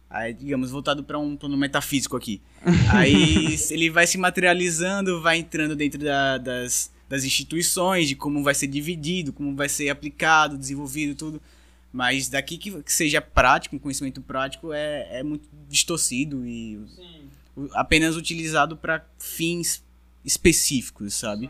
aí 0.09 0.33
digamos 0.33 0.71
voltado 0.71 1.03
para 1.03 1.17
um 1.17 1.35
plano 1.35 1.57
metafísico 1.57 2.15
aqui. 2.15 2.41
aí 2.91 3.57
ele 3.69 3.89
vai 3.89 4.07
se 4.07 4.17
materializando, 4.17 5.21
vai 5.21 5.37
entrando 5.37 5.75
dentro 5.75 5.99
da, 5.99 6.37
das 6.37 6.91
das 7.09 7.23
instituições, 7.23 8.07
de 8.07 8.15
como 8.15 8.43
vai 8.43 8.53
ser 8.53 8.67
dividido, 8.67 9.31
como 9.31 9.55
vai 9.55 9.69
ser 9.69 9.89
aplicado, 9.89 10.57
desenvolvido, 10.57 11.15
tudo. 11.15 11.41
Mas 11.91 12.27
daqui 12.27 12.57
que, 12.57 12.83
que 12.83 12.93
seja 12.93 13.21
prático, 13.21 13.75
um 13.75 13.79
conhecimento 13.79 14.21
prático, 14.21 14.73
é, 14.73 15.19
é 15.19 15.23
muito 15.23 15.47
distorcido 15.69 16.45
e 16.45 16.79
Sim. 16.95 17.29
apenas 17.73 18.15
utilizado 18.15 18.75
para 18.75 19.05
fins 19.17 19.83
específicos, 20.23 21.13
sabe? 21.13 21.49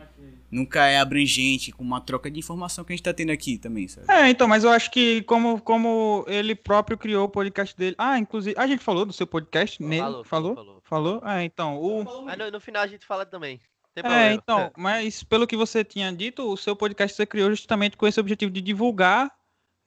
Nunca 0.50 0.88
é 0.88 0.98
abrangente, 0.98 1.72
com 1.72 1.84
uma 1.84 2.00
troca 2.00 2.32
de 2.32 2.39
informação 2.39 2.86
que 2.86 2.93
a 2.93 2.95
gente 2.95 3.02
está 3.02 3.14
tendo 3.14 3.32
aqui 3.32 3.58
também, 3.58 3.88
sabe? 3.88 4.10
É, 4.10 4.30
então, 4.30 4.48
mas 4.48 4.64
eu 4.64 4.70
acho 4.70 4.89
que 4.89 5.22
como, 5.24 5.60
como 5.62 6.24
ele 6.28 6.56
próprio 6.56 6.98
criou 6.98 7.26
o 7.26 7.30
podcast 7.30 7.76
dele. 7.76 7.95
Ah, 7.98 8.18
inclusive, 8.18 8.58
a 8.58 8.66
gente 8.66 8.82
falou 8.82 9.06
do 9.06 9.12
seu 9.12 9.28
podcast 9.28 9.84
nele? 9.84 10.02
Falou? 10.02 10.24
Falou? 10.24 10.56
Falou? 10.56 10.82
falou? 10.84 11.22
É, 11.26 11.43
então. 11.43 11.78
O... 11.78 12.24
Mas 12.24 12.38
no, 12.38 12.50
no 12.50 12.62
final 12.62 12.84
a 12.84 12.88
gente 12.88 13.06
fala 13.06 13.26
também. 13.26 13.60
É, 14.04 14.34
então, 14.34 14.72
mas 14.78 15.24
pelo 15.24 15.48
que 15.48 15.58
você 15.58 15.84
tinha 15.84 16.12
dito, 16.14 16.43
o 16.43 16.56
seu 16.56 16.76
podcast 16.76 17.16
você 17.16 17.26
criou 17.26 17.50
justamente 17.50 17.98
com 17.98 18.06
esse 18.06 18.20
objetivo 18.20 18.52
de 18.52 18.62
divulgar 18.62 19.32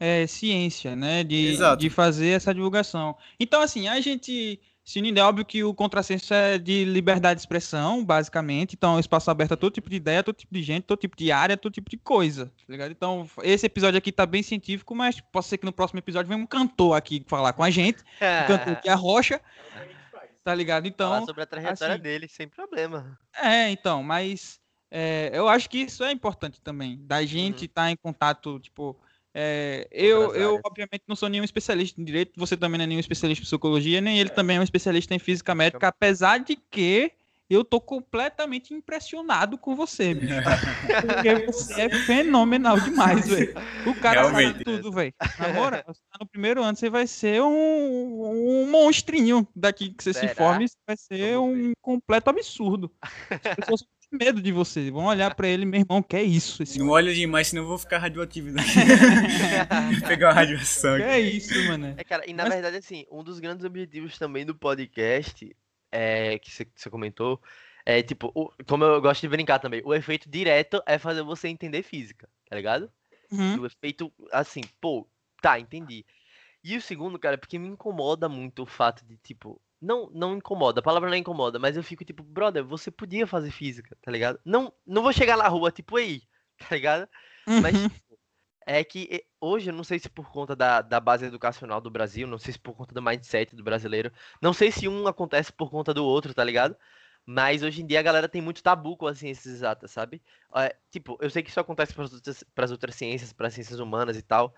é, 0.00 0.26
ciência, 0.26 0.96
né? 0.96 1.22
De, 1.22 1.56
de 1.78 1.90
fazer 1.90 2.30
essa 2.30 2.52
divulgação. 2.52 3.16
Então, 3.38 3.62
assim, 3.62 3.86
a 3.86 4.00
gente 4.00 4.58
se 4.90 4.98
unir, 4.98 5.16
é 5.16 5.22
óbvio 5.22 5.44
que 5.44 5.62
o 5.62 5.72
contrassenso 5.72 6.34
é 6.34 6.58
de 6.58 6.84
liberdade 6.84 7.36
de 7.36 7.42
expressão, 7.42 8.04
basicamente. 8.04 8.74
Então, 8.74 8.96
é 8.96 9.00
espaço 9.00 9.30
aberto 9.30 9.52
a 9.52 9.56
todo 9.56 9.72
tipo 9.72 9.88
de 9.88 9.94
ideia, 9.94 10.20
todo 10.20 10.34
tipo 10.34 10.52
de 10.52 10.62
gente, 10.64 10.82
todo 10.82 10.98
tipo 10.98 11.16
de 11.16 11.30
área, 11.30 11.56
todo 11.56 11.72
tipo 11.72 11.88
de 11.88 11.96
coisa, 11.96 12.46
tá 12.46 12.64
ligado? 12.68 12.90
Então, 12.90 13.30
esse 13.44 13.64
episódio 13.66 13.98
aqui 13.98 14.10
tá 14.10 14.26
bem 14.26 14.42
científico, 14.42 14.92
mas 14.92 15.20
pode 15.20 15.46
ser 15.46 15.58
que 15.58 15.64
no 15.64 15.72
próximo 15.72 16.00
episódio 16.00 16.28
venha 16.28 16.42
um 16.42 16.46
cantor 16.46 16.96
aqui 16.96 17.24
falar 17.28 17.52
com 17.52 17.62
a 17.62 17.70
gente. 17.70 18.02
Um 18.20 18.46
cantor 18.48 18.76
que 18.80 18.88
é 18.88 18.92
a 18.92 18.96
Rocha. 18.96 19.40
Tá 20.42 20.52
ligado? 20.54 20.88
Então. 20.88 21.08
Falar 21.08 21.26
sobre 21.26 21.42
a 21.44 21.46
trajetória 21.46 21.94
assim, 21.94 22.02
dele, 22.02 22.26
sem 22.26 22.48
problema. 22.48 23.16
É, 23.40 23.70
então, 23.70 24.02
mas 24.02 24.58
é, 24.90 25.30
eu 25.32 25.48
acho 25.48 25.70
que 25.70 25.78
isso 25.78 26.02
é 26.02 26.10
importante 26.10 26.60
também. 26.60 26.98
Da 27.02 27.24
gente 27.24 27.66
estar 27.66 27.82
uhum. 27.82 27.86
tá 27.86 27.92
em 27.92 27.96
contato, 27.96 28.58
tipo 28.58 28.96
é, 29.34 29.86
eu, 29.92 30.34
eu, 30.34 30.60
obviamente, 30.64 31.02
não 31.06 31.14
sou 31.14 31.28
nenhum 31.28 31.44
especialista 31.44 32.00
em 32.00 32.04
direito, 32.04 32.32
você 32.36 32.56
também 32.56 32.78
não 32.78 32.84
é 32.84 32.86
nenhum 32.86 33.00
especialista 33.00 33.42
em 33.42 33.46
psicologia, 33.46 34.00
nem 34.00 34.18
ele 34.18 34.30
é. 34.30 34.32
também 34.32 34.56
é 34.56 34.60
um 34.60 34.64
especialista 34.64 35.14
em 35.14 35.18
física 35.18 35.54
médica, 35.54 35.88
apesar 35.88 36.38
de 36.38 36.56
que 36.56 37.12
eu 37.50 37.64
tô 37.64 37.80
completamente 37.80 38.72
impressionado 38.72 39.58
com 39.58 39.74
você, 39.74 40.14
bicho. 40.14 40.34
Porque 41.00 41.46
você 41.46 41.82
é 41.82 41.90
fenomenal 42.06 42.78
demais, 42.78 43.26
velho. 43.26 43.54
O 43.86 43.94
cara 43.96 44.20
Realmente. 44.20 44.52
sabe 44.52 44.64
tudo, 44.64 44.92
velho. 44.92 45.12
Agora, 45.36 45.84
você 45.84 46.00
tá 46.12 46.18
no 46.20 46.28
primeiro 46.28 46.62
ano, 46.62 46.76
você 46.76 46.88
vai 46.88 47.08
ser 47.08 47.42
um, 47.42 48.62
um 48.62 48.70
monstrinho 48.70 49.46
daqui 49.54 49.90
que 49.90 50.04
você 50.04 50.12
Será? 50.12 50.28
se 50.28 50.34
forme, 50.36 50.68
você 50.68 50.76
vai 50.86 50.96
ser 50.96 51.38
um 51.38 51.72
completo 51.82 52.30
absurdo. 52.30 52.92
As 53.02 53.56
pessoas 53.56 53.84
medo 54.10 54.42
de 54.42 54.52
você. 54.52 54.90
Vão 54.90 55.06
olhar 55.06 55.34
pra 55.34 55.48
ele, 55.48 55.64
meu 55.64 55.80
irmão, 55.80 56.02
que 56.02 56.16
é 56.16 56.22
isso? 56.22 56.62
Esse 56.62 56.78
não 56.78 56.88
olha 56.88 57.14
demais, 57.14 57.48
senão 57.48 57.62
eu 57.62 57.68
vou 57.68 57.78
ficar 57.78 57.98
radioativo. 57.98 58.50
Né? 58.50 58.62
Pegar 60.06 60.28
uma 60.28 60.34
radiação. 60.34 60.96
Que 60.96 61.02
é 61.02 61.20
isso, 61.20 61.54
mano. 61.66 61.94
É, 61.96 62.04
cara, 62.04 62.28
e 62.28 62.32
na 62.32 62.44
Mas... 62.44 62.54
verdade, 62.54 62.76
assim, 62.76 63.06
um 63.10 63.22
dos 63.22 63.38
grandes 63.38 63.64
objetivos 63.64 64.18
também 64.18 64.44
do 64.44 64.54
podcast, 64.54 65.54
é, 65.92 66.38
que 66.38 66.50
você 66.50 66.90
comentou, 66.90 67.40
é 67.84 68.02
tipo, 68.02 68.30
o, 68.34 68.50
como 68.66 68.84
eu 68.84 69.00
gosto 69.00 69.22
de 69.22 69.28
brincar 69.28 69.58
também, 69.58 69.82
o 69.84 69.94
efeito 69.94 70.28
direto 70.28 70.82
é 70.86 70.98
fazer 70.98 71.22
você 71.22 71.48
entender 71.48 71.82
física, 71.82 72.28
tá 72.48 72.56
ligado? 72.56 72.90
Uhum. 73.32 73.60
o 73.60 73.66
efeito, 73.66 74.12
assim, 74.32 74.60
pô, 74.80 75.06
tá, 75.40 75.58
entendi. 75.58 76.04
E 76.62 76.76
o 76.76 76.82
segundo, 76.82 77.18
cara, 77.18 77.38
porque 77.38 77.58
me 77.58 77.68
incomoda 77.68 78.28
muito 78.28 78.62
o 78.62 78.66
fato 78.66 79.04
de, 79.06 79.16
tipo, 79.16 79.60
não, 79.80 80.10
não 80.12 80.36
incomoda, 80.36 80.80
a 80.80 80.82
palavra 80.82 81.08
não 81.08 81.16
incomoda, 81.16 81.58
mas 81.58 81.76
eu 81.76 81.82
fico 81.82 82.04
tipo, 82.04 82.22
brother, 82.22 82.64
você 82.64 82.90
podia 82.90 83.26
fazer 83.26 83.50
física, 83.50 83.96
tá 84.02 84.10
ligado? 84.10 84.38
Não, 84.44 84.72
não 84.86 85.02
vou 85.02 85.12
chegar 85.12 85.36
na 85.36 85.48
rua, 85.48 85.70
tipo, 85.70 85.96
aí, 85.96 86.22
tá 86.58 86.74
ligado? 86.74 87.08
Uhum. 87.46 87.60
Mas 87.60 87.80
tipo, 87.80 88.18
é 88.66 88.84
que 88.84 89.24
hoje, 89.40 89.70
eu 89.70 89.74
não 89.74 89.82
sei 89.82 89.98
se 89.98 90.08
por 90.08 90.30
conta 90.30 90.54
da, 90.54 90.82
da 90.82 91.00
base 91.00 91.24
educacional 91.24 91.80
do 91.80 91.90
Brasil, 91.90 92.26
não 92.26 92.38
sei 92.38 92.52
se 92.52 92.58
por 92.58 92.74
conta 92.74 92.94
do 92.94 93.02
mindset 93.02 93.56
do 93.56 93.64
brasileiro, 93.64 94.12
não 94.40 94.52
sei 94.52 94.70
se 94.70 94.86
um 94.86 95.06
acontece 95.06 95.52
por 95.52 95.70
conta 95.70 95.94
do 95.94 96.04
outro, 96.04 96.34
tá 96.34 96.44
ligado? 96.44 96.76
Mas 97.24 97.62
hoje 97.62 97.82
em 97.82 97.86
dia 97.86 98.00
a 98.00 98.02
galera 98.02 98.28
tem 98.28 98.42
muito 98.42 98.62
tabu 98.62 98.96
com 98.96 99.06
as 99.06 99.18
ciências 99.18 99.54
exatas, 99.54 99.90
sabe? 99.90 100.22
É, 100.56 100.74
tipo, 100.90 101.18
eu 101.20 101.30
sei 101.30 101.42
que 101.42 101.50
isso 101.50 101.60
acontece 101.60 101.94
para 101.94 102.04
as 102.04 102.12
outras, 102.12 102.70
outras 102.70 102.94
ciências, 102.94 103.32
para 103.32 103.50
ciências 103.50 103.78
humanas 103.78 104.16
e 104.16 104.22
tal, 104.22 104.54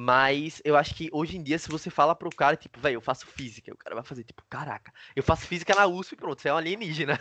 mas 0.00 0.62
eu 0.64 0.76
acho 0.76 0.94
que 0.94 1.08
hoje 1.12 1.36
em 1.36 1.42
dia, 1.42 1.58
se 1.58 1.68
você 1.68 1.90
fala 1.90 2.14
pro 2.14 2.30
cara, 2.30 2.56
tipo, 2.56 2.78
velho, 2.78 2.94
eu 2.94 3.00
faço 3.00 3.26
física, 3.26 3.74
o 3.74 3.76
cara 3.76 3.96
vai 3.96 4.04
fazer, 4.04 4.22
tipo, 4.22 4.44
caraca, 4.48 4.94
eu 5.16 5.24
faço 5.24 5.44
física 5.44 5.74
na 5.74 5.88
USP 5.88 6.12
e 6.12 6.16
pronto, 6.16 6.40
você 6.40 6.48
é 6.48 6.54
um 6.54 6.56
alienígena. 6.56 7.18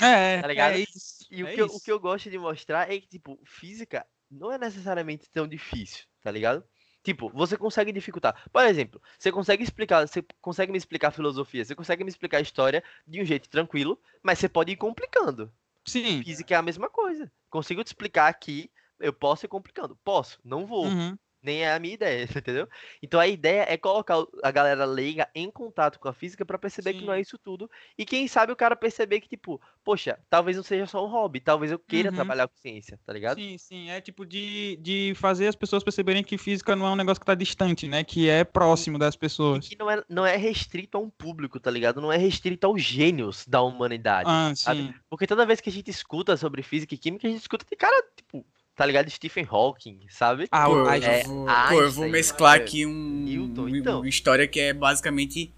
É, 0.00 0.38
tá 0.40 0.46
ligado? 0.46 0.74
É 0.74 0.78
isso, 0.78 1.26
e 1.28 1.40
é 1.40 1.44
o, 1.44 1.52
que 1.52 1.60
eu, 1.60 1.66
o 1.66 1.80
que 1.80 1.90
eu 1.90 1.98
gosto 1.98 2.30
de 2.30 2.38
mostrar 2.38 2.88
é 2.88 3.00
que, 3.00 3.08
tipo, 3.08 3.36
física 3.44 4.06
não 4.30 4.52
é 4.52 4.58
necessariamente 4.58 5.28
tão 5.28 5.48
difícil, 5.48 6.04
tá 6.22 6.30
ligado? 6.30 6.62
Tipo, 7.02 7.30
você 7.30 7.56
consegue 7.56 7.90
dificultar. 7.90 8.48
Por 8.52 8.64
exemplo, 8.64 9.02
você 9.18 9.32
consegue 9.32 9.64
explicar, 9.64 10.06
você 10.06 10.24
consegue 10.40 10.70
me 10.70 10.78
explicar 10.78 11.10
filosofia, 11.10 11.64
você 11.64 11.74
consegue 11.74 12.04
me 12.04 12.10
explicar 12.10 12.40
história 12.40 12.80
de 13.08 13.20
um 13.20 13.24
jeito 13.24 13.48
tranquilo, 13.48 14.00
mas 14.22 14.38
você 14.38 14.48
pode 14.48 14.70
ir 14.70 14.76
complicando. 14.76 15.52
Sim. 15.84 16.22
Física 16.22 16.54
é 16.54 16.58
a 16.58 16.62
mesma 16.62 16.88
coisa. 16.88 17.28
Consigo 17.48 17.82
te 17.82 17.88
explicar 17.88 18.28
aqui, 18.28 18.70
eu 19.00 19.12
posso 19.12 19.46
ir 19.46 19.48
complicando. 19.48 19.98
Posso, 20.04 20.38
não 20.44 20.64
vou. 20.64 20.86
Uhum 20.86 21.18
nem 21.42 21.62
é 21.62 21.72
a 21.72 21.78
minha 21.78 21.94
ideia, 21.94 22.24
entendeu? 22.36 22.68
Então 23.02 23.18
a 23.18 23.26
ideia 23.26 23.66
é 23.68 23.76
colocar 23.76 24.24
a 24.42 24.50
galera 24.50 24.84
leiga 24.84 25.28
em 25.34 25.50
contato 25.50 25.98
com 25.98 26.08
a 26.08 26.12
física 26.12 26.44
para 26.44 26.58
perceber 26.58 26.92
Sim. 26.92 26.98
que 26.98 27.04
não 27.04 27.12
é 27.12 27.20
isso 27.20 27.38
tudo. 27.38 27.70
E 27.96 28.04
quem 28.04 28.26
sabe 28.28 28.52
o 28.52 28.56
cara 28.56 28.76
perceber 28.76 29.20
que, 29.20 29.28
tipo, 29.28 29.60
poxa, 29.84 30.18
talvez 30.28 30.56
não 30.56 30.64
seja 30.64 30.86
só 30.86 31.04
um 31.04 31.08
hobby, 31.08 31.40
talvez 31.40 31.72
eu 31.72 31.78
queira 31.78 32.10
uhum. 32.10 32.14
trabalhar 32.14 32.48
com 32.48 32.56
ciência, 32.56 32.98
tá 33.04 33.12
ligado? 33.12 33.38
Sim, 33.38 33.58
sim. 33.58 33.90
É 33.90 34.00
tipo 34.00 34.24
de, 34.24 34.76
de 34.80 35.12
fazer 35.16 35.48
as 35.48 35.56
pessoas 35.56 35.82
perceberem 35.82 36.22
que 36.22 36.38
física 36.38 36.76
não 36.76 36.86
é 36.86 36.90
um 36.90 36.96
negócio 36.96 37.20
que 37.20 37.26
tá 37.26 37.34
distante, 37.34 37.88
né? 37.88 38.04
Que 38.04 38.28
é 38.28 38.44
próximo 38.44 38.98
das 38.98 39.16
pessoas. 39.16 39.66
E 39.66 39.70
que 39.70 39.78
não 39.78 39.90
é, 39.90 40.02
não 40.08 40.26
é 40.26 40.36
restrito 40.36 40.98
a 40.98 41.00
um 41.00 41.10
público, 41.10 41.58
tá 41.58 41.70
ligado? 41.70 42.00
Não 42.00 42.12
é 42.12 42.16
restrito 42.16 42.66
aos 42.66 42.82
gênios 42.82 43.46
da 43.46 43.62
humanidade. 43.62 44.28
Ah, 44.30 44.52
sabe? 44.54 44.82
sim. 44.82 44.94
Porque 45.08 45.26
toda 45.26 45.46
vez 45.46 45.60
que 45.60 45.68
a 45.68 45.72
gente 45.72 45.90
escuta 45.90 46.36
sobre 46.36 46.62
física 46.62 46.94
e 46.94 46.98
química, 46.98 47.26
a 47.26 47.30
gente 47.30 47.40
escuta 47.40 47.64
de 47.68 47.76
cara, 47.76 48.02
tipo, 48.16 48.44
tá 48.80 48.86
ligado? 48.86 49.10
Stephen 49.10 49.46
Hawking, 49.46 49.98
sabe? 50.08 50.48
Ah, 50.50 50.64
pô, 50.64 50.72
eu, 50.72 50.90
é, 50.90 51.22
vou, 51.24 51.46
pô, 51.68 51.82
eu 51.82 51.92
vou 51.92 52.08
mesclar 52.08 52.56
aqui 52.56 52.86
um, 52.86 53.24
Newton, 53.24 53.68
então. 53.68 54.00
uma 54.00 54.08
história 54.08 54.48
que 54.48 54.58
é 54.58 54.72
basicamente 54.72 55.52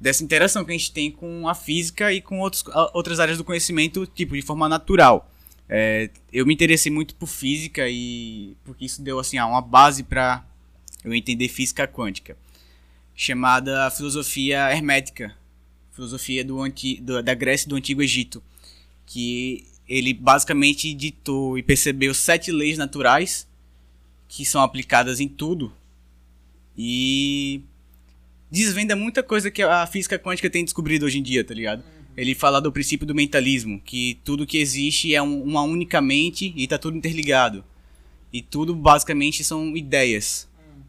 dessa 0.00 0.24
interação 0.24 0.64
que 0.64 0.70
a 0.70 0.72
gente 0.72 0.90
tem 0.90 1.10
com 1.10 1.46
a 1.46 1.54
física 1.54 2.10
e 2.10 2.22
com 2.22 2.40
outros, 2.40 2.64
outras 2.94 3.20
áreas 3.20 3.36
do 3.36 3.44
conhecimento, 3.44 4.06
tipo, 4.06 4.34
de 4.34 4.40
forma 4.40 4.66
natural. 4.66 5.30
É, 5.68 6.08
eu 6.32 6.46
me 6.46 6.54
interessei 6.54 6.90
muito 6.90 7.14
por 7.16 7.26
física 7.26 7.86
e 7.86 8.56
porque 8.64 8.86
isso 8.86 9.02
deu 9.02 9.18
assim 9.18 9.38
uma 9.38 9.60
base 9.60 10.02
para 10.02 10.42
eu 11.04 11.14
entender 11.14 11.48
física 11.48 11.86
quântica, 11.86 12.34
chamada 13.14 13.90
filosofia 13.90 14.72
hermética, 14.72 15.36
filosofia 15.92 16.42
do, 16.42 16.62
anti, 16.62 16.98
do, 16.98 17.22
da 17.22 17.34
Grécia 17.34 17.68
do 17.68 17.76
Antigo 17.76 18.00
Egito, 18.00 18.42
que 19.04 19.66
ele 19.88 20.12
basicamente 20.12 20.92
ditou 20.92 21.56
e 21.56 21.62
percebeu 21.62 22.12
sete 22.12 22.52
leis 22.52 22.76
naturais 22.76 23.48
que 24.28 24.44
são 24.44 24.62
aplicadas 24.62 25.20
em 25.20 25.28
tudo 25.28 25.72
e 26.76 27.62
desvenda 28.50 28.94
muita 28.94 29.22
coisa 29.22 29.50
que 29.50 29.62
a 29.62 29.86
física 29.86 30.18
quântica 30.18 30.50
tem 30.50 30.64
descobrido 30.64 31.06
hoje 31.06 31.18
em 31.18 31.22
dia, 31.22 31.42
tá 31.42 31.54
ligado? 31.54 31.82
Ele 32.16 32.34
fala 32.34 32.60
do 32.60 32.72
princípio 32.72 33.06
do 33.06 33.14
mentalismo, 33.14 33.80
que 33.84 34.18
tudo 34.24 34.46
que 34.46 34.58
existe 34.58 35.14
é 35.14 35.22
um, 35.22 35.42
uma 35.42 35.62
única 35.62 36.00
mente 36.00 36.52
e 36.56 36.66
tá 36.66 36.76
tudo 36.76 36.96
interligado. 36.96 37.64
E 38.32 38.42
tudo 38.42 38.74
basicamente 38.74 39.42
são 39.44 39.76
ideias, 39.76 40.47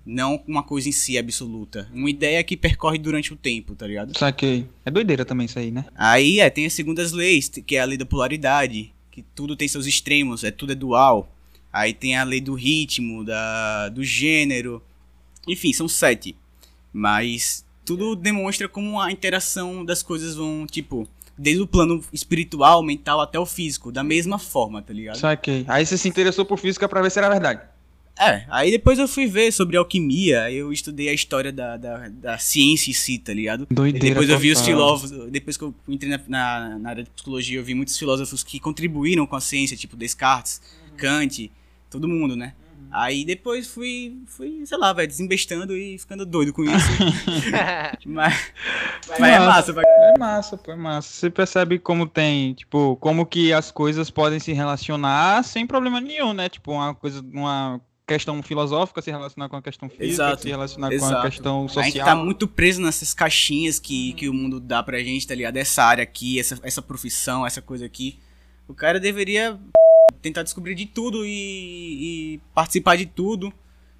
não 0.10 0.42
uma 0.48 0.64
coisa 0.64 0.90
em 0.90 0.92
si 0.92 1.18
absoluta. 1.18 1.88
Uma 1.94 2.10
ideia 2.10 2.44
que 2.44 2.58
percorre 2.58 2.98
durante 2.98 3.32
o 3.32 3.36
tempo, 3.36 3.76
tá 3.76 3.86
ligado? 3.86 4.18
Saquei. 4.18 4.68
É 4.84 4.90
doideira 4.90 5.24
também 5.24 5.46
isso 5.46 5.60
aí, 5.60 5.70
né? 5.70 5.86
Aí 5.96 6.40
é, 6.40 6.50
tem 6.50 6.66
as 6.66 6.74
segundas 6.74 7.12
leis, 7.12 7.48
que 7.48 7.76
é 7.76 7.80
a 7.80 7.86
lei 7.86 7.98
da 7.98 8.06
polaridade, 8.06 8.92
que 9.12 9.24
tudo 9.36 9.56
tem 9.56 9.68
seus 9.68 9.86
extremos, 9.86 10.44
é 10.44 10.50
tudo 10.50 10.72
é 10.72 10.76
dual. 10.76 11.32
Aí 11.72 11.94
tem 11.94 12.18
a 12.18 12.24
lei 12.24 12.42
do 12.42 12.56
ritmo, 12.56 13.24
da, 13.24 13.90
do 13.90 14.04
gênero. 14.04 14.82
Enfim, 15.48 15.72
são 15.72 15.88
sete. 15.88 16.36
Mas 16.92 17.64
tudo 17.86 18.16
demonstra 18.16 18.68
como 18.68 19.00
a 19.00 19.12
interação 19.12 19.86
das 19.86 20.02
coisas 20.02 20.36
vão, 20.36 20.66
tipo, 20.66 21.08
desde 21.38 21.62
o 21.62 21.68
plano 21.68 22.04
espiritual, 22.12 22.82
mental 22.82 23.22
até 23.22 23.40
o 23.40 23.46
físico, 23.46 23.92
da 23.92 24.04
mesma 24.04 24.40
forma, 24.40 24.82
tá 24.82 24.92
ligado? 24.92 25.18
Saquei. 25.18 25.64
Aí 25.68 25.86
você 25.86 26.00
se 26.00 26.10
interessou 26.10 26.44
por 26.44 26.58
física 26.58 26.90
pra 26.90 27.02
ver 27.04 27.12
se 27.12 27.20
era 27.20 27.30
verdade. 27.30 27.62
É, 28.20 28.44
aí 28.50 28.70
depois 28.70 29.00
eu 29.00 29.08
fui 29.08 29.28
ver 29.28 29.50
sobre 29.54 29.78
alquimia, 29.78 30.52
eu 30.52 30.74
estudei 30.74 31.08
a 31.08 31.14
história 31.14 31.54
da, 31.54 31.78
da, 31.78 32.10
da 32.10 32.38
ciência 32.38 32.92
em 32.92 32.94
si, 32.94 33.18
tá 33.18 33.34
ligado? 33.34 33.66
Doideira 33.72 34.06
E 34.06 34.10
depois 34.10 34.30
eu 34.30 34.38
vi 34.38 34.52
os 34.52 34.60
filósofos, 34.60 35.32
depois 35.32 35.56
que 35.56 35.64
eu 35.64 35.74
entrei 35.88 36.12
na, 36.12 36.20
na, 36.28 36.80
na 36.80 36.90
área 36.90 37.04
de 37.04 37.10
psicologia, 37.10 37.58
eu 37.58 37.64
vi 37.64 37.74
muitos 37.74 37.98
filósofos 37.98 38.44
que 38.44 38.60
contribuíram 38.60 39.26
com 39.26 39.38
a 39.38 39.42
ciência, 39.42 39.78
tipo 39.78 39.96
Descartes, 39.96 40.62
Kant, 40.98 41.50
todo 41.90 42.10
mundo, 42.10 42.36
né? 42.36 42.54
Aí 42.92 43.24
depois 43.24 43.68
fui, 43.68 44.18
fui, 44.26 44.66
sei 44.66 44.78
lá, 44.78 44.92
velho, 44.92 45.08
desembestando 45.08 45.78
e 45.78 45.98
ficando 45.98 46.26
doido 46.26 46.52
com 46.52 46.64
isso. 46.64 46.88
mas, 48.06 48.52
mas 49.08 49.22
é 49.22 49.40
massa, 49.40 49.74
vai. 49.74 49.84
É 49.86 50.18
massa, 50.18 50.58
pô, 50.58 50.72
é 50.72 50.76
massa. 50.76 51.08
Você 51.08 51.30
percebe 51.30 51.78
como 51.78 52.08
tem, 52.08 52.54
tipo, 52.54 52.98
como 52.98 53.26
que 53.28 53.54
as 53.54 53.70
coisas 53.70 54.10
podem 54.10 54.40
se 54.40 54.54
relacionar 54.54 55.44
sem 55.44 55.68
problema 55.68 56.02
nenhum, 56.02 56.34
né? 56.34 56.50
Tipo, 56.50 56.72
uma 56.72 56.96
coisa, 56.96 57.24
uma 57.32 57.80
questão 58.10 58.42
filosófica 58.44 59.02
se 59.02 59.12
relacionar 59.12 59.48
com 59.50 59.56
a 59.56 59.62
questão 59.62 59.88
física, 59.90 60.06
Exato, 60.06 60.42
se 60.42 60.50
relacionar 60.50 60.88
com 60.88 60.94
a 60.94 60.96
exato. 60.98 61.22
questão 61.30 61.58
A 61.66 61.68
gente 61.84 61.94
social. 61.94 62.06
tá 62.06 62.16
muito 62.16 62.48
preso 62.48 62.82
nessas 62.82 63.14
caixinhas 63.14 63.80
que, 63.80 64.14
que 64.14 64.28
o 64.28 64.34
mundo 64.34 64.60
dá 64.60 64.82
pra 64.82 65.00
gente, 65.04 65.28
tá 65.28 65.36
ligado? 65.36 65.58
Essa 65.58 65.84
área 65.84 66.04
aqui, 66.04 66.40
essa, 66.40 66.60
essa 66.64 66.82
profissão, 66.82 67.46
essa 67.46 67.62
coisa 67.62 67.86
aqui. 67.86 68.20
O 68.68 68.74
cara 68.74 69.00
deveria 69.00 69.60
tentar 70.22 70.44
descobrir 70.44 70.76
de 70.76 70.86
tudo 70.86 71.26
e, 71.26 72.36
e 72.36 72.42
participar 72.54 72.96
de 72.98 73.06
tudo. 73.06 73.54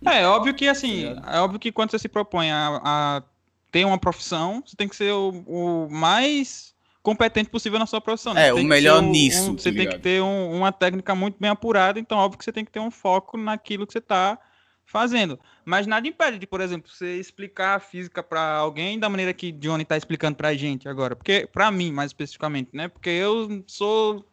É, 0.06 0.22
é 0.22 0.28
óbvio 0.28 0.54
que 0.54 0.68
assim, 0.68 1.14
Tá 1.16 1.36
é 1.36 1.40
óbvio 1.40 1.60
que 1.60 1.72
quando 1.72 1.92
você 1.92 2.00
se 2.00 2.08
propõe 2.10 2.52
a, 2.52 2.82
a 2.84 3.24
ter 3.72 3.86
uma 3.86 3.98
profissão, 3.98 4.64
você 4.66 4.76
tem 4.76 4.88
que 4.88 4.96
ser 4.96 5.12
o, 5.14 5.30
o 5.48 5.90
mais 5.90 6.74
competente 7.02 7.50
possível 7.50 7.80
na 7.80 7.86
sua 7.86 8.02
profissão. 8.02 8.34
né? 8.34 8.48
É, 8.50 8.54
o 8.54 8.64
melhor 8.64 9.02
um- 9.02 9.10
nisso, 9.10 9.52
um- 9.52 9.56
tá 9.56 9.62
você 9.64 9.72
tem 9.72 9.88
que 9.88 10.00
ter 10.00 10.22
um- 10.22 10.52
uma 10.58 10.72
técnica 10.72 11.16
muito 11.16 11.38
bem 11.40 11.50
apurada, 11.50 12.00
então 12.00 12.18
óbvio 12.18 12.38
que 12.38 12.44
você 12.46 12.52
tem 12.52 12.66
que 12.66 12.72
ter 12.72 12.80
um 12.80 12.92
foco 12.92 13.38
naquilo 13.38 13.86
que 13.88 13.94
você 13.94 14.00
está 14.00 14.38
fazendo. 14.86 15.40
Mas 15.64 15.86
nada 15.86 16.08
impede 16.08 16.40
de, 16.40 16.48
por 16.48 16.62
exemplo, 16.62 16.90
você 16.92 17.18
explicar 17.20 17.76
a 17.76 17.80
física 17.80 18.24
para 18.24 18.56
alguém 18.56 18.98
da 19.00 19.08
maneira 19.08 19.34
que 19.34 19.52
Johnny 19.52 19.84
está 19.84 19.96
explicando 19.96 20.36
pra 20.36 20.54
gente 20.56 20.90
agora. 20.90 21.16
Porque, 21.16 21.48
para 21.52 21.70
mim, 21.72 21.92
mais 21.92 22.10
especificamente, 22.10 22.72
né? 22.74 22.88
Porque 22.88 23.10
eu 23.10 23.64
sou 23.68 24.26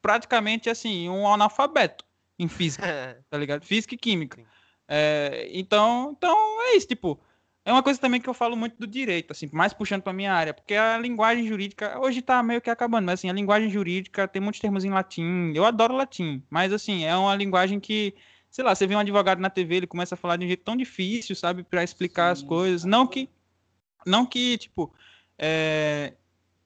praticamente 0.00 0.68
assim, 0.68 1.08
um 1.08 1.26
analfabeto 1.32 2.04
em 2.38 2.48
física 2.48 2.82
tá 3.30 3.38
ligado? 3.38 3.64
Física 3.64 3.94
e 3.94 3.98
química. 3.98 4.42
É, 4.88 5.48
então, 5.52 6.14
então 6.16 6.62
é 6.64 6.76
isso, 6.76 6.88
tipo, 6.88 7.20
é 7.64 7.72
uma 7.72 7.82
coisa 7.82 8.00
também 8.00 8.20
que 8.20 8.28
eu 8.28 8.34
falo 8.34 8.56
muito 8.56 8.76
do 8.78 8.86
direito, 8.86 9.30
assim, 9.30 9.48
mais 9.52 9.72
puxando 9.72 10.02
pra 10.02 10.12
minha 10.12 10.32
área, 10.32 10.52
porque 10.54 10.74
a 10.74 10.98
linguagem 10.98 11.46
jurídica, 11.46 11.98
hoje 12.00 12.20
tá 12.22 12.42
meio 12.42 12.60
que 12.60 12.70
acabando, 12.70 13.06
mas 13.06 13.20
assim, 13.20 13.30
a 13.30 13.32
linguagem 13.32 13.70
jurídica 13.70 14.26
tem 14.26 14.42
muitos 14.42 14.60
termos 14.60 14.84
em 14.84 14.90
latim, 14.90 15.52
eu 15.54 15.64
adoro 15.64 15.94
latim, 15.94 16.42
mas 16.50 16.72
assim, 16.72 17.04
é 17.04 17.16
uma 17.16 17.34
linguagem 17.36 17.78
que, 17.78 18.14
sei 18.50 18.64
lá, 18.64 18.74
você 18.74 18.86
vê 18.86 18.96
um 18.96 18.98
advogado 19.00 19.40
na 19.40 19.50
TV, 19.50 19.76
ele 19.76 19.86
começa 19.86 20.14
a 20.14 20.18
falar 20.18 20.36
de 20.36 20.44
um 20.44 20.48
jeito 20.48 20.64
tão 20.64 20.76
difícil, 20.76 21.36
sabe, 21.36 21.62
Pra 21.62 21.84
explicar 21.84 22.30
as 22.30 22.40
Sim. 22.40 22.46
coisas, 22.46 22.84
não 22.84 23.06
que, 23.06 23.28
não 24.06 24.26
que, 24.26 24.58
tipo, 24.58 24.92
é, 25.38 26.14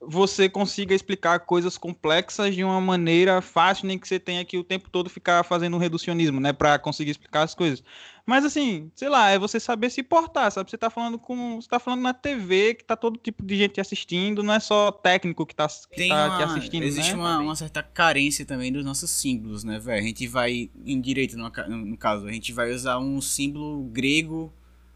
você 0.00 0.48
consiga 0.48 0.94
explicar 0.94 1.40
coisas 1.40 1.78
complexas 1.78 2.54
de 2.54 2.62
uma 2.62 2.80
maneira 2.80 3.40
fácil, 3.40 3.86
nem 3.86 3.98
que 3.98 4.06
você 4.06 4.20
tenha 4.20 4.44
que 4.44 4.58
o 4.58 4.64
tempo 4.64 4.90
todo 4.90 5.08
ficar 5.08 5.42
fazendo 5.42 5.76
um 5.76 5.80
reducionismo, 5.80 6.38
né, 6.38 6.52
Pra 6.52 6.78
conseguir 6.78 7.10
explicar 7.10 7.42
as 7.42 7.54
coisas. 7.54 7.82
Mas 8.26 8.44
assim, 8.44 8.90
sei 8.94 9.08
lá, 9.08 9.30
é 9.30 9.38
você 9.38 9.60
saber 9.60 9.88
se 9.88 10.02
portar, 10.02 10.50
sabe? 10.50 10.68
Você 10.68 10.76
tá 10.76 10.90
falando 10.90 11.18
com, 11.18 11.60
você 11.60 11.68
tá 11.68 11.78
falando 11.78 12.02
na 12.02 12.12
TV, 12.12 12.74
que 12.74 12.84
tá 12.84 12.96
todo 12.96 13.18
tipo 13.18 13.44
de 13.44 13.56
gente 13.56 13.80
assistindo, 13.80 14.42
não 14.42 14.52
é 14.52 14.60
só 14.60 14.90
técnico 14.90 15.46
que 15.46 15.54
tá, 15.54 15.68
que 15.68 15.96
Tem 15.96 16.08
tá 16.08 16.26
uma, 16.26 16.36
te 16.36 16.42
assistindo, 16.42 16.82
existe 16.82 17.12
né? 17.12 17.18
uma, 17.18 17.38
uma 17.38 17.56
certa 17.56 17.82
carência 17.82 18.44
também 18.44 18.72
dos 18.72 18.84
nossos 18.84 19.10
símbolos, 19.10 19.64
né, 19.64 19.78
velho? 19.78 20.02
A 20.02 20.06
gente 20.06 20.26
vai, 20.26 20.70
em 20.84 21.00
direito 21.00 21.36
no 21.36 21.96
caso, 21.96 22.26
a 22.26 22.32
gente 22.32 22.52
vai 22.52 22.72
usar 22.72 22.98
um 22.98 23.20
símbolo 23.20 23.84
grego 23.84 24.52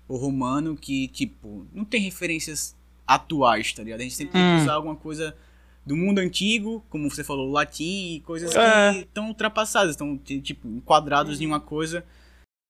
ou 0.09 0.19
romano 0.19 0.77
que, 0.77 1.07
tipo, 1.09 1.69
não 1.73 1.85
tem 1.85 2.01
referências 2.01 2.77
atuais, 3.15 3.73
tá 3.73 3.83
ligado? 3.83 4.01
A 4.01 4.03
gente 4.05 4.15
sempre 4.15 4.33
tem 4.35 4.43
Hum. 4.43 4.57
que 4.57 4.63
usar 4.63 4.75
alguma 4.75 4.97
coisa 4.97 5.37
do 5.85 5.97
mundo 5.97 6.19
antigo, 6.21 6.85
como 6.89 7.11
você 7.11 7.25
falou, 7.25 7.51
latim 7.51 8.15
e 8.17 8.21
coisas 8.21 8.55
É. 8.55 8.93
que 8.93 8.99
estão 9.01 9.29
ultrapassadas, 9.29 9.91
estão, 9.93 10.17
tipo, 10.19 10.69
enquadrados 10.69 11.41
em 11.41 11.47
uma 11.47 11.59
coisa. 11.61 12.05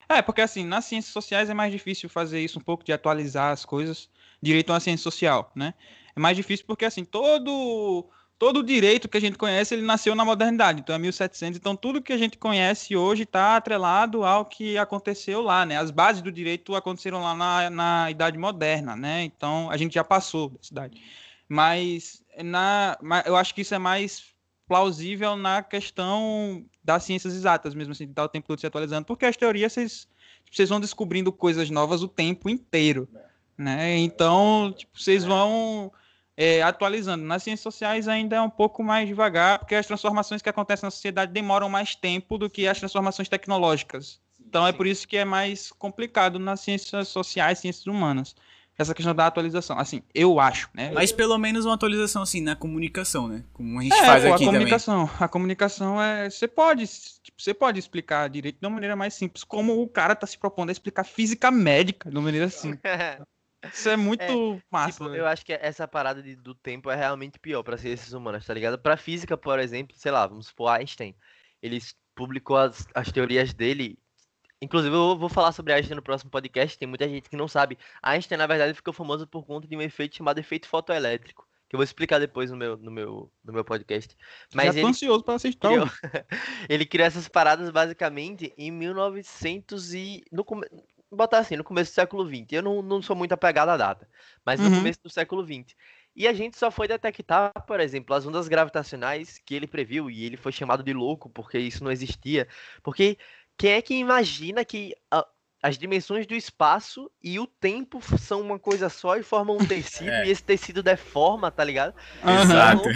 É, 0.09 0.23
porque 0.23 0.41
assim, 0.41 0.65
nas 0.65 0.87
ciências 0.87 1.13
sociais 1.13 1.51
é 1.51 1.55
mais 1.55 1.71
difícil 1.73 2.09
fazer 2.09 2.41
isso 2.41 2.59
um 2.59 2.63
pouco 2.63 2.83
de 2.85 2.93
atualizar 2.93 3.53
as 3.53 3.65
coisas. 3.65 4.09
Direito 4.43 4.71
é 4.71 4.75
uma 4.75 4.81
ciência 4.81 5.05
social, 5.05 5.53
né? 5.55 5.75
É 6.17 6.21
mais 6.21 6.37
difícil 6.37 6.65
porque 6.67 6.85
assim, 6.85 7.05
todo 7.05 8.07
todo 8.41 8.61
o 8.61 8.63
direito 8.63 9.07
que 9.07 9.19
a 9.19 9.21
gente 9.21 9.37
conhece, 9.37 9.75
ele 9.75 9.83
nasceu 9.83 10.15
na 10.15 10.25
modernidade, 10.25 10.81
então 10.81 10.95
é 10.95 10.99
1700, 10.99 11.59
então 11.59 11.77
tudo 11.77 12.01
que 12.01 12.11
a 12.11 12.17
gente 12.17 12.39
conhece 12.39 12.97
hoje 12.97 13.25
está 13.25 13.55
atrelado 13.55 14.25
ao 14.25 14.47
que 14.47 14.79
aconteceu 14.79 15.43
lá, 15.43 15.67
né? 15.67 15.77
As 15.77 15.91
bases 15.91 16.23
do 16.23 16.33
direito 16.33 16.75
aconteceram 16.75 17.21
lá 17.21 17.35
na, 17.35 17.69
na 17.69 18.11
Idade 18.11 18.39
Moderna, 18.39 18.97
né? 18.97 19.25
Então 19.25 19.71
a 19.71 19.77
gente 19.77 19.93
já 19.93 20.03
passou 20.03 20.49
dessa 20.49 20.73
idade. 20.73 21.03
Mas 21.47 22.25
na, 22.43 22.97
eu 23.27 23.37
acho 23.37 23.55
que 23.55 23.61
isso 23.61 23.75
é 23.75 23.79
mais 23.79 24.25
plausível 24.67 25.37
na 25.37 25.63
questão 25.63 26.65
das 26.83 27.05
ciências 27.05 27.35
exatas, 27.35 27.75
mesmo 27.75 27.93
assim, 27.93 28.07
de 28.07 28.13
estar 28.13 28.25
o 28.25 28.29
tempo 28.29 28.49
todo 28.49 28.59
se 28.59 28.67
atualizando, 28.67 29.05
porque 29.05 29.27
as 29.27 29.37
teorias 29.37 29.75
vocês, 29.75 30.09
vocês 30.51 30.71
vão 30.71 30.81
descobrindo 30.81 31.31
coisas 31.31 31.69
novas 31.69 32.03
o 32.03 32.09
tempo 32.09 32.49
inteiro, 32.49 33.07
né? 33.59 33.99
Então, 33.99 34.73
tipo, 34.75 34.99
vocês 34.99 35.27
vão 35.27 35.93
é, 36.41 36.63
atualizando. 36.63 37.23
Nas 37.23 37.43
ciências 37.43 37.61
sociais 37.63 38.09
ainda 38.09 38.37
é 38.37 38.41
um 38.41 38.49
pouco 38.49 38.83
mais 38.83 39.07
devagar, 39.07 39.59
porque 39.59 39.75
as 39.75 39.87
transformações 39.87 40.41
que 40.41 40.49
acontecem 40.49 40.87
na 40.87 40.91
sociedade 40.91 41.33
demoram 41.33 41.69
mais 41.69 41.95
tempo 41.95 42.39
do 42.39 42.49
que 42.49 42.67
as 42.67 42.79
transformações 42.79 43.29
tecnológicas. 43.29 44.19
Então 44.41 44.67
é 44.67 44.73
por 44.73 44.87
isso 44.87 45.07
que 45.07 45.19
é 45.19 45.25
mais 45.25 45.71
complicado 45.71 46.39
nas 46.39 46.61
ciências 46.61 47.09
sociais, 47.09 47.59
ciências 47.59 47.87
humanas. 47.87 48.35
Essa 48.79 48.95
questão 48.95 49.15
da 49.15 49.27
atualização. 49.27 49.79
Assim, 49.79 50.03
eu 50.15 50.41
acho, 50.41 50.71
né? 50.73 50.91
Mas 50.95 51.13
pelo 51.13 51.37
menos 51.37 51.67
uma 51.67 51.75
atualização, 51.75 52.23
assim, 52.23 52.41
na 52.41 52.57
comunicação, 52.57 53.29
né? 53.29 53.45
Como 53.53 53.79
a 53.79 53.83
gente 53.83 53.93
É, 53.93 54.07
faz 54.07 54.25
pô, 54.25 54.33
aqui 54.33 54.45
a 54.45 54.47
também. 54.47 54.61
comunicação. 54.61 55.11
A 55.21 55.29
comunicação 55.29 56.03
é. 56.03 56.31
Você 56.31 56.49
pode, 56.49 56.87
tipo, 57.23 57.43
você 57.43 57.53
pode 57.53 57.79
explicar 57.79 58.27
direito 58.31 58.59
de 58.59 58.67
uma 58.67 58.73
maneira 58.73 58.97
mais 58.97 59.13
simples, 59.13 59.45
como 59.45 59.83
o 59.83 59.87
cara 59.87 60.15
tá 60.17 60.27
se 60.27 60.39
propondo 60.39 60.71
a 60.71 60.73
explicar 60.73 61.05
física 61.05 61.51
médica 61.51 62.09
de 62.09 62.17
uma 62.17 62.23
maneira 62.23 62.47
assim. 62.47 62.73
Isso 63.73 63.89
é 63.89 63.97
muito 63.97 64.63
massa. 64.71 64.93
Tipo, 64.93 65.11
velho. 65.11 65.21
eu 65.23 65.27
acho 65.27 65.45
que 65.45 65.53
essa 65.53 65.87
parada 65.87 66.23
de- 66.23 66.37
do 66.37 66.55
tempo 66.55 66.91
é 66.91 66.97
realmente 66.97 67.39
pior 67.39 67.63
para 67.63 67.77
ciências 67.77 68.13
humanas, 68.13 68.47
tá 68.47 68.55
ligado? 68.55 68.79
Pra 68.79 68.97
física, 68.97 69.37
por 69.37 69.59
exemplo, 69.59 69.97
sei 69.97 70.11
lá, 70.11 70.27
vamos 70.27 70.47
supor 70.47 70.71
Einstein. 70.71 71.15
Ele 71.63 71.79
publicou 72.15 72.57
as, 72.57 72.87
as 72.95 73.13
teorias 73.13 73.53
dele. 73.53 73.99
Inclusive, 74.63 74.95
eu 74.95 75.17
vou 75.17 75.29
falar 75.29 75.53
sobre 75.53 75.73
Einstein 75.73 75.97
no 75.97 76.03
próximo 76.03 76.31
podcast. 76.31 76.79
Tem 76.79 76.89
muita 76.89 77.09
gente 77.09 77.29
que 77.29 77.37
não 77.37 77.49
sabe. 77.49 77.79
Einstein, 78.03 78.39
na 78.39 78.47
verdade, 78.47 78.75
ficou 78.75 78.93
famoso 78.93 79.27
por 79.27 79.45
conta 79.47 79.67
de 79.69 79.77
um 79.77 79.81
efeito 79.83 80.17
chamado 80.17 80.39
efeito 80.39 80.69
fotoelétrico. 80.69 81.47
Que 81.69 81.77
eu 81.77 81.79
vou 81.79 81.85
explicar 81.85 82.19
depois 82.19 82.51
no 82.51 82.57
meu, 82.57 82.77
no 82.77 82.91
meu, 82.91 83.33
no 83.45 83.53
meu 83.53 83.65
podcast. 83.65 84.17
Mas 84.53 84.75
Já 84.75 84.81
tô 84.83 84.89
ansioso 84.89 85.23
pra 85.23 85.35
assistir. 85.35 85.59
criou, 85.61 85.87
ele 86.69 86.85
criou 86.85 87.07
essas 87.07 87.29
paradas 87.29 87.71
basicamente 87.71 88.53
em 88.59 88.73
1900 88.73 89.95
e 89.95 90.25
no. 90.33 90.45
Botar 91.17 91.39
assim, 91.39 91.57
no 91.57 91.65
começo 91.65 91.93
do 91.93 91.95
século 91.95 92.27
20. 92.27 92.55
Eu 92.55 92.63
não, 92.63 92.83
não 92.83 93.03
sou 93.03 93.17
muito 93.17 93.33
apegado 93.33 93.69
à 93.71 93.77
data, 93.77 94.09
mas 94.45 94.61
no 94.61 94.71
Uhum. 94.71 94.71
começo 94.71 95.01
do 95.03 95.11
século 95.11 95.45
20. 95.45 95.77
E 96.15 96.27
a 96.27 96.33
gente 96.33 96.59
só 96.59 96.71
foi 96.71 96.89
detectar, 96.89 97.53
por 97.67 97.81
exemplo, 97.81 98.15
as 98.15 98.27
ondas 98.27 98.49
gravitacionais 98.49 99.39
que 99.39 99.55
ele 99.55 99.67
previu 99.67 100.11
e 100.11 100.25
ele 100.25 100.37
foi 100.37 100.53
chamado 100.53 100.83
de 100.83 100.93
louco 100.93 101.31
porque 101.31 101.59
isso 101.59 101.85
não 101.85 101.91
existia. 101.93 102.49
Porque 102.83 103.17
quem 103.57 103.73
é 103.73 103.83
que 103.83 103.95
imagina 103.95 104.65
que 104.65 104.95
as 105.63 105.77
dimensões 105.77 106.27
do 106.27 106.35
espaço 106.35 107.11
e 107.23 107.39
o 107.39 107.47
tempo 107.47 108.01
são 108.19 108.41
uma 108.41 108.59
coisa 108.59 108.89
só 108.89 109.17
e 109.17 109.23
formam 109.23 109.57
um 109.57 109.59
tecido, 109.67 110.11
É. 110.11 110.27
e 110.27 110.31
esse 110.31 110.43
tecido 110.43 110.83
deforma, 110.83 111.51
tá 111.51 111.63
ligado? 111.63 111.95
Exato. 112.43 112.89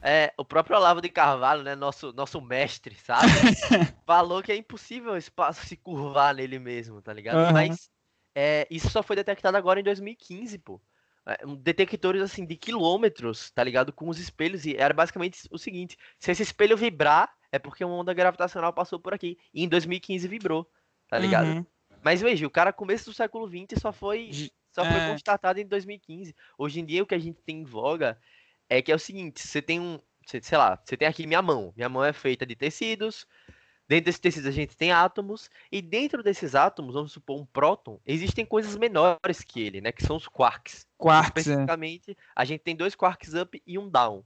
É, 0.00 0.32
o 0.38 0.44
próprio 0.44 0.76
Olavo 0.76 1.00
de 1.00 1.08
Carvalho, 1.08 1.62
né, 1.62 1.74
nosso, 1.74 2.12
nosso 2.12 2.40
mestre, 2.40 2.94
sabe? 2.94 3.26
Falou 4.06 4.42
que 4.42 4.52
é 4.52 4.56
impossível 4.56 5.12
o 5.12 5.16
espaço 5.16 5.66
se 5.66 5.76
curvar 5.76 6.34
nele 6.34 6.58
mesmo, 6.58 7.02
tá 7.02 7.12
ligado? 7.12 7.36
Aham. 7.38 7.52
Mas 7.52 7.90
é, 8.34 8.66
isso 8.70 8.88
só 8.90 9.02
foi 9.02 9.16
detectado 9.16 9.56
agora 9.56 9.80
em 9.80 9.84
2015, 9.84 10.58
pô. 10.58 10.80
É, 11.26 11.38
detectores, 11.58 12.22
assim, 12.22 12.46
de 12.46 12.54
quilômetros, 12.54 13.50
tá 13.50 13.64
ligado? 13.64 13.92
Com 13.92 14.08
os 14.08 14.20
espelhos, 14.20 14.64
e 14.64 14.76
era 14.76 14.94
basicamente 14.94 15.40
o 15.50 15.58
seguinte, 15.58 15.96
se 16.20 16.30
esse 16.30 16.42
espelho 16.44 16.76
vibrar, 16.76 17.28
é 17.50 17.58
porque 17.58 17.84
uma 17.84 17.96
onda 17.96 18.14
gravitacional 18.14 18.72
passou 18.72 19.00
por 19.00 19.12
aqui, 19.12 19.36
e 19.52 19.64
em 19.64 19.68
2015 19.68 20.28
vibrou, 20.28 20.70
tá 21.08 21.18
ligado? 21.18 21.48
Uhum. 21.48 21.66
Mas 22.06 22.20
veja, 22.20 22.46
o 22.46 22.50
cara 22.50 22.72
começo 22.72 23.06
do 23.06 23.12
século 23.12 23.48
XX 23.48 23.82
só 23.82 23.92
foi 23.92 24.30
só 24.70 24.84
foi 24.84 24.94
é. 24.94 25.10
constatado 25.10 25.58
em 25.58 25.66
2015. 25.66 26.36
Hoje 26.56 26.78
em 26.78 26.84
dia 26.84 27.02
o 27.02 27.06
que 27.06 27.16
a 27.16 27.18
gente 27.18 27.42
tem 27.42 27.62
em 27.62 27.64
voga 27.64 28.16
é 28.70 28.80
que 28.80 28.92
é 28.92 28.94
o 28.94 28.98
seguinte, 28.98 29.44
você 29.44 29.60
tem 29.60 29.80
um, 29.80 29.98
sei 30.24 30.56
lá, 30.56 30.80
você 30.84 30.96
tem 30.96 31.08
aqui 31.08 31.26
minha 31.26 31.42
mão. 31.42 31.72
Minha 31.74 31.88
mão 31.88 32.04
é 32.04 32.12
feita 32.12 32.46
de 32.46 32.54
tecidos. 32.54 33.26
Dentro 33.88 34.04
desses 34.04 34.20
tecidos 34.20 34.48
a 34.48 34.52
gente 34.52 34.76
tem 34.76 34.92
átomos 34.92 35.50
e 35.72 35.82
dentro 35.82 36.22
desses 36.22 36.54
átomos, 36.54 36.94
vamos 36.94 37.10
supor 37.10 37.40
um 37.40 37.44
próton, 37.44 38.00
existem 38.06 38.46
coisas 38.46 38.76
menores 38.76 39.42
que 39.42 39.60
ele, 39.60 39.80
né, 39.80 39.90
que 39.90 40.06
são 40.06 40.14
os 40.14 40.28
quarks. 40.28 40.86
Quarks, 40.96 41.48
é. 41.48 41.50
Especificamente, 41.50 42.16
a 42.36 42.44
gente 42.44 42.60
tem 42.60 42.76
dois 42.76 42.94
quarks 42.94 43.34
up 43.34 43.60
e 43.66 43.76
um 43.76 43.90
down. 43.90 44.24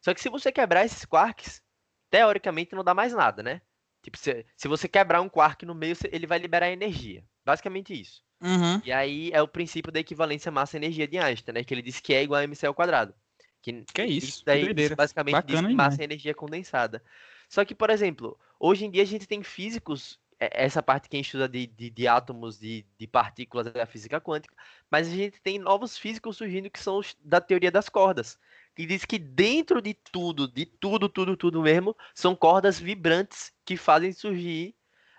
Só 0.00 0.12
que 0.12 0.20
se 0.20 0.28
você 0.28 0.50
quebrar 0.50 0.84
esses 0.84 1.04
quarks, 1.04 1.62
teoricamente 2.10 2.74
não 2.74 2.82
dá 2.82 2.92
mais 2.94 3.12
nada, 3.12 3.44
né? 3.44 3.62
Tipo, 4.02 4.18
se, 4.18 4.44
se 4.56 4.68
você 4.68 4.88
quebrar 4.88 5.20
um 5.20 5.28
quark 5.28 5.64
no 5.64 5.74
meio, 5.74 5.96
ele 6.10 6.26
vai 6.26 6.38
liberar 6.38 6.70
energia. 6.70 7.24
Basicamente 7.44 7.98
isso. 7.98 8.22
Uhum. 8.40 8.80
E 8.84 8.92
aí 8.92 9.30
é 9.32 9.40
o 9.40 9.46
princípio 9.48 9.92
da 9.92 10.00
equivalência 10.00 10.50
massa-energia 10.50 11.06
de 11.06 11.18
Einstein, 11.18 11.54
né? 11.54 11.64
Que 11.64 11.72
ele 11.72 11.82
diz 11.82 12.00
que 12.00 12.12
é 12.12 12.22
igual 12.22 12.40
a 12.40 12.44
mc 12.44 12.66
ao 12.66 12.74
quadrado. 12.74 13.14
Que, 13.62 13.84
Que 13.94 14.02
é 14.02 14.06
isso, 14.06 14.40
que 14.40 14.44
daí 14.44 14.72
isso 14.76 14.96
basicamente 14.96 15.44
diz 15.46 15.54
Bacana 15.54 15.68
que 15.68 15.74
massa 15.74 15.90
demais. 15.96 16.00
é 16.00 16.04
energia 16.04 16.34
condensada. 16.34 17.02
Só 17.48 17.64
que, 17.64 17.74
por 17.74 17.90
exemplo, 17.90 18.36
hoje 18.58 18.84
em 18.84 18.90
dia 18.90 19.02
a 19.02 19.06
gente 19.06 19.26
tem 19.26 19.42
físicos, 19.44 20.18
é- 20.40 20.64
essa 20.64 20.82
parte 20.82 21.08
quem 21.08 21.20
estuda 21.20 21.48
de, 21.48 21.66
de, 21.68 21.88
de 21.90 22.08
átomos, 22.08 22.58
de, 22.58 22.84
de 22.98 23.06
partículas 23.06 23.68
é 23.72 23.80
a 23.82 23.86
física 23.86 24.20
quântica, 24.20 24.54
mas 24.90 25.06
a 25.06 25.10
gente 25.10 25.40
tem 25.40 25.58
novos 25.60 25.96
físicos 25.96 26.36
surgindo 26.36 26.68
que 26.70 26.80
são 26.80 26.98
os 26.98 27.16
da 27.22 27.40
teoria 27.40 27.70
das 27.70 27.88
cordas. 27.88 28.36
Que 28.74 28.86
diz 28.86 29.04
que 29.04 29.18
dentro 29.18 29.82
de 29.82 29.94
tudo, 30.10 30.48
de 30.48 30.64
tudo, 30.64 31.08
tudo, 31.08 31.36
tudo 31.36 31.62
mesmo, 31.62 31.94
são 32.14 32.34
cordas 32.34 32.78
vibrantes 32.78 33.52
que 33.64 33.76
fazem 33.76 34.12
surgir 34.12 34.74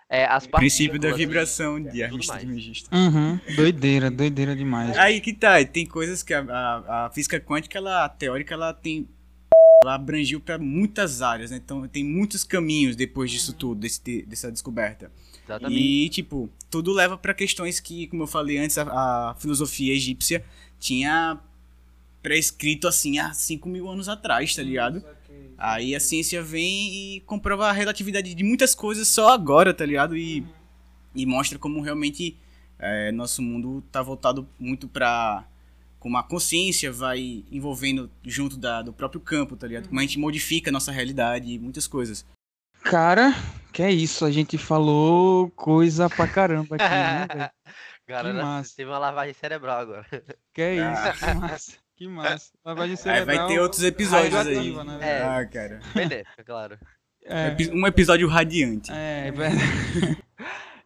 é, 0.08 0.24
as 0.24 0.46
partículas. 0.46 0.60
Princípio 0.60 1.00
da 1.00 1.10
e 1.10 1.14
vibração 1.14 1.82
de 1.82 2.02
Armstrong 2.02 2.44
mais. 2.46 2.56
Registro. 2.56 2.96
Uhum. 2.96 3.38
Doideira, 3.56 4.10
doideira 4.10 4.54
demais. 4.54 4.96
Aí 4.98 5.20
que 5.20 5.32
tá, 5.32 5.64
tem 5.64 5.86
coisas 5.86 6.22
que 6.22 6.34
a, 6.34 6.40
a, 6.40 7.06
a 7.06 7.10
física 7.10 7.40
quântica, 7.40 7.78
ela, 7.78 8.04
a 8.04 8.08
teórica, 8.08 8.54
ela 8.54 8.72
tem. 8.72 9.08
Ela 9.82 9.94
abrangiu 9.94 10.40
para 10.40 10.58
muitas 10.58 11.20
áreas, 11.20 11.50
né? 11.50 11.58
Então 11.62 11.86
tem 11.86 12.02
muitos 12.02 12.42
caminhos 12.42 12.96
depois 12.96 13.30
disso 13.30 13.52
tudo, 13.52 13.80
desse, 13.80 14.22
dessa 14.22 14.50
descoberta. 14.50 15.12
Exatamente. 15.44 15.80
E, 15.80 16.08
tipo, 16.08 16.50
tudo 16.70 16.92
leva 16.92 17.18
para 17.18 17.34
questões 17.34 17.80
que, 17.80 18.06
como 18.06 18.22
eu 18.22 18.26
falei 18.26 18.56
antes, 18.56 18.78
a, 18.78 19.30
a 19.30 19.34
filosofia 19.34 19.92
egípcia 19.92 20.42
tinha 20.78 21.38
prescrito 22.24 22.88
assim 22.88 23.18
há 23.18 23.34
5 23.34 23.68
mil 23.68 23.86
anos 23.86 24.08
atrás, 24.08 24.56
tá 24.56 24.62
ligado? 24.62 25.04
Aí 25.58 25.94
a 25.94 26.00
ciência 26.00 26.42
vem 26.42 27.16
e 27.16 27.20
comprova 27.20 27.68
a 27.68 27.72
relatividade 27.72 28.34
de 28.34 28.42
muitas 28.42 28.74
coisas 28.74 29.06
só 29.06 29.28
agora, 29.28 29.74
tá 29.74 29.84
ligado? 29.84 30.16
E, 30.16 30.42
e 31.14 31.26
mostra 31.26 31.58
como 31.58 31.82
realmente 31.82 32.36
é, 32.78 33.12
nosso 33.12 33.42
mundo 33.42 33.84
tá 33.92 34.02
voltado 34.02 34.48
muito 34.58 34.88
pra. 34.88 35.44
Como 36.00 36.16
a 36.18 36.22
consciência 36.22 36.90
vai 36.92 37.44
envolvendo 37.50 38.10
junto 38.22 38.56
da, 38.58 38.82
do 38.82 38.92
próprio 38.92 39.20
campo, 39.20 39.56
tá 39.56 39.66
ligado? 39.66 39.88
Como 39.88 39.98
a 39.98 40.02
gente 40.02 40.18
modifica 40.18 40.70
a 40.70 40.72
nossa 40.72 40.92
realidade 40.92 41.50
e 41.52 41.58
muitas 41.58 41.86
coisas. 41.86 42.26
Cara, 42.82 43.32
que 43.72 43.82
é 43.82 43.90
isso, 43.90 44.24
a 44.26 44.30
gente 44.30 44.58
falou 44.58 45.50
coisa 45.50 46.10
pra 46.10 46.28
caramba 46.28 46.76
aqui, 46.76 46.84
né, 46.84 47.50
Que 48.06 48.12
né, 48.12 48.62
teve 48.76 48.90
uma 48.90 48.98
lavagem 48.98 49.32
cerebral 49.32 49.78
agora. 49.80 50.06
Que 50.52 50.60
é 50.60 50.82
Ah. 50.82 50.92
isso, 51.14 51.24
que 51.24 51.34
massa, 51.34 51.72
que 51.96 52.08
massa. 52.08 52.50
Lavagem 52.64 52.96
Aí 53.06 53.24
vai 53.24 53.46
ter 53.46 53.60
outros 53.60 53.82
episódios 53.82 54.34
aí. 54.34 54.44
radioativa, 54.54 54.84
né, 54.84 54.98
velho? 54.98 55.26
Ah, 55.26 55.46
cara. 55.46 55.80
Benéfica, 55.94 56.44
claro. 56.44 56.78
É, 57.24 57.56
Um 57.72 57.86
episódio 57.86 58.28
radiante. 58.28 58.90
é, 58.92 59.30
velho. 59.30 59.56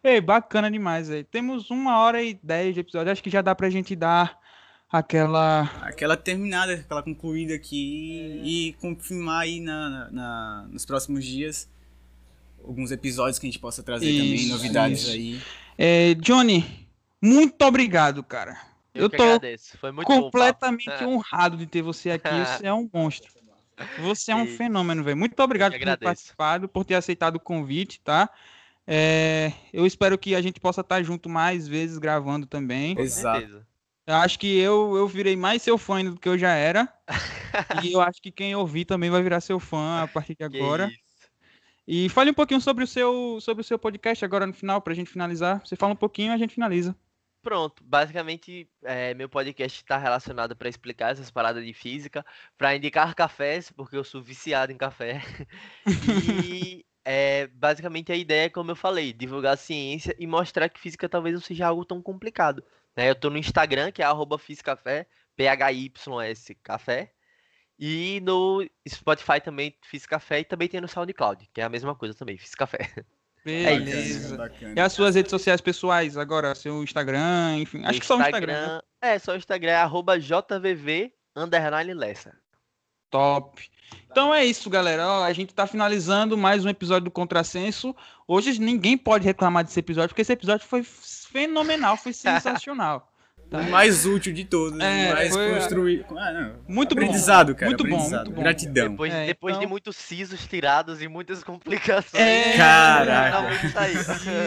Ei, 0.05 0.21
bacana 0.21 0.71
demais, 0.71 1.09
velho. 1.09 1.25
Temos 1.25 1.71
uma 1.71 1.99
hora 1.99 2.23
e 2.23 2.39
dez 2.43 2.75
de 2.75 2.81
episódio, 2.81 3.11
acho 3.11 3.23
que 3.23 3.31
já 3.31 3.43
dá 3.43 3.55
pra 3.55 3.69
gente 3.69 3.97
dar 3.97 4.39
aquela... 4.91 5.63
Aquela 5.83 6.17
terminada, 6.17 6.75
aquela 6.75 7.03
concluída 7.03 7.55
aqui 7.55 8.41
e 8.45 8.77
confirmar 8.81 9.43
aí 9.43 9.61
na, 9.61 9.89
na- 9.91 10.11
na- 10.11 10.69
nos 10.71 10.87
próximos 10.87 11.25
dias 11.25 11.69
alguns 12.65 12.91
episódios 12.93 13.39
que 13.39 13.47
a 13.47 13.51
gente 13.51 13.59
possa 13.59 13.83
trazer 13.83 14.07
também, 14.07 14.35
Isso, 14.35 14.49
novidades 14.53 15.03
isso. 15.03 15.11
aí. 15.11 15.41
É, 15.77 16.15
Johnny, 16.15 16.87
muito 17.23 17.61
obrigado, 17.65 18.23
cara. 18.23 18.57
Eu, 18.95 19.05
Eu 19.05 19.11
que 19.11 19.17
tô 19.17 19.23
agradeço. 19.23 19.77
Foi 19.79 19.93
muito 19.93 20.09
bom 20.09 20.23
completamente 20.23 20.91
É. 20.91 21.05
honrado 21.07 21.57
de 21.57 21.67
ter 21.67 21.83
você 21.83 22.11
aqui. 22.11 22.29
Você 22.29 22.67
é 22.67 22.73
um 22.73 22.89
monstro. 22.93 23.33
Você 24.01 24.33
é 24.33 24.37
um 24.37 24.45
isso. 24.45 24.57
fenômeno, 24.59 25.05
velho. 25.05 25.17
Muito 25.17 25.41
obrigado 25.43 25.73
por 25.73 25.81
ter 25.81 25.99
participado, 25.99 26.69
por 26.69 26.85
ter 26.85 26.95
aceitado 26.95 27.37
o 27.37 27.41
convite, 27.41 28.01
tá? 28.01 28.29
É, 28.87 29.53
eu 29.73 29.87
espero 29.87 30.17
que 30.17 30.35
a 30.35 30.41
gente 30.41 30.59
possa 30.59 30.81
estar 30.81 31.03
junto 31.03 31.29
mais 31.29 31.69
vezes 31.69 31.99
gravando 31.99 32.47
também. 32.47 32.99
Exato. 32.99 33.67
Eu 34.07 34.15
acho 34.15 34.39
que 34.39 34.59
eu, 34.59 34.97
eu 34.97 35.07
virei 35.07 35.37
mais 35.37 35.61
seu 35.61 35.77
fã 35.77 35.97
ainda 35.97 36.13
do 36.13 36.19
que 36.19 36.29
eu 36.29 36.39
já 36.39 36.55
era. 36.55 36.89
e 37.85 37.93
eu 37.93 38.01
acho 38.01 38.23
que 38.23 38.31
quem 38.33 38.55
ouvir 38.57 38.87
também 38.87 39.11
vai 39.11 39.23
virar 39.23 39.43
seu 39.43 39.61
fã 39.61 40.03
a 40.03 40.09
partir 40.09 40.31
de 40.31 40.37
Que 40.37 40.45
agora. 40.45 40.89
isso. 40.89 41.09
E 41.87 42.09
fale 42.09 42.31
um 42.31 42.35
pouquinho 42.35 42.61
sobre 42.61 42.85
o 42.85 42.87
seu, 42.87 43.39
sobre 43.41 43.61
o 43.61 43.65
seu 43.65 43.79
podcast 43.79 44.25
agora 44.25 44.47
no 44.47 44.55
final, 44.55 44.81
pra 44.81 44.95
gente 44.95 45.11
finalizar. 45.11 45.61
Você 45.65 45.77
fala 45.77 45.93
um 45.93 45.97
pouquinho 45.97 46.33
e 46.33 46.35
a 46.35 46.39
gente 46.39 46.55
finaliza. 46.55 46.97
Pronto, 47.49 47.83
basicamente 47.83 48.71
é, 48.83 49.15
meu 49.15 49.27
podcast 49.27 49.81
está 49.81 49.97
relacionado 49.97 50.55
para 50.55 50.69
explicar 50.69 51.13
essas 51.13 51.31
paradas 51.31 51.65
de 51.65 51.73
física, 51.73 52.23
para 52.59 52.77
indicar 52.77 53.15
cafés, 53.15 53.73
porque 53.73 53.97
eu 53.97 54.05
sou 54.05 54.23
viciado 54.23 54.71
em 54.71 54.77
café. 54.77 55.23
E 56.53 56.85
é, 57.07 57.47
basicamente 57.47 58.13
a 58.13 58.17
ideia 58.17 58.45
é, 58.45 58.51
como 58.51 58.71
eu 58.71 58.77
falei, 58.77 59.15
divulgar 59.15 59.55
a 59.55 59.57
ciência 59.57 60.15
e 60.19 60.27
mostrar 60.27 60.69
que 60.69 60.79
física 60.79 61.09
talvez 61.09 61.35
não 61.35 61.41
seja 61.41 61.67
algo 61.67 61.87
tão 61.87 62.03
complicado. 62.03 62.63
né? 62.95 63.09
Eu 63.09 63.15
tô 63.15 63.31
no 63.31 63.39
Instagram, 63.39 63.93
que 63.93 64.03
é 64.03 64.05
arroba 64.05 64.39
Fiscafé, 64.39 65.07
P-H-Y-S 65.35 66.55
Café. 66.57 67.15
E 67.79 68.21
no 68.21 68.63
Spotify 68.87 69.41
também 69.43 69.75
fiz 69.85 70.05
café 70.05 70.41
e 70.41 70.45
também 70.45 70.69
tem 70.69 70.83
no 70.83 70.89
SoundCloud, 70.89 71.49
que 71.55 71.63
é 71.63 71.65
a 71.65 71.71
mesma 71.71 71.95
coisa 71.95 72.15
também, 72.15 72.37
fiz 72.37 72.55
café. 72.55 72.79
Beleza. 73.45 74.37
bacana. 74.37 74.75
E 74.77 74.81
as 74.81 74.93
suas 74.93 75.15
redes 75.15 75.31
sociais 75.31 75.61
pessoais 75.61 76.17
agora? 76.17 76.55
Seu 76.55 76.83
Instagram, 76.83 77.59
enfim. 77.59 77.83
Acho 77.85 78.01
que 78.01 78.07
só 78.07 78.17
o 78.17 78.21
Instagram. 78.21 78.77
né? 78.77 78.81
É, 79.01 79.19
só 79.19 79.33
o 79.33 79.37
Instagram 79.37 79.71
é 79.71 79.77
arroba 79.77 80.19
JVV 80.19 81.13
underline 81.37 81.95
Lessa. 81.95 82.37
Top. 83.11 83.63
Então 84.11 84.35
é 84.35 84.45
isso, 84.45 84.69
galera. 84.69 85.07
Ó, 85.07 85.25
a 85.25 85.33
gente 85.33 85.55
tá 85.55 85.67
finalizando 85.67 86.37
mais 86.37 86.65
um 86.65 86.69
episódio 86.69 87.05
do 87.05 87.11
Contrassenso. 87.11 87.95
Hoje 88.27 88.61
ninguém 88.61 88.99
pode 88.99 89.25
reclamar 89.25 89.65
desse 89.65 89.81
episódio, 89.81 90.11
porque 90.11 90.23
esse 90.23 90.33
episódio 90.33 90.67
foi 90.67 90.83
fenomenal, 90.83 91.97
foi 91.97 92.13
sensacional. 92.15 93.11
O 93.51 93.71
mais 93.71 94.05
útil 94.05 94.33
de 94.35 94.45
todos, 94.45 94.79
É, 94.79 95.11
o 95.11 95.15
mais 95.15 95.33
foi- 95.33 95.55
construído. 95.55 96.19
Ah, 96.19 96.33
não. 96.33 96.55
Muito 96.69 96.95
bom. 96.95 97.01
aprendizado, 97.01 97.55
cara. 97.55 97.71
Muito 97.71 97.85
bom, 97.85 97.95
aprendizado. 97.95 98.25
muito 98.27 98.37
bom. 98.37 98.43
Gratidão. 98.43 98.91
Depois, 98.91 99.15
É, 99.15 99.27
depois 99.27 99.55
de 99.55 99.61
então- 99.61 99.71
muitos 99.71 99.97
sisos 99.97 100.47
tirados 100.47 101.01
e 101.01 101.09
muitas 101.09 101.43
complicações. 101.43 102.23
É, 102.23 102.57
Caraca. 102.57 103.51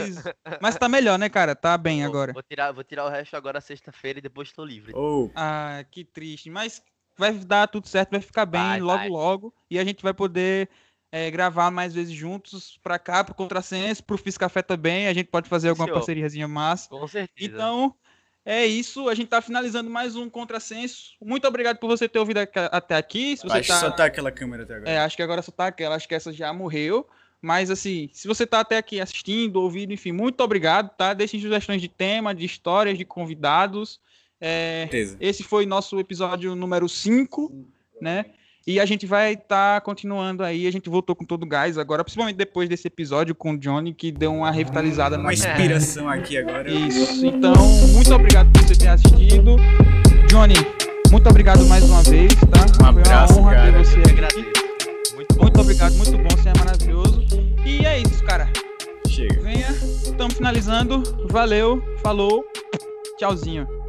Isso. 0.06 0.24
Mas 0.62 0.76
tá 0.76 0.88
melhor, 0.88 1.18
né, 1.18 1.30
cara? 1.30 1.56
Tá 1.56 1.78
bem 1.78 2.00
Vou- 2.02 2.10
agora. 2.10 2.34
Vou 2.34 2.44
tirar, 2.44 2.72
vou 2.72 2.84
tirar 2.84 3.06
o 3.06 3.10
resto 3.10 3.36
agora 3.36 3.60
sexta-feira 3.60 4.20
e 4.20 4.22
depois 4.22 4.52
tô 4.52 4.64
livre. 4.64 4.92
Oh, 4.96 5.30
Ah, 5.36 5.84
que 5.90 6.04
triste. 6.04 6.50
Mas 6.50 6.82
vai 7.18 7.34
dar 7.34 7.68
tudo 7.68 7.88
certo, 7.88 8.12
vai 8.12 8.22
ficar 8.22 8.46
bem 8.46 8.62
Vai, 8.62 8.80
logo, 8.82 8.98
vai. 9.00 9.10
logo. 9.10 9.54
E 9.70 9.80
a 9.80 9.84
gente 9.84 10.04
vai 10.04 10.14
poder 10.14 10.70
é, 11.14 11.30
gravar 11.30 11.70
mais 11.72 11.94
vezes 11.94 12.14
juntos 12.14 12.80
pra 12.82 12.98
cá, 12.98 13.22
pro 13.22 13.36
Contrassenso, 13.36 14.02
pro 14.02 14.18
Fiz 14.18 14.38
Café 14.38 14.62
também. 14.62 15.08
A 15.08 15.14
gente 15.14 15.28
pode 15.28 15.50
fazer 15.50 15.68
alguma 15.68 15.86
Senhor. 15.86 15.98
parceriazinha 15.98 16.48
massa. 16.48 16.88
Com 16.88 17.06
certeza. 17.06 17.52
Então, 17.52 17.94
é 18.46 18.66
isso. 18.66 19.08
A 19.08 19.16
gente 19.16 19.28
tá 19.28 19.42
finalizando 19.42 19.90
mais 19.90 20.16
um 20.16 20.30
Contrassenso. 20.30 21.12
Muito 21.22 21.48
obrigado 21.48 21.78
por 21.78 21.88
você 21.88 22.10
ter 22.10 22.20
ouvido 22.20 22.40
até 22.40 22.96
aqui. 22.96 23.38
Se 23.38 23.44
você 23.44 23.60
acho 23.60 23.68
tá... 23.68 23.74
que 23.74 23.80
só 23.80 23.92
tá 23.92 24.06
aquela 24.06 24.32
câmera 24.32 24.64
até 24.64 24.76
agora. 24.76 24.90
É, 24.90 25.00
acho 25.00 25.16
que 25.16 25.24
agora 25.24 25.42
só 25.42 25.52
tá 25.52 25.68
aquela. 25.68 25.96
Acho 25.96 26.08
que 26.08 26.16
essa 26.16 26.34
já 26.34 26.52
morreu. 26.52 27.08
Mas, 27.42 27.72
assim, 27.72 28.10
se 28.14 28.28
você 28.28 28.46
tá 28.46 28.60
até 28.60 28.78
aqui 28.78 29.02
assistindo, 29.02 29.56
ouvindo, 29.58 29.92
enfim, 29.92 30.12
muito 30.12 30.42
obrigado, 30.42 30.96
tá? 30.96 31.14
Deixem 31.14 31.42
sugestões 31.42 31.82
de 31.82 31.88
tema, 31.88 32.36
de 32.36 32.46
histórias, 32.46 32.98
de 32.98 33.04
convidados. 33.04 34.00
É, 34.40 34.88
esse 35.20 35.44
foi 35.44 35.66
nosso 35.66 36.00
episódio 36.00 36.56
número 36.56 36.88
5, 36.88 37.52
né? 38.00 38.26
E 38.66 38.80
a 38.80 38.86
gente 38.86 39.08
vai 39.08 39.34
estar 39.34 39.76
tá 39.76 39.82
continuando 39.82 40.44
aí, 40.44 40.68
a 40.68 40.72
gente 40.72 40.88
voltou 40.88 41.16
com 41.16 41.26
todo 41.26 41.44
o 41.44 41.48
gás 41.48 41.80
agora, 41.80 42.04
principalmente 42.04 42.36
depois 42.36 42.70
desse 42.70 42.88
episódio 42.88 43.34
com 43.34 43.54
o 43.54 43.58
Johnny, 43.58 43.92
que 43.94 44.12
deu 44.12 44.34
uma 44.34 44.52
revitalizada. 44.52 45.18
Uma 45.18 45.34
inspiração 45.34 46.08
aqui 46.08 46.38
agora. 46.38 46.70
Isso, 46.70 47.26
então, 47.26 47.56
muito 47.94 48.14
obrigado 48.14 48.52
por 48.52 48.62
você 48.62 48.76
ter 48.76 48.90
assistido. 48.90 49.56
Johnny, 50.28 50.54
muito 51.10 51.28
obrigado 51.28 51.66
mais 51.66 51.84
uma 51.84 52.04
vez, 52.04 52.34
tá? 52.36 52.84
Um 52.84 52.88
abraço, 52.88 53.34
Foi 53.34 53.42
uma 53.42 53.50
honra 53.50 53.56
cara. 53.56 53.72
ter 53.72 53.86
você 53.86 53.98
Eu 53.98 54.02
aqui. 54.02 54.12
agradeço. 54.12 55.16
Muito 55.16 55.34
bom. 55.36 55.42
Muito 55.42 55.62
obrigado, 55.62 55.94
muito 55.96 56.18
bom, 56.18 56.30
você 56.38 56.50
é 56.50 56.54
maravilhoso. 56.58 57.26
E 57.66 57.86
é 57.86 58.00
isso, 58.00 58.24
cara. 58.24 58.48
Chega. 59.08 59.42
Venha, 59.42 59.70
estamos 59.72 60.36
finalizando. 60.36 61.02
Valeu, 61.30 61.82
falou, 62.04 62.46
tchauzinho. 63.18 63.81